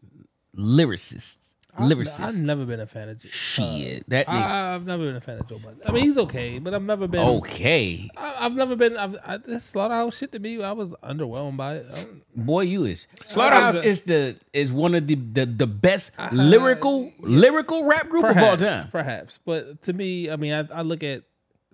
Lyricists. 0.58 1.54
Lyricists. 1.80 2.22
I've 2.22 2.42
never 2.42 2.66
been 2.66 2.80
a 2.80 2.88
fan 2.88 3.10
of 3.10 3.20
Jay. 3.20 3.30
Shit. 3.30 4.10
That 4.10 4.28
uh, 4.28 4.32
nigga. 4.32 4.42
I, 4.42 4.74
I've 4.74 4.86
never 4.88 5.06
been 5.06 5.16
a 5.16 5.22
fan 5.22 5.38
of 5.38 5.48
Joe 5.48 5.60
Budden. 5.60 5.80
I 5.86 5.92
mean, 5.92 6.06
he's 6.06 6.18
okay, 6.18 6.58
but 6.58 6.74
I've 6.74 6.82
never 6.82 7.08
been. 7.08 7.22
okay. 7.22 8.10
I, 8.18 8.38
I've 8.40 8.54
never 8.54 8.76
been. 8.76 8.98
I've, 8.98 9.16
I, 9.24 9.38
this 9.38 9.66
slaughterhouse 9.66 10.18
shit 10.18 10.32
to 10.32 10.40
me, 10.40 10.64
I 10.64 10.72
was 10.72 10.94
underwhelmed 11.04 11.58
by 11.58 11.76
it. 11.76 12.08
Boy, 12.36 12.62
you 12.62 12.86
is 12.86 13.06
Slaughterhouse 13.28 13.86
is 13.86 14.02
the 14.02 14.38
is 14.54 14.72
one 14.72 14.96
of 14.96 15.06
the 15.06 15.14
the, 15.16 15.46
the 15.46 15.68
best 15.68 16.12
lyrical 16.32 17.12
lyrical 17.20 17.84
rap 17.86 18.10
group 18.10 18.26
of 18.26 18.38
all 18.38 18.58
time. 18.58 18.90
perhaps, 18.90 19.38
but 19.46 19.84
to 19.84 19.94
me, 19.94 20.32
I 20.32 20.36
mean, 20.36 20.54
I, 20.54 20.68
I 20.74 20.82
look 20.82 21.04
at 21.04 21.24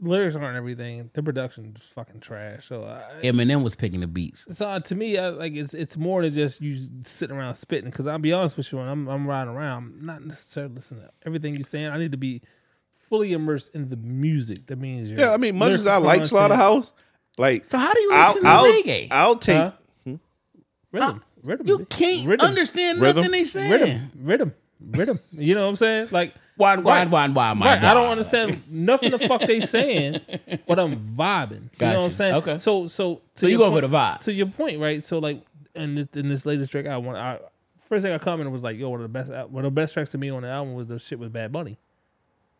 lyrics 0.01 0.35
aren't 0.35 0.57
everything. 0.57 1.09
The 1.13 1.23
production's 1.23 1.81
fucking 1.93 2.19
trash. 2.21 2.67
So, 2.67 2.83
I, 2.83 3.23
Eminem 3.23 3.63
was 3.63 3.75
picking 3.75 3.99
the 4.01 4.07
beats. 4.07 4.45
so 4.51 4.67
uh, 4.67 4.79
to 4.81 4.95
me, 4.95 5.17
I, 5.17 5.29
like 5.29 5.53
it's 5.53 5.73
it's 5.73 5.97
more 5.97 6.21
than 6.21 6.33
just 6.33 6.61
you 6.61 6.87
sitting 7.05 7.35
around 7.35 7.55
spitting. 7.55 7.89
Because 7.89 8.07
I'll 8.07 8.19
be 8.19 8.33
honest 8.33 8.57
with 8.57 8.71
you, 8.71 8.79
when 8.79 8.87
I'm 8.87 9.07
I'm 9.07 9.27
riding 9.27 9.53
around, 9.53 9.93
I'm 9.99 10.05
not 10.05 10.23
necessarily 10.25 10.75
listening 10.75 11.01
to 11.01 11.09
everything 11.25 11.55
you're 11.55 11.63
saying. 11.65 11.87
I 11.87 11.97
need 11.97 12.11
to 12.11 12.17
be 12.17 12.41
fully 13.09 13.33
immersed 13.33 13.75
in 13.75 13.89
the 13.89 13.97
music. 13.97 14.67
That 14.67 14.77
means 14.79 15.09
you're 15.09 15.19
Yeah, 15.19 15.31
I 15.31 15.37
mean, 15.37 15.57
much 15.57 15.71
as 15.71 15.85
I 15.87 15.97
like 15.97 16.13
content, 16.21 16.29
Slaughterhouse, 16.29 16.93
like 17.37 17.65
So 17.65 17.77
how 17.77 17.93
do 17.93 18.01
you 18.01 18.13
I'll, 18.13 18.33
listen 18.33 18.45
I'll, 18.47 18.65
to 18.65 18.71
reggae? 18.71 19.07
I'll 19.11 19.35
take 19.35 19.55
Huh? 19.57 19.71
rhythm, 20.91 21.23
rhythm, 21.41 21.67
you 21.67 21.85
can't 21.89 22.27
rhythm, 22.27 22.45
understand 22.47 23.01
Rhythm? 23.01 23.15
nothing 23.17 23.31
they 23.31 23.43
saying. 23.43 23.71
rhythm, 23.71 24.11
rhythm, 24.15 24.53
rhythm. 24.79 25.19
You 25.31 25.55
know 25.55 25.63
what 25.63 25.69
I'm 25.69 25.75
saying? 25.75 26.07
Like 26.11 26.33
Wine, 26.57 26.83
wine, 26.83 27.09
wine, 27.09 27.33
wine. 27.33 27.59
Right. 27.59 27.83
I 27.83 27.93
don't 27.93 28.09
understand 28.09 28.61
nothing 28.69 29.11
the 29.11 29.19
fuck 29.19 29.41
they 29.41 29.61
saying, 29.61 30.21
but 30.67 30.79
I'm 30.79 30.97
vibing. 31.15 31.51
You 31.79 31.87
know 31.87 31.87
what 31.87 31.95
I'm 31.95 32.01
Gotcha. 32.01 32.13
saying? 32.15 32.33
Okay. 32.35 32.57
So 32.59 32.87
so 32.87 33.21
So 33.35 33.47
you 33.47 33.57
go 33.57 33.71
for 33.71 33.81
the 33.81 33.87
vibe. 33.87 34.19
To 34.21 34.33
your 34.33 34.47
point, 34.47 34.79
right? 34.79 35.03
So 35.03 35.19
like 35.19 35.41
in 35.75 35.95
this, 35.95 36.07
in 36.13 36.29
this 36.29 36.45
latest 36.45 36.71
track, 36.71 36.85
I 36.85 36.97
want 36.97 37.17
I 37.17 37.39
first 37.89 38.03
thing 38.03 38.13
I 38.13 38.17
commented 38.19 38.53
was 38.53 38.63
like, 38.63 38.77
yo, 38.77 38.89
one 38.89 39.01
of 39.01 39.03
the 39.03 39.19
best 39.19 39.29
one 39.49 39.65
of 39.65 39.73
the 39.73 39.81
best 39.81 39.93
tracks 39.95 40.11
to 40.11 40.17
me 40.17 40.29
on 40.29 40.43
the 40.43 40.49
album 40.49 40.73
was 40.75 40.87
the 40.87 40.99
shit 40.99 41.17
with 41.19 41.33
Bad 41.33 41.51
Bunny, 41.51 41.77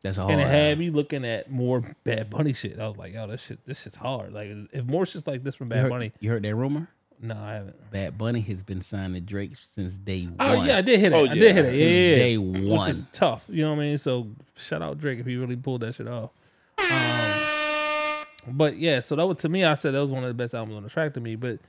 That's 0.02 0.18
a 0.18 0.22
and 0.22 0.32
hard. 0.42 0.42
it 0.42 0.48
had 0.48 0.80
me 0.80 0.90
looking 0.90 1.24
at 1.26 1.52
more 1.52 1.84
Bad 2.04 2.30
Bunny 2.32 2.54
shit. 2.54 2.80
I 2.80 2.88
was 2.88 2.98
like, 2.98 3.14
yo, 3.14 3.28
this 3.28 3.44
shit 3.46 3.64
this 3.66 3.82
shit's 3.84 3.96
hard. 3.96 4.34
Like 4.34 4.50
if 4.72 4.86
more 4.86 5.06
shit's 5.06 5.28
like 5.28 5.44
this 5.44 5.56
from 5.56 5.68
you, 5.68 5.76
Bad 5.76 5.82
heard, 5.84 5.90
Bunny, 5.90 6.14
you 6.20 6.30
heard 6.32 6.44
that 6.44 6.56
rumor? 6.56 6.88
No, 7.24 7.36
I 7.36 7.54
haven't. 7.54 7.92
Bad 7.92 8.18
Bunny 8.18 8.42
has 8.42 8.62
been 8.62 8.82
signed 8.82 9.16
to 9.16 9.22
Drake 9.22 9.56
since 9.56 9.98
day 9.98 10.24
one. 10.24 10.36
Oh 10.40 10.64
yeah, 10.64 10.78
I 10.78 10.82
did 10.82 11.00
hit 11.00 11.14
it. 11.14 11.16
Oh, 11.16 11.24
yeah. 11.24 11.32
I 11.32 11.34
did 11.34 11.56
hit 11.56 11.66
it. 11.66 11.70
Since 11.70 11.80
Yeah, 11.80 11.88
yeah, 11.88 12.10
yeah. 12.10 12.16
day 12.16 12.38
Which 12.38 12.90
is 12.90 13.06
tough. 13.14 13.46
You 13.48 13.64
know 13.64 13.72
what 13.72 13.78
I 13.80 13.86
mean? 13.86 13.98
So 13.98 14.28
shout 14.58 14.82
out 14.82 14.98
Drake 14.98 15.20
if 15.20 15.26
he 15.26 15.38
really 15.38 15.56
pulled 15.56 15.82
that 15.82 15.96
shit 15.96 16.08
off. 16.08 16.32
Um, 16.80 18.26
but 18.56 18.78
yeah, 18.78 19.00
so 19.00 19.16
that 19.16 19.26
was 19.26 19.38
to 19.38 19.50
me. 19.50 19.64
I 19.64 19.76
said 19.76 19.94
that 19.94 20.02
was 20.02 20.12
one 20.12 20.24
of 20.24 20.28
the 20.28 20.34
best 20.34 20.54
albums 20.54 20.76
on 20.76 20.84
the 20.84 20.90
track 20.90 21.14
to 21.14 21.22
me. 21.22 21.38
But 21.38 21.60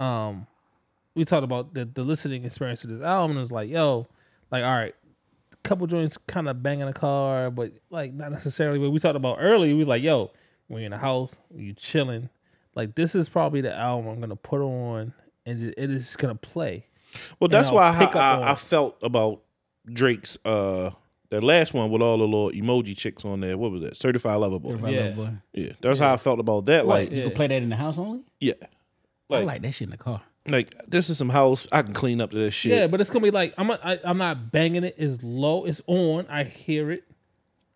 um, 0.00 0.48
we 1.14 1.24
talked 1.24 1.44
about 1.44 1.72
the 1.72 1.84
the 1.84 2.02
listening 2.02 2.44
experience 2.44 2.82
of 2.82 2.90
this 2.90 3.00
album. 3.00 3.32
And 3.32 3.38
it 3.38 3.40
was 3.40 3.52
like, 3.52 3.70
yo, 3.70 4.08
like 4.50 4.64
all 4.64 4.74
right, 4.74 4.94
couple 5.62 5.86
joints 5.86 6.18
kind 6.26 6.48
of 6.48 6.62
banging 6.62 6.86
the 6.86 6.92
car, 6.92 7.50
but 7.50 7.72
like 7.90 8.12
not 8.12 8.32
necessarily. 8.32 8.80
But 8.80 8.90
we 8.90 8.98
talked 8.98 9.16
about 9.16 9.38
earlier. 9.40 9.72
We 9.72 9.78
was 9.78 9.88
like, 9.88 10.02
yo, 10.02 10.32
when 10.66 10.80
you're 10.80 10.86
in 10.86 10.92
the 10.92 10.98
house, 10.98 11.36
when 11.48 11.64
you 11.64 11.72
chilling, 11.74 12.28
like 12.76 12.94
this 12.94 13.16
is 13.16 13.28
probably 13.28 13.62
the 13.62 13.74
album 13.74 14.08
I'm 14.08 14.20
gonna 14.20 14.36
put 14.36 14.60
on, 14.60 15.12
and 15.44 15.58
just, 15.58 15.74
it 15.76 15.90
is 15.90 16.14
gonna 16.14 16.34
play. 16.36 16.86
Well, 17.40 17.48
that's 17.48 17.70
I'll 17.70 17.76
why 17.76 17.88
I, 17.88 18.04
I, 18.04 18.52
I 18.52 18.54
felt 18.54 18.96
about 19.02 19.42
Drake's 19.86 20.38
uh 20.44 20.90
that 21.30 21.42
last 21.42 21.74
one 21.74 21.90
with 21.90 22.02
all 22.02 22.18
the 22.18 22.24
little 22.24 22.50
emoji 22.52 22.96
chicks 22.96 23.24
on 23.24 23.40
there. 23.40 23.58
What 23.58 23.72
was 23.72 23.82
that? 23.82 23.96
Certified 23.96 24.38
Lover 24.38 24.60
Boy. 24.60 24.70
Certified 24.70 24.94
Yeah. 24.94 25.00
Lover 25.00 25.14
Boy. 25.14 25.30
Yeah, 25.54 25.72
that's 25.80 25.98
how 25.98 26.12
I 26.12 26.16
felt 26.18 26.38
about 26.38 26.66
that. 26.66 26.86
Like, 26.86 27.10
You 27.10 27.22
can 27.24 27.32
play 27.32 27.46
that 27.48 27.62
in 27.62 27.68
the 27.68 27.76
house 27.76 27.98
only? 27.98 28.20
yeah, 28.38 28.52
I 28.60 28.66
like, 29.38 29.44
like 29.46 29.62
that 29.62 29.72
shit 29.72 29.86
in 29.86 29.90
the 29.90 29.96
car. 29.96 30.22
like 30.46 30.74
this 30.86 31.10
is 31.10 31.18
some 31.18 31.28
house 31.30 31.66
I 31.72 31.82
can 31.82 31.94
clean 31.94 32.20
up 32.20 32.30
to 32.30 32.36
this 32.36 32.54
shit. 32.54 32.72
Yeah, 32.72 32.86
but 32.86 33.00
it's 33.00 33.10
gonna 33.10 33.24
be 33.24 33.30
like 33.32 33.54
I'm. 33.58 33.70
A, 33.70 33.80
I, 33.82 33.98
I'm 34.04 34.18
not 34.18 34.52
banging 34.52 34.84
it. 34.84 34.94
It's 34.98 35.20
low. 35.22 35.64
It's 35.64 35.82
on. 35.88 36.26
I 36.28 36.44
hear 36.44 36.90
it. 36.92 37.02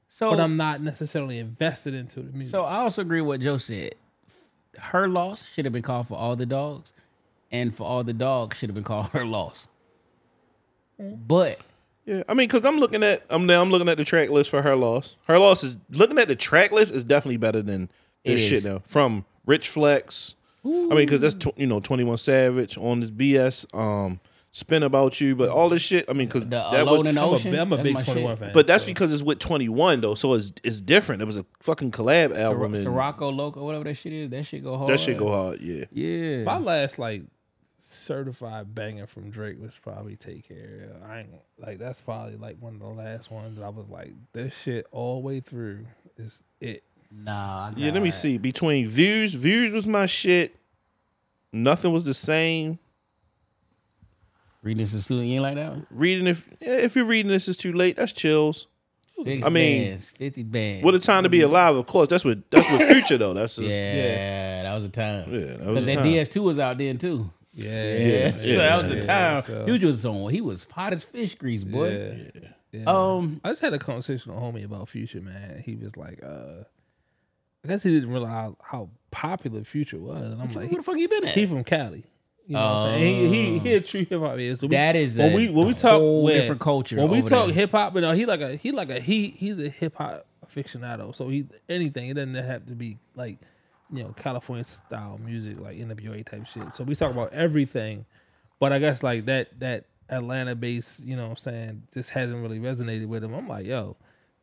So 0.09 0.31
but 0.31 0.41
I'm 0.41 0.57
not 0.57 0.81
necessarily 0.83 1.39
invested 1.39 1.95
into 1.95 2.21
the 2.21 2.33
music. 2.33 2.51
So 2.51 2.65
I 2.65 2.77
also 2.79 3.03
agree 3.03 3.21
with 3.21 3.29
what 3.29 3.41
Joe 3.41 3.57
said. 3.57 3.95
Her 4.81 5.09
loss 5.09 5.47
should 5.49 5.65
have 5.65 5.73
been 5.73 5.83
called 5.83 6.09
for 6.09 6.17
all 6.19 6.37
the 6.37 6.47
dogs, 6.47 6.93
and 7.53 7.75
for 7.75 7.85
all 7.87 8.03
the 8.05 8.13
dogs 8.13 8.59
should 8.59 8.69
have 8.69 8.75
been 8.75 8.85
called 8.85 9.09
her 9.13 9.25
loss. 9.25 9.67
But 10.99 11.59
Yeah, 12.05 12.23
I 12.29 12.35
mean, 12.35 12.49
because 12.49 12.65
I'm 12.67 12.79
looking 12.79 13.03
at 13.03 13.23
I'm 13.31 13.47
now 13.47 13.63
I'm 13.63 13.71
looking 13.71 13.89
at 13.89 13.97
the 13.97 14.05
track 14.05 14.31
list 14.31 14.51
for 14.51 14.63
her 14.63 14.77
loss. 14.77 15.17
Her 15.27 15.39
loss 15.39 15.63
is 15.65 15.79
looking 15.91 16.19
at 16.19 16.29
the 16.29 16.37
track 16.37 16.73
list 16.73 16.93
is 16.95 17.05
definitely 17.05 17.39
better 17.39 17.63
than 17.63 17.89
this 18.25 18.47
shit 18.47 18.65
now 18.65 18.83
from 18.85 19.25
Rich 19.47 19.69
Flex. 19.69 20.37
I 20.63 20.69
mean, 20.69 20.91
because 20.97 21.21
that's 21.23 21.35
tw- 21.35 21.57
you 21.59 21.67
know 21.67 21.81
Twenty 21.81 22.05
One 22.05 22.19
Savage 22.19 22.77
on 22.77 23.01
this 23.01 23.11
BS 23.11 23.75
um 23.75 24.21
spin 24.53 24.83
about 24.83 25.21
you, 25.21 25.37
but 25.37 25.49
all 25.49 25.69
this 25.69 25.83
shit. 25.83 26.05
I 26.09 26.13
mean, 26.13 26.27
because 26.27 26.49
The 26.49 26.59
uh, 26.59 26.71
that 26.73 26.87
was 26.87 27.01
in 27.07 27.15
the 27.15 27.21
I'm 27.23 27.55
a, 27.55 27.61
I'm 27.61 27.73
a 27.73 27.83
big 27.83 28.03
Twenty 28.05 28.23
One 28.23 28.33
shit. 28.33 28.39
fan. 28.47 28.51
but 28.53 28.67
that's 28.67 28.85
because 28.85 29.13
it's 29.13 29.23
with 29.23 29.39
Twenty 29.39 29.69
One 29.69 30.01
though, 30.01 30.15
so 30.15 30.35
it's 30.35 30.53
it's 30.65 30.81
different. 30.81 31.23
It 31.23 31.27
was 31.27 31.37
a 31.37 31.47
fucking 31.61 31.91
collab 31.93 32.37
album, 32.37 32.75
and 32.75 32.87
Circo 32.87 33.35
Loco, 33.35 33.65
whatever 33.65 33.85
that 33.85 33.95
shit 33.95 34.13
is, 34.13 34.31
that 34.31 34.45
shit 34.45 34.63
go 34.65 34.77
hard. 34.77 34.91
that 34.91 35.01
shit 35.01 35.17
go 35.19 35.29
hard. 35.29 35.61
Yeah, 35.61 35.85
Yeah. 35.93 36.43
my 36.45 36.59
last 36.59 36.99
like 36.99 37.23
certified 37.79 38.75
banger 38.75 39.07
from 39.07 39.31
Drake 39.31 39.61
was 39.61 39.75
probably 39.83 40.17
Take 40.17 40.49
Care. 40.49 40.91
I 41.09 41.21
ain't 41.21 41.31
like 41.59 41.79
that's 41.79 42.01
probably 42.01 42.37
like 42.37 42.57
one 42.61 42.75
of 42.75 42.81
the 42.81 42.87
last 42.89 43.31
ones 43.31 43.57
that 43.59 43.65
I 43.65 43.69
was 43.71 43.89
like, 43.89 44.13
this 44.33 44.55
shit 44.57 44.87
all 44.93 45.21
the 45.21 45.27
way 45.27 45.41
through 45.41 45.87
is 46.17 46.43
it. 46.61 46.83
Nah. 47.13 47.69
I 47.69 47.73
yeah. 47.77 47.91
Let 47.91 48.03
me 48.03 48.11
see. 48.11 48.39
Between 48.39 48.89
views, 48.89 49.35
views 49.35 49.73
was 49.73 49.89
my 49.89 50.07
shit. 50.07 50.57
Nothing 51.53 51.93
was 51.93 52.05
the 52.05 52.15
same. 52.15 52.79
Reading 54.63 54.83
this 54.83 54.93
is 54.95 55.05
student, 55.05 55.27
you 55.29 55.35
ain't 55.35 55.43
like 55.43 55.55
that 55.57 55.71
one? 55.71 55.87
Reading 55.91 56.27
if 56.27 56.47
if 56.61 56.95
you're 56.97 57.05
reading 57.07 57.31
this 57.31 57.49
is 57.49 57.57
too 57.57 57.73
late, 57.73 57.97
that's 57.97 58.13
chills. 58.13 58.67
Six 59.25 59.45
I 59.45 59.51
mean, 59.51 59.89
bands, 59.91 60.09
50 60.11 60.43
bands. 60.45 60.85
What 60.85 60.95
a 60.95 60.99
time 60.99 61.25
to 61.25 61.29
be 61.29 61.41
alive, 61.43 61.77
of 61.77 61.87
course. 61.87 62.09
That's 62.09 62.25
what 62.25 62.51
that's 62.51 62.69
what 62.71 62.83
future 62.89 63.19
though. 63.19 63.35
That's 63.35 63.57
just, 63.57 63.69
yeah, 63.69 63.95
yeah, 63.95 64.63
that 64.65 64.75
was 64.75 64.85
a 64.85 64.89
time. 64.89 65.33
Yeah, 65.33 65.41
that 65.41 65.59
was 65.67 65.67
Because 65.67 65.83
a 65.83 65.87
that 65.87 65.95
time. 65.97 66.05
DS2 66.07 66.43
was 66.43 66.59
out 66.59 66.79
then 66.79 66.97
too. 66.99 67.31
Yeah, 67.53 67.97
Yeah, 67.97 68.31
so 68.37 68.57
that 68.59 68.83
was 68.83 68.91
a 68.93 68.95
yeah, 68.97 69.01
time. 69.03 69.45
so- 69.47 69.65
He 69.67 69.73
was 69.73 69.81
just 69.81 70.05
on. 70.07 70.31
He 70.31 70.41
was 70.41 70.67
hot 70.71 70.93
as 70.93 71.05
fish 71.05 71.35
grease, 71.35 71.65
boy. 71.65 72.31
Yeah. 72.35 72.51
Yeah. 72.73 72.85
Um, 72.87 73.41
I 73.45 73.49
just 73.49 73.61
had 73.61 73.75
a 73.75 73.79
conversation 73.81 74.33
with 74.33 74.41
homie 74.43 74.65
about 74.65 74.89
Future, 74.89 75.21
man. 75.21 75.61
He 75.65 75.75
was 75.75 75.97
like, 75.97 76.23
uh 76.23 76.65
I 77.65 77.69
guess 77.69 77.83
he 77.83 77.91
didn't 77.93 78.11
realize 78.11 78.31
how, 78.31 78.57
how 78.63 78.89
popular 79.11 79.65
Future 79.65 79.99
was. 79.99 80.23
And 80.31 80.41
I'm 80.41 80.49
where 80.51 80.65
like, 80.67 80.77
the 80.77 80.83
fuck 80.83 80.97
you 80.97 81.09
been 81.09 81.27
at? 81.27 81.35
he 81.35 81.47
from 81.47 81.65
Cali. 81.65 82.05
You 82.51 82.57
know 82.57 82.63
what 82.63 82.69
I'm 82.69 82.93
saying? 82.95 83.33
He, 83.33 83.45
he, 83.45 83.59
he 83.61 83.73
a 83.75 83.77
um, 83.77 83.83
true 83.85 84.05
hip 84.05 84.21
hop 84.21 84.39
is. 84.39 84.59
That 84.59 84.97
is 84.97 85.19
when 85.19 85.33
a 85.33 85.37
we 85.37 85.49
when 85.51 85.69
we 85.69 85.75
talk 85.75 86.03
when- 86.03 86.35
different 86.35 86.61
culture 86.61 86.97
When 86.97 87.09
we 87.09 87.23
talk 87.23 87.51
hip 87.51 87.71
hop, 87.71 87.95
you 87.95 88.01
know, 88.01 88.13
he 88.13 88.27
like 88.27 88.41
a 88.41 88.57
he 88.57 88.73
like 88.73 88.91
a 88.91 88.99
he 88.99 89.29
he's 89.29 89.61
a 89.61 89.69
hip 89.69 89.95
hop 89.95 90.27
aficionado. 90.45 91.15
So 91.15 91.29
he 91.29 91.47
anything 91.69 92.09
it 92.09 92.15
doesn't 92.15 92.35
have 92.35 92.67
to 92.67 92.75
be 92.75 92.99
like 93.15 93.39
you 93.93 94.03
know 94.03 94.13
California 94.17 94.65
style 94.65 95.21
music 95.25 95.61
like 95.61 95.77
NWA 95.77 96.27
type 96.27 96.45
shit. 96.45 96.75
So 96.75 96.83
we 96.83 96.97
talk 96.97 97.13
about 97.13 97.33
everything, 97.33 98.05
but 98.59 98.73
I 98.73 98.81
guess 98.81 99.05
like 99.05 99.27
that 99.27 99.61
that 99.61 99.85
Atlanta 100.09 100.57
base, 100.57 101.01
you 101.05 101.15
know 101.15 101.23
what 101.23 101.31
I'm 101.31 101.37
saying, 101.37 101.83
just 101.95 102.11
hasn't 102.11 102.43
really 102.43 102.59
resonated 102.59 103.07
with 103.07 103.23
him. 103.23 103.33
I'm 103.33 103.47
like, 103.47 103.65
yo, 103.65 103.97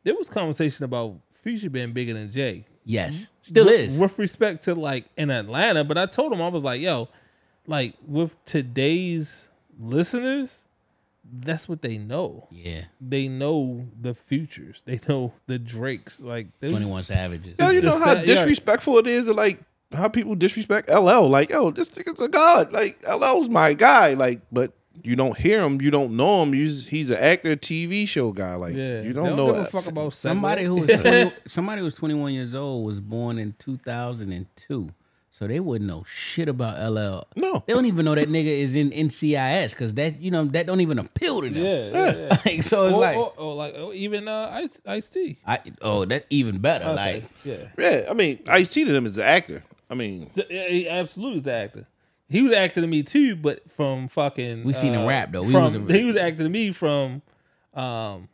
there 0.04 0.14
was 0.14 0.30
conversation 0.30 0.84
about 0.84 1.16
Future 1.30 1.70
being 1.70 1.92
bigger 1.92 2.14
than 2.14 2.32
Jay 2.32 2.64
yes, 2.88 3.16
mm-hmm. 3.16 3.34
still 3.42 3.66
with, 3.66 3.80
is. 3.80 3.98
with 3.98 4.18
respect 4.18 4.64
to 4.64 4.74
like 4.74 5.04
in 5.16 5.30
Atlanta. 5.30 5.84
But 5.84 5.98
I 5.98 6.06
told 6.06 6.32
him 6.32 6.42
I 6.42 6.48
was 6.48 6.64
like, 6.64 6.80
yo, 6.80 7.08
like 7.68 7.94
with 8.04 8.34
today's 8.44 9.48
listeners, 9.78 10.50
that's 11.30 11.68
what 11.68 11.82
they 11.82 11.98
know. 11.98 12.48
yeah, 12.50 12.84
They 13.00 13.28
know 13.28 13.86
the 14.00 14.14
futures. 14.14 14.82
They 14.84 14.98
know 15.08 15.34
the 15.46 15.58
Drakes. 15.58 16.18
Like 16.18 16.48
they, 16.58 16.70
21 16.70 17.02
Savages. 17.04 17.54
Yo, 17.58 17.70
you 17.70 17.80
the 17.80 17.88
know 17.88 17.98
how 17.98 18.12
yeah. 18.14 18.24
disrespectful 18.24 18.98
it 18.98 19.06
is, 19.06 19.26
to, 19.26 19.34
like 19.34 19.60
how 19.92 20.08
people 20.08 20.34
disrespect 20.34 20.88
LL. 20.88 21.28
Like, 21.28 21.50
yo, 21.50 21.70
this 21.70 21.90
nigga's 21.90 22.20
a 22.20 22.28
god. 22.28 22.72
Like, 22.72 23.02
LL's 23.06 23.48
my 23.48 23.74
guy. 23.74 24.14
Like, 24.14 24.40
but 24.50 24.72
you 25.02 25.16
don't 25.16 25.36
hear 25.36 25.62
him, 25.62 25.80
you 25.80 25.90
don't 25.90 26.16
know 26.16 26.42
him. 26.42 26.52
He's 26.54 26.86
he's 26.86 27.10
an 27.10 27.18
actor, 27.18 27.54
TV 27.56 28.08
show 28.08 28.32
guy. 28.32 28.54
Like, 28.54 28.74
yeah, 28.74 29.02
you 29.02 29.12
they 29.12 29.20
don't, 29.20 29.36
know 29.36 29.52
give 29.52 29.70
fuck 29.70 29.86
about 29.86 30.14
Somebody 30.14 30.64
who 30.64 30.76
was 30.76 31.00
20, 31.00 31.32
somebody 31.46 31.80
who 31.80 31.84
was 31.84 31.96
21 31.96 32.32
years 32.32 32.54
old 32.54 32.86
was 32.86 33.00
born 33.00 33.38
in 33.38 33.54
2002. 33.58 34.88
So 35.38 35.46
they 35.46 35.60
wouldn't 35.60 35.86
know 35.88 36.02
shit 36.08 36.48
about 36.48 36.78
LL. 36.92 37.22
No. 37.36 37.62
They 37.64 37.72
don't 37.72 37.86
even 37.86 38.04
know 38.04 38.16
that 38.16 38.28
nigga 38.28 38.46
is 38.46 38.74
in 38.74 38.90
NCIS 38.90 39.70
because 39.70 39.94
that, 39.94 40.20
you 40.20 40.32
know, 40.32 40.44
that 40.46 40.66
don't 40.66 40.80
even 40.80 40.98
appeal 40.98 41.42
to 41.42 41.48
them. 41.48 41.62
yeah, 41.64 41.90
yeah, 41.90 42.16
yeah. 42.16 42.38
Like, 42.44 42.62
so 42.64 42.88
it's 42.88 42.96
or, 42.96 43.00
like, 43.00 43.16
or, 43.16 43.32
or 43.36 43.54
like 43.54 43.74
or 43.76 43.94
even 43.94 44.26
uh, 44.26 44.50
Ice 44.54 44.82
Ice 44.84 45.08
T. 45.08 45.38
I, 45.46 45.60
oh, 45.80 46.04
that 46.06 46.26
even 46.30 46.58
better. 46.58 46.92
Like, 46.92 47.22
yeah, 47.44 47.68
Yeah, 47.78 48.06
I 48.10 48.14
mean, 48.14 48.40
I 48.48 48.64
see 48.64 48.84
to 48.84 48.90
them 48.92 49.06
as 49.06 49.16
an 49.16 49.26
actor. 49.26 49.62
I 49.88 49.94
mean, 49.94 50.28
Th- 50.34 50.48
yeah, 50.50 50.68
he 50.70 50.88
absolutely 50.88 51.38
is 51.42 51.46
an 51.46 51.54
actor. 51.54 51.86
He 52.28 52.42
was 52.42 52.50
acting 52.50 52.82
to 52.82 52.88
me 52.88 53.04
too, 53.04 53.36
but 53.36 53.70
from 53.70 54.08
fucking. 54.08 54.64
We 54.64 54.72
seen 54.72 54.92
him 54.92 55.02
uh, 55.02 55.06
rap, 55.06 55.30
though. 55.30 55.44
We 55.44 55.52
from, 55.52 55.62
was 55.62 55.74
a- 55.76 55.92
he 55.98 56.02
was 56.02 56.16
acting 56.16 56.46
to 56.46 56.50
me 56.50 56.72
from 56.72 57.22
um, 57.74 58.28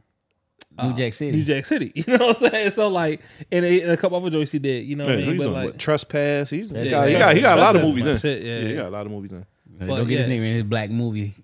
New 0.83 0.95
Jack 0.95 1.13
City. 1.15 1.37
New 1.37 1.45
Jack 1.45 1.67
City. 1.67 1.93
You 1.95 2.05
know 2.19 2.27
what 2.27 2.43
I'm 2.43 2.51
saying? 2.51 2.71
So 2.71 2.89
like, 2.89 3.21
and 3.53 3.65
a, 3.65 3.81
and 3.83 3.93
a 3.93 3.97
couple 3.97 4.17
other 4.19 4.31
joints 4.31 4.53
he 4.53 4.59
did. 4.59 4.85
You 4.87 4.97
know 4.97 5.05
what 5.05 5.13
I 5.15 5.17
man, 5.17 5.27
mean? 5.27 5.35
he's 5.35 5.43
But 5.43 5.49
on 5.49 5.55
like, 5.55 5.65
what, 5.67 5.79
Trespass. 5.79 6.51
He's 6.51 6.71
he 6.71 6.77
Yeah, 6.77 6.91
got, 6.91 7.09
he 7.09 7.13
got 7.15 7.35
he 7.37 7.41
got 7.43 7.59
a 7.59 7.61
lot 7.61 7.77
of 7.77 7.83
movies 7.83 8.05
my 8.05 8.11
in. 8.11 8.19
shit, 8.19 8.43
yeah, 8.43 8.61
he 8.69 8.75
got 8.75 8.87
a 8.89 8.91
lot 8.91 9.07
of 9.07 9.13
movies 9.13 9.33
in. 9.33 9.47
don't 9.79 9.89
but 9.89 10.05
get 10.05 10.19
his 10.19 10.29
name 10.29 10.43
in 10.43 10.55
his 10.55 10.63
black 10.65 10.91
movie. 10.91 11.35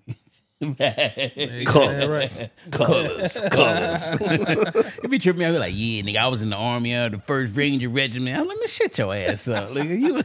yeah, 0.59 1.63
Colors, 1.65 2.39
right. 2.41 2.49
colors, 2.71 3.41
colors. 3.49 4.09
It 5.03 5.09
be 5.09 5.17
tripping 5.17 5.39
me. 5.39 5.45
I 5.47 5.51
be 5.51 5.57
like, 5.57 5.73
yeah, 5.75 6.01
nigga, 6.03 6.17
I 6.17 6.27
was 6.27 6.43
in 6.43 6.51
the 6.51 6.55
army 6.55 6.93
of 6.93 7.13
the 7.13 7.17
first 7.19 7.55
Ranger 7.55 7.89
Regiment. 7.89 8.37
I'm 8.37 8.47
like, 8.47 8.59
man, 8.59 8.67
shut 8.67 8.95
your 8.97 9.15
ass 9.15 9.47
up, 9.47 9.69
nigga. 9.71 9.99
You 9.99 10.23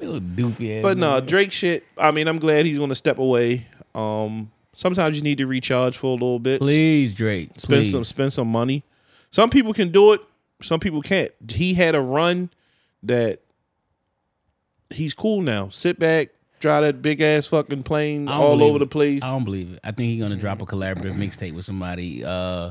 little 0.00 0.20
doofy 0.20 0.78
ass. 0.78 0.82
But 0.82 0.96
no, 0.98 1.20
nigga. 1.20 1.26
Drake 1.26 1.52
shit. 1.52 1.84
I 1.98 2.10
mean, 2.10 2.26
I'm 2.26 2.38
glad 2.38 2.64
he's 2.64 2.78
gonna 2.78 2.94
step 2.94 3.18
away. 3.18 3.66
Um, 3.94 4.50
sometimes 4.74 5.16
you 5.16 5.22
need 5.22 5.38
to 5.38 5.46
recharge 5.46 5.96
for 5.96 6.08
a 6.08 6.12
little 6.12 6.38
bit. 6.38 6.60
please, 6.60 7.14
Drake, 7.14 7.50
spend 7.56 7.82
please. 7.82 7.92
some 7.92 8.04
spend 8.04 8.32
some 8.32 8.48
money. 8.48 8.82
Some 9.30 9.50
people 9.50 9.72
can 9.74 9.90
do 9.90 10.12
it. 10.12 10.20
Some 10.62 10.80
people 10.80 11.02
can't. 11.02 11.32
He 11.50 11.74
had 11.74 11.94
a 11.94 12.00
run 12.00 12.50
that 13.02 13.40
he's 14.90 15.14
cool 15.14 15.40
now. 15.40 15.68
Sit 15.68 15.98
back, 15.98 16.28
drive 16.60 16.82
that 16.82 17.02
big 17.02 17.20
ass 17.20 17.46
fucking 17.48 17.82
plane 17.82 18.28
all 18.28 18.62
over 18.62 18.76
it. 18.76 18.80
the 18.80 18.86
place. 18.86 19.22
I 19.22 19.32
don't 19.32 19.44
believe 19.44 19.72
it. 19.72 19.80
I 19.84 19.90
think 19.90 20.10
he's 20.12 20.20
gonna 20.22 20.36
drop 20.36 20.62
a 20.62 20.66
collaborative 20.66 21.14
mixtape 21.16 21.54
with 21.54 21.64
somebody. 21.64 22.24
Uh, 22.24 22.70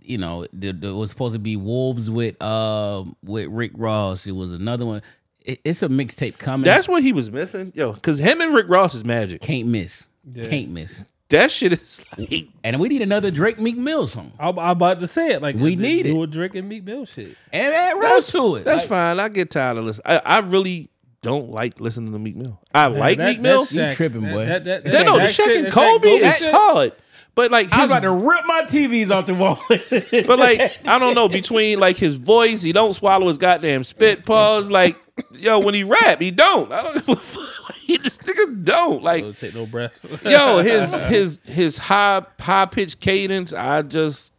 you 0.00 0.16
know, 0.18 0.46
the, 0.52 0.72
the, 0.72 0.88
it 0.88 0.92
was 0.92 1.10
supposed 1.10 1.34
to 1.34 1.38
be 1.38 1.56
Wolves 1.56 2.10
with 2.10 2.40
uh 2.40 3.04
with 3.24 3.48
Rick 3.48 3.72
Ross. 3.74 4.26
It 4.26 4.32
was 4.32 4.52
another 4.52 4.86
one. 4.86 5.02
It, 5.44 5.60
it's 5.64 5.82
a 5.82 5.88
mixtape 5.88 6.38
coming. 6.38 6.64
That's 6.64 6.88
what 6.88 7.02
he 7.02 7.12
was 7.12 7.30
missing, 7.30 7.72
yo. 7.74 7.92
Because 7.92 8.18
him 8.18 8.40
and 8.40 8.54
Rick 8.54 8.68
Ross 8.68 8.94
is 8.94 9.04
magic. 9.04 9.40
can't 9.40 9.68
miss. 9.68 10.06
Can't 10.44 10.68
miss. 10.70 11.04
That 11.30 11.50
shit 11.50 11.72
is 11.74 12.04
like 12.18 12.48
And 12.64 12.80
we 12.80 12.88
need 12.88 13.02
another 13.02 13.30
Drake 13.30 13.60
Meek 13.60 13.76
Mill 13.76 14.06
song. 14.06 14.32
I'm, 14.40 14.58
I'm 14.58 14.70
about 14.70 15.00
to 15.00 15.06
say 15.06 15.28
it. 15.28 15.42
Like 15.42 15.56
We 15.56 15.76
do- 15.76 15.82
need 15.82 16.06
it. 16.06 16.12
do 16.12 16.22
a 16.22 16.26
Drake 16.26 16.54
and 16.54 16.68
Meek 16.68 16.84
Mill 16.84 17.04
shit. 17.04 17.36
And 17.52 17.74
add 17.74 17.92
Ross 18.00 18.32
to 18.32 18.56
it. 18.56 18.64
that's 18.64 18.84
Like, 18.84 18.88
fine. 18.88 19.20
I 19.20 19.28
get 19.28 19.50
tired 19.50 19.76
of 19.76 19.84
listening. 19.84 20.06
I, 20.06 20.22
I 20.24 20.38
really 20.40 20.88
don't 21.20 21.50
like 21.50 21.80
listening 21.80 22.12
to 22.12 22.18
Meek 22.18 22.36
Mill. 22.36 22.58
I 22.74 22.86
like 22.86 23.18
that, 23.18 23.28
Meek 23.28 23.40
Mill. 23.40 23.64
that's 23.66 23.72
Shaq. 23.72 23.96
tripping, 23.96 24.20
boy. 24.22 24.46
That, 24.46 24.64
that, 24.64 24.84
that, 24.84 24.92
Yeah, 24.92 25.02
no, 25.02 25.12
the 25.14 25.18
that 25.18 25.30
Shaq 25.30 25.64
and 25.64 25.72
Kobe 25.72 26.08
Kobe 26.08 26.24
is 26.26 26.38
shit- 26.38 26.54
hard. 26.54 26.92
But 27.34 27.52
like 27.52 27.72
I 27.72 27.82
was 27.82 27.90
about 27.92 28.00
to 28.02 28.10
rip 28.10 28.46
my 28.46 28.62
TVs 28.62 29.10
off 29.12 29.26
the 29.26 29.34
wall. 29.34 29.60
But 30.26 30.38
like, 30.40 30.88
I 30.88 30.98
don't 30.98 31.14
know, 31.14 31.28
between 31.28 31.78
like 31.78 31.96
his 31.96 32.18
voice, 32.18 32.62
he 32.62 32.72
don't 32.72 32.94
swallow 32.94 33.28
his 33.28 33.38
goddamn 33.38 33.84
spit 33.84 34.24
pause. 34.26 34.72
Like, 34.72 34.96
yo, 35.32 35.58
when 35.58 35.74
he 35.74 35.84
rap, 35.84 36.20
he 36.20 36.30
don't. 36.30 36.72
I 36.72 36.82
don't 36.82 36.94
give 36.94 37.08
a 37.08 37.16
fuck. 37.16 37.44
He 37.88 37.96
just 37.96 38.22
nigga 38.24 38.64
don't. 38.64 39.02
Like, 39.02 39.22
Don't 39.22 39.38
take 39.38 39.54
no 39.54 39.64
breaths. 39.64 40.04
yo, 40.22 40.58
his 40.58 40.94
his 40.94 41.40
his 41.46 41.78
high 41.78 42.22
high 42.38 42.66
pitched 42.66 43.00
cadence, 43.00 43.54
I 43.54 43.80
just 43.80 44.34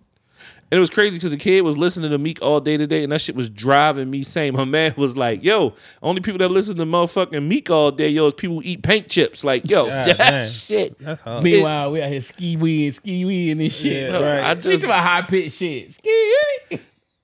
and 0.72 0.78
it 0.78 0.80
was 0.80 0.92
crazy 0.92 1.16
because 1.16 1.32
the 1.32 1.38
kid 1.38 1.62
was 1.62 1.78
listening 1.78 2.12
to 2.12 2.18
Meek 2.20 2.44
all 2.44 2.60
day 2.60 2.78
today, 2.78 3.02
and 3.02 3.12
that 3.12 3.22
shit 3.22 3.36
was 3.36 3.50
driving 3.50 4.08
me 4.12 4.22
sane. 4.22 4.54
My 4.54 4.66
man 4.66 4.94
was 4.98 5.18
like, 5.18 5.44
"Yo, 5.44 5.74
only 6.04 6.22
people 6.22 6.38
that 6.40 6.50
listen 6.50 6.78
to 6.78 6.86
motherfucking 6.86 7.48
Meek 7.48 7.72
all 7.72 7.92
day, 7.92 8.10
yo, 8.10 8.28
is 8.28 8.36
people 8.36 8.58
who 8.58 8.62
eat 8.64 8.84
paint 8.84 9.10
chips." 9.10 9.44
Like, 9.44 9.68
yo, 9.68 9.88
God 9.88 10.08
that 10.10 10.18
damn. 10.18 10.50
shit. 10.52 11.00
That's 11.00 11.22
hard. 11.22 11.44
Meanwhile, 11.44 11.92
we 11.92 12.04
out 12.04 12.12
here 12.12 12.22
ski 12.22 12.56
weed, 12.56 12.94
ski 12.94 13.26
weed, 13.26 13.52
and 13.52 13.62
this 13.62 13.76
shit. 13.76 14.12
Yeah, 14.12 14.18
right. 14.20 14.44
I 14.44 14.54
We 14.54 14.60
just, 14.62 14.84
about 14.84 15.04
high 15.04 15.24
pitched 15.24 15.58
shit. 15.58 15.94
Ski. 15.96 16.34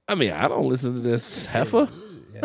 I 0.08 0.16
mean, 0.16 0.32
I 0.32 0.48
don't 0.48 0.68
listen 0.68 0.96
to 0.96 1.00
this 1.00 1.46
heifer. 1.46 1.88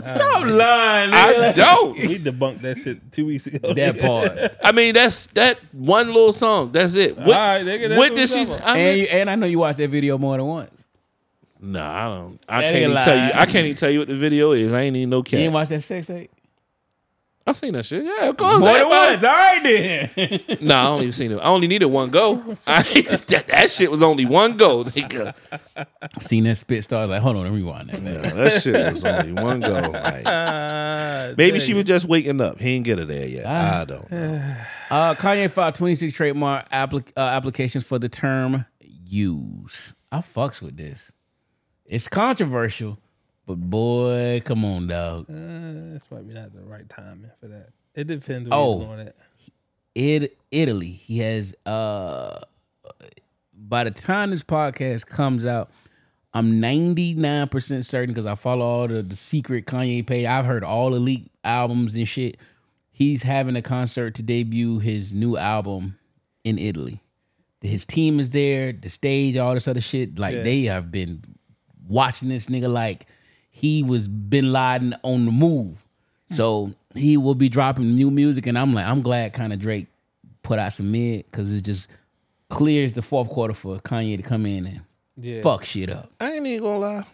Stop 0.06 0.46
lying. 0.46 1.12
I 1.12 1.32
nigga. 1.34 1.54
don't. 1.54 1.94
We 1.98 2.18
debunked 2.18 2.62
that 2.62 2.78
shit 2.78 3.10
two 3.12 3.26
weeks 3.26 3.46
ago. 3.46 3.74
that 3.74 3.98
part. 4.00 4.56
I 4.64 4.72
mean, 4.72 4.94
that's 4.94 5.26
that 5.28 5.58
one 5.72 6.08
little 6.08 6.32
song. 6.32 6.72
That's 6.72 6.94
it. 6.94 7.16
What, 7.16 7.28
right, 7.28 7.64
nigga, 7.64 7.88
that's 7.88 7.98
what 7.98 8.10
what 8.10 8.16
did 8.16 8.28
she? 8.28 8.44
talking 8.44 8.46
say? 8.46 8.54
about. 8.56 8.68
I 8.68 8.78
and 8.78 9.00
you, 9.00 9.06
and 9.06 9.30
I 9.30 9.34
know 9.34 9.46
you 9.46 9.58
watched 9.58 9.78
that 9.78 9.90
video 9.90 10.16
more 10.18 10.36
than 10.36 10.46
once. 10.46 10.84
no, 11.60 11.82
I 11.84 12.04
don't. 12.04 12.40
I 12.48 12.60
That 12.62 12.72
can't 12.72 12.76
nigga 12.84 12.90
even 12.90 13.02
tell 13.02 13.16
you. 13.26 13.32
I 13.34 13.44
can't 13.46 13.64
even 13.66 13.76
tell 13.76 13.90
you 13.90 13.98
what 14.00 14.08
the 14.08 14.16
video 14.16 14.52
is. 14.52 14.72
I 14.72 14.80
ain't 14.82 14.96
even 14.96 15.10
no 15.10 15.18
You 15.18 15.22
cat. 15.24 15.40
ain't 15.40 15.52
watch 15.52 15.68
that 15.70 15.82
sex 15.82 16.06
tape? 16.06 16.30
I 17.46 17.52
seen 17.52 17.72
that 17.72 17.84
shit. 17.84 18.04
Yeah, 18.04 18.26
of 18.28 18.36
course. 18.36 18.60
More 18.60 18.68
than 18.68 18.76
everybody- 18.82 19.10
once. 19.12 19.24
All 19.24 19.30
right 19.30 19.62
then. 19.62 20.58
No, 20.68 20.74
I 20.76 20.86
only 20.88 21.04
even 21.04 21.12
seen 21.14 21.32
it. 21.32 21.36
I 21.38 21.44
only 21.44 21.66
needed 21.66 21.86
one 21.86 22.10
go. 22.10 22.56
I, 22.66 22.82
that, 23.28 23.44
that 23.48 23.70
shit 23.70 23.90
was 23.90 24.02
only 24.02 24.26
one 24.26 24.56
go. 24.56 24.84
Nigga. 24.84 25.34
Seen 26.20 26.44
that 26.44 26.56
spit 26.56 26.84
star. 26.84 27.06
Like, 27.06 27.22
hold 27.22 27.36
on, 27.36 27.50
rewind 27.52 27.90
that. 27.90 28.02
Man. 28.02 28.22
That 28.36 28.62
shit 28.62 28.92
was 28.92 29.04
only 29.04 29.32
one 29.32 29.60
go. 29.60 29.72
Like, 29.72 30.22
Ah, 30.26 31.32
maybe 31.38 31.58
dang 31.58 31.60
she 31.66 31.74
was 31.74 31.84
just 31.84 32.04
waking 32.04 32.40
up. 32.40 32.60
He 32.60 32.74
didn't 32.74 32.84
get 32.84 32.98
her 32.98 33.04
there 33.06 33.26
yet. 33.26 33.44
Ah. 33.48 33.80
I 33.80 33.84
don't 33.86 34.10
know. 34.12 34.54
Uh, 34.90 35.14
Kanye 35.14 35.48
filed 35.48 35.76
26 35.76 36.12
trademark 36.12 36.68
applic- 36.70 37.12
uh, 37.16 37.20
applications 37.20 37.86
for 37.86 38.00
the 38.00 38.08
term 38.08 38.66
Yews. 38.80 39.94
I 40.10 40.18
fucks 40.18 40.60
with 40.60 40.76
this. 40.76 41.12
It's 41.86 42.08
controversial, 42.08 42.98
but 43.56 43.70
boy, 43.70 44.42
come 44.44 44.64
on, 44.64 44.86
dog. 44.86 45.26
Uh, 45.28 45.92
this 45.94 46.04
might 46.10 46.26
be 46.26 46.34
not 46.34 46.52
the 46.54 46.62
right 46.62 46.88
timing 46.88 47.30
for 47.40 47.48
that. 47.48 47.70
It 47.94 48.06
depends 48.06 48.48
where 48.48 48.58
Oh. 48.58 48.78
going 48.80 49.00
at. 49.08 49.16
it 49.94 50.38
Italy. 50.50 50.90
He 50.90 51.18
has 51.18 51.54
uh 51.66 52.40
by 53.54 53.84
the 53.84 53.90
time 53.90 54.30
this 54.30 54.42
podcast 54.42 55.06
comes 55.06 55.44
out, 55.44 55.70
I'm 56.32 56.60
99% 56.60 57.84
certain 57.84 58.12
because 58.14 58.26
I 58.26 58.34
follow 58.34 58.64
all 58.64 58.88
the, 58.88 59.02
the 59.02 59.16
secret 59.16 59.66
Kanye 59.66 60.06
page. 60.06 60.26
I've 60.26 60.44
heard 60.46 60.64
all 60.64 60.90
the 60.90 60.98
leaked 61.00 61.28
albums 61.44 61.94
and 61.96 62.06
shit. 62.08 62.36
He's 62.90 63.22
having 63.22 63.56
a 63.56 63.62
concert 63.62 64.14
to 64.16 64.22
debut 64.22 64.78
his 64.78 65.12
new 65.14 65.36
album 65.36 65.98
in 66.44 66.58
Italy. 66.58 67.00
His 67.60 67.84
team 67.84 68.18
is 68.20 68.30
there, 68.30 68.72
the 68.72 68.88
stage, 68.88 69.36
all 69.36 69.54
this 69.54 69.68
other 69.68 69.80
shit. 69.80 70.18
Like 70.18 70.36
Yeah. 70.36 70.42
they 70.42 70.62
have 70.64 70.90
been 70.90 71.22
watching 71.86 72.28
this 72.28 72.46
nigga 72.46 72.70
like 72.72 73.06
he 73.60 73.82
was 73.82 74.08
Bin 74.08 74.52
Laden 74.52 74.94
on 75.02 75.26
the 75.26 75.32
move. 75.32 75.84
So 76.26 76.72
he 76.94 77.16
will 77.16 77.34
be 77.34 77.48
dropping 77.48 77.94
new 77.96 78.10
music, 78.10 78.46
and 78.46 78.56
I'm 78.58 78.72
like, 78.72 78.86
I'm 78.86 79.02
glad 79.02 79.32
kind 79.32 79.52
of 79.52 79.58
Drake 79.58 79.88
put 80.42 80.58
out 80.58 80.72
some 80.72 80.90
mid 80.92 81.24
because 81.26 81.52
it 81.52 81.62
just 81.62 81.88
clears 82.48 82.92
the 82.92 83.02
fourth 83.02 83.28
quarter 83.28 83.52
for 83.54 83.78
Kanye 83.80 84.16
to 84.16 84.22
come 84.22 84.46
in 84.46 84.66
and 84.66 84.80
Yeah. 85.16 85.42
fuck 85.42 85.64
shit 85.64 85.90
up. 85.90 86.10
I 86.20 86.32
ain't 86.32 86.46
even 86.46 86.62
gonna 86.62 86.78
lie. 86.78 87.04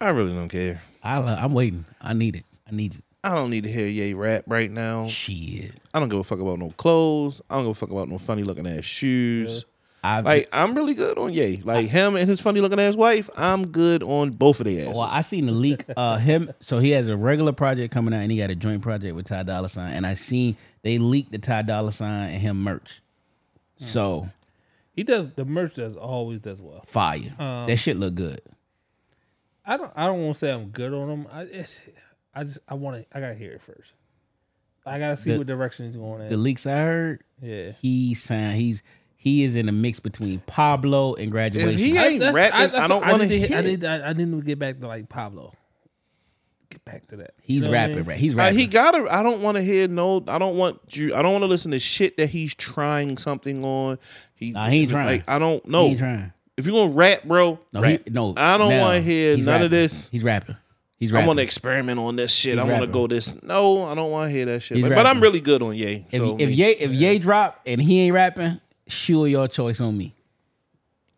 I 0.00 0.08
really 0.10 0.32
don't 0.34 0.48
care. 0.48 0.82
I, 1.02 1.16
uh, 1.16 1.36
I'm 1.40 1.52
waiting. 1.54 1.84
I 2.00 2.12
need 2.12 2.36
it. 2.36 2.44
I 2.70 2.74
need 2.74 2.94
it. 2.94 3.02
I 3.24 3.34
don't 3.34 3.50
need 3.50 3.64
to 3.64 3.72
hear 3.72 3.86
Ye 3.86 4.12
rap 4.14 4.44
right 4.46 4.70
now. 4.70 5.08
Shit. 5.08 5.72
I 5.92 5.98
don't 5.98 6.08
give 6.08 6.20
a 6.20 6.24
fuck 6.24 6.38
about 6.38 6.58
no 6.58 6.70
clothes. 6.76 7.40
I 7.50 7.56
don't 7.56 7.64
give 7.64 7.70
a 7.70 7.74
fuck 7.74 7.90
about 7.90 8.08
no 8.08 8.18
funny 8.18 8.44
looking 8.44 8.66
ass 8.66 8.84
shoes. 8.84 9.64
I 10.02 10.20
Like 10.20 10.48
I'm 10.52 10.74
really 10.74 10.94
good 10.94 11.18
on 11.18 11.32
Ye. 11.32 11.60
Like 11.64 11.88
him 11.88 12.14
and 12.16 12.28
his 12.28 12.40
funny 12.40 12.60
looking 12.60 12.78
ass 12.78 12.94
wife. 12.96 13.28
I'm 13.36 13.66
good 13.68 14.02
on 14.02 14.30
both 14.30 14.60
of 14.60 14.64
their 14.66 14.82
asses. 14.86 14.94
Well, 14.94 15.08
I 15.10 15.22
seen 15.22 15.46
the 15.46 15.52
leak. 15.52 15.84
Uh, 15.96 16.16
him. 16.18 16.52
So 16.60 16.78
he 16.78 16.90
has 16.90 17.08
a 17.08 17.16
regular 17.16 17.52
project 17.52 17.92
coming 17.92 18.14
out, 18.14 18.22
and 18.22 18.30
he 18.30 18.38
got 18.38 18.50
a 18.50 18.54
joint 18.54 18.80
project 18.82 19.16
with 19.16 19.26
Ty 19.26 19.42
Dolla 19.44 19.68
Sign. 19.68 19.92
And 19.94 20.06
I 20.06 20.14
seen 20.14 20.56
they 20.82 20.98
leaked 20.98 21.32
the 21.32 21.38
Ty 21.38 21.62
Dolla 21.62 21.92
Sign 21.92 22.30
and 22.30 22.40
him 22.40 22.62
merch. 22.62 23.00
So 23.76 24.28
He 24.94 25.02
does 25.02 25.28
the 25.30 25.44
merch 25.44 25.74
does 25.74 25.96
always 25.96 26.40
does 26.40 26.60
well. 26.60 26.82
fire. 26.86 27.34
Um, 27.38 27.66
that 27.66 27.76
shit 27.78 27.96
look 27.96 28.14
good. 28.14 28.40
I 29.66 29.76
don't 29.76 29.92
I 29.96 30.06
don't 30.06 30.22
want 30.22 30.34
to 30.34 30.38
say 30.38 30.50
I'm 30.52 30.68
good 30.68 30.92
on 30.94 31.10
him. 31.10 31.26
I 31.32 31.42
it's, 31.42 31.82
I 32.34 32.44
just 32.44 32.58
I 32.68 32.74
want 32.74 32.96
to 33.10 33.16
I 33.16 33.20
gotta 33.20 33.34
hear 33.34 33.52
it 33.52 33.62
first. 33.62 33.92
I 34.86 34.98
gotta 34.98 35.16
see 35.16 35.32
The- 35.32 35.38
what 35.38 35.46
direction 35.46 35.86
he's 35.86 35.96
going 35.96 36.22
in. 36.22 36.28
The 36.30 36.36
leaks 36.36 36.66
I 36.66 36.76
heard, 36.78 37.22
yeah. 37.42 37.72
he 37.72 38.14
signed. 38.14 38.56
He's 38.56 38.82
he 39.20 39.42
is 39.42 39.56
in 39.56 39.68
a 39.68 39.72
mix 39.72 39.98
between 40.00 40.38
Pablo 40.46 41.14
and 41.14 41.30
graduation. 41.30 41.70
If 41.72 41.78
he 41.80 41.98
ain't 41.98 42.20
that's- 42.20 42.34
rapping, 42.34 42.60
I, 42.60 42.66
that's 42.68 42.88
don't 42.88 43.06
want 43.06 43.20
to 43.22 43.28
need 43.28 43.46
hear. 43.48 43.56
I 43.56 43.60
it. 43.60 43.64
need 43.66 43.84
I, 43.84 43.96
I 44.08 44.12
need 44.14 44.30
to 44.30 44.40
get 44.42 44.58
back 44.60 44.78
to 44.80 44.86
like 44.86 45.08
Pablo. 45.08 45.52
Get 46.70 46.84
back 46.84 47.08
to 47.08 47.16
that. 47.16 47.32
You 47.44 47.54
he's 47.56 47.62
know 47.64 47.68
what 47.70 47.76
I 47.76 47.80
rapping, 47.80 47.96
mean? 47.96 48.04
right? 48.04 48.18
He's 48.18 48.34
Uh, 48.34 48.38
rapping. 48.38 48.58
he 48.58 48.66
gotta. 48.66 49.06
I 49.10 49.22
don't 49.22 49.40
want 49.42 49.56
to 49.56 49.62
hear 49.62 49.88
no. 49.88 50.22
I 50.28 50.38
don't 50.38 50.56
want 50.56 50.78
you. 50.96 51.14
I 51.14 51.22
don't 51.22 51.32
want 51.32 51.42
to 51.42 51.48
listen 51.48 51.70
to 51.72 51.78
shit 51.78 52.16
that 52.18 52.28
he's 52.28 52.54
trying 52.54 53.16
something 53.16 53.64
on. 53.64 53.98
He, 54.34 54.50
Nah, 54.52 54.68
he 54.68 54.80
ain't 54.82 54.90
trying. 54.90 55.06
Like 55.06 55.24
I 55.28 55.38
don't 55.38 55.64
He 55.64 55.70
know. 55.72 55.84
ain't 55.86 55.98
trying. 55.98 56.32
If 56.56 56.66
you 56.66 56.72
gonna 56.72 56.92
rap, 56.92 57.24
bro, 57.24 57.58
No, 57.72 57.80
rap. 57.80 58.00
he, 58.04 58.10
no. 58.10 58.34
I 58.36 58.58
don't 58.58 58.68
now, 58.70 58.80
want 58.82 58.94
to 58.96 59.00
hear 59.02 59.34
he's 59.36 59.46
none 59.46 59.62
of 59.62 59.70
this. 59.70 60.08
He's 60.10 60.22
rapping. 60.24 60.56
He's 60.98 61.10
rapping. 61.12 61.16
I 61.16 61.20
rapping. 61.22 61.26
want 61.28 61.36
to 61.38 61.42
experiment 61.44 61.98
on 62.00 62.16
this 62.16 62.34
shit. 62.34 62.54
He's 62.58 62.60
I 62.64 62.70
want 62.70 62.84
to 62.84 62.90
go 62.90 63.06
this. 63.06 63.32
No, 63.42 63.84
I 63.84 63.94
don't 63.94 64.10
want 64.10 64.28
to 64.28 64.32
hear 64.34 64.44
that 64.46 64.60
shit. 64.60 64.78
Like, 64.78 64.94
but 64.94 65.06
I'm 65.06 65.20
really 65.20 65.40
good 65.40 65.62
on 65.62 65.74
Ye. 65.76 66.06
if 66.10 66.18
So, 66.18 66.36
if 66.38 66.50
Ye 66.50 66.64
if 66.72 66.92
Ye 66.92 67.18
drop 67.18 67.60
and 67.64 67.80
he 67.80 68.00
ain't 68.00 68.14
rapping, 68.14 68.60
sure 68.88 69.26
your 69.28 69.46
choice 69.48 69.80
on 69.80 69.96
me. 69.96 70.14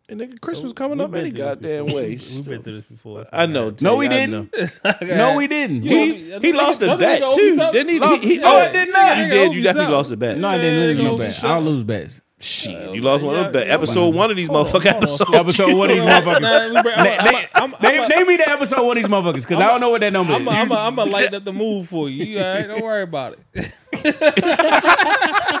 and 0.09 0.19
nigga, 0.19 0.39
Christmas 0.41 0.73
coming 0.73 0.97
We've 0.97 1.05
up 1.05 1.11
been 1.11 1.21
any 1.21 1.29
through 1.31 1.39
this 1.39 1.47
goddamn 1.55 1.85
before. 1.85 1.99
way. 2.01 2.09
We've 2.09 2.45
been 2.45 2.61
through 2.63 2.75
this 2.75 2.85
before. 2.85 3.25
I 3.31 3.45
know. 3.45 3.69
No, 3.81 3.93
Tay, 3.93 3.97
we 3.97 4.05
I 4.07 4.09
didn't. 4.09 4.79
No, 5.01 5.35
we 5.37 5.47
didn't. 5.47 5.81
He, 5.83 6.31
he 6.39 6.53
lost 6.53 6.81
a 6.81 6.97
bet 6.97 7.19
too, 7.19 7.25
owe 7.25 7.71
didn't 7.71 7.89
he? 7.89 7.99
something. 7.99 8.21
he, 8.21 8.35
he 8.35 8.39
Lost- 8.41 8.53
oh, 8.55 8.59
I 8.59 8.71
did 8.71 8.89
not. 8.91 9.17
You 9.17 9.23
Nigga 9.23 9.29
did. 9.31 9.39
owe 9.39 9.43
You 9.43 9.57
me 9.57 9.61
definitely 9.63 9.71
something. 9.85 9.91
lost 9.93 10.11
a 10.11 10.17
bet. 10.17 10.37
No, 10.37 10.47
I 10.49 10.57
didn't 10.57 10.79
lose 10.81 10.97
Man, 10.97 11.05
no 11.05 11.11
no 11.11 11.17
bet. 11.17 11.43
I 11.43 11.47
don't 11.47 11.65
lose 11.65 11.83
bets. 11.83 12.21
Shit, 12.43 12.95
you 12.95 13.01
lost 13.03 13.23
one 13.23 13.35
of 13.35 13.41
yeah, 13.41 13.47
the 13.49 13.59
bet. 13.59 13.67
Episode 13.69 14.15
one 14.15 14.31
of 14.31 14.35
these 14.35 14.47
Hold 14.47 14.65
on, 14.65 14.73
motherfucking 14.73 14.91
hold 14.91 14.95
on. 14.95 15.03
episodes. 15.03 15.33
Episode 15.35 15.73
one 15.77 15.89
of 15.91 15.95
these 15.95 16.05
motherfuckers. 16.05 16.41
Nah, 16.41 16.67
we 16.75 16.81
bring- 16.81 16.95
I'm- 16.97 17.03
Name, 17.05 17.17
I'm- 17.21 17.35
I'm- 17.53 17.75
I'm- 17.75 17.81
name, 17.83 18.07
name 18.09 18.27
me 18.27 18.37
the 18.37 18.49
episode 18.49 18.83
one 18.83 18.97
of 18.97 19.03
these 19.03 19.11
motherfuckers 19.11 19.41
because 19.47 19.59
I 19.61 19.67
don't 19.67 19.79
know 19.79 19.91
what 19.91 20.01
that 20.01 20.11
number 20.11 20.33
is. 20.33 20.47
I'm 20.47 20.71
I'm 20.71 20.95
gonna 20.95 21.11
lighten 21.11 21.35
up 21.35 21.43
the 21.43 21.53
mood 21.53 21.87
for 21.87 22.09
you. 22.09 22.25
You 22.25 22.39
all 22.43 22.53
right? 22.55 22.67
Don't 22.67 22.81
worry 22.83 23.03
about 23.03 23.37
it. 23.53 23.71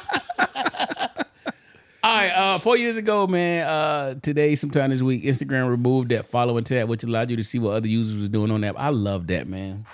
All 2.11 2.17
right, 2.17 2.31
uh, 2.31 2.59
four 2.59 2.75
years 2.75 2.97
ago, 2.97 3.25
man, 3.25 3.65
uh, 3.65 4.15
today, 4.21 4.53
sometime 4.55 4.89
this 4.89 5.01
week, 5.01 5.23
Instagram 5.23 5.69
removed 5.69 6.09
that 6.09 6.25
following 6.25 6.65
tab, 6.65 6.89
which 6.89 7.05
allowed 7.05 7.29
you 7.29 7.37
to 7.37 7.43
see 7.45 7.57
what 7.57 7.71
other 7.71 7.87
users 7.87 8.19
was 8.19 8.27
doing 8.27 8.51
on 8.51 8.59
that. 8.61 8.77
I 8.77 8.89
love 8.89 9.27
that, 9.27 9.47
man. 9.47 9.85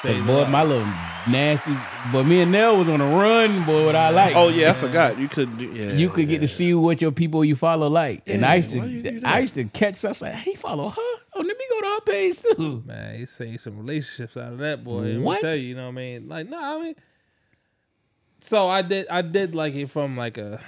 Say 0.00 0.18
Cause 0.18 0.26
boy, 0.26 0.46
my 0.46 0.64
little 0.64 0.84
nasty, 1.28 1.76
but 2.10 2.24
me 2.24 2.40
and 2.40 2.50
Nell 2.50 2.78
was 2.78 2.88
on 2.88 3.00
a 3.00 3.06
run, 3.06 3.64
boy. 3.64 3.86
What 3.86 3.94
I 3.94 4.10
like. 4.10 4.34
Oh 4.34 4.48
yeah, 4.48 4.70
I 4.70 4.72
forgot. 4.72 5.20
You 5.20 5.28
could. 5.28 5.56
Do, 5.56 5.66
yeah, 5.66 5.92
You 5.92 6.08
could 6.10 6.26
get 6.26 6.40
to 6.40 6.48
see 6.48 6.74
what 6.74 7.00
your 7.00 7.12
people 7.12 7.44
you 7.44 7.54
follow 7.54 7.86
like, 7.86 8.24
and 8.26 8.44
I 8.44 8.56
used 8.56 8.76
why 8.76 8.84
you 8.86 9.00
do 9.00 9.20
to. 9.20 9.28
I 9.28 9.38
used 9.38 9.54
to 9.54 9.62
catch. 9.62 9.94
stuff 9.94 10.20
like, 10.20 10.34
he 10.34 10.54
follow 10.54 10.88
her. 10.88 10.96
Oh, 10.98 11.20
let 11.36 11.46
me 11.46 11.64
go 11.70 11.80
to 11.80 11.86
her 11.86 12.00
page 12.00 12.38
too. 12.42 12.82
Man, 12.84 13.20
he 13.20 13.24
saved 13.24 13.60
some 13.60 13.78
relationships 13.78 14.36
out 14.36 14.54
of 14.54 14.58
that 14.58 14.82
boy. 14.82 15.02
Let 15.02 15.14
me 15.14 15.18
What? 15.18 15.40
tell 15.40 15.54
you, 15.54 15.68
you 15.68 15.74
know 15.76 15.84
what 15.84 15.90
I 15.92 15.94
mean? 15.94 16.28
Like, 16.28 16.48
no, 16.48 16.58
I 16.60 16.82
mean, 16.82 16.94
so 18.40 18.66
I 18.66 18.82
did, 18.82 19.06
I 19.06 19.22
did 19.22 19.54
like 19.54 19.74
it 19.74 19.88
from 19.90 20.16
like 20.16 20.38
a, 20.38 20.60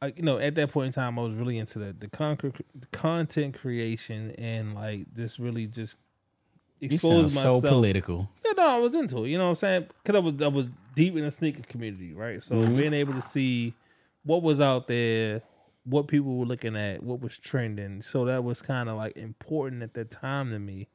like, 0.00 0.16
you 0.16 0.22
know, 0.22 0.38
at 0.38 0.54
that 0.56 0.70
point 0.70 0.86
in 0.88 0.92
time, 0.92 1.18
I 1.18 1.22
was 1.22 1.34
really 1.34 1.58
into 1.58 1.78
the 1.78 1.92
the, 1.92 2.08
con- 2.08 2.36
the 2.74 2.86
content 2.92 3.58
creation 3.58 4.32
and 4.38 4.74
like 4.74 5.12
just 5.14 5.38
really 5.38 5.66
just 5.66 5.96
You 6.80 6.86
expose 6.86 7.34
sound 7.34 7.62
so 7.62 7.68
political. 7.68 8.30
Yeah, 8.44 8.52
no, 8.56 8.68
I 8.68 8.78
was 8.78 8.94
into 8.94 9.24
it. 9.24 9.28
You 9.30 9.38
know 9.38 9.44
what 9.44 9.50
I'm 9.50 9.56
saying? 9.56 9.86
Because 10.02 10.16
I 10.16 10.20
was 10.20 10.42
I 10.42 10.48
was 10.48 10.66
deep 10.94 11.16
in 11.16 11.24
the 11.24 11.30
sneaker 11.30 11.62
community, 11.62 12.12
right? 12.14 12.42
So 12.42 12.54
Mm-hmm. 12.56 12.76
being 12.76 12.94
able 12.94 13.14
to 13.14 13.22
see 13.22 13.74
what 14.24 14.42
was 14.42 14.60
out 14.60 14.88
there, 14.88 15.42
what 15.84 16.06
people 16.08 16.36
were 16.36 16.46
looking 16.46 16.76
at, 16.76 17.02
what 17.02 17.20
was 17.20 17.36
trending, 17.38 18.02
so 18.02 18.24
that 18.26 18.44
was 18.44 18.62
kind 18.62 18.88
of 18.88 18.96
like 18.96 19.16
important 19.16 19.82
at 19.82 19.94
that 19.94 20.10
time 20.10 20.50
to 20.50 20.58
me. 20.58 20.88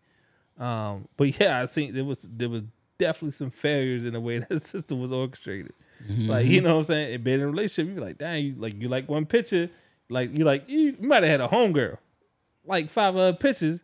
Um, 0.57 1.07
but 1.17 1.39
yeah, 1.39 1.61
I 1.61 1.65
think 1.65 1.93
there 1.93 2.05
was 2.05 2.27
there 2.29 2.49
was 2.49 2.63
definitely 2.97 3.31
some 3.31 3.49
failures 3.49 4.05
in 4.05 4.13
the 4.13 4.19
way 4.21 4.39
that 4.49 4.63
system 4.63 5.01
was 5.01 5.11
orchestrated. 5.11 5.73
Mm-hmm. 6.09 6.29
Like 6.29 6.45
you 6.47 6.61
know 6.61 6.73
what 6.73 6.79
I'm 6.79 6.83
saying? 6.85 7.13
And 7.15 7.23
being 7.23 7.39
in 7.39 7.43
a 7.43 7.47
relationship, 7.47 7.89
you 7.89 7.95
be 7.95 8.01
like, 8.05 8.17
dang, 8.17 8.43
you 8.45 8.55
like 8.57 8.81
you 8.81 8.89
like 8.89 9.07
one 9.09 9.25
picture, 9.25 9.69
like 10.09 10.37
you 10.37 10.43
like 10.45 10.67
you, 10.67 10.95
you 10.99 11.07
might 11.07 11.23
have 11.23 11.31
had 11.31 11.41
a 11.41 11.47
homegirl, 11.47 11.97
like 12.65 12.89
five 12.89 13.15
other 13.15 13.33
pictures. 13.33 13.81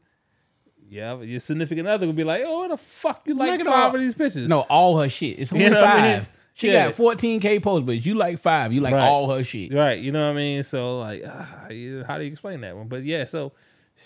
Yeah, 0.90 1.16
but 1.16 1.28
your 1.28 1.40
significant 1.40 1.88
other 1.88 2.08
would 2.08 2.16
be 2.16 2.24
like, 2.24 2.42
"Oh, 2.46 2.60
what 2.60 2.70
the 2.72 2.78
fuck 2.78 3.22
you 3.26 3.36
like 3.36 3.52
Look 3.52 3.60
at 3.62 3.66
five 3.68 3.90
all- 3.90 3.96
of 3.96 4.02
these 4.02 4.16
pictures?" 4.16 4.50
No, 4.50 4.62
all 4.62 4.98
her 5.00 5.08
shit. 5.08 5.38
It's 5.40 5.54
only 5.54 5.66
You 5.66 5.70
know 5.72 5.76
what 5.82 5.86
I 5.86 5.98
five. 6.02 6.18
mean? 6.22 6.28
She 6.56 6.72
Yeah. 6.72 6.88
got 6.88 6.96
14k 6.96 7.62
posts, 7.62 7.86
but 7.86 8.04
you 8.06 8.16
like 8.16 8.40
five. 8.40 8.74
You 8.74 8.82
like 8.82 8.94
Right. 8.96 9.08
all 9.08 9.30
her 9.32 9.44
shit. 9.44 9.72
right? 9.74 9.98
You 10.00 10.12
know 10.12 10.26
what 10.26 10.34
I 10.34 10.38
mean? 10.38 10.64
So 10.64 11.00
like, 11.00 11.24
ah, 11.28 11.70
you- 11.70 12.04
how 12.08 12.18
do 12.18 12.24
you 12.26 12.32
explain 12.32 12.62
that 12.62 12.76
one? 12.76 12.88
But 12.88 13.04
yeah, 13.06 13.28
so 13.28 13.52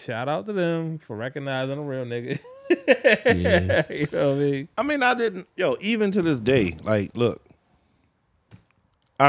shout 0.05 0.27
out 0.27 0.45
to 0.47 0.53
them 0.53 0.99
for 0.99 1.15
recognizing 1.15 1.77
a 1.77 1.81
real 1.81 2.05
nigga. 2.05 2.39
Yeah. 3.25 3.83
you 3.89 4.07
know 4.11 4.29
what 4.29 4.37
I 4.37 4.39
mean? 4.39 4.67
I 4.77 4.83
mean, 4.83 5.03
I 5.03 5.13
didn't. 5.13 5.47
Yo, 5.55 5.77
even 5.81 6.11
to 6.11 6.21
this 6.21 6.39
day, 6.39 6.75
like, 6.83 7.15
look. 7.15 7.41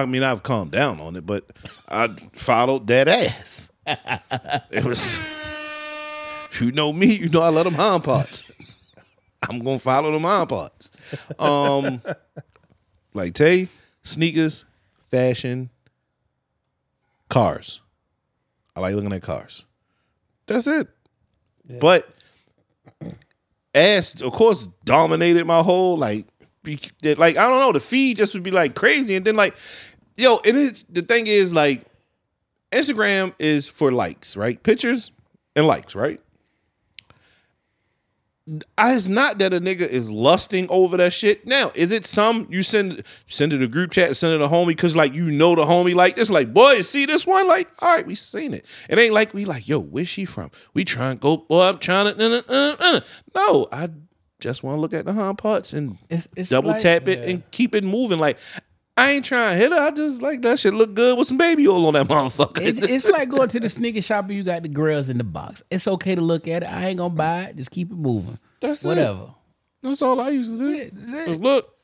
I 0.02 0.06
mean, 0.06 0.22
I've 0.22 0.42
calmed 0.42 0.72
down 0.72 1.00
on 1.00 1.16
it, 1.16 1.24
but 1.26 1.44
I 1.88 2.08
followed 2.32 2.86
that 2.88 3.08
ass. 3.08 3.70
it 3.86 4.84
was. 4.84 5.18
If 6.50 6.60
you 6.60 6.72
know 6.72 6.92
me, 6.92 7.14
you 7.14 7.28
know 7.28 7.42
I 7.42 7.48
love 7.48 7.64
them 7.64 7.74
hind 7.74 8.04
parts. 8.04 8.42
I'm 9.48 9.58
gonna 9.58 9.78
follow 9.78 10.12
them 10.12 10.22
hind 10.22 10.48
parts. 10.48 10.90
Um, 11.38 12.00
like 13.12 13.34
Tay, 13.34 13.68
sneakers, 14.02 14.64
fashion, 15.10 15.70
cars. 17.28 17.80
I 18.76 18.80
like 18.80 18.94
looking 18.94 19.12
at 19.12 19.22
cars. 19.22 19.64
That's 20.46 20.66
it. 20.66 20.88
But 21.80 22.08
ass, 23.74 24.20
of 24.20 24.32
course, 24.32 24.68
dominated 24.84 25.44
my 25.46 25.62
whole 25.62 25.96
like, 25.96 26.26
like 26.64 27.36
I 27.36 27.48
don't 27.48 27.60
know. 27.60 27.72
The 27.72 27.80
feed 27.80 28.16
just 28.16 28.34
would 28.34 28.42
be 28.42 28.50
like 28.50 28.74
crazy, 28.74 29.16
and 29.16 29.24
then 29.26 29.34
like, 29.34 29.56
yo, 30.16 30.38
and 30.44 30.56
it's 30.56 30.84
the 30.84 31.02
thing 31.02 31.26
is 31.26 31.52
like, 31.52 31.84
Instagram 32.72 33.34
is 33.38 33.68
for 33.68 33.92
likes, 33.92 34.36
right? 34.36 34.60
Pictures 34.62 35.12
and 35.54 35.66
likes, 35.66 35.94
right? 35.94 36.20
I, 38.76 38.94
it's 38.94 39.08
not 39.08 39.38
that 39.38 39.54
a 39.54 39.60
nigga 39.60 39.88
is 39.88 40.10
lusting 40.10 40.66
over 40.68 40.98
that 40.98 41.14
shit. 41.14 41.46
Now, 41.46 41.72
is 41.74 41.92
it 41.92 42.04
some 42.04 42.46
you 42.50 42.62
send 42.62 43.02
send 43.26 43.54
it 43.54 43.62
a 43.62 43.66
group 43.66 43.90
chat, 43.92 44.14
send 44.18 44.34
it 44.34 44.44
a 44.44 44.48
homie 44.48 44.66
because 44.66 44.94
like 44.94 45.14
you 45.14 45.30
know 45.30 45.54
the 45.54 45.62
homie 45.62 45.94
like 45.94 46.16
this, 46.16 46.28
like 46.28 46.52
boy, 46.52 46.82
see 46.82 47.06
this 47.06 47.26
one, 47.26 47.46
like 47.48 47.70
all 47.78 47.94
right, 47.94 48.06
we 48.06 48.14
seen 48.14 48.52
it. 48.52 48.66
It 48.90 48.98
ain't 48.98 49.14
like 49.14 49.32
we 49.32 49.46
like 49.46 49.66
yo, 49.66 49.78
where's 49.78 50.08
she 50.08 50.26
from? 50.26 50.50
We 50.74 50.84
try 50.84 51.10
and 51.12 51.18
go, 51.20 51.38
boy, 51.38 51.68
I'm 51.68 51.78
trying 51.78 52.14
to. 52.14 52.24
Uh, 52.24 52.42
uh, 52.46 52.76
uh. 52.80 53.00
No, 53.34 53.66
I 53.72 53.88
just 54.40 54.62
want 54.62 54.76
to 54.76 54.80
look 54.82 54.92
at 54.92 55.06
the 55.06 55.14
hind 55.14 55.38
parts 55.38 55.72
and 55.72 55.96
It's, 56.10 56.28
it's 56.36 56.50
double 56.50 56.68
like- 56.72 56.82
tap 56.82 57.08
it 57.08 57.26
and 57.26 57.50
keep 57.50 57.74
it 57.74 57.82
moving. 57.82 58.18
Like 58.18 58.36
I 58.96 59.10
ain't 59.12 59.24
trying 59.24 59.52
to 59.52 59.56
hit 59.56 59.72
her. 59.72 59.78
I 59.78 59.90
just 59.90 60.22
like 60.22 60.42
that 60.42 60.60
shit 60.60 60.72
look 60.72 60.94
good 60.94 61.18
with 61.18 61.26
some 61.26 61.36
baby 61.36 61.66
oil 61.66 61.86
on 61.86 61.94
that 61.94 62.06
motherfucker. 62.06 62.60
It, 62.60 62.88
it's 62.88 63.08
like 63.08 63.28
going 63.28 63.48
to 63.48 63.60
the 63.60 63.68
sneaker 63.68 64.00
shop 64.00 64.26
and 64.26 64.34
you 64.34 64.44
got 64.44 64.62
the 64.62 64.68
grills 64.68 65.08
in 65.08 65.18
the 65.18 65.24
box. 65.24 65.62
It's 65.70 65.88
okay 65.88 66.14
to 66.14 66.20
look 66.20 66.46
at 66.46 66.62
it. 66.62 66.66
I 66.66 66.86
ain't 66.86 66.98
gonna 66.98 67.12
buy 67.12 67.44
it. 67.44 67.56
Just 67.56 67.72
keep 67.72 67.90
it 67.90 67.96
moving. 67.96 68.38
That's 68.60 68.84
it. 68.84 68.88
Whatever. 68.88 69.34
That's 69.82 70.00
all 70.00 70.20
I 70.20 70.30
used 70.30 70.52
to 70.52 70.58
do. 70.58 70.90
Just 71.26 71.40
look. 71.40 71.74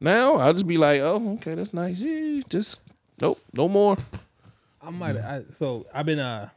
Now 0.00 0.36
I'll 0.36 0.52
just 0.52 0.66
be 0.66 0.76
like, 0.76 1.00
oh, 1.02 1.34
okay, 1.34 1.54
that's 1.54 1.72
nice. 1.72 2.00
Yeah, 2.00 2.42
just 2.48 2.80
nope, 3.20 3.40
no 3.54 3.68
more. 3.68 3.96
I 4.82 4.90
might. 4.90 5.16
I, 5.16 5.42
so 5.52 5.86
I've 5.94 6.06
been 6.06 6.18
uh, 6.18 6.48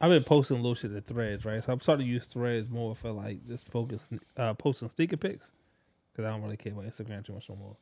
I've 0.00 0.10
been 0.10 0.24
posting 0.24 0.58
little 0.58 0.74
shit 0.74 0.94
to 0.94 1.00
Threads, 1.00 1.44
right? 1.44 1.64
So 1.64 1.72
I'm 1.72 1.80
starting 1.80 2.06
to 2.06 2.12
use 2.12 2.26
Threads 2.26 2.68
more 2.68 2.94
for 2.94 3.10
like 3.10 3.46
just 3.48 3.72
focus, 3.72 4.08
uh, 4.36 4.54
posting 4.54 4.90
sneaker 4.90 5.16
pics 5.16 5.50
because 6.12 6.26
I 6.26 6.30
don't 6.30 6.42
really 6.42 6.56
care 6.56 6.72
about 6.72 6.84
Instagram 6.84 7.24
too 7.24 7.32
much 7.32 7.48
no 7.48 7.56
more. 7.56 7.76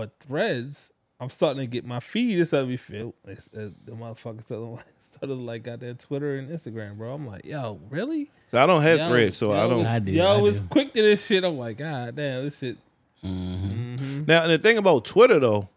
But 0.00 0.18
Threads, 0.18 0.90
I'm 1.20 1.28
starting 1.28 1.60
to 1.60 1.66
get 1.66 1.84
my 1.84 2.00
feed 2.00 2.38
is 2.38 2.48
starting 2.48 2.68
to 2.68 2.72
be 2.72 2.76
filled. 2.78 3.12
It's, 3.26 3.48
uh, 3.48 3.68
the 3.84 3.92
motherfuckers 3.92 4.44
started 4.44 4.64
like, 4.64 4.86
started 5.02 5.34
like 5.34 5.62
got 5.62 5.80
that 5.80 5.98
Twitter 5.98 6.38
and 6.38 6.48
Instagram, 6.48 6.96
bro. 6.96 7.12
I'm 7.12 7.26
like, 7.26 7.44
yo, 7.44 7.78
really? 7.90 8.30
So 8.50 8.62
I 8.62 8.64
don't 8.64 8.80
have 8.80 9.00
Yo, 9.00 9.04
threads, 9.04 9.36
so 9.36 9.52
I 9.52 9.68
don't. 9.68 9.84
I 9.84 9.98
do, 9.98 10.12
Yo, 10.12 10.26
I 10.26 10.40
was 10.40 10.58
do. 10.58 10.68
quick 10.68 10.94
to 10.94 11.02
this 11.02 11.22
shit. 11.26 11.44
I'm 11.44 11.58
like, 11.58 11.76
god 11.76 12.16
damn, 12.16 12.44
this 12.44 12.58
shit. 12.58 12.78
Now, 13.22 14.44
and 14.44 14.50
the 14.52 14.56
thing 14.56 14.78
about 14.78 15.04
Twitter 15.04 15.38
though, 15.38 15.68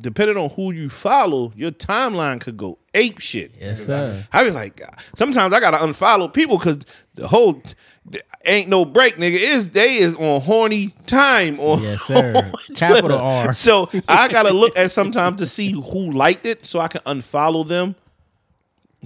depending 0.00 0.36
on 0.36 0.50
who 0.50 0.72
you 0.72 0.88
follow, 0.88 1.52
your 1.56 1.70
timeline 1.70 2.40
could 2.40 2.56
go 2.56 2.78
ape 2.94 3.18
shit. 3.20 3.54
Yes, 3.60 3.84
sir. 3.86 4.24
I 4.32 4.44
be 4.44 4.50
like, 4.50 4.80
sometimes 5.16 5.52
I 5.52 5.60
gotta 5.60 5.78
unfollow 5.78 6.32
people 6.32 6.58
because 6.58 6.78
the 7.14 7.28
whole 7.28 7.62
ain't 8.44 8.68
no 8.68 8.84
break, 8.84 9.16
nigga. 9.16 9.36
Is 9.38 9.70
they 9.70 9.96
is 9.96 10.16
on 10.16 10.40
horny 10.40 10.94
time 11.06 11.58
on 11.60 11.82
Yes, 11.82 12.02
sir. 12.06 12.52
Capital 12.74 13.18
R. 13.18 13.52
So 13.52 13.88
I 14.08 14.28
gotta 14.28 14.52
look 14.52 14.76
at 14.76 14.90
sometimes 14.90 15.38
to 15.38 15.46
see 15.46 15.72
who 15.72 16.10
liked 16.10 16.46
it, 16.46 16.64
so 16.66 16.80
I 16.80 16.88
can 16.88 17.00
unfollow 17.02 17.66
them. 17.66 17.94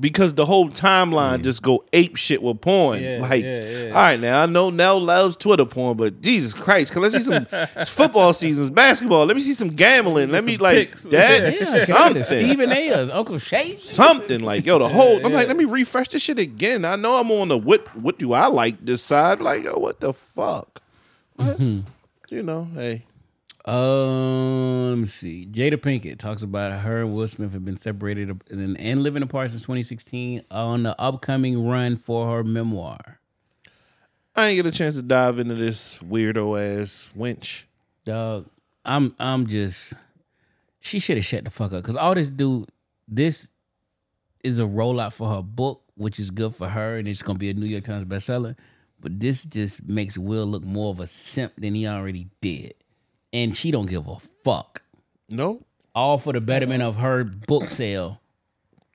Because 0.00 0.34
the 0.34 0.46
whole 0.46 0.68
timeline 0.68 1.42
just 1.42 1.62
go 1.62 1.84
ape 1.92 2.16
shit 2.16 2.42
with 2.42 2.60
porn. 2.60 3.02
Yeah, 3.02 3.18
like, 3.20 3.42
yeah, 3.42 3.62
yeah. 3.62 3.88
all 3.88 3.94
right, 4.02 4.20
now 4.20 4.42
I 4.42 4.46
know 4.46 4.70
Nell 4.70 5.00
loves 5.00 5.36
Twitter 5.36 5.64
porn, 5.64 5.96
but 5.96 6.20
Jesus 6.20 6.54
Christ, 6.54 6.92
can 6.92 7.02
let's 7.02 7.14
see 7.14 7.20
some 7.20 7.46
football 7.86 8.32
seasons, 8.32 8.70
basketball. 8.70 9.26
Let 9.26 9.36
me 9.36 9.42
see 9.42 9.54
some 9.54 9.68
gambling. 9.68 10.30
Let 10.30 10.44
me 10.44 10.56
like 10.56 10.90
pics. 10.90 11.02
that 11.04 11.42
Yeah, 11.42 11.48
Yeah, 11.48 11.54
something, 11.54 12.22
Stephen 12.22 12.72
Ayers, 12.72 13.10
Uncle 13.10 13.38
Shay. 13.38 13.76
something 13.76 14.40
like 14.40 14.64
yo. 14.66 14.78
The 14.78 14.88
whole 14.88 15.24
I'm 15.24 15.32
like, 15.32 15.48
let 15.48 15.56
me 15.56 15.64
refresh 15.64 16.08
this 16.08 16.22
shit 16.22 16.38
again. 16.38 16.84
I 16.84 16.96
know 16.96 17.16
I'm 17.16 17.30
on 17.30 17.48
the 17.48 17.58
what 17.58 17.94
what 17.96 18.18
do 18.18 18.32
I 18.32 18.46
like 18.46 18.84
this 18.84 19.02
side? 19.02 19.40
Like, 19.40 19.64
yo, 19.64 19.78
what 19.78 20.00
the 20.00 20.12
fuck? 20.12 20.82
What? 21.36 21.58
Mm-hmm. 21.58 21.88
You 22.30 22.42
know, 22.42 22.68
hey, 22.74 23.04
Um, 23.68 24.88
let 24.88 24.98
me 24.98 25.06
see. 25.06 25.46
Jada 25.46 25.74
Pinkett 25.74 26.18
talks 26.18 26.42
about 26.42 26.80
her 26.80 27.02
and 27.02 27.14
Will 27.14 27.28
Smith 27.28 27.52
have 27.52 27.66
been 27.66 27.76
separated 27.76 28.40
and, 28.50 28.80
and 28.80 29.02
living 29.02 29.22
apart 29.22 29.50
since 29.50 29.60
2016 29.62 30.42
on 30.50 30.84
the 30.84 30.98
upcoming 30.98 31.68
run 31.68 31.96
for 31.96 32.34
her 32.34 32.42
memoir. 32.42 33.20
I 34.34 34.46
ain't 34.46 34.56
get 34.56 34.64
a 34.64 34.74
chance 34.74 34.96
to 34.96 35.02
dive 35.02 35.38
into 35.38 35.54
this 35.54 35.98
weirdo 35.98 36.80
ass 36.80 37.10
winch. 37.14 37.66
Dog, 38.04 38.46
I'm 38.86 39.14
I'm 39.18 39.46
just 39.46 39.92
she 40.80 40.98
should 40.98 41.18
have 41.18 41.26
shut 41.26 41.44
the 41.44 41.50
fuck 41.50 41.74
up 41.74 41.82
because 41.82 41.96
all 41.96 42.14
this 42.14 42.30
dude, 42.30 42.70
this 43.06 43.50
is 44.42 44.60
a 44.60 44.62
rollout 44.62 45.12
for 45.12 45.28
her 45.28 45.42
book, 45.42 45.82
which 45.94 46.18
is 46.18 46.30
good 46.30 46.54
for 46.54 46.68
her, 46.68 46.96
and 46.96 47.06
it's 47.06 47.20
gonna 47.20 47.38
be 47.38 47.50
a 47.50 47.54
New 47.54 47.66
York 47.66 47.84
Times 47.84 48.06
bestseller. 48.06 48.56
But 48.98 49.20
this 49.20 49.44
just 49.44 49.86
makes 49.86 50.16
Will 50.16 50.46
look 50.46 50.64
more 50.64 50.90
of 50.90 51.00
a 51.00 51.06
simp 51.06 51.52
than 51.58 51.74
he 51.74 51.86
already 51.86 52.28
did, 52.40 52.72
and 53.32 53.54
she 53.56 53.70
don't 53.70 53.86
give 53.88 54.06
a 54.08 54.16
fuck. 54.44 54.82
No, 55.30 55.60
All 55.94 56.18
for 56.18 56.32
the 56.32 56.40
betterment 56.40 56.82
of 56.82 56.96
her 56.96 57.22
book 57.24 57.68
sale. 57.68 58.20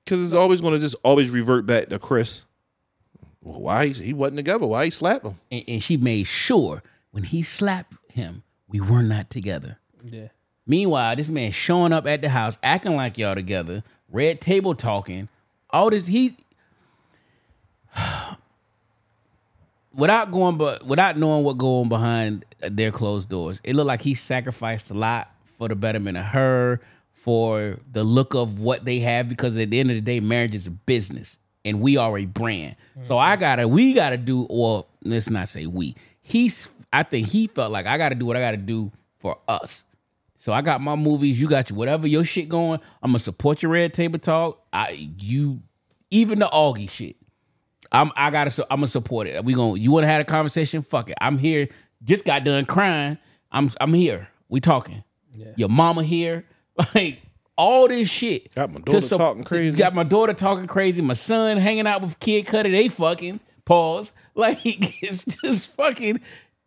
because 0.04 0.24
it's 0.24 0.34
always 0.34 0.62
going 0.62 0.74
to 0.74 0.80
just 0.80 0.96
always 1.04 1.30
revert 1.32 1.66
back 1.66 1.90
to 1.90 2.00
Chris. 2.00 2.44
Why 3.42 3.88
he, 3.88 3.94
he 4.06 4.14
wasn't 4.14 4.38
together? 4.38 4.66
Why 4.66 4.86
he 4.86 4.92
slapped 4.92 5.26
him? 5.26 5.38
and, 5.52 5.64
and 5.68 5.84
she 5.84 5.98
made 5.98 6.26
sure 6.28 6.82
when 7.12 7.24
he 7.24 7.44
slapped 7.44 7.94
him, 8.12 8.44
we 8.68 8.80
were 8.80 9.04
not 9.04 9.30
together. 9.30 9.78
Yeah. 10.04 10.30
Meanwhile, 10.66 11.18
this 11.18 11.28
man 11.30 11.52
showing 11.52 11.92
up 11.94 12.08
at 12.08 12.22
the 12.22 12.30
house, 12.30 12.58
acting 12.64 12.96
like 12.96 13.18
y'all 13.18 13.36
together, 13.36 13.84
red 14.10 14.40
table 14.42 14.74
talking, 14.74 15.28
all 15.70 15.90
this. 15.90 16.08
He 16.08 16.38
without 19.94 20.32
going, 20.32 20.58
but 20.58 20.86
without 20.86 21.18
knowing 21.18 21.44
what 21.44 21.58
going 21.58 21.90
behind 21.90 22.46
their 22.60 22.92
closed 22.92 23.30
doors, 23.30 23.62
it 23.64 23.76
looked 23.76 23.88
like 23.88 24.02
he 24.02 24.14
sacrificed 24.14 24.92
a 24.92 24.94
lot 24.94 25.32
for 25.58 25.68
the 25.68 25.76
betterment 25.76 26.18
of 26.18 26.26
her, 26.26 26.82
for 27.14 27.78
the 27.92 28.04
look 28.04 28.34
of 28.34 28.60
what 28.60 28.86
they 28.86 29.00
have. 29.00 29.30
Because 29.30 29.58
at 29.58 29.70
the 29.70 29.80
end 29.80 29.92
of 29.92 29.96
the 29.96 30.02
day, 30.02 30.20
marriage 30.20 30.56
is 30.56 30.68
a 30.68 30.72
business, 30.72 31.38
and 31.64 31.82
we 31.82 31.98
are 31.98 32.18
a 32.18 32.26
brand. 32.26 32.76
So 33.04 33.16
mm-hmm. 33.16 33.32
I 33.32 33.36
gotta, 33.36 33.68
we 33.68 33.94
gotta 33.94 34.18
do, 34.18 34.44
or 34.50 34.86
let's 35.04 35.30
not 35.30 35.50
say 35.50 35.66
we. 35.66 35.96
He's, 36.22 36.70
I 36.92 37.04
think 37.04 37.28
he 37.28 37.48
felt 37.48 37.72
like 37.72 37.86
I 37.86 37.98
gotta 37.98 38.16
do 38.16 38.26
what 38.26 38.38
I 38.38 38.40
gotta 38.40 38.58
do 38.58 38.92
for 39.18 39.38
us. 39.48 39.84
So 40.36 40.52
I 40.52 40.62
got 40.62 40.82
my 40.82 40.98
movies. 40.98 41.42
You 41.42 41.48
got 41.48 41.70
your 41.70 41.78
whatever 41.78 42.06
your 42.06 42.26
shit 42.26 42.50
going. 42.50 42.82
I'm 43.02 43.12
gonna 43.12 43.20
support 43.20 43.64
your 43.64 43.72
red 43.72 43.94
table 43.94 44.20
talk. 44.20 44.62
I 44.74 45.10
you 45.18 45.62
even 46.12 46.40
the 46.40 46.48
Augie 46.48 46.90
shit. 46.90 47.16
I'm 47.94 48.12
I 48.16 48.32
gotta 48.32 48.66
I'm 48.72 48.78
gonna 48.80 48.88
support 48.88 49.28
it. 49.28 49.44
We 49.46 49.54
gonna 49.54 49.80
you 49.80 49.92
wanna 49.92 50.08
have 50.08 50.22
a 50.22 50.26
conversation? 50.26 50.82
Fuck 50.82 51.10
it. 51.10 51.18
I'm 51.22 51.38
here. 51.38 51.70
Just 52.04 52.26
got 52.26 52.44
done 52.44 52.66
crying. 52.66 53.18
I'm 53.52 53.72
I'm 53.80 53.94
here. 53.94 54.30
We 54.50 54.60
talking. 54.60 55.04
Your 55.56 55.70
mama 55.70 56.04
here. 56.04 56.46
Like 56.96 57.22
all 57.56 57.88
this 57.88 58.10
shit. 58.10 58.54
Got 58.56 58.72
my 58.72 58.80
daughter 58.80 59.08
talking 59.08 59.44
crazy. 59.44 59.78
Got 59.78 59.94
my 59.94 60.04
daughter 60.04 60.34
talking 60.34 60.66
crazy. 60.66 61.04
My 61.04 61.14
son 61.14 61.58
hanging 61.58 61.86
out 61.86 62.02
with 62.02 62.20
Kid 62.20 62.48
Cudi. 62.48 62.72
They 62.72 62.88
fucking 62.88 63.40
pause. 63.66 64.12
Like 64.36 64.58
it's 64.64 65.26
just 65.26 65.68
fucking 65.76 66.20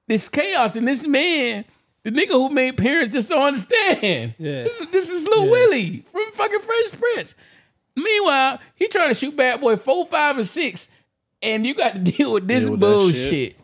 this 0.06 0.28
chaos. 0.28 0.76
And 0.76 0.86
this 0.86 1.04
man, 1.04 1.64
the 2.04 2.12
nigga 2.12 2.28
who 2.28 2.48
made 2.50 2.76
parents 2.76 3.12
just 3.12 3.28
don't 3.28 3.42
understand. 3.42 4.36
Yeah. 4.38 4.62
This 4.62 4.80
is 4.80 4.86
this 4.92 5.10
is 5.10 5.26
Lil 5.26 5.50
Willie 5.50 6.04
from 6.12 6.30
fucking 6.32 6.60
Fresh 6.60 6.92
Prince. 6.92 7.34
Meanwhile, 7.96 8.60
he 8.76 8.86
trying 8.86 9.08
to 9.08 9.14
shoot 9.14 9.34
Bad 9.36 9.60
Boy 9.60 9.74
four, 9.74 10.06
five, 10.06 10.38
and 10.38 10.46
six, 10.46 10.88
and 11.46 11.66
you 11.66 11.74
got 11.74 11.94
to 11.94 11.98
deal 12.12 12.32
with 12.34 12.46
this 12.46 12.62
Deal 12.64 12.72
with 12.72 12.80
bullshit. 12.80 13.30
shit. 13.30 13.56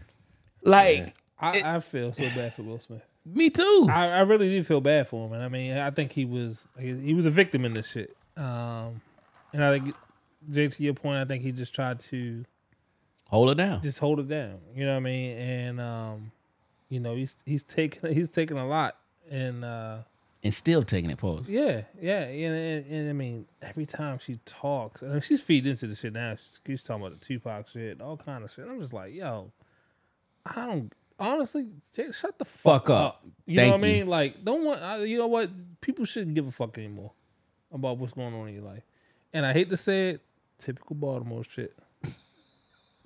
Like 0.63 1.15
I, 1.39 1.77
I 1.77 1.81
feel 1.81 2.13
so 2.13 2.23
bad 2.35 2.55
for 2.55 2.63
Will 2.63 2.79
Smith. 2.79 3.03
me 3.27 3.51
too. 3.51 3.89
I, 3.91 4.07
I 4.09 4.21
really 4.21 4.49
did 4.49 4.67
feel 4.67 4.81
bad 4.81 5.09
for 5.09 5.27
him, 5.27 5.33
and 5.33 5.43
I 5.43 5.49
mean, 5.49 5.77
I 5.77 5.91
think 5.91 6.13
he 6.13 6.25
was 6.25 6.67
he, 6.79 6.95
he 6.95 7.15
was 7.15 7.27
a 7.27 7.31
victim 7.31 7.65
in 7.65 7.75
this 7.75 7.91
shit. 7.91 8.17
Um, 8.37 9.01
and 9.53 9.63
I 9.65 9.79
think, 9.79 9.95
Jay, 10.51 10.69
to 10.69 10.83
your 10.83 10.95
point, 10.95 11.19
I 11.19 11.25
think 11.25 11.43
he 11.43 11.53
just 11.53 11.75
tried 11.75 12.01
to 12.01 12.45
Hold 13.29 13.51
it 13.51 13.55
down. 13.57 13.83
just 13.83 13.99
hold 13.99 14.21
it 14.21 14.29
down. 14.29 14.59
You 14.75 14.85
know 14.87 14.93
what 14.93 14.97
I 14.99 15.01
mean? 15.01 15.37
And 15.39 15.81
um, 15.81 16.33
you 16.89 17.01
know, 17.01 17.17
he's 17.17 17.35
he's 17.45 17.65
taking 17.65 18.13
he's 18.15 18.31
taking 18.31 18.57
a 18.59 18.67
lot, 18.67 18.97
and 19.31 19.65
uh, 19.65 19.99
and 20.43 20.53
still 20.53 20.83
taking 20.83 21.11
it 21.11 21.19
pause. 21.19 21.47
yeah, 21.49 21.83
yeah, 22.01 22.23
and, 22.23 22.55
and, 22.55 22.93
and 22.93 23.11
I 23.11 23.13
mean, 23.13 23.47
every 23.61 23.87
time 23.87 24.19
she 24.19 24.39
talks, 24.45 25.03
I 25.03 25.07
mean, 25.07 25.21
she's 25.21 25.41
feeding 25.41 25.71
into 25.71 25.87
the 25.87 25.97
shit 25.97 26.13
now. 26.13 26.37
She's, 26.37 26.61
she's 26.67 26.83
talking 26.83 27.07
about 27.07 27.21
the 27.21 27.25
Tupac 27.25 27.69
shit, 27.69 28.01
all 28.01 28.17
kind 28.17 28.45
of 28.45 28.51
shit. 28.51 28.67
I'm 28.69 28.81
just 28.81 28.93
like, 28.93 29.15
yo, 29.15 29.53
I 30.45 30.67
don't 30.67 30.93
honestly, 31.19 31.69
shut 32.13 32.39
the 32.39 32.45
fuck, 32.45 32.87
Fuck 32.87 32.91
up. 32.91 33.27
You 33.47 33.57
know 33.57 33.63
Thank 33.63 33.73
what 33.73 33.81
I 33.83 33.93
mean? 33.93 34.07
Like, 34.07 34.45
don't 34.45 34.65
want. 34.65 34.83
Uh, 34.83 35.03
you 35.05 35.19
know 35.19 35.27
what? 35.27 35.51
People 35.81 36.05
shouldn't 36.05 36.35
give 36.35 36.47
a 36.47 36.51
fuck 36.51 36.77
anymore 36.79 37.13
about 37.73 37.99
what's 37.99 38.13
going 38.13 38.35
on 38.35 38.49
in 38.49 38.55
your 38.55 38.65
life. 38.65 38.83
And 39.33 39.47
I 39.47 39.53
hate 39.53 39.71
to 39.71 39.77
say 39.77 40.11
it, 40.11 40.21
typical 40.59 40.97
Baltimore 40.97 41.45
shit. 41.45 41.77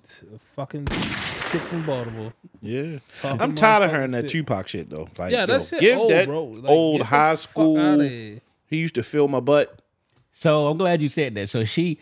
T- 0.07 0.25
Fucking 0.55 0.85
chick 0.87 1.61
from 1.61 1.85
Baltimore. 1.85 2.33
Yeah, 2.61 2.99
talking 3.15 3.41
I'm 3.41 3.55
tired 3.55 3.83
of 3.83 3.89
motherfucking 3.89 3.93
hearing 3.95 4.11
that 4.11 4.21
shit. 4.23 4.31
Tupac 4.31 4.67
shit 4.67 4.89
though. 4.89 5.09
Like, 5.17 5.31
Yeah, 5.31 5.41
yo, 5.41 5.45
that 5.47 5.63
shit 5.63 5.79
give 5.79 5.97
old, 5.97 6.11
that 6.11 6.27
bro. 6.27 6.43
Like, 6.43 6.69
old 6.71 7.01
get 7.01 7.07
high 7.07 7.35
school. 7.35 7.99
He 7.99 8.77
used 8.77 8.95
to 8.95 9.03
fill 9.03 9.27
my 9.27 9.39
butt. 9.39 9.81
So 10.31 10.67
I'm 10.67 10.77
glad 10.77 11.01
you 11.01 11.09
said 11.09 11.35
that. 11.35 11.49
So 11.49 11.65
she 11.65 11.99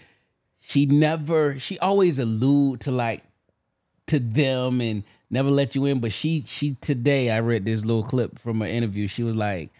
she 0.59 0.85
never 0.85 1.57
she 1.59 1.79
always 1.79 2.19
allude 2.19 2.81
to 2.81 2.91
like 2.91 3.23
to 4.07 4.19
them 4.19 4.81
and 4.81 5.03
never 5.29 5.49
let 5.49 5.75
you 5.75 5.85
in. 5.85 5.99
But 5.99 6.11
she 6.13 6.43
she 6.45 6.75
today 6.81 7.31
I 7.31 7.39
read 7.39 7.65
this 7.65 7.85
little 7.85 8.03
clip 8.03 8.37
from 8.37 8.61
an 8.61 8.69
interview. 8.69 9.07
She 9.07 9.23
was 9.23 9.35
like, 9.35 9.71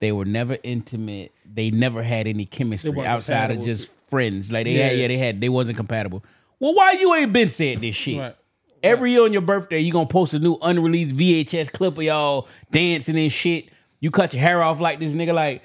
they 0.00 0.12
were 0.12 0.24
never 0.24 0.58
intimate. 0.62 1.32
They 1.44 1.70
never 1.70 2.02
had 2.02 2.26
any 2.26 2.44
chemistry 2.46 3.04
outside 3.06 3.50
of 3.50 3.62
just 3.64 3.92
friends. 4.10 4.52
Like 4.52 4.64
they 4.64 4.74
had 4.74 4.92
Yeah. 4.92 5.02
yeah, 5.02 5.08
they 5.08 5.18
had 5.18 5.40
they 5.40 5.48
wasn't 5.48 5.76
compatible. 5.76 6.24
Well, 6.64 6.72
why 6.72 6.92
you 6.92 7.12
ain't 7.14 7.30
been 7.30 7.50
said 7.50 7.82
this 7.82 7.94
shit? 7.94 8.18
Right. 8.18 8.34
Every 8.82 9.12
year 9.12 9.24
on 9.24 9.34
your 9.34 9.42
birthday, 9.42 9.80
you 9.80 9.92
gonna 9.92 10.06
post 10.06 10.32
a 10.32 10.38
new 10.38 10.56
unreleased 10.62 11.14
VHS 11.14 11.70
clip 11.70 11.98
of 11.98 12.02
y'all 12.02 12.48
dancing 12.70 13.18
and 13.18 13.30
shit. 13.30 13.68
You 14.00 14.10
cut 14.10 14.32
your 14.32 14.40
hair 14.40 14.62
off 14.62 14.80
like 14.80 14.98
this 14.98 15.14
nigga. 15.14 15.34
Like, 15.34 15.62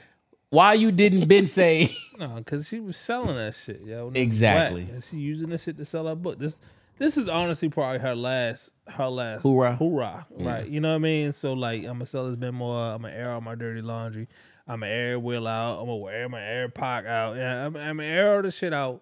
why 0.50 0.74
you 0.74 0.92
didn't 0.92 1.30
been 1.30 1.48
say? 1.60 1.96
No, 2.18 2.28
because 2.28 2.68
she 2.68 2.82
was 2.82 2.98
selling 2.98 3.38
that 3.38 3.56
shit, 3.56 3.82
yo. 3.86 4.12
Exactly. 4.14 4.90
And 4.92 5.02
she 5.02 5.16
using 5.16 5.48
that 5.52 5.62
shit 5.62 5.78
to 5.78 5.86
sell 5.86 6.06
her 6.06 6.16
book. 6.16 6.38
This 6.38 6.60
this 6.98 7.16
is 7.16 7.30
honestly 7.30 7.70
probably 7.70 8.00
her 8.00 8.14
last 8.14 8.74
her 8.90 9.08
last 9.08 9.44
Hoorah. 9.44 9.78
Hoorah. 9.78 10.26
Right. 10.32 10.68
You 10.68 10.82
know 10.82 10.90
what 10.90 10.96
I 10.96 10.98
mean? 10.98 11.32
So 11.32 11.54
like 11.54 11.80
I'm 11.84 11.94
gonna 11.94 12.08
sell 12.08 12.30
this 12.30 12.38
memoir, 12.38 12.96
I'm 12.96 13.04
gonna 13.04 13.14
air 13.14 13.32
out 13.32 13.44
my 13.44 13.56
dirty 13.56 13.82
laundry. 13.82 14.28
I'm 14.68 14.82
gonna 14.82 14.92
air 14.92 15.18
wheel 15.18 15.48
out. 15.48 15.80
I'm 15.80 15.86
gonna 15.86 15.96
wear 15.96 16.28
my 16.28 16.44
air 16.44 16.68
pock 16.68 17.06
out. 17.06 17.38
Yeah, 17.38 17.68
I'm, 17.68 17.78
I'm 17.78 17.98
gonna 17.98 18.04
air 18.04 18.36
all 18.36 18.42
the 18.42 18.52
shit 18.52 18.74
out, 18.74 19.02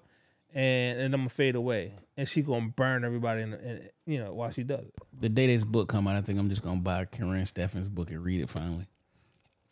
and 0.53 0.99
and 0.99 1.13
I'm 1.13 1.21
gonna 1.21 1.29
fade 1.29 1.55
away. 1.55 1.93
And 2.15 2.27
she 2.27 2.41
gonna 2.41 2.69
burn 2.69 3.03
everybody, 3.05 3.43
in, 3.43 3.51
the, 3.51 3.69
in 3.69 3.89
you 4.05 4.17
know, 4.23 4.33
while 4.33 4.49
she 4.51 4.63
does 4.63 4.85
it. 4.85 4.93
The 5.19 5.29
day 5.29 5.47
this 5.47 5.63
book 5.63 5.87
come 5.89 6.07
out, 6.07 6.15
I 6.15 6.21
think 6.21 6.39
I'm 6.39 6.49
just 6.49 6.63
gonna 6.63 6.79
buy 6.79 7.05
Karrine 7.05 7.43
Steffans' 7.51 7.89
book 7.89 8.09
and 8.09 8.23
read 8.23 8.41
it 8.41 8.49
finally. 8.49 8.87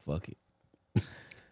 Fuck 0.05 0.29
it. 0.29 0.37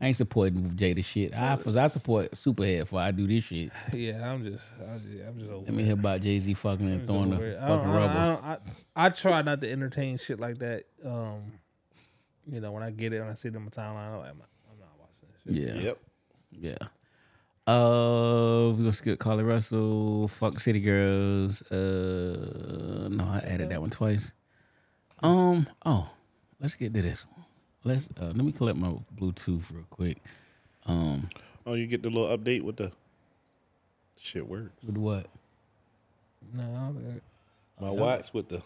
I 0.01 0.07
ain't 0.07 0.17
supporting 0.17 0.71
Jada 0.71 1.03
shit. 1.03 1.33
I 1.33 1.53
I 1.53 1.87
support 1.87 2.31
Superhead 2.33 2.79
before 2.79 2.99
I 2.99 3.11
do 3.11 3.25
this 3.25 3.45
shit. 3.45 3.71
Yeah, 3.93 4.29
I'm 4.31 4.43
just, 4.43 4.71
I'm 4.79 4.99
just, 4.99 5.23
I'm 5.27 5.39
just 5.39 5.49
over. 5.49 5.65
Let 5.65 5.73
me 5.73 5.83
hear 5.83 5.93
about 5.93 6.21
Jay 6.21 6.37
Z 6.39 6.53
fucking 6.55 6.85
and 6.85 7.01
I'm 7.01 7.07
throwing 7.07 7.29
the 7.29 7.37
just 7.37 7.41
over 7.41 7.51
it. 7.51 7.57
I 7.57 7.67
fucking 7.67 7.87
don't- 7.87 7.95
I, 7.95 8.07
rubber. 8.07 8.41
I, 8.43 9.01
I, 9.01 9.05
I 9.05 9.09
try 9.09 9.41
not 9.41 9.61
to 9.61 9.71
entertain 9.71 10.17
shit 10.17 10.39
like 10.39 10.59
that. 10.59 10.83
Um, 11.05 11.53
you 12.51 12.59
know, 12.59 12.71
when 12.71 12.83
I 12.83 12.91
get 12.91 13.13
it, 13.13 13.21
when 13.21 13.29
I 13.29 13.35
see 13.35 13.49
them 13.49 13.63
on 13.63 13.69
timeline, 13.69 14.13
I'm 14.13 14.19
like, 14.19 14.29
I'm 14.31 14.37
not, 14.37 14.49
I'm 14.71 14.79
not 14.79 14.89
watching 14.99 15.29
this 15.31 15.55
shit. 15.73 15.75
Yeah. 15.81 15.81
Yep. 15.81 15.97
Yeah. 16.81 16.87
Uh, 17.65 18.71
we 18.75 18.77
gonna 18.83 18.93
skip 18.93 19.19
Carlee 19.19 19.47
Russell. 19.47 20.27
Fuck 20.27 20.59
City 20.59 20.81
Girls. 20.81 21.61
Uh, 21.71 23.07
no, 23.09 23.23
I 23.23 23.39
added 23.45 23.69
that 23.69 23.79
one 23.79 23.89
twice. 23.89 24.33
Um. 25.21 25.67
Oh, 25.85 26.09
let's 26.59 26.75
get 26.75 26.93
to 26.93 27.01
this 27.01 27.23
one. 27.25 27.45
Let's. 27.85 28.09
Uh, 28.19 28.25
let 28.25 28.37
me 28.37 28.51
collect 28.51 28.77
my 28.77 28.93
Bluetooth 29.15 29.71
real 29.71 29.85
quick. 29.89 30.17
Um. 30.85 31.29
Oh, 31.65 31.75
you 31.75 31.87
get 31.87 32.03
the 32.03 32.09
little 32.09 32.35
update 32.37 32.63
with 32.63 32.75
the 32.75 32.91
shit 34.19 34.45
works. 34.47 34.71
With 34.85 34.97
what? 34.97 35.27
No, 36.53 36.61
I 36.63 36.65
don't- 36.65 37.21
My 37.79 37.89
watch 37.89 38.33
with 38.33 38.49
the 38.49 38.61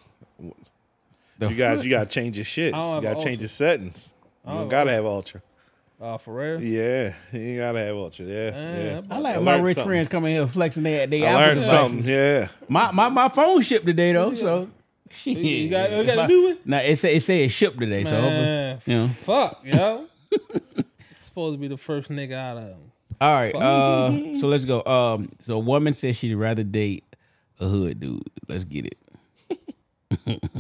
The 1.37 1.49
you 1.49 1.55
got 1.55 1.75
fuck? 1.77 1.85
you 1.85 1.91
got 1.91 2.09
to 2.09 2.09
change 2.09 2.37
your 2.37 2.45
shit. 2.45 2.67
You 2.67 2.71
got 2.71 3.01
to 3.01 3.07
Ultra. 3.09 3.23
change 3.23 3.41
your 3.41 3.47
settings. 3.49 4.15
You 4.43 4.51
don't 4.53 4.61
don't 4.61 4.69
gotta 4.69 4.91
have 4.91 5.05
ultra. 5.05 5.41
Uh, 6.01 6.17
for 6.17 6.33
real. 6.35 6.61
Yeah, 6.63 7.13
you 7.31 7.57
gotta 7.57 7.79
have 7.79 7.95
ultra. 7.95 8.25
Yeah, 8.25 8.33
Eh, 8.53 8.83
yeah. 8.85 9.01
I 9.09 9.19
like 9.19 9.35
I 9.37 9.39
my 9.39 9.55
rich 9.59 9.75
something. 9.75 9.89
friends 9.89 10.07
coming 10.09 10.35
here 10.35 10.45
flexing 10.47 10.83
their 10.83 11.07
they 11.07 11.25
I 11.25 11.29
Apple 11.31 11.39
learned 11.41 11.59
devices. 11.61 11.89
something. 11.91 12.03
Yeah. 12.11 12.47
My 12.67 12.91
my 12.91 13.09
my 13.09 13.29
phone 13.29 13.61
shipped 13.61 13.85
today 13.85 14.13
though, 14.13 14.35
so 14.35 14.69
shit. 15.09 15.37
You 15.37 15.69
got- 15.69 15.91
you 15.91 16.03
got 16.03 16.17
a 16.19 16.27
new 16.27 16.43
one? 16.43 16.57
Nah, 16.65 16.77
it 16.77 16.97
say 16.97 17.15
it 17.15 17.21
say 17.21 17.43
it 17.45 17.49
shipped 17.49 17.79
today, 17.79 18.03
so 18.03 18.19
hopefully, 18.21 18.79
you 18.85 18.97
know. 19.01 19.07
fuck, 19.23 19.61
yo. 19.65 20.05
it's 20.31 21.23
supposed 21.23 21.55
to 21.55 21.59
be 21.59 21.67
the 21.67 21.77
first 21.77 22.09
nigga 22.11 22.33
out 22.33 22.57
of 22.57 22.63
him. 22.63 22.91
All 23.19 23.33
right, 23.33 23.55
uh, 23.55 24.35
so 24.39 24.47
let's 24.47 24.65
go. 24.65 24.83
Um, 24.85 25.29
so 25.39 25.55
a 25.55 25.59
woman 25.59 25.93
says 25.93 26.15
she'd 26.17 26.35
rather 26.35 26.63
date 26.63 27.03
a 27.59 27.67
hood 27.67 27.99
dude. 27.99 28.21
Let's 28.47 28.63
get 28.63 28.85
it. 28.85 28.97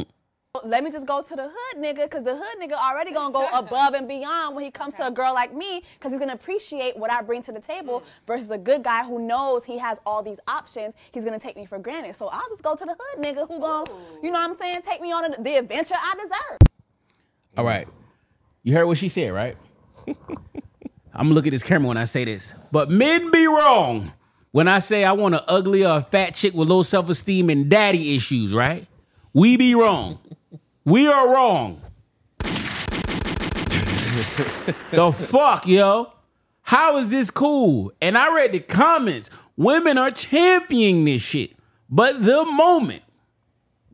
Let 0.65 0.83
me 0.83 0.91
just 0.91 1.05
go 1.05 1.21
to 1.21 1.35
the 1.35 1.49
hood 1.53 1.83
nigga, 1.83 2.03
because 2.03 2.23
the 2.23 2.35
hood 2.35 2.59
nigga 2.61 2.73
already 2.73 3.11
gonna 3.11 3.33
go 3.33 3.47
above 3.53 3.93
and 3.93 4.07
beyond 4.07 4.55
when 4.55 4.63
he 4.63 4.71
comes 4.71 4.93
to 4.95 5.07
a 5.07 5.11
girl 5.11 5.33
like 5.33 5.53
me, 5.53 5.83
because 5.93 6.11
he's 6.11 6.19
gonna 6.19 6.33
appreciate 6.33 6.97
what 6.97 7.11
I 7.11 7.21
bring 7.21 7.41
to 7.43 7.51
the 7.51 7.59
table 7.59 8.01
mm. 8.01 8.03
versus 8.25 8.49
a 8.49 8.57
good 8.57 8.83
guy 8.83 9.03
who 9.03 9.19
knows 9.19 9.63
he 9.63 9.77
has 9.77 9.97
all 10.05 10.21
these 10.23 10.39
options. 10.47 10.93
He's 11.11 11.25
gonna 11.25 11.39
take 11.39 11.57
me 11.57 11.65
for 11.65 11.79
granted. 11.79 12.15
So 12.15 12.27
I'll 12.27 12.49
just 12.49 12.61
go 12.61 12.75
to 12.75 12.85
the 12.85 12.95
hood 12.99 13.23
nigga 13.23 13.47
who 13.47 13.59
gonna, 13.59 13.89
you 14.23 14.31
know 14.31 14.39
what 14.39 14.49
I'm 14.49 14.55
saying, 14.55 14.81
take 14.83 15.01
me 15.01 15.11
on 15.11 15.35
the 15.39 15.55
adventure 15.55 15.95
I 15.97 16.15
deserve. 16.15 16.59
All 17.57 17.65
right, 17.65 17.87
you 18.63 18.73
heard 18.73 18.85
what 18.85 18.97
she 18.97 19.09
said, 19.09 19.31
right? 19.33 19.57
I'm 20.07 21.25
gonna 21.25 21.33
look 21.33 21.47
at 21.47 21.51
this 21.51 21.63
camera 21.63 21.87
when 21.87 21.97
I 21.97 22.05
say 22.05 22.25
this, 22.25 22.53
but 22.71 22.91
men 22.91 23.31
be 23.31 23.47
wrong 23.47 24.13
when 24.51 24.67
I 24.67 24.79
say 24.79 25.03
I 25.03 25.11
want 25.11 25.35
an 25.35 25.41
ugly 25.47 25.85
or 25.85 25.97
a 25.97 26.01
fat 26.01 26.33
chick 26.33 26.53
with 26.53 26.67
low 26.67 26.83
self 26.83 27.09
esteem 27.09 27.49
and 27.49 27.69
daddy 27.69 28.15
issues, 28.15 28.53
right? 28.53 28.87
We 29.33 29.57
be 29.57 29.75
wrong. 29.75 30.19
We 30.87 31.05
are 31.09 31.29
wrong. 31.29 31.81
the 34.89 35.11
fuck, 35.13 35.67
yo? 35.67 36.13
How 36.61 36.95
is 36.95 37.09
this 37.09 37.29
cool? 37.29 37.91
And 38.01 38.17
I 38.17 38.33
read 38.33 38.53
the 38.53 38.61
comments. 38.61 39.29
Women 39.57 39.97
are 39.97 40.11
championing 40.11 41.03
this 41.03 41.21
shit. 41.21 41.57
But 41.89 42.23
the 42.23 42.45
moment, 42.45 43.03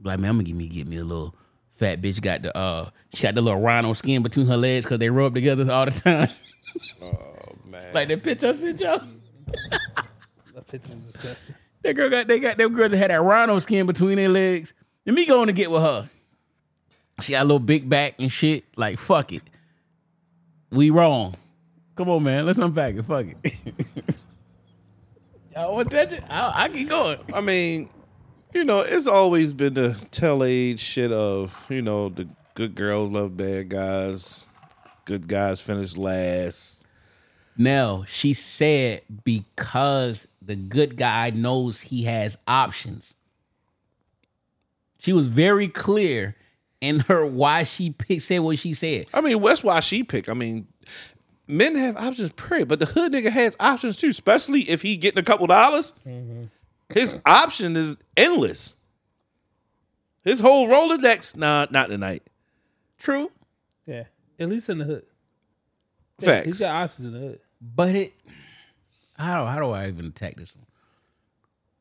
like 0.04 0.20
man, 0.20 0.30
I'm 0.30 0.36
gonna 0.38 0.44
give 0.44 0.56
me 0.56 0.68
get 0.68 0.88
me 0.88 0.98
a 0.98 1.04
little 1.04 1.34
fat 1.72 2.00
bitch 2.00 2.22
got 2.22 2.44
the 2.44 2.56
uh 2.56 2.92
she 3.12 3.24
got 3.24 3.34
the 3.34 3.42
little 3.42 3.60
rhino 3.60 3.94
skin 3.94 4.22
between 4.22 4.46
her 4.46 4.58
legs 4.58 4.86
because 4.86 5.00
they 5.00 5.10
rub 5.10 5.34
together 5.34 5.72
all 5.72 5.86
the 5.86 5.92
time. 5.92 6.30
Oh 7.02 7.56
man. 7.66 7.92
like 7.96 8.08
that 8.08 8.22
picture 8.22 8.50
I 8.50 8.52
sent 8.52 8.80
y'all. 8.80 9.02
That 10.54 10.68
picture 10.68 10.94
is 10.94 11.12
disgusting. 11.12 11.56
That 11.82 11.96
girl 11.96 12.12
got 12.12 12.28
they 12.28 12.38
got 12.38 12.58
them 12.58 12.72
girls 12.72 12.92
that 12.92 12.98
had 12.98 13.10
that 13.10 13.20
rhino 13.20 13.58
skin 13.58 13.88
between 13.88 14.18
their 14.18 14.30
legs. 14.30 14.76
Let 15.08 15.16
me 15.16 15.26
go 15.26 15.42
on 15.42 15.48
to 15.48 15.54
get 15.54 15.72
with 15.72 15.82
her. 15.82 16.08
She 17.22 17.34
got 17.34 17.42
a 17.42 17.46
little 17.46 17.60
big 17.60 17.90
back 17.90 18.16
and 18.20 18.32
shit. 18.32 18.66
Like 18.76 18.98
fuck 19.00 19.32
it. 19.34 19.44
We 20.72 20.90
wrong. 20.90 21.36
Come 21.96 22.10
on, 22.10 22.24
man. 22.24 22.46
Let's 22.46 22.60
unpack 22.60 22.96
it. 22.96 23.04
Fuck 23.04 23.28
it. 23.44 23.54
Y'all 25.56 25.76
want 25.76 25.94
it? 25.94 26.24
I, 26.28 26.64
I 26.64 26.70
keep 26.70 26.90
going. 26.90 27.20
I 27.32 27.42
mean, 27.42 27.90
you 28.54 28.64
know, 28.64 28.80
it's 28.80 29.06
always 29.06 29.54
been 29.54 29.76
the 29.76 29.96
tell 30.10 30.44
age 30.44 30.80
shit 30.80 31.12
of, 31.12 31.66
you 31.70 31.84
know, 31.84 32.10
the 32.10 32.28
good 32.56 32.74
girls 32.74 33.10
love 33.10 33.38
bad 33.38 33.70
guys, 33.70 34.48
good 35.06 35.28
guys 35.28 35.62
finish 35.62 35.96
last. 35.96 36.86
Now, 37.56 38.04
she 38.08 38.34
said 38.34 39.02
because 39.24 40.28
the 40.42 40.56
good 40.56 40.98
guy 40.98 41.30
knows 41.30 41.82
he 41.82 42.04
has 42.06 42.38
options. 42.48 43.14
She 44.98 45.14
was 45.14 45.28
very 45.28 45.68
clear 45.68 46.36
in 46.84 47.00
her 47.02 47.26
why 47.26 47.64
she 47.64 47.92
picked, 47.92 48.24
said 48.24 48.40
what 48.40 48.60
she 48.60 48.74
said. 48.74 49.08
I 49.14 49.22
mean, 49.22 49.42
that's 49.42 49.64
why 49.64 49.80
she 49.80 50.04
pick. 50.04 50.30
I 50.30 50.34
mean, 50.34 50.68
men 51.48 51.76
have 51.76 51.96
options, 51.98 52.32
period. 52.34 52.68
But 52.68 52.80
the 52.80 52.86
hood 52.86 53.14
nigga 53.14 53.30
has 53.30 53.56
options 53.60 53.98
too, 53.98 54.10
especially 54.10 54.70
if 54.70 54.82
he 54.82 54.98
getting 54.98 55.20
a 55.20 55.24
couple 55.24 55.48
dollars. 55.48 55.94
Mm-hmm. 56.06 56.46
His 56.94 57.16
option 57.26 57.76
is 57.76 57.98
endless. 58.18 58.76
His 60.24 60.40
whole 60.40 60.68
Rolodex, 60.68 61.36
nah, 61.36 61.68
not 61.72 61.90
tonight. 61.90 62.24
True, 62.98 63.32
Yeah, 63.86 64.04
at 64.40 64.50
least 64.50 64.70
in 64.70 64.78
the 64.78 64.86
hood. 64.86 65.06
Yeah, 66.20 66.44
he's 66.44 66.60
got 66.60 66.72
options 66.72 67.08
in 67.08 67.14
the 67.14 67.20
hood. 67.20 67.40
but 67.62 67.96
it. 67.96 68.14
How 69.18 69.46
how 69.46 69.60
do 69.60 69.70
I 69.72 69.88
even 69.88 70.06
attack 70.08 70.36
this 70.38 70.56
one? 70.56 70.66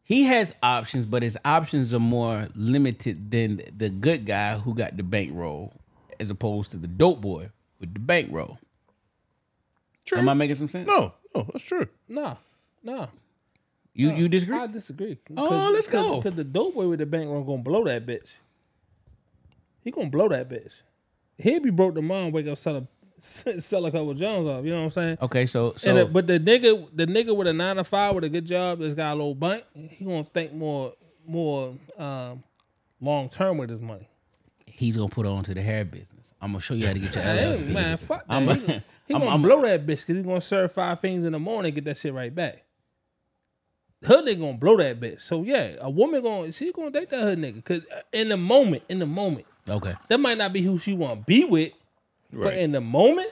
He 0.05 0.25
has 0.25 0.55
options, 0.63 1.07
but 1.07 1.23
his 1.23 1.39
options 1.45 1.95
are 1.95 2.01
more 2.01 2.49
limited 2.55 3.31
than 3.31 3.63
the 3.77 3.89
good 3.89 4.27
guy 4.27 4.59
who 4.59 4.75
got 4.75 4.97
the 4.97 5.03
bankroll, 5.03 5.73
as 6.19 6.31
opposed 6.31 6.73
to 6.73 6.77
the 6.77 6.89
dope 6.89 7.21
boy 7.21 7.51
with 7.81 7.95
the 7.95 8.01
bankroll. 8.01 8.59
True. 10.05 10.19
Am 10.19 10.29
I 10.29 10.35
making 10.35 10.57
some 10.57 10.69
sense? 10.69 10.87
No, 10.87 11.15
no, 11.35 11.49
that's 11.53 11.65
true. 11.65 11.87
Nah, 12.09 12.37
nah. 12.83 13.07
You 13.95 14.13
you 14.13 14.29
disagree? 14.29 14.57
I 14.57 14.67
disagree. 14.67 15.19
Oh, 15.37 15.71
let's 15.73 15.89
go. 15.89 16.17
Because 16.17 16.35
the 16.35 16.45
dope 16.45 16.75
boy 16.75 16.89
with 16.89 16.99
the 16.99 17.07
bankroll 17.07 17.45
gonna 17.45 17.63
blow 17.63 17.85
that 17.85 18.07
bitch. 18.07 18.31
He 19.83 19.91
gonna 19.91 20.09
blow 20.09 20.29
that 20.29 20.49
bitch. 20.49 20.73
He'll 21.39 21.61
be 21.61 21.71
broke 21.71 21.95
tomorrow 21.95 22.25
and 22.25 22.33
wake 22.33 22.47
up 22.47 22.59
sell 22.59 22.77
a 22.77 22.87
sell 23.63 23.87
a 23.87 23.91
couple 23.91 24.13
Jones 24.15 24.49
off. 24.49 24.65
You 24.65 24.71
know 24.71 24.79
what 24.79 24.85
I'm 24.85 24.91
saying? 24.91 25.19
Okay, 25.23 25.47
so 25.47 25.75
so 25.77 25.95
the, 25.95 26.05
but 26.07 26.27
the 26.27 26.39
nigga, 26.41 26.89
the 26.95 27.07
nigga 27.07 27.35
with 27.37 27.47
a 27.47 27.53
nine 27.53 27.77
to 27.77 27.85
five 27.85 28.15
with 28.15 28.25
a 28.25 28.29
good 28.29 28.45
job 28.47 28.79
that's 28.81 28.95
got 28.95 29.13
a 29.13 29.15
little 29.15 29.35
bank, 29.35 29.65
he 29.75 30.05
gonna 30.05 30.23
think 30.25 30.53
more 30.53 30.93
more 31.27 31.75
um, 31.99 32.43
long 33.01 33.29
term 33.29 33.59
with 33.59 33.71
his 33.71 33.81
money. 33.81 34.09
he's 34.67 34.97
gonna 34.97 35.09
put 35.09 35.25
her 35.27 35.33
onto 35.33 35.55
the 35.55 35.63
hair 35.63 35.85
business. 35.85 36.35
I'm 36.41 36.51
gonna 36.53 36.61
show 36.61 36.75
you 36.75 36.87
how 36.87 36.93
to 36.93 36.99
get 36.99 37.15
your 37.15 37.25
LLC. 37.25 37.69
man, 37.73 37.97
fuck 37.97 38.27
that. 38.27 38.33
I'm- 38.33 38.49
he, 38.49 38.55
he 38.67 39.15
I'm- 39.15 39.21
gonna 39.21 39.27
I'm- 39.27 39.43
blow 39.43 39.63
that 39.63 39.83
bitch 39.87 40.01
because 40.01 40.17
he's 40.17 40.25
gonna 40.27 40.41
serve 40.41 40.73
five 40.73 40.99
things 41.01 41.25
in 41.25 41.33
the 41.33 41.39
morning 41.39 41.69
and 41.71 41.75
get 41.77 41.85
that 41.85 41.99
shit 41.99 42.13
right 42.13 42.35
back. 42.35 42.65
Her 44.05 44.17
nigga 44.17 44.41
gonna 44.41 44.55
blow 44.59 44.77
that 44.79 44.99
bitch. 44.99 45.23
So 45.23 45.45
yeah, 45.45 45.77
a 45.81 45.89
woman 45.89 46.23
gonna 46.23 46.51
she 46.51 46.73
gonna 46.73 46.91
date 46.91 47.11
that 47.11 47.21
her 47.23 47.37
nigga 47.37 47.55
because 47.57 47.83
in 48.13 48.31
the 48.31 48.37
moment, 48.37 48.83
in 48.89 48.99
the 48.99 49.07
moment, 49.07 49.47
Okay, 49.69 49.95
that 50.09 50.19
might 50.19 50.39
not 50.39 50.53
be 50.53 50.61
who 50.63 50.77
she 50.77 50.93
want 50.93 51.21
to 51.21 51.25
be 51.25 51.45
with, 51.45 51.73
but 52.33 52.55
in 52.57 52.73
the 52.73 52.81
moment, 52.81 53.31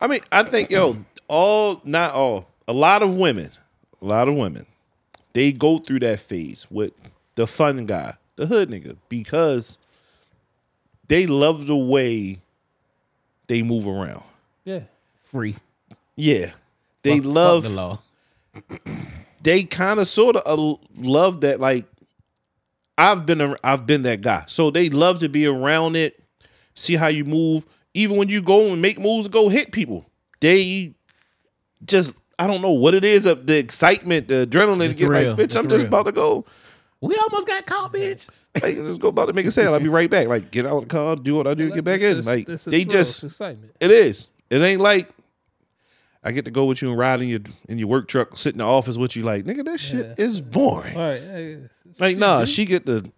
I 0.00 0.06
mean, 0.06 0.20
I 0.30 0.42
think 0.42 0.70
yo, 0.70 0.96
all 1.28 1.80
not 1.84 2.12
all, 2.12 2.48
a 2.68 2.72
lot 2.72 3.02
of 3.02 3.14
women, 3.16 3.50
a 4.02 4.04
lot 4.04 4.28
of 4.28 4.34
women, 4.34 4.66
they 5.32 5.52
go 5.52 5.78
through 5.78 6.00
that 6.00 6.20
phase 6.20 6.66
with 6.70 6.92
the 7.34 7.46
fun 7.46 7.86
guy, 7.86 8.14
the 8.36 8.46
hood 8.46 8.68
nigga, 8.70 8.96
because 9.08 9.78
they 11.08 11.26
love 11.26 11.66
the 11.66 11.76
way 11.76 12.38
they 13.46 13.62
move 13.62 13.86
around. 13.86 14.22
yeah, 14.64 14.80
free. 15.24 15.54
Yeah, 16.16 16.52
they 17.02 17.16
Fuck- 17.18 17.24
fuck 17.24 17.34
love. 17.34 17.62
the 17.64 17.68
law. 17.70 17.98
They 19.42 19.64
kind 19.64 20.00
of 20.00 20.08
sort 20.08 20.36
of 20.36 20.58
uh, 20.58 20.76
love 20.96 21.42
that. 21.42 21.60
Like 21.60 21.84
I've 22.96 23.26
been, 23.26 23.42
a, 23.42 23.54
I've 23.62 23.84
been 23.86 24.00
that 24.04 24.22
guy. 24.22 24.44
So 24.46 24.70
they 24.70 24.88
love 24.88 25.18
to 25.18 25.28
be 25.28 25.44
around 25.46 25.96
it, 25.96 26.18
see 26.74 26.94
how 26.96 27.08
you 27.08 27.26
move. 27.26 27.66
Even 27.94 28.16
when 28.16 28.28
you 28.28 28.42
go 28.42 28.72
and 28.72 28.82
make 28.82 28.98
moves, 28.98 29.28
go 29.28 29.48
hit 29.48 29.70
people. 29.72 30.04
They 30.40 30.94
just, 31.84 32.14
I 32.38 32.46
don't 32.46 32.60
know 32.60 32.72
what 32.72 32.94
it 32.94 33.04
is 33.04 33.24
of 33.26 33.46
the 33.46 33.56
excitement, 33.56 34.28
the 34.28 34.46
adrenaline. 34.46 34.88
to 34.88 34.94
get 34.94 35.06
thrill, 35.06 35.34
like, 35.34 35.38
bitch, 35.48 35.52
the 35.52 35.58
I'm 35.60 35.68
just 35.68 35.86
about 35.86 36.04
to 36.06 36.12
go. 36.12 36.44
We 37.00 37.16
almost 37.16 37.46
got 37.46 37.66
caught, 37.66 37.92
bitch. 37.92 38.28
Like, 38.62 38.76
let's 38.78 38.98
go 38.98 39.08
about 39.08 39.26
to 39.26 39.32
make 39.32 39.46
a 39.46 39.50
sale. 39.50 39.74
I'll 39.74 39.80
be 39.80 39.88
right 39.88 40.08
back. 40.10 40.26
Like, 40.28 40.50
get 40.50 40.64
out 40.66 40.76
of 40.76 40.82
the 40.84 40.88
car, 40.88 41.16
do 41.16 41.34
what 41.36 41.46
I 41.46 41.54
do, 41.54 41.70
get 41.70 41.84
back 41.84 42.00
in. 42.00 42.18
It's- 42.18 42.26
Like, 42.26 42.46
they 42.46 42.84
thrill, 42.84 42.92
just, 42.92 43.24
excitement. 43.24 43.72
it 43.80 43.90
is. 43.90 44.30
It 44.50 44.62
ain't 44.62 44.80
like 44.80 45.10
I 46.22 46.32
get 46.32 46.44
to 46.46 46.50
go 46.50 46.64
with 46.64 46.80
you 46.80 46.88
and 46.90 46.98
ride 46.98 47.20
in 47.20 47.28
your 47.28 47.40
in 47.68 47.78
your 47.78 47.88
work 47.88 48.08
truck, 48.08 48.36
sit 48.38 48.54
in 48.54 48.58
the 48.58 48.64
office 48.64 48.96
with 48.96 49.14
you. 49.16 49.22
Like, 49.24 49.44
nigga, 49.44 49.64
that 49.64 49.78
shit 49.78 50.18
is 50.18 50.40
boring. 50.40 50.96
All 50.96 51.02
right. 51.02 51.58
Like, 51.98 52.16
nah, 52.16 52.44
she 52.46 52.64
get 52.64 52.86
the 52.86 53.10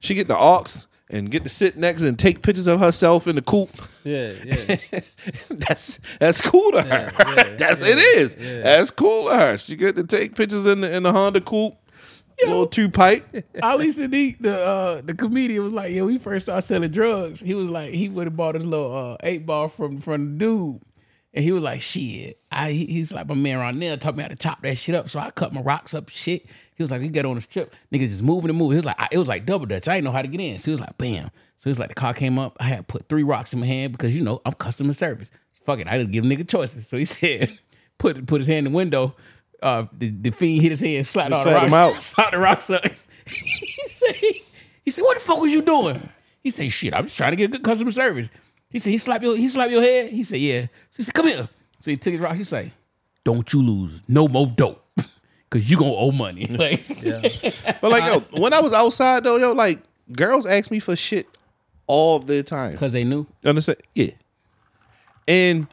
she 0.00 0.14
get 0.14 0.28
the 0.28 0.36
aux 0.36 0.64
and 1.12 1.30
get 1.30 1.44
to 1.44 1.48
sit 1.48 1.76
next 1.76 2.02
and 2.02 2.18
take 2.18 2.42
pictures 2.42 2.66
of 2.66 2.80
herself 2.80 3.26
in 3.26 3.36
the 3.36 3.42
coupe. 3.42 3.70
Yeah, 4.04 4.32
yeah. 4.44 5.00
that's 5.50 6.00
that's 6.18 6.40
cool 6.40 6.72
to 6.72 6.82
her. 6.82 7.12
yeah, 7.18 7.54
that's 7.58 7.80
yeah, 7.80 7.88
it 7.88 7.98
is. 7.98 8.36
yeah. 8.38 8.62
That's 8.62 8.90
cool 8.90 9.28
to 9.28 9.36
her. 9.36 9.58
She 9.58 9.76
get 9.76 9.96
to 9.96 10.04
take 10.04 10.34
pictures 10.34 10.66
in 10.66 10.80
the 10.80 10.94
in 10.94 11.02
the 11.02 11.12
Honda 11.12 11.40
coupe, 11.40 11.76
little 12.40 12.66
two 12.66 12.88
pipe. 12.88 13.24
Ali 13.62 13.88
Siddiq, 13.88 14.38
the 14.40 14.58
uh, 14.60 15.00
the 15.02 15.14
comedian, 15.14 15.62
was 15.62 15.72
like, 15.72 15.92
"Yo, 15.92 16.06
we 16.06 16.18
first 16.18 16.46
started 16.46 16.62
selling 16.62 16.90
drugs. 16.90 17.40
He 17.40 17.54
was 17.54 17.70
like, 17.70 17.92
he 17.92 18.08
would 18.08 18.26
have 18.26 18.36
bought 18.36 18.56
a 18.56 18.58
little 18.58 19.12
uh, 19.12 19.16
eight 19.22 19.46
ball 19.46 19.68
from 19.68 20.00
from 20.00 20.38
the 20.38 20.44
dude, 20.44 20.80
and 21.34 21.44
he 21.44 21.52
was 21.52 21.62
like, 21.62 21.82
shit. 21.82 22.38
I 22.50 22.72
he's 22.72 23.12
like 23.12 23.28
my 23.28 23.34
man 23.34 23.58
around 23.58 23.78
there 23.78 23.96
taught 23.96 24.16
me 24.16 24.22
how 24.22 24.28
to 24.28 24.36
chop 24.36 24.62
that 24.62 24.78
shit 24.78 24.94
up. 24.94 25.08
So 25.08 25.18
I 25.18 25.30
cut 25.30 25.52
my 25.52 25.60
rocks 25.60 25.94
up, 25.94 26.08
shit. 26.08 26.46
He 26.76 26.82
was 26.82 26.90
like, 26.90 27.00
we 27.00 27.08
get 27.08 27.26
on 27.26 27.36
the 27.36 27.40
strip, 27.42 27.74
niggas 27.92 28.08
just 28.08 28.22
moving 28.22 28.50
and 28.50 28.58
moving. 28.58 28.72
He 28.72 28.76
was 28.76 28.84
like, 28.84 28.98
I, 28.98 29.08
it 29.12 29.18
was 29.18 29.28
like 29.28 29.44
double 29.46 29.66
dutch. 29.66 29.88
I 29.88 29.94
didn't 29.94 30.04
know 30.06 30.12
how 30.12 30.22
to 30.22 30.28
get 30.28 30.40
in. 30.40 30.58
So 30.58 30.66
he 30.66 30.70
was 30.72 30.80
like, 30.80 30.96
bam. 30.98 31.30
So 31.56 31.64
he 31.64 31.70
was 31.70 31.78
like, 31.78 31.90
the 31.90 31.94
car 31.94 32.14
came 32.14 32.38
up. 32.38 32.56
I 32.60 32.64
had 32.64 32.88
put 32.88 33.08
three 33.08 33.22
rocks 33.22 33.52
in 33.52 33.60
my 33.60 33.66
hand 33.66 33.92
because 33.92 34.16
you 34.16 34.22
know 34.22 34.40
I'm 34.44 34.54
customer 34.54 34.92
service. 34.92 35.30
Fuck 35.50 35.78
it, 35.80 35.86
I 35.86 35.96
didn't 35.98 36.12
give 36.12 36.24
nigga 36.24 36.48
choices. 36.48 36.88
So 36.88 36.96
he 36.96 37.04
said, 37.06 37.56
put 37.98 38.26
put 38.26 38.40
his 38.40 38.48
hand 38.48 38.66
in 38.66 38.72
the 38.72 38.76
window. 38.76 39.14
Uh, 39.62 39.86
the, 39.92 40.10
the 40.10 40.30
fiend 40.30 40.60
hit 40.60 40.70
his 40.70 40.80
head, 40.80 41.06
slapped 41.06 41.32
all 41.32 41.44
the 41.44 41.52
rocks, 41.52 41.72
out. 41.72 41.94
slapped 42.02 42.32
the 42.32 42.38
rocks 42.38 42.68
up. 42.68 42.84
he 43.26 43.88
said, 43.88 44.16
he 44.16 44.90
said, 44.90 45.02
what 45.02 45.14
the 45.14 45.20
fuck 45.20 45.38
was 45.38 45.52
you 45.52 45.62
doing? 45.62 46.08
He 46.42 46.50
said, 46.50 46.72
shit, 46.72 46.92
I'm 46.92 47.04
just 47.04 47.16
trying 47.16 47.30
to 47.30 47.36
get 47.36 47.52
good 47.52 47.62
customer 47.62 47.92
service. 47.92 48.28
He 48.68 48.80
said, 48.80 48.90
he 48.90 48.98
slapped 48.98 49.22
your, 49.22 49.36
he 49.36 49.48
slapped 49.48 49.70
your 49.70 49.82
head. 49.82 50.10
He 50.10 50.24
said, 50.24 50.40
yeah. 50.40 50.62
So 50.90 50.96
he 50.96 51.02
said, 51.04 51.14
come 51.14 51.28
here. 51.28 51.48
So 51.78 51.90
he 51.92 51.96
took 51.96 52.12
his 52.12 52.20
rocks. 52.20 52.38
He 52.38 52.44
said, 52.44 52.72
don't 53.24 53.52
you 53.52 53.62
lose 53.62 54.00
no 54.08 54.26
more 54.26 54.48
dope, 54.48 54.81
cause 55.52 55.70
you 55.70 55.76
gonna 55.76 55.92
owe 55.94 56.10
money. 56.10 56.46
Like, 56.50 56.84
But 57.80 57.90
like, 57.90 58.04
yo, 58.04 58.20
when 58.40 58.52
I 58.52 58.60
was 58.60 58.72
outside 58.72 59.22
though, 59.24 59.36
yo, 59.36 59.52
like 59.52 59.78
girls 60.12 60.46
ask 60.46 60.70
me 60.70 60.80
for 60.80 60.96
shit 60.96 61.26
all 61.86 62.18
the 62.18 62.42
time. 62.42 62.76
cause 62.76 62.92
they 62.92 63.04
knew. 63.04 63.26
You 63.42 63.48
understand? 63.50 63.78
Yeah. 63.94 64.10
And 65.28 65.66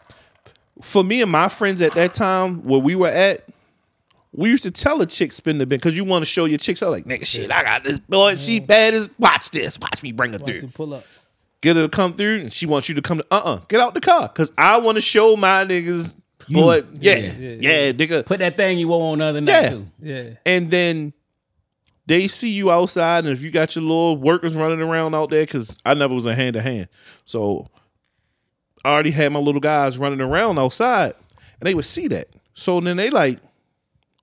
for 0.81 1.03
me 1.03 1.21
and 1.21 1.31
my 1.31 1.49
friends 1.49 1.81
at 1.81 1.93
that 1.93 2.13
time, 2.13 2.63
where 2.63 2.79
we 2.79 2.95
were 2.95 3.07
at, 3.07 3.45
we 4.31 4.49
used 4.49 4.63
to 4.63 4.71
tell 4.71 5.01
a 5.01 5.05
chick 5.05 5.31
spin 5.31 5.57
the 5.57 5.65
bin 5.65 5.79
because 5.79 5.97
you 5.97 6.03
want 6.05 6.21
to 6.21 6.25
show 6.27 6.45
your 6.45 6.59
chicks 6.59 6.83
out 6.83 6.91
like, 6.91 7.05
nigga, 7.05 7.25
shit, 7.25 7.51
I 7.51 7.63
got 7.63 7.83
this 7.83 7.97
boy, 7.99 8.35
she 8.35 8.59
bad 8.59 8.93
as 8.93 9.09
watch 9.17 9.49
this, 9.51 9.79
watch 9.79 10.03
me 10.03 10.11
bring 10.11 10.33
her 10.33 10.39
Watch 10.39 10.49
you 10.53 10.59
through. 10.61 10.69
pull 10.69 10.93
up. 10.93 11.03
Get 11.61 11.75
her 11.75 11.81
to 11.83 11.89
come 11.89 12.13
through, 12.13 12.39
and 12.41 12.53
she 12.53 12.65
wants 12.65 12.87
you 12.87 12.95
to 12.95 13.01
come 13.01 13.17
to 13.17 13.25
uh 13.31 13.41
uh 13.43 13.55
get 13.67 13.81
out 13.81 13.93
the 13.93 13.99
car 14.01 14.27
because 14.29 14.51
I 14.57 14.77
want 14.79 14.95
to 14.95 15.01
show 15.01 15.35
my 15.35 15.65
niggas, 15.65 16.15
boy, 16.49 16.83
yeah, 16.99 17.15
yeah, 17.15 17.57
Yeah. 17.59 17.91
nigga, 17.93 18.25
Put 18.25 18.39
that 18.39 18.57
thing 18.57 18.77
you 18.77 18.87
wore 18.87 19.11
on 19.13 19.19
the 19.19 19.25
other 19.25 19.41
night 19.41 19.61
Yeah. 19.63 19.69
too. 19.69 19.87
Yeah. 20.01 20.23
and 20.45 20.69
then 20.71 21.13
they 22.07 22.27
see 22.27 22.49
you 22.49 22.71
outside, 22.71 23.25
and 23.25 23.33
if 23.33 23.43
you 23.43 23.51
got 23.51 23.75
your 23.75 23.83
little 23.83 24.17
workers 24.17 24.55
running 24.55 24.81
around 24.81 25.13
out 25.13 25.29
there, 25.29 25.43
because 25.43 25.77
I 25.85 25.93
never 25.93 26.13
was 26.15 26.25
a 26.25 26.33
hand 26.33 26.55
to 26.55 26.61
hand, 26.61 26.87
so 27.25 27.67
I 28.83 28.89
already 28.93 29.11
had 29.11 29.31
my 29.31 29.39
little 29.39 29.61
guys 29.61 29.97
running 29.97 30.21
around 30.21 30.57
outside, 30.57 31.13
and 31.59 31.67
they 31.67 31.73
would 31.75 31.85
see 31.85 32.07
that. 32.07 32.29
So 32.55 32.79
then 32.79 32.97
they 32.97 33.09
like, 33.09 33.39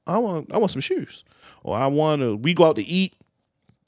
I 0.06 0.18
want, 0.18 0.52
I 0.52 0.58
want 0.58 0.70
some 0.72 0.80
shoes, 0.80 1.24
or 1.62 1.76
I 1.76 1.86
want 1.86 2.22
to. 2.22 2.36
We 2.36 2.54
go 2.54 2.64
out 2.64 2.76
to 2.76 2.84
eat, 2.86 3.14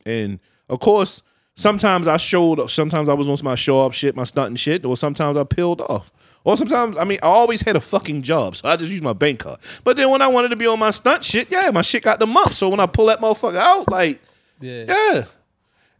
and 0.06 0.38
of 0.68 0.78
course, 0.80 1.22
sometimes 1.56 2.06
I 2.06 2.18
showed, 2.18 2.60
up. 2.60 2.70
sometimes 2.70 3.08
I 3.08 3.14
was 3.14 3.28
on 3.28 3.36
some 3.36 3.46
my 3.46 3.54
show 3.56 3.84
up 3.84 3.92
shit, 3.94 4.14
my 4.14 4.24
stunting 4.24 4.56
shit, 4.56 4.84
or 4.84 4.96
sometimes 4.96 5.36
I 5.36 5.42
peeled 5.44 5.80
off. 5.80 6.12
Or 6.48 6.56
sometimes, 6.56 6.96
I 6.96 7.04
mean, 7.04 7.18
I 7.22 7.26
always 7.26 7.60
had 7.60 7.76
a 7.76 7.80
fucking 7.80 8.22
job, 8.22 8.56
so 8.56 8.68
I 8.70 8.76
just 8.76 8.90
used 8.90 9.04
my 9.04 9.12
bank 9.12 9.40
card. 9.40 9.58
But 9.84 9.98
then 9.98 10.08
when 10.08 10.22
I 10.22 10.28
wanted 10.28 10.48
to 10.48 10.56
be 10.56 10.66
on 10.66 10.78
my 10.78 10.90
stunt 10.92 11.22
shit, 11.22 11.50
yeah, 11.50 11.70
my 11.70 11.82
shit 11.82 12.02
got 12.02 12.18
the 12.18 12.26
mump. 12.26 12.54
So 12.54 12.70
when 12.70 12.80
I 12.80 12.86
pull 12.86 13.04
that 13.06 13.20
motherfucker 13.20 13.58
out, 13.58 13.90
like, 13.90 14.18
Yeah. 14.58 14.84
yeah, 14.88 15.24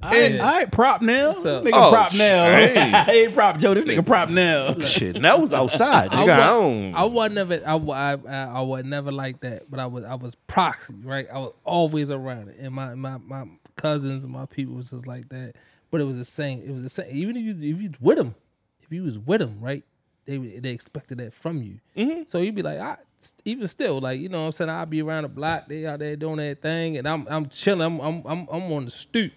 All 0.03 0.11
right, 0.11 0.41
all 0.41 0.47
right, 0.47 0.73
prop 0.73 1.03
now. 1.03 1.33
This 1.35 1.45
up? 1.45 1.65
nigga 1.65 1.71
Oh, 1.75 1.91
prop 1.91 2.13
now. 2.15 2.45
hey. 2.47 2.91
hey, 3.27 3.29
prop 3.31 3.59
Joe. 3.59 3.75
This 3.75 3.85
nigga 3.85 4.07
prop 4.07 4.31
now. 4.31 4.79
shit. 4.87 5.17
And 5.17 5.25
that 5.27 5.39
was 5.39 5.53
outside, 5.53 6.13
nigga. 6.13 6.31
I, 6.31 6.39
wa- 6.39 6.47
don't. 6.47 6.95
I 6.95 7.05
was 7.05 7.31
never, 7.31 7.63
I, 7.67 7.75
I, 7.77 8.13
I, 8.15 8.45
I 8.45 8.61
was 8.63 8.85
never 8.85 9.13
like 9.13 9.41
that, 9.41 9.71
but 9.71 9.79
I 9.81 9.87
was, 9.87 10.05
I 10.05 10.15
was 10.15 10.35
proxy, 10.47 10.95
right? 11.05 11.27
I 11.31 11.41
was 11.41 11.53
always 11.65 12.09
around 12.09 12.49
it, 12.49 12.57
and 12.59 12.73
my, 12.75 12.95
my, 12.95 13.19
my 13.19 13.45
cousins 13.77 14.25
and 14.25 14.33
my 14.33 14.47
people 14.47 14.77
was 14.77 14.89
just 14.91 15.07
like 15.07 15.29
that. 15.29 15.57
But 15.91 16.01
it 16.01 16.05
was 16.05 16.17
the 16.17 16.25
same. 16.25 16.63
It 16.63 16.71
was 16.73 16.83
the 16.83 16.89
same. 16.91 17.07
Even 17.11 17.37
if 17.37 17.43
you, 17.45 17.51
if 17.51 17.83
you 17.83 17.89
was 17.91 18.01
with 18.01 18.17
them, 18.17 18.35
if 18.81 18.91
you 18.93 19.03
was 19.03 19.19
with 19.19 19.41
them, 19.41 19.59
right? 19.61 19.85
They, 20.29 20.37
they 20.37 20.71
expected 20.71 21.19
that 21.19 21.33
from 21.33 21.63
you. 21.63 21.81
Mm-hmm. 21.97 22.23
So 22.29 22.39
you'd 22.39 22.55
be 22.55 22.63
like, 22.63 22.79
I, 22.79 22.99
even 23.47 23.67
still, 23.67 23.99
like 23.99 24.21
you 24.21 24.29
know, 24.29 24.41
what 24.41 24.47
I'm 24.47 24.53
saying 24.53 24.71
I'll 24.71 24.85
be 24.85 25.01
around 25.01 25.23
the 25.23 25.29
block. 25.31 25.69
They 25.69 25.87
out 25.87 26.01
there 26.01 26.15
doing 26.17 26.37
that 26.37 26.61
thing, 26.61 26.99
and 26.99 27.09
I'm, 27.09 27.27
I'm 27.31 27.47
chilling. 27.47 27.81
I'm, 27.81 27.99
I'm, 28.01 28.23
I'm, 28.27 28.49
I'm 28.53 28.73
on 28.73 28.85
the 28.85 28.91
stoop. 28.91 29.33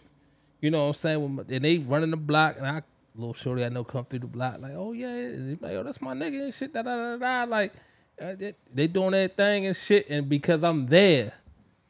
You 0.59 0.69
know 0.69 0.81
what 0.81 0.87
I'm 0.89 0.93
saying? 0.95 1.35
My- 1.35 1.43
And 1.49 1.63
they 1.63 1.77
running 1.77 2.11
the 2.11 2.17
block, 2.17 2.57
and 2.57 2.67
I 2.67 2.81
little 3.15 3.33
shorty 3.33 3.63
I 3.63 3.69
know 3.69 3.83
come 3.83 4.05
through 4.05 4.19
the 4.19 4.27
block 4.27 4.61
like, 4.61 4.73
oh 4.75 4.91
yeah, 4.93 5.07
and 5.09 5.61
like, 5.61 5.71
oh 5.73 5.83
that's 5.83 6.01
my 6.01 6.13
nigga 6.13 6.43
and 6.43 6.53
shit, 6.53 6.73
da 6.73 6.81
da 6.81 6.95
da 6.95 7.17
da. 7.17 7.49
Like 7.49 7.73
uh, 8.21 8.35
they, 8.37 8.53
they 8.73 8.87
doing 8.87 9.11
that 9.11 9.35
thing 9.37 9.65
and 9.65 9.75
shit, 9.75 10.09
and 10.09 10.27
because 10.29 10.63
I'm 10.63 10.87
there, 10.87 11.33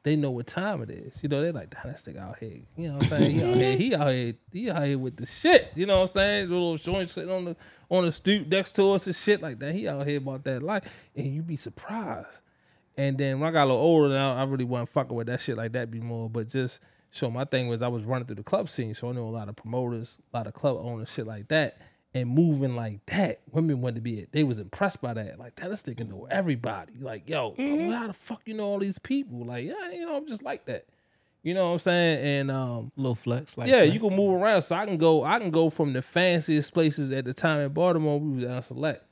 they 0.04 0.16
know 0.16 0.32
what 0.32 0.48
time 0.48 0.82
it 0.82 0.90
is. 0.90 1.20
You 1.22 1.30
know, 1.30 1.42
they're 1.42 1.54
like, 1.54 1.70
damn, 1.70 1.92
that 1.92 2.04
nigga 2.04 2.20
out 2.20 2.40
here. 2.40 2.62
You 2.76 2.88
know 2.88 2.94
what 2.96 3.04
I'm 3.04 3.10
saying? 3.10 3.32
He 3.32 3.44
out 3.44 3.58
here, 3.58 3.78
he 3.78 3.96
out 3.96 4.12
here, 4.12 4.34
he 4.52 4.72
out 4.72 4.84
here 4.84 4.98
with 4.98 5.18
the 5.18 5.26
shit. 5.26 5.72
You 5.76 5.86
know 5.86 6.02
what 6.02 6.10
I'm 6.10 6.14
saying? 6.14 6.50
The 6.50 6.54
little 6.54 6.78
joint 6.78 7.10
sitting 7.10 7.32
on 7.32 7.46
the 7.46 7.56
on 7.90 8.06
the 8.06 8.12
stoop 8.12 8.48
next 8.48 8.72
to 8.78 8.92
us 8.94 9.06
and 9.06 9.16
shit 9.16 9.42
like 9.42 9.60
that. 9.60 9.76
He 9.76 9.88
out 9.88 10.08
here 10.08 10.18
about 10.18 10.44
that 10.46 10.64
life, 10.64 10.84
and 11.16 11.28
you'd 11.28 11.48
be 11.48 11.58
surprised. 11.58 12.40
And 12.98 13.18
then 13.18 13.40
when 13.40 13.50
I 13.50 13.52
got 13.52 13.66
a 13.66 13.70
little 13.70 13.82
older 13.82 14.10
now, 14.10 14.36
I 14.36 14.44
really 14.44 14.66
wasn't 14.66 14.90
fucking 14.90 15.16
with 15.16 15.28
that 15.28 15.42
shit 15.42 15.58
like 15.58 15.74
that 15.74 15.92
be 15.92 16.00
more. 16.00 16.30
But 16.30 16.50
just 16.50 16.80
so 17.12 17.30
my 17.30 17.46
thing 17.46 17.68
was 17.68 17.82
I 17.82 17.88
was 17.88 18.04
running 18.04 18.26
through 18.26 18.38
the 18.38 18.44
club 18.44 18.70
scene, 18.70 18.94
so 18.94 19.10
I 19.10 19.14
knew 19.14 19.24
a 19.24 19.30
lot 19.30 19.50
of 19.50 19.56
promoters, 19.56 20.18
a 20.34 20.38
lot 20.38 20.48
of 20.48 20.54
club 20.54 20.78
owners, 20.82 21.10
shit 21.12 21.28
like 21.28 21.48
that. 21.50 21.78
And 22.14 22.30
moving 22.30 22.76
like 22.76 23.06
that, 23.06 23.40
women 23.52 23.80
wanted 23.80 23.96
to 23.96 24.02
be 24.02 24.20
it. 24.20 24.34
They 24.34 24.44
was 24.44 24.60
impressed 24.60 25.02
by 25.02 25.14
that. 25.14 25.40
Like 25.40 25.56
that, 25.56 25.72
this 25.72 25.84
nigga 25.84 26.10
know 26.10 26.28
everybody. 26.30 26.92
Like, 27.00 27.30
yo, 27.30 27.56
how 27.58 28.08
the 28.08 28.14
fuck 28.14 28.42
you 28.46 28.54
know 28.54 28.66
all 28.66 28.80
these 28.80 29.00
people? 29.00 29.46
Like, 29.46 29.66
yeah, 29.66 29.92
you 29.92 30.06
know, 30.06 30.18
I'm 30.18 30.28
just 30.28 30.44
like 30.44 30.66
that. 30.66 30.86
You 31.44 31.54
know 31.56 31.68
what 31.68 31.74
I'm 31.74 31.80
saying? 31.80 32.26
And 32.26 32.52
um, 32.52 32.92
Little 32.96 33.16
flex. 33.16 33.58
Like 33.58 33.68
yeah, 33.68 33.80
flex. 33.80 33.94
you 33.94 34.00
can 34.00 34.16
move 34.16 34.42
around. 34.42 34.62
So 34.62 34.76
I 34.76 34.86
can 34.86 34.98
go. 34.98 35.24
I 35.24 35.40
can 35.40 35.50
go 35.52 35.70
from 35.70 35.94
the 35.94 36.02
fanciest 36.02 36.74
places 36.74 37.12
at 37.12 37.26
the 37.26 37.34
time 37.34 37.62
in 37.62 37.74
Baltimore. 37.74 38.20
We 38.20 38.38
was 38.38 38.46
down 38.46 38.62
select, 38.62 39.04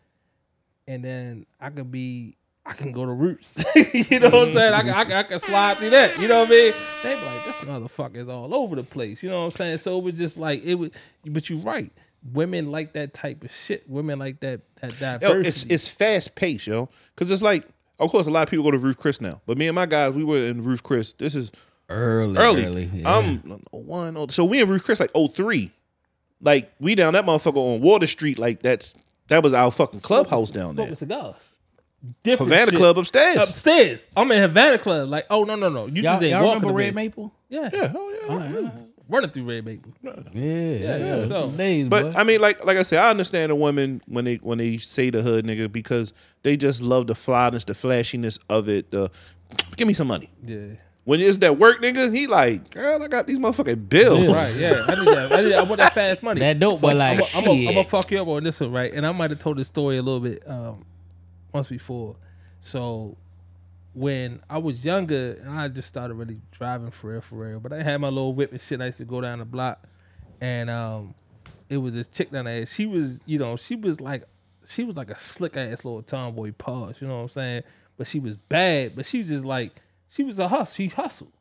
and 0.87 1.03
then 1.03 1.45
I 1.59 1.69
could 1.69 1.91
be. 1.91 2.35
I 2.65 2.73
can 2.73 2.91
go 2.91 3.03
to 3.03 3.11
Roots. 3.11 3.57
you 3.75 4.19
know 4.19 4.29
what 4.29 4.49
I'm 4.49 4.53
saying? 4.53 4.73
I 4.73 4.81
can, 4.81 4.89
I, 4.91 5.03
can, 5.03 5.13
I 5.13 5.23
can 5.23 5.39
slide 5.39 5.77
through 5.77 5.89
that. 5.89 6.19
You 6.19 6.27
know 6.27 6.41
what 6.41 6.49
I 6.49 6.51
mean? 6.51 6.73
They 7.01 7.15
be 7.15 7.21
like, 7.21 7.45
this 7.45 7.55
motherfucker 7.55 8.17
is 8.17 8.29
all 8.29 8.53
over 8.53 8.75
the 8.75 8.83
place. 8.83 9.23
You 9.23 9.29
know 9.29 9.39
what 9.39 9.45
I'm 9.45 9.57
saying? 9.57 9.77
So 9.79 9.97
it 9.97 10.03
was 10.03 10.13
just 10.15 10.37
like 10.37 10.63
it 10.63 10.75
was. 10.75 10.91
But 11.25 11.49
you're 11.49 11.59
right. 11.59 11.91
Women 12.33 12.71
like 12.71 12.93
that 12.93 13.13
type 13.13 13.43
of 13.43 13.51
shit. 13.51 13.89
Women 13.89 14.19
like 14.19 14.39
that 14.41 14.61
that 14.81 14.99
diversity. 14.99 15.25
Yo, 15.25 15.33
diversity. 15.37 15.73
it's 15.73 15.85
it's 15.85 15.91
fast 15.93 16.35
paced, 16.35 16.67
yo. 16.67 16.89
Because 17.15 17.31
it's 17.31 17.41
like, 17.41 17.65
of 17.99 18.09
course, 18.09 18.27
a 18.27 18.31
lot 18.31 18.43
of 18.43 18.49
people 18.49 18.63
go 18.65 18.71
to 18.71 18.77
Ruth's 18.77 19.01
Chris 19.01 19.21
now. 19.21 19.41
But 19.45 19.57
me 19.57 19.67
and 19.67 19.75
my 19.75 19.85
guys, 19.85 20.13
we 20.13 20.23
were 20.23 20.37
in 20.37 20.61
Ruth's 20.63 20.81
Chris. 20.81 21.13
This 21.13 21.35
is 21.35 21.51
early, 21.89 22.37
early. 22.37 22.65
early. 22.65 22.85
yeah. 22.93 23.17
I'm 23.17 23.37
one. 23.71 24.17
oh- 24.17 24.27
So 24.27 24.43
we 24.45 24.61
in 24.61 24.67
Ruth's 24.69 24.85
Chris 24.85 24.99
like 24.99 25.11
03. 25.13 25.71
Like 26.41 26.71
we 26.79 26.95
down 26.95 27.13
that 27.13 27.25
motherfucker 27.25 27.57
on 27.57 27.81
Water 27.81 28.07
Street. 28.07 28.37
Like 28.39 28.61
that's 28.61 28.93
that 29.27 29.43
was 29.43 29.53
our 29.53 29.71
fucking 29.71 29.99
clubhouse 30.01 30.51
down 30.51 30.75
there. 30.75 30.87
Smoking 30.87 30.95
cigars. 30.95 31.35
Different 32.23 32.51
Havana 32.51 32.71
shit. 32.71 32.79
Club 32.79 32.97
upstairs. 32.97 33.37
Upstairs. 33.37 34.09
I'm 34.15 34.31
in 34.31 34.41
Havana 34.41 34.77
Club. 34.77 35.09
Like, 35.09 35.25
oh 35.29 35.43
no 35.43 35.55
no 35.55 35.67
no. 35.69 35.87
You 35.87 35.95
y'all, 36.01 36.13
just 36.13 36.23
ain't 36.23 36.31
y'all 36.31 36.43
remember 36.55 36.71
Red. 36.71 36.95
Maple? 36.95 37.33
Yeah. 37.49 37.69
yeah, 37.73 37.91
oh 37.95 38.09
yeah. 38.61 38.71
Running 39.09 39.31
through 39.31 39.45
Red 39.45 39.65
Maple. 39.65 39.91
Yeah, 40.03 40.13
yeah, 40.33 40.97
yeah. 40.97 41.27
so- 41.27 41.49
days, 41.49 41.87
But 41.87 42.13
boy. 42.13 42.19
I 42.19 42.23
mean, 42.23 42.39
like 42.39 42.63
like 42.63 42.77
I 42.77 42.83
said, 42.83 42.99
I 42.99 43.09
understand 43.09 43.49
the 43.49 43.55
women 43.55 44.01
when 44.07 44.23
they 44.25 44.35
when 44.35 44.59
they 44.59 44.77
say 44.77 45.09
the 45.09 45.21
hood 45.23 45.45
nigga 45.45 45.71
because 45.71 46.13
they 46.43 46.55
just 46.55 46.81
love 46.83 47.07
the 47.07 47.15
flyness, 47.15 47.65
the 47.65 47.73
flashiness 47.73 48.37
of 48.49 48.69
it. 48.69 48.91
The 48.91 49.09
give 49.75 49.87
me 49.87 49.93
some 49.95 50.07
money. 50.07 50.29
Yeah. 50.45 50.67
When 51.05 51.19
it's 51.21 51.39
that 51.39 51.57
work 51.57 51.81
nigga, 51.81 52.13
he 52.15 52.27
like, 52.27 52.69
girl, 52.69 53.01
I 53.01 53.07
got 53.07 53.25
these 53.25 53.39
motherfucking 53.39 53.89
bills. 53.89 54.27
Right, 54.27 54.55
yeah. 54.59 54.85
I 54.87 54.95
need 54.95 55.07
that. 55.07 55.31
I, 55.31 55.41
need, 55.41 55.53
I 55.55 55.63
want 55.63 55.77
that 55.77 55.93
fast 55.95 56.21
money. 56.21 56.39
That 56.39 56.59
dope 56.59 56.81
boy 56.81 56.93
like, 56.93 57.19
I'm 57.35 57.45
gonna 57.45 57.83
fuck 57.83 58.11
you 58.11 58.21
up 58.21 58.27
on 58.27 58.43
this 58.43 58.59
one, 58.59 58.71
right? 58.71 58.93
And 58.93 59.07
I 59.07 59.11
might 59.11 59.31
have 59.31 59.39
told 59.39 59.57
this 59.57 59.67
story 59.67 59.97
a 59.97 60.03
little 60.03 60.19
bit 60.19 60.43
um, 60.47 60.85
once 61.51 61.67
before. 61.67 62.15
So 62.61 63.17
when 63.99 64.39
I 64.49 64.57
was 64.59 64.85
younger 64.85 65.33
and 65.41 65.49
I 65.59 65.67
just 65.67 65.89
started 65.89 66.13
really 66.13 66.39
driving 66.51 66.89
for 66.89 67.11
real, 67.11 67.21
for 67.21 67.35
real, 67.35 67.59
but 67.59 67.73
I 67.73 67.83
had 67.83 67.99
my 67.99 68.07
little 68.07 68.33
whip 68.33 68.51
and 68.51 68.61
shit. 68.61 68.79
I 68.79 68.85
used 68.85 68.99
to 68.99 69.05
go 69.05 69.19
down 69.19 69.39
the 69.39 69.45
block, 69.45 69.83
and 70.39 70.69
um, 70.69 71.13
it 71.69 71.77
was 71.77 71.93
this 71.93 72.07
chick 72.07 72.31
down 72.31 72.45
there. 72.45 72.65
She 72.65 72.85
was, 72.85 73.19
you 73.25 73.37
know, 73.37 73.57
she 73.57 73.75
was 73.75 73.99
like, 73.99 74.23
she 74.69 74.85
was 74.85 74.95
like 74.95 75.09
a 75.09 75.17
slick 75.17 75.57
ass 75.57 75.83
little 75.83 76.01
tomboy 76.01 76.53
pause. 76.53 76.95
You 77.01 77.07
know 77.07 77.17
what 77.17 77.21
I'm 77.23 77.29
saying? 77.29 77.63
But 77.97 78.07
she 78.07 78.19
was 78.19 78.37
bad. 78.37 78.95
But 78.95 79.05
she 79.05 79.17
was 79.19 79.27
just 79.27 79.43
like, 79.43 79.73
she 80.07 80.23
was 80.23 80.39
a 80.39 80.47
hustle. 80.47 80.75
She 80.75 80.87
hustled. 80.87 81.33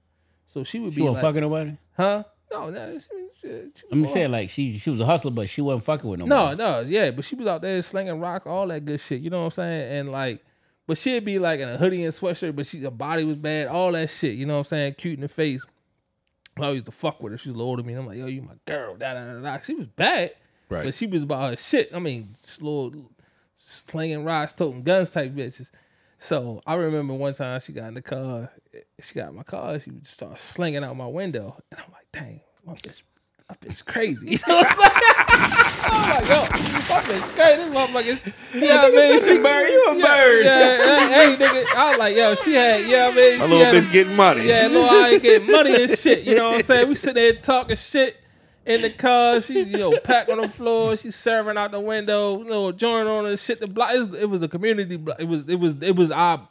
So 0.47 0.65
she 0.65 0.81
would 0.81 0.93
she 0.95 0.97
be 0.97 1.03
wasn't 1.03 1.17
like, 1.17 1.23
fucking 1.23 1.41
nobody. 1.43 1.77
huh? 1.97 2.25
No, 2.51 2.71
no. 2.71 2.99
She, 2.99 3.07
she, 3.41 3.49
she 3.75 3.85
I'm 3.93 4.01
was 4.01 4.13
saying 4.13 4.33
like 4.33 4.51
she 4.51 4.79
she 4.79 4.91
was 4.91 4.99
a 4.99 5.05
hustler, 5.07 5.31
but 5.31 5.49
she 5.49 5.61
wasn't 5.61 5.85
fucking 5.85 6.09
with 6.11 6.21
nobody. 6.21 6.57
no, 6.57 6.81
no, 6.81 6.81
yeah, 6.89 7.11
but 7.13 7.25
she 7.25 7.37
was 7.37 7.47
out 7.47 7.63
there 7.63 7.81
slinging 7.83 8.19
rocks, 8.19 8.47
all 8.47 8.67
that 8.69 8.85
good 8.85 8.99
shit. 9.01 9.21
You 9.21 9.31
know 9.31 9.41
what 9.41 9.45
I'm 9.45 9.51
saying? 9.53 9.93
And 9.93 10.09
like, 10.09 10.43
But 10.89 10.97
she'd 10.97 11.25
be 11.27 11.39
like 11.39 11.61
in 11.61 11.69
a 11.69 11.77
hoodie 11.77 12.03
and 12.03 12.15
sweatshirt, 12.15 12.57
but 12.57 12.67
she 12.67 12.81
her 12.81 12.91
body 12.91 13.23
was 13.23 13.37
bad, 13.37 13.69
all 13.69 13.93
that 13.93 14.09
shit. 14.09 14.37
You 14.37 14.47
know 14.47 14.55
what 14.55 14.61
I'm 14.61 14.65
saying? 14.65 14.95
Cute 14.95 15.17
in 15.17 15.21
the 15.21 15.29
face. 15.29 15.65
I 16.59 16.71
used 16.71 16.87
to 16.87 16.93
fuck 16.93 17.23
with 17.23 17.33
her. 17.33 17.39
She 17.39 17.51
was 17.51 17.61
older 17.61 17.83
than 17.83 17.93
me. 17.93 17.95
I'm 17.95 18.07
like, 18.07 18.17
yo, 18.17 18.25
you 18.25 18.41
my 18.41 18.55
girl. 18.65 18.97
Da, 18.97 19.13
da, 19.13 19.35
da, 19.35 19.41
da. 19.41 19.61
She 19.61 19.75
was 19.75 19.87
bad. 19.87 20.33
Right. 20.71 20.85
But 20.85 20.95
she 20.95 21.07
was 21.07 21.23
about 21.23 21.51
her 21.51 21.57
shit. 21.57 21.91
I 21.95 21.99
mean, 21.99 22.35
just 22.43 22.63
little 22.63 23.11
slinging 23.59 24.25
rocks, 24.25 24.55
toting 24.55 24.83
guns 24.83 25.13
type 25.13 25.33
bitches. 25.33 25.71
So 26.19 26.63
I 26.67 26.75
remember 26.75 27.13
one 27.13 27.35
time 27.35 27.61
she 27.61 27.73
got 27.73 27.89
in 27.89 27.95
the 27.95 28.03
car. 28.03 28.51
She 28.99 29.15
got 29.15 29.29
in 29.29 29.37
my 29.37 29.43
car. 29.43 29.79
She 29.79 29.91
would 29.91 30.05
just 30.05 30.15
start 30.15 30.41
slinging 30.41 30.83
out 30.83 30.97
my 30.97 31.07
window. 31.07 31.63
And 31.71 31.81
I'm 31.81 31.93
like, 31.93 32.07
dang, 32.13 32.41
my 32.65 32.73
bitch, 32.73 33.03
my 33.49 33.55
bitch 33.57 33.85
crazy. 33.85 34.27
You 34.31 34.39
know 34.49 34.57
what 34.57 34.67
I'm 34.69 34.77
saying? 34.77 35.03
I'm 35.91 36.11
like, 36.11 36.29
yo, 36.29 36.41
my 36.43 37.03
bitch 37.03 37.35
crazy. 37.35 37.71
This 37.71 37.75
motherfucker. 37.75 38.33
Yeah, 38.55 38.83
I 38.83 38.91
mean, 38.91 39.19
said 39.21 39.35
you 39.37 39.43
bird, 39.43 39.69
you 39.69 39.87
a 39.89 39.97
yeah, 39.97 40.07
bird. 40.07 40.45
Yeah, 40.45 41.09
hey, 41.09 41.37
hey, 41.37 41.37
nigga. 41.37 41.75
I 41.77 41.91
was 41.91 41.99
like, 41.99 42.17
yo, 42.17 42.35
she 42.37 42.55
had, 42.55 42.87
yeah, 42.87 43.07
I 43.11 43.15
mean, 43.15 43.39
My 43.39 43.45
she 43.47 43.53
little 43.53 43.65
had 43.67 43.75
a- 43.75 43.79
bitch 43.79 43.93
getting 43.93 44.17
money. 44.17 44.47
yeah, 44.49 44.67
little 44.67 44.85
I 44.91 45.19
getting 45.19 45.51
money 45.51 45.83
and 45.83 45.91
shit. 45.91 46.25
You 46.25 46.37
know 46.37 46.49
what 46.49 46.55
I'm 46.57 46.63
saying? 46.63 46.89
We 46.89 46.95
sitting 46.95 47.15
there 47.15 47.35
talking 47.35 47.77
shit 47.77 48.17
in 48.67 48.83
the 48.83 48.91
car. 48.91 49.41
She, 49.41 49.63
you 49.63 49.79
know, 49.79 49.99
pack 49.99 50.29
on 50.29 50.41
the 50.41 50.49
floor. 50.49 50.97
She's 50.97 51.17
serving 51.17 51.57
out 51.57 51.71
the 51.71 51.81
window. 51.81 52.39
You 52.43 52.49
know, 52.49 52.73
joint 52.73 53.09
on 53.09 53.27
and 53.27 53.39
shit. 53.39 53.61
The 53.61 53.67
block. 53.67 53.93
It 53.95 53.99
was, 53.99 54.21
it 54.21 54.29
was 54.31 54.43
a 54.43 54.49
community 54.49 54.97
block. 54.97 55.19
It 55.21 55.25
was. 55.29 55.49
It 55.49 55.57
was. 55.57 55.75
It 55.81 55.97
was 55.97 56.11
our. 56.11 56.47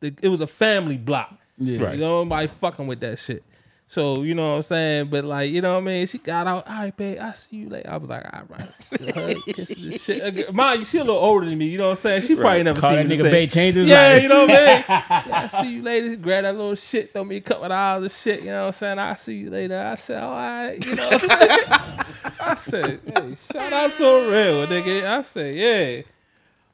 It 0.00 0.28
was 0.28 0.40
a 0.40 0.46
family 0.48 0.96
block. 0.98 1.32
Yeah. 1.58 1.84
Right. 1.84 1.94
You 1.94 2.00
know, 2.00 2.24
nobody 2.24 2.48
fucking 2.48 2.86
with 2.88 3.00
that 3.00 3.18
shit. 3.20 3.44
So 3.92 4.22
you 4.22 4.34
know 4.34 4.48
what 4.52 4.56
I'm 4.56 4.62
saying, 4.62 5.08
but 5.10 5.22
like 5.26 5.50
you 5.50 5.60
know 5.60 5.74
what 5.74 5.82
I 5.82 5.84
mean. 5.84 6.06
She 6.06 6.16
got 6.16 6.46
out. 6.46 6.66
All 6.66 6.72
right, 6.76 6.96
babe. 6.96 7.18
I 7.20 7.32
see 7.34 7.56
you 7.56 7.68
later. 7.68 7.90
I 7.90 7.98
was 7.98 8.08
like, 8.08 8.24
all 8.24 8.42
right, 8.48 9.14
hug, 9.14 9.36
kisses 9.54 9.84
and 9.86 10.00
shit. 10.00 10.24
Again, 10.26 10.46
Mind 10.56 10.80
you, 10.80 10.86
she 10.86 10.96
a 10.96 11.04
little 11.04 11.18
older 11.20 11.44
than 11.44 11.58
me. 11.58 11.66
You 11.66 11.76
know 11.76 11.90
what 11.90 11.98
I'm 11.98 12.02
saying? 12.02 12.22
She 12.22 12.34
probably 12.34 12.62
never 12.62 12.80
Call 12.80 12.88
seen 12.88 13.00
that 13.00 13.06
me 13.06 13.16
nigga 13.18 13.20
say- 13.24 13.30
Bay 13.30 13.46
change 13.48 13.74
his 13.74 13.86
yeah, 13.86 14.12
life. 14.14 14.22
you 14.22 14.28
know 14.30 14.46
what 14.46 14.50
I 14.50 14.54
mean? 14.54 14.84
Yeah, 14.88 15.40
I 15.42 15.46
see 15.46 15.72
you 15.74 15.82
later. 15.82 16.16
Grab 16.16 16.44
that 16.44 16.56
little 16.56 16.74
shit, 16.74 17.12
throw 17.12 17.22
me 17.22 17.36
a 17.36 17.40
couple 17.42 17.64
of 17.64 17.68
dollars 17.68 18.06
of 18.06 18.12
shit, 18.18 18.40
you 18.40 18.46
know 18.46 18.60
what 18.62 18.66
I'm 18.68 18.72
saying? 18.72 18.98
I 18.98 19.14
see 19.14 19.34
you 19.34 19.50
later. 19.50 19.78
I 19.78 19.94
said, 19.96 20.22
all 20.22 20.32
right, 20.36 20.82
you 20.86 20.94
know 20.94 21.04
what 21.04 21.12
I'm 21.12 21.18
saying? 21.18 22.32
I 22.40 22.54
said, 22.54 23.00
hey, 23.04 23.36
shout 23.52 23.72
out 23.74 23.92
to 23.92 24.06
a 24.06 24.30
real 24.30 24.66
nigga. 24.68 25.04
I 25.06 25.20
said, 25.20 25.54
yeah. 25.54 26.02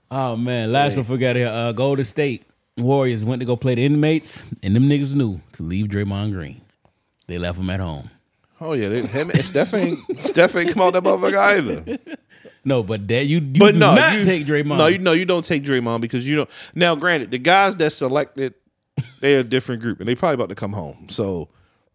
Oh 0.09 0.37
man, 0.37 0.71
last 0.71 0.95
one 0.95 1.05
forgot 1.05 1.35
here. 1.35 1.49
Uh, 1.49 1.73
Golden 1.73 2.05
State 2.05 2.45
Warriors 2.79 3.25
went 3.25 3.41
to 3.41 3.47
go 3.47 3.57
play 3.57 3.75
the 3.75 3.85
inmates, 3.85 4.45
and 4.63 4.77
them 4.77 4.89
niggas 4.89 5.15
knew 5.15 5.41
to 5.55 5.65
leave 5.65 5.89
Draymond 5.89 6.31
Green. 6.33 6.61
They 7.29 7.39
left 7.39 7.59
him 7.59 7.71
at 7.71 7.79
home. 7.79 8.11
Oh 8.61 8.73
yeah, 8.73 8.89
they, 8.89 9.03
him, 9.03 9.31
Steph 9.35 9.73
ain't 9.75 10.01
Steph 10.21 10.57
ain't 10.57 10.73
come 10.73 10.83
out 10.83 10.95
that 10.95 11.05
motherfucker 11.05 11.39
either. 11.39 11.99
No, 12.65 12.83
but 12.83 13.07
that 13.09 13.27
you, 13.27 13.39
you 13.39 13.61
But 13.61 13.75
do 13.75 13.79
no, 13.79 13.95
not 13.95 14.19
you, 14.19 14.25
take 14.25 14.45
Draymond. 14.45 14.79
No, 14.79 14.87
you 14.89 14.99
no, 14.99 15.13
you 15.13 15.25
don't 15.25 15.45
take 15.45 15.63
Draymond 15.63 16.01
because 16.01 16.29
you 16.29 16.37
don't. 16.37 16.51
Now, 16.75 16.97
granted, 16.97 17.31
the 17.31 17.39
guys 17.39 17.77
that 17.77 17.91
selected, 17.91 18.55
they're 19.21 19.41
a 19.41 19.45
different 19.45 19.81
group, 19.81 20.01
and 20.01 20.09
they 20.09 20.17
probably 20.17 20.35
about 20.35 20.49
to 20.49 20.55
come 20.57 20.73
home, 20.73 21.07
so 21.09 21.49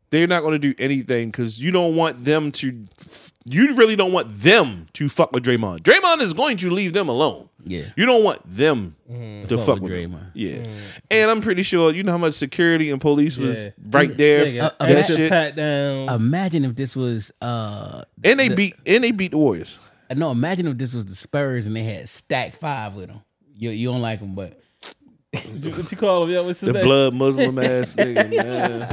they're 0.09 0.27
not 0.27 0.41
going 0.41 0.53
to 0.53 0.59
do 0.59 0.73
anything 0.81 1.31
because 1.31 1.61
you 1.61 1.71
don't 1.71 1.95
want 1.95 2.23
them 2.23 2.51
to. 2.53 2.85
You 3.45 3.75
really 3.75 3.97
don't 3.97 4.13
want 4.13 4.33
them 4.33 4.87
to 4.93 5.09
fuck 5.09 5.33
with 5.33 5.43
Draymond. 5.43 5.79
Draymond 5.79 6.21
is 6.21 6.33
going 6.33 6.55
to 6.57 6.69
leave 6.71 6.93
them 6.93 7.09
alone. 7.09 7.49
Yeah. 7.65 7.83
you 7.95 8.05
don't 8.05 8.23
want 8.23 8.41
them 8.45 8.95
to 9.09 9.47
fuck 9.57 9.65
fuck, 9.65 9.75
with 9.75 9.83
with 9.83 9.91
him. 9.93 10.11
Draymond. 10.11 10.31
Yeah, 10.33 10.65
and 11.11 11.31
I'm 11.31 11.41
pretty 11.41 11.63
sure 11.63 11.93
you 11.93 12.03
know 12.03 12.11
how 12.11 12.17
much 12.17 12.33
security 12.33 12.89
and 12.91 12.99
police 12.99 13.37
was 13.37 13.65
Yeah. 13.65 13.71
right 13.91 14.15
there. 14.17 14.45
Nigga, 14.45 14.61
uh, 14.79 14.85
that 14.85 14.97
extra 14.97 15.15
shit. 15.15 15.29
pat 15.31 15.55
downs. 15.55 16.19
Imagine 16.21 16.65
if 16.65 16.75
this 16.75 16.95
was 16.95 17.31
uh 17.41 18.03
and 18.23 18.39
they 18.39 18.49
beat 18.49 18.75
and 18.85 19.03
they 19.03 19.11
beat 19.11 19.31
the 19.31 19.37
Warriors. 19.37 19.79
no, 20.15 20.31
imagine 20.31 20.67
if 20.67 20.77
this 20.77 20.93
was 20.93 21.05
the 21.05 21.15
Spurs 21.15 21.65
and 21.65 21.75
they 21.75 21.83
had 21.83 22.07
stack 22.09 22.53
five 22.55 22.93
with 22.95 23.07
them. 23.07 23.21
You 23.55 23.69
you 23.69 23.89
don't 23.91 24.01
like 24.01 24.19
them, 24.19 24.35
but 24.35 24.59
what 25.31 25.89
you 25.91 25.97
call 25.97 26.23
him? 26.25 26.31
Yeah, 26.31 26.41
what's 26.41 26.59
his 26.59 26.67
The 26.67 26.73
name? 26.73 26.83
blood 26.85 27.13
Muslim 27.13 27.57
ass 27.59 27.95
nigga, 27.97 28.29
man. 28.29 28.87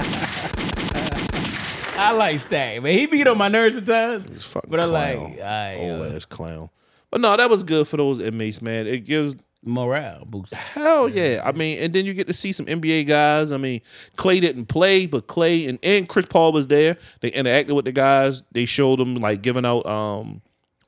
I 2.02 2.12
like 2.12 2.40
Stack. 2.40 2.82
Man, 2.82 2.96
he 2.96 3.04
beat 3.06 3.26
on 3.26 3.36
my 3.36 3.48
nerves 3.48 3.76
at 3.76 3.84
times. 3.84 4.24
fucking 4.46 4.70
But 4.70 4.80
I 4.80 4.84
like, 4.84 5.16
clown. 5.18 5.40
I, 5.42 5.76
Old 5.76 6.00
uh, 6.12 6.16
ass 6.16 6.24
clown. 6.24 6.70
But 7.10 7.20
no, 7.20 7.36
that 7.36 7.50
was 7.50 7.64
good 7.64 7.88
for 7.88 7.96
those 7.96 8.20
inmates, 8.20 8.62
man. 8.62 8.86
It 8.86 9.04
gives 9.04 9.36
morale 9.62 10.24
boost. 10.26 10.54
hell 10.54 11.08
yeah. 11.08 11.42
I 11.44 11.52
mean, 11.52 11.78
and 11.80 11.92
then 11.92 12.06
you 12.06 12.14
get 12.14 12.26
to 12.28 12.32
see 12.32 12.52
some 12.52 12.66
NBA 12.66 13.06
guys. 13.06 13.52
I 13.52 13.56
mean, 13.56 13.80
Klay 14.16 14.40
didn't 14.40 14.66
play, 14.66 15.06
but 15.06 15.26
Klay 15.26 15.68
and, 15.68 15.78
and 15.82 16.08
Chris 16.08 16.26
Paul 16.26 16.52
was 16.52 16.68
there. 16.68 16.96
They 17.20 17.30
interacted 17.30 17.72
with 17.72 17.84
the 17.84 17.92
guys. 17.92 18.42
They 18.52 18.64
showed 18.64 18.98
them 18.98 19.16
like 19.16 19.42
giving 19.42 19.64
out 19.64 19.84
um 19.86 20.40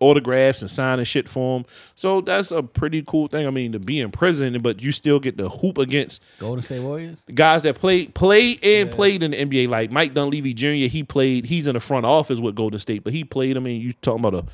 autographs 0.02 0.60
and 0.62 0.70
signing 0.70 1.04
shit 1.04 1.28
for 1.28 1.58
them. 1.58 1.66
So 1.94 2.20
that's 2.20 2.50
a 2.50 2.62
pretty 2.62 3.02
cool 3.02 3.28
thing. 3.28 3.46
I 3.46 3.50
mean, 3.50 3.72
to 3.72 3.78
be 3.78 4.00
in 4.00 4.10
prison, 4.10 4.60
but 4.60 4.82
you 4.82 4.90
still 4.90 5.20
get 5.20 5.38
to 5.38 5.48
hoop 5.48 5.78
against 5.78 6.22
Golden 6.38 6.62
State 6.62 6.80
Warriors. 6.80 7.18
the 7.26 7.32
guys 7.32 7.62
that 7.62 7.76
played 7.78 8.14
played 8.14 8.64
and 8.64 8.90
played 8.90 9.22
in 9.22 9.30
the 9.30 9.36
NBA, 9.44 9.68
like 9.68 9.90
Mike 9.90 10.12
Dunleavy 10.14 10.54
Jr. 10.54 10.88
He 10.90 11.04
played. 11.04 11.46
He's 11.46 11.66
in 11.66 11.74
the 11.74 11.80
front 11.80 12.04
office 12.04 12.40
with 12.40 12.54
Golden 12.54 12.80
State, 12.80 13.04
but 13.04 13.12
he 13.12 13.22
played. 13.24 13.56
I 13.56 13.60
mean, 13.60 13.80
you 13.80 13.92
talking 13.94 14.24
about 14.24 14.34
a. 14.34 14.44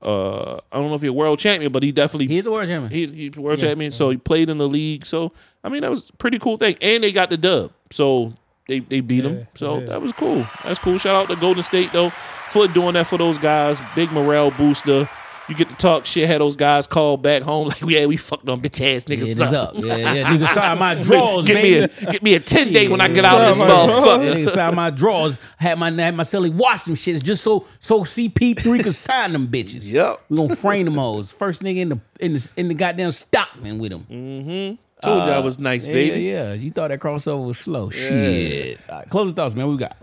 Uh, 0.00 0.54
I 0.70 0.78
don't 0.78 0.88
know 0.88 0.94
if 0.94 1.00
he's 1.00 1.10
a 1.10 1.12
world 1.12 1.38
champion, 1.38 1.72
but 1.72 1.82
he 1.82 1.90
definitely 1.90 2.28
He's 2.28 2.46
a 2.46 2.50
world 2.50 2.68
champion. 2.68 2.92
he, 2.92 3.24
he's 3.24 3.36
a 3.36 3.40
world 3.40 3.58
champion. 3.58 3.90
So 3.90 4.10
he 4.10 4.16
played 4.16 4.48
in 4.48 4.58
the 4.58 4.68
league. 4.68 5.04
So 5.04 5.32
I 5.64 5.68
mean, 5.68 5.82
that 5.82 5.90
was 5.90 6.10
a 6.10 6.12
pretty 6.14 6.38
cool 6.38 6.56
thing, 6.56 6.76
and 6.80 7.02
they 7.02 7.12
got 7.12 7.30
the 7.30 7.36
dub. 7.36 7.72
So 7.90 8.32
they 8.68 8.80
they 8.80 9.00
beat 9.00 9.24
him. 9.24 9.46
So 9.54 9.80
yeah. 9.80 9.86
that 9.86 10.02
was 10.02 10.12
cool. 10.12 10.46
That's 10.64 10.78
cool. 10.78 10.98
Shout 10.98 11.16
out 11.16 11.28
to 11.28 11.40
Golden 11.40 11.62
State 11.62 11.92
though 11.92 12.10
for 12.50 12.68
doing 12.68 12.94
that 12.94 13.06
for 13.06 13.18
those 13.18 13.38
guys. 13.38 13.80
Big 13.94 14.12
morale 14.12 14.50
booster. 14.52 15.08
You 15.48 15.54
get 15.54 15.68
to 15.70 15.74
talk 15.76 16.04
shit. 16.04 16.28
Had 16.28 16.40
those 16.42 16.56
guys 16.56 16.86
call 16.86 17.16
back 17.16 17.42
home 17.42 17.68
like, 17.68 17.80
yeah, 17.82 18.04
we 18.06 18.16
fucked 18.18 18.48
on 18.48 18.60
bitch 18.60 18.80
ass 18.84 19.06
niggas 19.06 19.30
it's 19.30 19.40
up. 19.40 19.70
up. 19.70 19.82
Yeah, 19.82 19.96
yeah. 19.96 20.24
Nigga 20.36 20.46
sign 20.48 20.78
my 20.78 20.94
drawers, 20.94 21.46
get 21.46 21.54
me 21.62 21.80
baby. 21.80 21.92
a 22.06 22.12
get 22.12 22.22
me 22.22 22.34
a 22.34 22.40
ten 22.40 22.72
day 22.72 22.88
when 22.88 23.00
I 23.00 23.08
get 23.08 23.24
out 23.24 23.40
of 23.40 23.48
this 23.48 23.58
Sign 23.58 23.68
my 23.68 23.74
drawers. 23.86 23.94
motherfucker. 24.04 24.34
Nigga 24.34 24.48
sign 24.50 24.74
my 24.74 24.90
drawers. 24.90 25.38
Had 25.56 25.78
my 25.78 25.90
had 25.90 26.14
my 26.14 26.22
celly 26.22 26.52
watch 26.52 26.80
some 26.80 26.94
shit 26.94 27.22
just 27.24 27.42
so 27.42 27.66
so 27.80 28.02
CP3 28.02 28.82
could 28.84 28.94
sign 28.94 29.32
them 29.32 29.48
bitches. 29.48 29.90
Yep. 29.92 30.20
We 30.28 30.36
gonna 30.36 30.54
frame 30.54 30.84
them 30.84 30.94
hoes. 30.96 31.32
First 31.32 31.62
nigga 31.62 31.78
in 31.78 31.88
the 31.88 32.00
in 32.20 32.34
the 32.34 32.48
in 32.56 32.68
the 32.68 32.74
goddamn 32.74 33.12
Stockman 33.12 33.78
with 33.78 33.92
them. 33.92 34.06
Mm-hmm. 34.10 34.74
Told 35.08 35.24
you 35.26 35.30
I 35.32 35.38
was 35.38 35.58
nice, 35.58 35.86
Yeah, 35.86 35.92
baby. 35.94 36.20
Yeah, 36.24 36.48
yeah. 36.48 36.52
You 36.54 36.72
thought 36.72 36.88
that 36.88 36.98
crossover 37.00 37.46
was 37.46 37.58
slow. 37.58 37.88
Shit. 37.88 38.80
All 38.88 38.98
right, 38.98 39.08
closing 39.08 39.34
thoughts, 39.34 39.54
man. 39.54 39.66
What 39.66 39.72
we 39.72 39.78
got. 39.78 39.96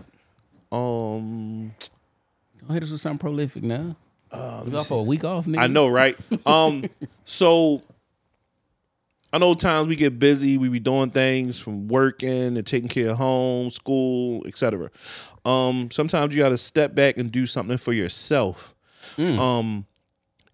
Um, 0.72 1.72
Don't 2.60 2.70
hit 2.74 2.82
us 2.82 2.90
with 2.90 3.00
something 3.00 3.18
prolific 3.18 3.62
now. 3.62 3.94
We 4.32 4.70
got 4.70 4.86
for 4.86 5.00
a 5.00 5.02
week 5.02 5.24
off, 5.24 5.46
nigga. 5.46 5.58
I 5.60 5.66
know, 5.66 5.88
right? 5.88 6.16
Um, 6.46 6.88
so 7.24 7.82
I 9.32 9.38
know 9.38 9.54
times 9.54 9.88
we 9.88 9.96
get 9.96 10.18
busy, 10.18 10.58
we 10.58 10.68
be 10.68 10.78
doing 10.78 11.10
things 11.10 11.58
from 11.58 11.88
working 11.88 12.56
and 12.56 12.66
taking 12.66 12.88
care 12.88 13.10
of 13.10 13.16
home, 13.16 13.70
school, 13.70 14.46
etc. 14.46 14.90
Um, 15.44 15.90
sometimes 15.90 16.34
you 16.34 16.42
got 16.42 16.50
to 16.50 16.58
step 16.58 16.94
back 16.94 17.18
and 17.18 17.30
do 17.30 17.46
something 17.46 17.76
for 17.76 17.92
yourself. 17.92 18.74
Um, 19.18 19.86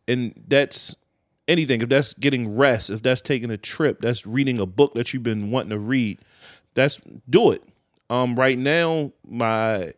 and 0.08 0.34
that's 0.48 0.94
anything. 1.48 1.82
If 1.82 1.88
that's 1.88 2.14
getting 2.14 2.56
rest, 2.56 2.90
if 2.90 3.02
that's 3.02 3.20
taking 3.22 3.50
a 3.50 3.56
trip, 3.56 4.00
that's 4.00 4.26
reading 4.26 4.58
a 4.58 4.66
book 4.66 4.94
that 4.94 5.12
you've 5.12 5.22
been 5.22 5.50
wanting 5.50 5.70
to 5.70 5.78
read. 5.78 6.20
That's 6.74 7.00
do 7.28 7.52
it. 7.52 7.62
Um, 8.10 8.34
right 8.36 8.58
now, 8.58 9.12
my 9.26 9.92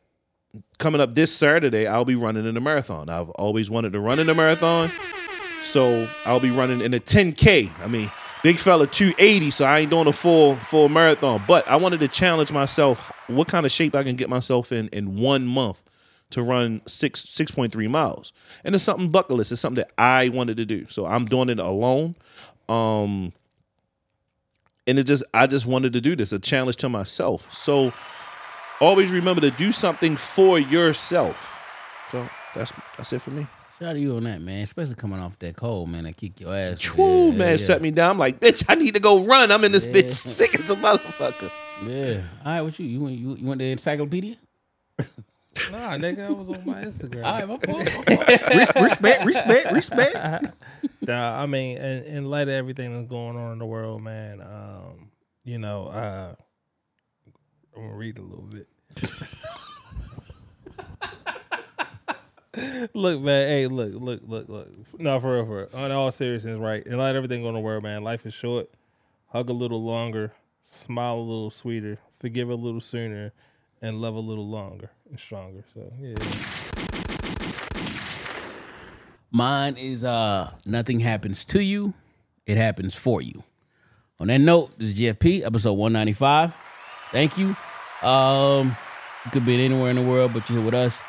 coming 0.78 1.00
up 1.00 1.14
this 1.14 1.34
Saturday, 1.34 1.86
I'll 1.86 2.04
be 2.04 2.14
running 2.14 2.46
in 2.46 2.56
a 2.56 2.60
marathon. 2.60 3.08
I've 3.08 3.30
always 3.30 3.70
wanted 3.70 3.92
to 3.94 4.00
run 4.00 4.18
in 4.18 4.28
a 4.28 4.34
marathon. 4.34 4.90
So 5.62 6.08
I'll 6.24 6.40
be 6.40 6.50
running 6.50 6.80
in 6.80 6.92
a 6.94 7.00
10K. 7.00 7.70
I 7.80 7.88
mean, 7.88 8.10
big 8.42 8.58
fella 8.58 8.86
280, 8.86 9.50
so 9.50 9.64
I 9.64 9.80
ain't 9.80 9.90
doing 9.90 10.06
a 10.06 10.12
full 10.12 10.56
full 10.56 10.88
marathon. 10.88 11.42
But 11.48 11.66
I 11.66 11.76
wanted 11.76 12.00
to 12.00 12.08
challenge 12.08 12.52
myself 12.52 13.10
what 13.26 13.48
kind 13.48 13.64
of 13.64 13.72
shape 13.72 13.94
I 13.94 14.02
can 14.02 14.16
get 14.16 14.28
myself 14.28 14.72
in 14.72 14.88
in 14.88 15.16
one 15.16 15.46
month 15.46 15.82
to 16.30 16.42
run 16.42 16.82
six 16.86 17.20
six 17.20 17.50
point 17.50 17.72
three 17.72 17.88
miles. 17.88 18.32
And 18.64 18.74
it's 18.74 18.84
something 18.84 19.10
bucket 19.10 19.36
list. 19.36 19.52
It's 19.52 19.60
something 19.60 19.82
that 19.82 19.92
I 19.98 20.28
wanted 20.28 20.56
to 20.58 20.66
do. 20.66 20.86
So 20.88 21.06
I'm 21.06 21.24
doing 21.24 21.48
it 21.48 21.58
alone. 21.58 22.14
Um 22.68 23.32
and 24.86 24.98
it 24.98 25.04
just 25.04 25.24
I 25.32 25.46
just 25.46 25.66
wanted 25.66 25.92
to 25.94 26.00
do 26.00 26.14
this, 26.14 26.32
a 26.32 26.38
challenge 26.38 26.76
to 26.76 26.88
myself. 26.88 27.52
So 27.54 27.92
always 28.84 29.10
remember 29.10 29.40
to 29.42 29.50
do 29.50 29.72
something 29.72 30.16
for 30.16 30.58
yourself. 30.58 31.54
So 32.10 32.28
that's 32.54 32.72
that's 32.96 33.12
it 33.12 33.20
for 33.22 33.30
me. 33.30 33.46
Shout 33.78 33.88
out 33.88 33.92
to 33.94 33.98
you 34.00 34.14
on 34.16 34.24
that, 34.24 34.40
man. 34.40 34.62
Especially 34.62 34.94
coming 34.94 35.18
off 35.18 35.36
that 35.40 35.56
cold, 35.56 35.88
man. 35.88 36.04
That 36.04 36.16
kick 36.16 36.38
your 36.40 36.54
ass. 36.54 36.78
True, 36.78 37.30
Yeah, 37.32 37.36
man, 37.38 37.50
yeah. 37.50 37.56
set 37.56 37.82
me 37.82 37.90
down. 37.90 38.12
I'm 38.12 38.18
like, 38.18 38.38
bitch, 38.38 38.64
I 38.68 38.76
need 38.76 38.94
to 38.94 39.00
go 39.00 39.24
run. 39.24 39.50
I'm 39.50 39.64
in 39.64 39.72
this 39.72 39.84
bitch 39.86 40.10
sick 40.12 40.54
as 40.58 40.70
a 40.70 40.76
motherfucker. 40.76 41.50
Yeah. 41.84 42.22
All 42.44 42.52
right, 42.52 42.62
what 42.62 42.78
you? 42.78 42.86
You 42.86 43.00
went, 43.00 43.18
you, 43.18 43.34
you 43.34 43.46
went 43.46 43.58
to 43.60 43.64
encyclopedia? 43.66 44.36
Nah, 45.70 45.96
nigga, 45.96 46.26
I 46.26 46.32
was 46.32 46.48
on 46.48 46.66
my 46.66 46.82
Instagram. 46.84 47.24
All 47.24 47.32
right, 47.32 47.48
my 47.48 47.58
fault. 47.58 48.08
Res- 48.50 48.74
respect, 48.74 49.24
respect, 49.24 49.70
respect. 49.72 50.46
Nah, 51.06 51.40
I 51.40 51.46
mean, 51.46 51.76
in, 51.78 52.02
in 52.02 52.24
light 52.24 52.48
of 52.48 52.54
everything 52.54 52.92
that's 52.92 53.08
going 53.08 53.36
on 53.36 53.52
in 53.52 53.58
the 53.60 53.64
world, 53.64 54.02
man, 54.02 54.40
um, 54.40 55.10
you 55.44 55.58
know, 55.58 55.86
uh, 55.86 56.34
I'm 57.76 57.82
gonna 57.82 57.94
read 57.94 58.18
a 58.18 58.22
little 58.22 58.46
bit. 58.46 58.66
Look, 62.94 63.20
man, 63.20 63.48
hey, 63.48 63.66
look, 63.66 63.92
look, 63.94 64.20
look, 64.24 64.48
look. 64.48 64.68
No, 65.00 65.18
for 65.18 65.34
real, 65.34 65.46
for 65.46 65.56
real. 65.56 65.68
On 65.74 65.90
all 65.90 66.12
seriousness, 66.12 66.58
right? 66.58 66.86
In 66.86 66.96
light 66.98 67.10
of 67.10 67.16
everything 67.16 67.42
going 67.42 67.54
the 67.54 67.60
world, 67.60 67.82
man, 67.82 68.04
life 68.04 68.24
is 68.26 68.32
short. 68.32 68.70
hug 69.28 69.50
a 69.50 69.52
little 69.52 69.82
longer, 69.82 70.32
smile 70.62 71.16
a 71.16 71.20
little 71.20 71.50
sweeter, 71.50 71.98
forgive 72.20 72.50
a 72.50 72.54
little 72.54 72.80
sooner, 72.80 73.32
and 73.82 74.00
love 74.00 74.14
a 74.14 74.20
little 74.20 74.48
longer 74.48 74.90
and 75.10 75.18
stronger. 75.18 75.64
So 75.74 75.92
yeah. 76.00 76.14
Mine 79.32 79.76
is 79.76 80.04
uh 80.04 80.52
nothing 80.64 81.00
happens 81.00 81.44
to 81.46 81.60
you, 81.60 81.94
it 82.46 82.56
happens 82.56 82.94
for 82.94 83.20
you. 83.20 83.42
On 84.20 84.28
that 84.28 84.38
note, 84.38 84.78
this 84.78 84.88
is 84.92 84.94
JFP, 84.94 85.44
episode 85.44 85.72
195. 85.72 86.54
Thank 87.10 87.36
you. 87.36 87.56
Um 88.02 88.76
you 89.24 89.30
could 89.30 89.44
be 89.46 89.62
anywhere 89.64 89.90
in 89.90 89.96
the 89.96 90.02
world, 90.02 90.32
but 90.32 90.48
you're 90.48 90.58
here 90.58 90.64
with 90.64 90.74
us. 90.74 91.02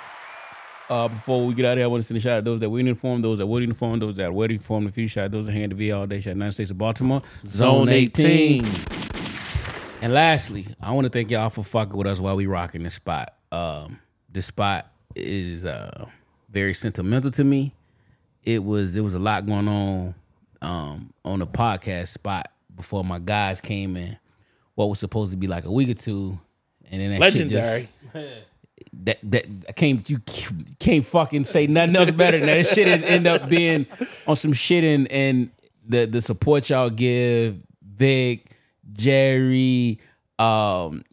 Uh, 0.90 1.08
before 1.08 1.46
we 1.46 1.54
get 1.56 1.66
out 1.66 1.74
of 1.74 1.78
here, 1.80 1.86
I 1.86 1.88
want 1.88 2.04
to 2.04 2.08
send 2.08 2.18
a 2.18 2.22
shout 2.22 2.34
out 2.34 2.46
to 2.46 2.52
those 2.52 2.60
that 2.60 2.70
we 2.70 2.88
inform, 2.88 3.22
those 3.22 3.40
that 3.40 3.48
would 3.48 3.64
inform, 3.64 4.00
those 4.00 4.16
that 4.18 4.32
would 4.32 4.52
inform 4.52 4.86
the 4.86 4.92
future, 4.92 5.14
shout 5.14 5.26
out 5.26 5.32
those 5.32 5.48
that 5.48 5.54
hang 5.54 5.64
at 5.64 5.70
the 5.72 5.76
V 5.76 5.92
all 5.92 6.06
day, 6.06 6.20
shout 6.20 6.32
out 6.32 6.36
United 6.36 6.52
States 6.52 6.70
of 6.72 6.78
Baltimore, 6.78 7.24
Zone 7.46 7.90
18. 7.90 8.64
And 10.02 10.14
lastly, 10.14 10.68
I 10.80 10.92
want 10.92 11.06
to 11.06 11.10
thank 11.10 11.32
y'all 11.32 11.50
for 11.50 11.64
fucking 11.64 11.98
with 11.98 12.06
us 12.06 12.20
while 12.20 12.36
we 12.36 12.46
rocking 12.46 12.84
this 12.84 12.94
spot. 12.94 13.34
Um, 13.52 14.00
this 14.32 14.46
spot 14.46 14.92
is 15.16 15.66
uh, 15.66 16.06
very 16.50 16.76
sentimental 16.76 17.32
to 17.32 17.44
me. 17.44 17.74
It 18.44 18.64
was 18.64 18.96
it 18.96 19.02
was 19.02 19.16
a 19.16 19.20
lot 19.20 19.48
going 19.48 19.68
on 19.68 20.14
um, 20.62 21.14
on 21.24 21.40
the 21.40 21.48
podcast 21.48 22.10
spot 22.10 22.52
before 22.76 23.04
my 23.04 23.18
guys 23.18 23.62
came 23.62 23.98
in. 23.98 24.18
What 24.76 24.90
was 24.90 25.00
supposed 25.00 25.32
to 25.32 25.38
be 25.38 25.48
like 25.48 25.66
a 25.66 25.72
week 25.72 25.90
or 25.90 25.94
two, 25.96 26.40
and 26.92 27.02
then 27.02 27.20
that 27.20 27.34
shit 27.34 27.50
just- 27.50 27.88
Legendary. 28.14 28.44
that 29.04 29.18
that 29.24 29.46
I 29.68 29.72
can't 29.74 30.10
you 30.10 30.20
can't 30.80 31.06
fucking 31.06 31.44
say 31.44 31.68
nothing 31.68 31.96
else 31.96 32.12
better 32.12 32.38
than 32.40 32.48
that. 32.48 32.56
This 32.58 32.74
shit 32.74 32.88
is 32.88 33.02
end 33.04 33.28
up 33.28 33.50
being 33.50 33.86
on 34.28 34.36
some 34.36 34.54
shit 34.54 34.84
and 34.84 35.12
and 35.12 35.50
the 35.88 36.06
the 36.06 36.22
support 36.22 36.70
y'all 36.70 36.90
give 36.90 37.58
Vic, 37.84 38.52
Jerry, 38.94 40.00
um, 40.40 41.04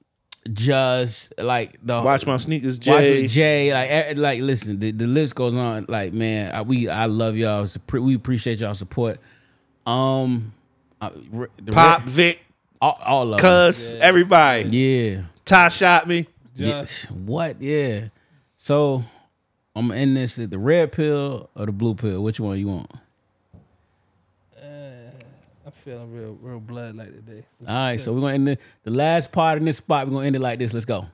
just 0.53 1.33
like 1.39 1.79
the 1.83 2.03
Watch 2.03 2.27
my 2.27 2.37
sneakers, 2.37 2.79
Jay. 2.79 3.23
with 3.23 3.31
Jay, 3.31 3.73
like, 3.73 4.19
like, 4.19 4.41
listen, 4.41 4.79
the, 4.81 4.91
the 4.91 5.07
list 5.07 5.35
goes 5.37 5.55
on. 5.57 5.87
Like, 5.89 6.13
man, 6.13 6.53
I, 6.55 6.63
we, 6.63 6.89
I 6.89 7.07
love 7.07 7.37
y'all. 7.37 7.69
Pre- 7.87 8.01
We 8.01 8.15
appreciate 8.17 8.61
y'all 8.61 8.75
support. 8.75 9.21
Um, 9.87 10.53
uh, 11.01 11.11
the 11.63 11.71
Pop, 11.73 12.03
Vic, 12.03 12.41
all, 12.81 12.99
all 13.05 13.35
of 13.35 13.41
them. 13.41 13.69
Cuz, 13.71 13.95
everybody. 13.95 14.69
Yeah. 14.77 15.23
Ty 15.45 15.69
shot 15.69 16.07
me. 16.07 16.27
Yeah, 16.55 16.85
what? 17.11 17.61
Yeah. 17.61 18.09
So 18.57 19.05
I'm 19.75 19.89
gonna 19.89 20.01
end 20.01 20.17
this 20.17 20.39
at 20.39 20.51
the 20.51 20.59
red 20.59 20.93
pill 20.93 21.51
or 21.55 21.67
the 21.67 21.73
blue 21.73 21.95
pill. 21.95 22.23
Which 22.23 22.39
one 22.39 22.59
you 22.59 22.69
want? 22.69 22.91
Uh, 24.57 24.67
I'm 25.67 25.73
feeling 25.73 26.13
real 26.13 26.39
real 26.41 26.61
blood 26.61 26.95
like 26.95 27.09
today. 27.09 27.45
All 27.67 27.75
right, 27.75 28.01
so 28.01 28.13
we're 28.13 28.21
gonna 28.21 28.35
end 28.35 28.47
the, 28.49 28.59
the 28.85 28.91
last 28.91 29.33
part 29.33 29.59
in 29.59 29.65
this 29.65 29.79
spot. 29.79 30.07
We're 30.07 30.15
gonna 30.15 30.27
end 30.27 30.37
it 30.37 30.41
like 30.41 30.59
this. 30.59 30.73
Let's 30.73 30.85
go. 30.85 31.07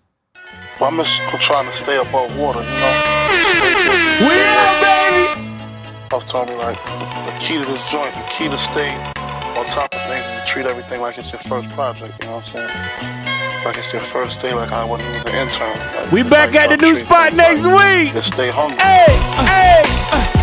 Well, 0.81 0.91
I'm 0.91 0.97
just 0.97 1.13
trying 1.45 1.71
to 1.71 1.77
stay 1.77 1.97
above 1.97 2.37
water, 2.39 2.61
you 2.61 2.67
know? 2.67 3.03
We 4.21 4.35
out, 4.35 4.81
baby. 4.81 5.49
I 6.11 6.15
was 6.15 6.25
telling 6.31 6.49
me, 6.49 6.55
like, 6.55 6.77
the 6.87 7.35
key 7.41 7.61
to 7.61 7.69
this 7.69 7.91
joint, 7.91 8.15
the 8.15 8.25
key 8.37 8.49
to 8.49 8.59
stay 8.59 8.95
on 9.59 9.67
top 9.67 9.95
of 9.95 10.01
things 10.09 10.25
is 10.25 10.47
to 10.47 10.53
treat 10.53 10.67
everything 10.67 11.01
like 11.01 11.19
it's 11.19 11.31
your 11.31 11.41
first 11.43 11.69
project, 11.75 12.23
you 12.23 12.29
know 12.29 12.37
what 12.37 12.55
I'm 12.55 12.69
saying? 12.69 13.38
Like 13.65 13.77
it's 13.77 13.93
your 13.93 14.01
first 14.03 14.41
day, 14.41 14.55
like 14.55 14.71
I 14.71 14.85
wasn't 14.85 15.15
even 15.15 15.35
an 15.35 15.49
intern. 15.49 15.79
Like, 15.95 16.13
We 16.13 16.23
back 16.23 16.55
like, 16.55 16.71
at 16.71 16.79
the 16.79 16.87
new 16.87 16.95
spot 16.95 17.35
next 17.35 17.65
week. 17.65 18.15
Just 18.15 18.33
stay 18.33 18.51
hungry. 18.51 18.79
Hey, 18.79 19.17
hey. 20.33 20.38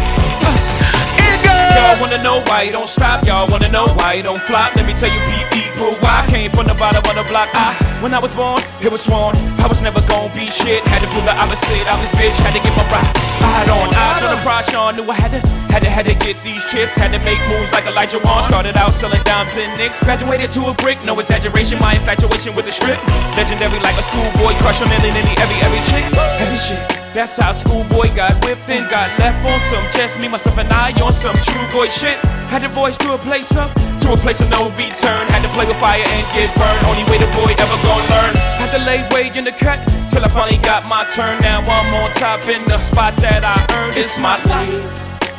Y'all 1.75 1.99
wanna 1.99 2.23
know 2.23 2.39
why 2.47 2.63
you 2.63 2.71
don't 2.71 2.87
stop? 2.87 3.25
Y'all 3.27 3.51
wanna 3.51 3.69
know 3.69 3.87
why 3.99 4.13
you 4.13 4.23
don't 4.23 4.41
flop? 4.41 4.75
Let 4.75 4.85
me 4.87 4.93
tell 4.93 5.11
you, 5.11 5.19
people, 5.51 5.91
why 5.99 6.23
I 6.23 6.31
came 6.31 6.51
from 6.51 6.67
the 6.67 6.75
bottom 6.75 7.03
of 7.03 7.15
the 7.19 7.27
block. 7.27 7.49
I, 7.51 7.75
when 7.99 8.13
I 8.13 8.19
was 8.19 8.33
born, 8.33 8.63
it 8.79 8.91
was 8.91 9.03
sworn 9.03 9.35
I 9.59 9.67
was 9.67 9.81
never 9.81 9.99
gonna 10.07 10.31
be 10.33 10.47
shit. 10.47 10.87
Had 10.87 11.03
to 11.03 11.07
prove 11.11 11.25
the 11.25 11.35
opposite. 11.35 11.83
I 11.89 11.99
was 11.99 12.07
bitch, 12.15 12.37
had 12.39 12.55
to 12.55 12.61
get 12.63 12.71
my 12.79 12.85
right. 12.87 13.11
Eyed 13.43 13.69
on, 13.69 13.91
eyes 13.91 14.23
on 14.23 14.31
the 14.35 14.41
prize. 14.41 14.67
Shawn 14.71 14.95
knew 14.95 15.03
I 15.09 15.15
had 15.15 15.35
to, 15.35 15.41
had 15.73 15.83
to, 15.83 15.89
had 15.89 16.05
to 16.05 16.15
get 16.15 16.39
these 16.43 16.63
chips. 16.71 16.95
Had 16.95 17.11
to 17.11 17.19
make 17.27 17.39
moves 17.51 17.71
like 17.71 17.85
Elijah 17.85 18.19
Wan. 18.23 18.43
Started 18.43 18.77
out 18.77 18.93
selling 18.93 19.21
dimes 19.23 19.57
and 19.57 19.71
nicks. 19.77 19.99
Graduated 19.99 20.51
to 20.51 20.71
a 20.71 20.73
brick, 20.75 21.03
no 21.03 21.19
exaggeration. 21.19 21.79
My 21.79 21.95
infatuation 21.95 22.55
with 22.55 22.65
the 22.65 22.71
strip, 22.71 23.01
legendary 23.35 23.79
like 23.83 23.97
a 23.99 24.05
schoolboy. 24.05 24.55
Crush 24.63 24.81
on 24.81 24.87
any, 24.95 25.11
any, 25.11 25.35
every, 25.43 25.59
every 25.59 25.81
chick. 25.89 26.05
Heavy 26.39 26.55
shit. 26.55 27.04
That's 27.15 27.37
how 27.37 27.53
schoolboy 27.53 28.11
got 28.11 28.43
whipped 28.43 28.67
and 28.67 28.91
got 28.91 29.07
left 29.17 29.39
on 29.47 29.59
some 29.71 29.87
just 29.95 30.19
me, 30.19 30.27
myself, 30.27 30.57
and 30.57 30.67
I 30.67 30.91
on 30.99 31.13
some 31.13 31.35
true 31.47 31.63
boy 31.71 31.87
shit. 31.87 32.19
Had 32.51 32.59
to 32.63 32.67
voice 32.67 32.97
to 32.97 33.13
a 33.13 33.17
place 33.17 33.55
up, 33.55 33.71
to 34.03 34.11
a 34.11 34.17
place 34.17 34.41
of 34.41 34.49
no 34.51 34.67
return. 34.75 35.23
Had 35.31 35.39
to 35.39 35.47
play 35.55 35.63
with 35.63 35.79
fire 35.79 36.03
and 36.03 36.25
get 36.35 36.51
burned. 36.59 36.83
Only 36.83 37.07
way 37.07 37.15
the 37.15 37.31
boy 37.31 37.55
ever 37.55 37.79
gonna 37.87 38.11
learn. 38.11 38.35
Had 38.59 38.75
to 38.75 38.83
lay 38.83 38.99
way 39.15 39.31
in 39.31 39.45
the 39.45 39.53
cut 39.55 39.79
till 40.11 40.25
I 40.25 40.27
finally 40.27 40.59
got 40.59 40.91
my 40.91 41.07
turn. 41.07 41.39
Now 41.39 41.63
I'm 41.63 41.87
on 42.03 42.11
top 42.19 42.43
in 42.51 42.67
the 42.67 42.75
spot 42.75 43.15
that 43.23 43.47
I 43.47 43.63
earned. 43.79 43.95
It's 43.95 44.19
my 44.19 44.35
life. 44.43 44.83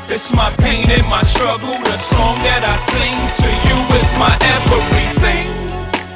It's 0.08 0.32
my 0.32 0.48
pain 0.56 0.88
and 0.88 1.06
my 1.12 1.20
struggle. 1.24 1.76
The 1.76 1.98
song 1.98 2.40
that 2.48 2.64
I 2.64 2.72
sing 2.88 3.16
to 3.44 3.48
you 3.52 3.76
is 4.00 4.16
my 4.16 4.32
everything. 4.56 5.65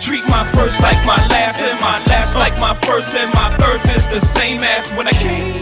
Treat 0.01 0.27
my 0.31 0.51
first 0.53 0.81
like 0.81 0.97
my 1.05 1.21
last, 1.29 1.61
and 1.61 1.79
my 1.79 2.03
last 2.07 2.35
like 2.35 2.59
my 2.59 2.75
first, 2.89 3.15
and 3.15 3.33
my 3.35 3.55
first 3.59 3.85
is 3.95 4.09
the 4.09 4.21
same 4.21 4.65
as 4.65 4.91
when 4.93 5.07
I 5.07 5.13
came. 5.13 5.61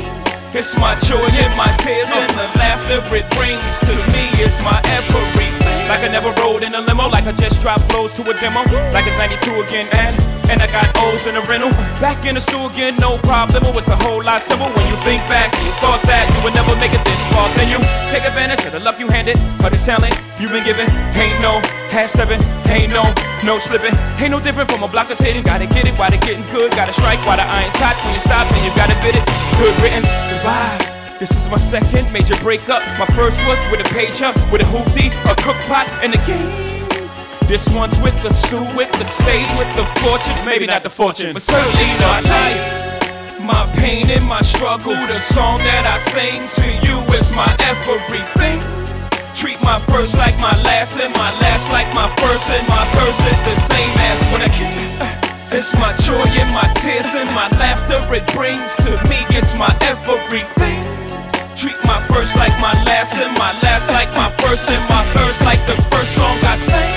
It's 0.54 0.78
my 0.78 0.94
joy 1.00 1.26
and 1.26 1.56
my 1.56 1.74
tears 1.78 2.08
and 2.08 2.30
the 2.30 2.46
laughter 2.56 3.16
it 3.16 3.28
brings 3.34 3.78
to 3.80 3.96
me. 4.12 4.24
It's 4.38 4.62
my 4.62 4.80
everything. 4.94 5.67
Like 5.88 6.04
I 6.04 6.08
never 6.12 6.30
rode 6.44 6.62
in 6.64 6.74
a 6.74 6.80
limo, 6.80 7.08
like 7.08 7.24
I 7.24 7.32
just 7.32 7.62
dropped 7.62 7.90
flows 7.90 8.12
to 8.20 8.22
a 8.28 8.34
demo. 8.36 8.60
Like 8.92 9.08
it's 9.08 9.16
92 9.16 9.64
again, 9.64 9.88
and 9.96 10.14
and 10.52 10.60
I 10.60 10.68
got 10.68 10.92
O's 11.00 11.24
in 11.24 11.36
a 11.36 11.40
rental. 11.48 11.72
Back 11.96 12.24
in 12.28 12.36
the 12.36 12.40
stool 12.40 12.68
again, 12.68 12.96
no 13.00 13.16
problem. 13.24 13.64
It's 13.72 13.88
a 13.88 13.96
whole 14.04 14.22
lot 14.22 14.42
simple 14.42 14.68
when 14.68 14.84
you 14.84 14.96
think 15.00 15.24
back. 15.32 15.48
You 15.64 15.72
thought 15.80 16.04
that 16.04 16.28
you 16.28 16.38
would 16.44 16.52
never 16.52 16.76
make 16.76 16.92
it 16.92 17.00
this 17.08 17.20
far, 17.32 17.48
then 17.56 17.72
you 17.72 17.80
take 18.12 18.28
advantage 18.28 18.64
of 18.68 18.72
the 18.76 18.80
luck 18.80 19.00
you 19.00 19.08
handed, 19.08 19.40
of 19.64 19.70
the 19.72 19.80
talent 19.80 20.12
you've 20.36 20.52
been 20.52 20.64
given. 20.64 20.84
Ain't 21.16 21.40
no 21.40 21.64
half 21.88 22.12
stepping, 22.12 22.44
ain't 22.68 22.92
no 22.92 23.08
no 23.40 23.56
slipping. 23.56 23.96
Ain't 24.20 24.32
no 24.32 24.40
different 24.44 24.70
from 24.70 24.84
a 24.84 24.88
block 24.88 25.08
that's 25.08 25.24
hitting. 25.24 25.42
Gotta 25.42 25.66
get 25.66 25.88
it 25.88 25.96
while 25.96 26.10
the 26.10 26.18
getting's 26.18 26.50
good. 26.52 26.70
Gotta 26.72 26.92
strike 26.92 27.20
while 27.24 27.40
the 27.40 27.48
iron's 27.48 27.80
hot. 27.80 27.96
When 28.04 28.12
you 28.12 28.20
stop, 28.20 28.44
then 28.44 28.60
you 28.60 28.72
gotta 28.76 28.96
fit 29.00 29.16
it. 29.16 29.24
Good 29.56 29.72
riddance, 29.80 30.10
goodbye. 30.28 30.87
This 31.18 31.34
is 31.34 31.48
my 31.48 31.58
second 31.58 32.12
major 32.12 32.36
breakup. 32.38 32.86
My 32.96 33.06
first 33.18 33.42
was 33.50 33.58
with 33.72 33.82
a 33.82 33.88
page 33.92 34.22
up, 34.22 34.38
with 34.52 34.62
a 34.62 34.68
hoopty, 34.70 35.10
a 35.26 35.34
cook 35.42 35.58
pot, 35.66 35.90
and 35.98 36.14
a 36.14 36.20
game. 36.22 36.86
This 37.50 37.66
one's 37.74 37.98
with 37.98 38.14
the 38.22 38.32
stew, 38.32 38.62
with 38.78 38.92
the 38.94 39.04
stage, 39.04 39.50
with 39.58 39.66
the 39.74 39.82
fortune. 39.98 40.38
Maybe 40.46 40.66
not 40.66 40.84
the 40.84 40.90
fortune, 40.90 41.32
but 41.32 41.42
certainly 41.42 41.90
my 41.98 42.20
life. 42.22 43.42
My 43.42 43.66
pain 43.82 44.08
and 44.10 44.24
my 44.30 44.42
struggle. 44.42 44.94
The 44.94 45.18
song 45.18 45.58
that 45.66 45.90
I 45.90 45.98
sing 46.14 46.46
to 46.62 46.70
you 46.86 47.02
is 47.18 47.34
my 47.34 47.50
everything. 47.66 48.62
Treat 49.34 49.58
my 49.60 49.80
first 49.90 50.14
like 50.14 50.38
my 50.38 50.54
last, 50.62 51.00
and 51.00 51.10
my 51.18 51.34
last 51.42 51.66
like 51.72 51.90
my 51.98 52.06
first, 52.22 52.46
and 52.46 52.62
my 52.68 52.86
first 52.94 53.18
is 53.26 53.40
the 53.42 53.56
same 53.66 53.94
as 54.06 54.18
when 54.30 54.42
I 54.42 54.50
came. 54.54 55.02
Uh, 55.02 55.28
it's 55.50 55.74
my 55.74 55.96
joy 55.96 56.28
and 56.38 56.54
my 56.54 56.70
tears 56.78 57.10
and 57.14 57.26
my 57.34 57.48
laughter 57.58 57.98
it 58.14 58.26
brings 58.36 58.70
to 58.86 58.92
me. 59.10 59.18
It's 59.34 59.56
my 59.56 59.74
everything. 59.82 61.07
Treat 61.58 61.74
my 61.82 61.98
first 62.06 62.36
like 62.36 62.54
my 62.62 62.70
last, 62.86 63.18
and 63.18 63.36
my 63.36 63.50
last 63.66 63.90
like 63.90 64.06
my 64.14 64.30
first, 64.38 64.70
and 64.70 64.78
my 64.86 65.02
first 65.10 65.42
like 65.42 65.58
the 65.66 65.74
first 65.90 66.14
song 66.14 66.38
I 66.46 66.54
sang. 66.54 66.94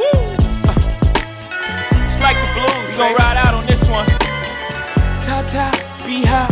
Woo! 0.00 0.32
It's 2.00 2.16
like 2.24 2.40
the 2.40 2.48
blues. 2.56 2.88
We 2.88 2.96
gon' 2.96 3.12
ride 3.20 3.36
out 3.36 3.52
on 3.52 3.66
this 3.66 3.84
one. 3.92 4.08
Ta 5.20 5.44
ta, 5.44 5.68
be 6.08 6.24
high. 6.24 6.48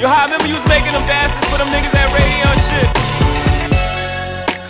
Yo, 0.00 0.08
I 0.08 0.24
remember 0.24 0.48
you 0.48 0.56
was 0.56 0.64
making 0.64 0.96
them 0.96 1.04
dances 1.04 1.44
for 1.52 1.60
them 1.60 1.68
niggas 1.68 1.92
at 1.92 2.08
radio 2.08 2.48
shit. 2.72 2.88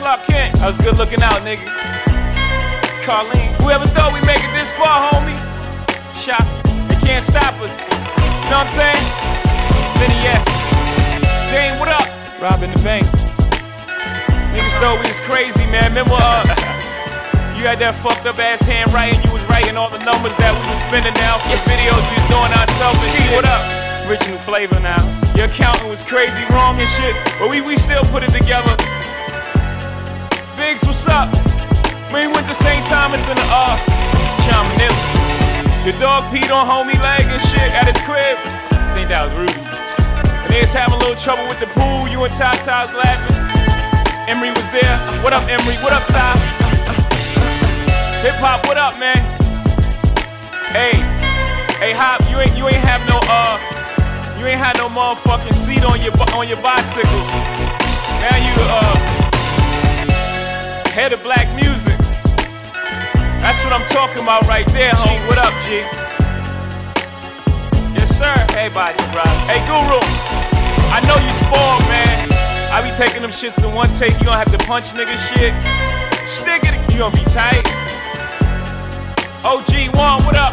Clark 0.03 0.27
Kent, 0.27 0.59
I 0.59 0.67
was 0.67 0.79
good 0.79 0.99
looking 0.99 1.23
out, 1.23 1.39
nigga. 1.47 1.71
Carlene, 3.07 3.55
whoever 3.63 3.87
thought 3.87 4.11
we 4.11 4.19
make 4.27 4.43
it 4.43 4.51
this 4.59 4.67
far, 4.75 5.07
homie. 5.07 5.39
Shot, 6.19 6.43
they 6.91 6.99
can't 7.07 7.23
stop 7.23 7.55
us. 7.63 7.79
You 7.79 8.51
know 8.51 8.59
what 8.59 8.67
I'm 8.67 8.75
saying? 8.75 9.07
Vinny 10.03 10.19
yes. 10.27 10.43
Dame, 11.51 11.83
what 11.83 11.91
up? 11.91 12.07
Robbing 12.39 12.71
the 12.71 12.79
bank. 12.87 13.03
Niggas 14.55 14.75
thought 14.79 15.03
we 15.03 15.11
was 15.11 15.19
crazy, 15.19 15.67
man. 15.67 15.91
Remember, 15.91 16.15
uh, 16.15 16.47
you 17.59 17.67
had 17.67 17.83
that 17.83 17.99
fucked 17.99 18.23
up 18.23 18.39
ass 18.39 18.63
handwriting. 18.63 19.19
You 19.27 19.35
was 19.35 19.43
writing 19.51 19.75
all 19.75 19.91
the 19.91 19.99
numbers 19.99 20.39
that 20.39 20.55
we 20.55 20.63
was 20.71 20.79
spending 20.87 21.11
now 21.19 21.43
for 21.43 21.51
the 21.51 21.59
videos 21.67 21.99
we 22.07 22.23
was 22.23 22.29
doing 22.31 22.55
ourselves 22.55 23.03
and 23.03 23.11
shit. 23.19 23.35
What 23.35 23.51
up? 23.51 23.67
Original 24.07 24.39
flavor 24.47 24.79
now. 24.79 25.03
Your 25.35 25.51
accountant 25.51 25.91
was 25.91 26.07
crazy 26.07 26.39
wrong 26.55 26.79
and 26.79 26.87
shit, 26.87 27.19
but 27.43 27.51
we 27.51 27.59
we 27.59 27.75
still 27.75 28.07
put 28.15 28.23
it 28.23 28.31
together. 28.31 28.71
Biggs, 30.55 30.87
what's 30.87 31.03
up? 31.11 31.35
We 32.15 32.31
went 32.31 32.47
the 32.47 32.55
St. 32.55 32.79
Thomas 32.87 33.27
as 33.27 33.35
in 33.35 33.39
the 33.43 33.49
uh, 33.51 33.75
Manila. 34.71 35.03
Your 35.83 35.99
dog 35.99 36.31
peed 36.31 36.47
on 36.55 36.63
homie 36.63 36.95
leg 37.03 37.27
and 37.27 37.43
shit 37.43 37.75
at 37.75 37.91
his 37.91 37.99
crib. 38.07 38.39
I 38.71 38.95
think 38.95 39.11
that 39.11 39.27
was 39.27 39.35
Ruby. 39.35 39.90
Was 40.51 40.75
having 40.75 40.95
a 40.95 40.99
little 40.99 41.15
trouble 41.15 41.47
with 41.47 41.59
the 41.59 41.67
pool. 41.79 42.07
You 42.07 42.23
and 42.23 42.35
Ty 42.35 42.55
Ty 42.67 42.87
was 42.87 42.95
laughing. 42.95 43.39
Emory 44.27 44.51
was 44.51 44.69
there. 44.71 44.99
What 45.23 45.33
up, 45.33 45.43
Emory? 45.47 45.75
What 45.79 45.93
up, 45.93 46.03
Ty? 46.07 46.35
Hip 48.23 48.35
hop, 48.39 48.67
what 48.67 48.77
up, 48.77 48.99
man? 48.99 49.19
Hey, 50.71 50.99
hey, 51.79 51.95
hop, 51.95 52.23
you 52.31 52.39
ain't 52.39 52.55
you 52.59 52.67
ain't 52.67 52.83
have 52.83 53.03
no 53.11 53.19
uh, 53.27 53.59
you 54.39 54.47
ain't 54.47 54.59
had 54.59 54.79
no 54.79 54.87
motherfucking 54.87 55.55
seat 55.55 55.83
on 55.83 56.03
your 56.03 56.15
on 56.35 56.47
your 56.47 56.63
bicycle. 56.63 57.11
Now 58.23 58.39
you 58.39 58.55
the 58.55 58.67
uh, 58.71 58.95
head 60.95 61.13
of 61.13 61.23
black 61.23 61.47
music. 61.55 61.99
That's 63.43 63.63
what 63.65 63.73
I'm 63.73 63.87
talking 63.87 64.23
about 64.23 64.47
right 64.47 64.67
there, 64.71 64.93
homie. 64.93 65.27
What 65.27 65.39
up, 65.39 65.55
G? 65.67 65.83
Yes, 67.95 68.15
sir. 68.17 68.35
Hey, 68.55 68.69
body, 68.69 68.99
bro. 69.11 69.27
Hey, 69.51 69.59
Guru. 69.67 70.40
I 70.91 70.99
know 71.07 71.17
you 71.23 71.33
spoiled, 71.33 71.87
man. 71.87 72.27
I 72.75 72.83
be 72.83 72.91
taking 72.95 73.23
them 73.23 73.31
shits 73.31 73.63
in 73.63 73.75
one 73.75 73.89
take. 73.95 74.19
You 74.19 74.27
gonna 74.27 74.39
have 74.39 74.51
to 74.51 74.59
punch 74.67 74.91
nigga 74.91 75.15
shit. 75.31 75.55
It. 75.55 76.93
You 76.93 76.99
gonna 76.99 77.15
be 77.15 77.25
tight. 77.31 77.63
OG 79.47 79.95
one, 79.95 80.23
what 80.27 80.37
up? 80.37 80.53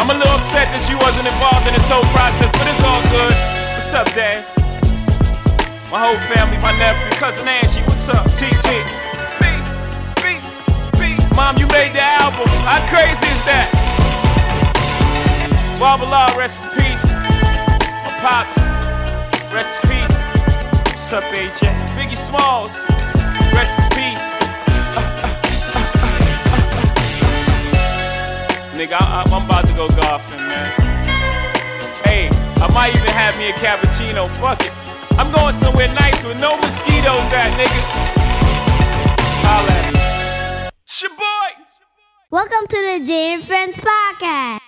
I'm 0.00 0.10
a 0.10 0.16
little 0.16 0.32
upset 0.32 0.66
that 0.72 0.84
you 0.88 0.96
wasn't 0.98 1.28
involved 1.28 1.68
in 1.68 1.74
this 1.76 1.86
whole 1.86 2.04
process, 2.16 2.50
but 2.56 2.66
it's 2.66 2.82
all 2.82 3.02
good. 3.12 3.34
What's 3.76 3.92
up, 3.92 4.08
Dash? 4.16 4.48
My 5.92 6.04
whole 6.04 6.20
family, 6.28 6.56
my 6.58 6.72
nephew, 6.76 7.08
cousin 7.16 7.48
Angie, 7.48 7.80
what's 7.88 8.08
up? 8.08 8.24
TT. 8.36 8.84
B, 9.40 9.44
B, 10.20 10.40
B. 11.00 11.16
Mom, 11.36 11.56
you 11.56 11.68
made 11.72 11.92
the 11.92 12.04
album. 12.04 12.48
How 12.68 12.80
crazy 12.92 13.24
is 13.24 13.42
that? 13.48 13.68
Barbala, 15.80 16.28
rest 16.36 16.64
in 16.64 16.70
peace. 16.76 17.06
My 18.04 18.12
pops, 18.20 18.77
rest 19.52 19.84
in 19.84 19.90
peace. 19.90 20.18
What's 20.92 21.12
up, 21.12 21.24
AJ? 21.24 21.72
Biggie 21.96 22.16
Smalls, 22.16 22.74
rest 23.54 23.78
in 23.78 23.88
peace. 23.96 24.28
Nigga, 28.76 28.96
I, 29.00 29.24
I'm 29.26 29.44
about 29.44 29.66
to 29.68 29.74
go 29.74 29.88
golfing, 29.88 30.38
man. 30.38 30.70
Hey, 32.04 32.28
I 32.62 32.70
might 32.72 32.94
even 32.94 33.08
have 33.08 33.36
me 33.38 33.50
a 33.50 33.52
cappuccino. 33.54 34.30
Fuck 34.36 34.62
it. 34.62 34.72
I'm 35.18 35.32
going 35.32 35.54
somewhere 35.54 35.92
nice 35.94 36.22
with 36.24 36.40
no 36.40 36.56
mosquitoes 36.56 37.32
at, 37.32 37.52
nigga. 37.58 37.80
Holla 39.44 39.72
at. 39.72 39.98
Welcome 42.30 42.66
to 42.68 42.76
the 42.76 43.10
Jae 43.10 43.34
and 43.34 43.42
Friends 43.42 43.78
podcast. 43.78 44.67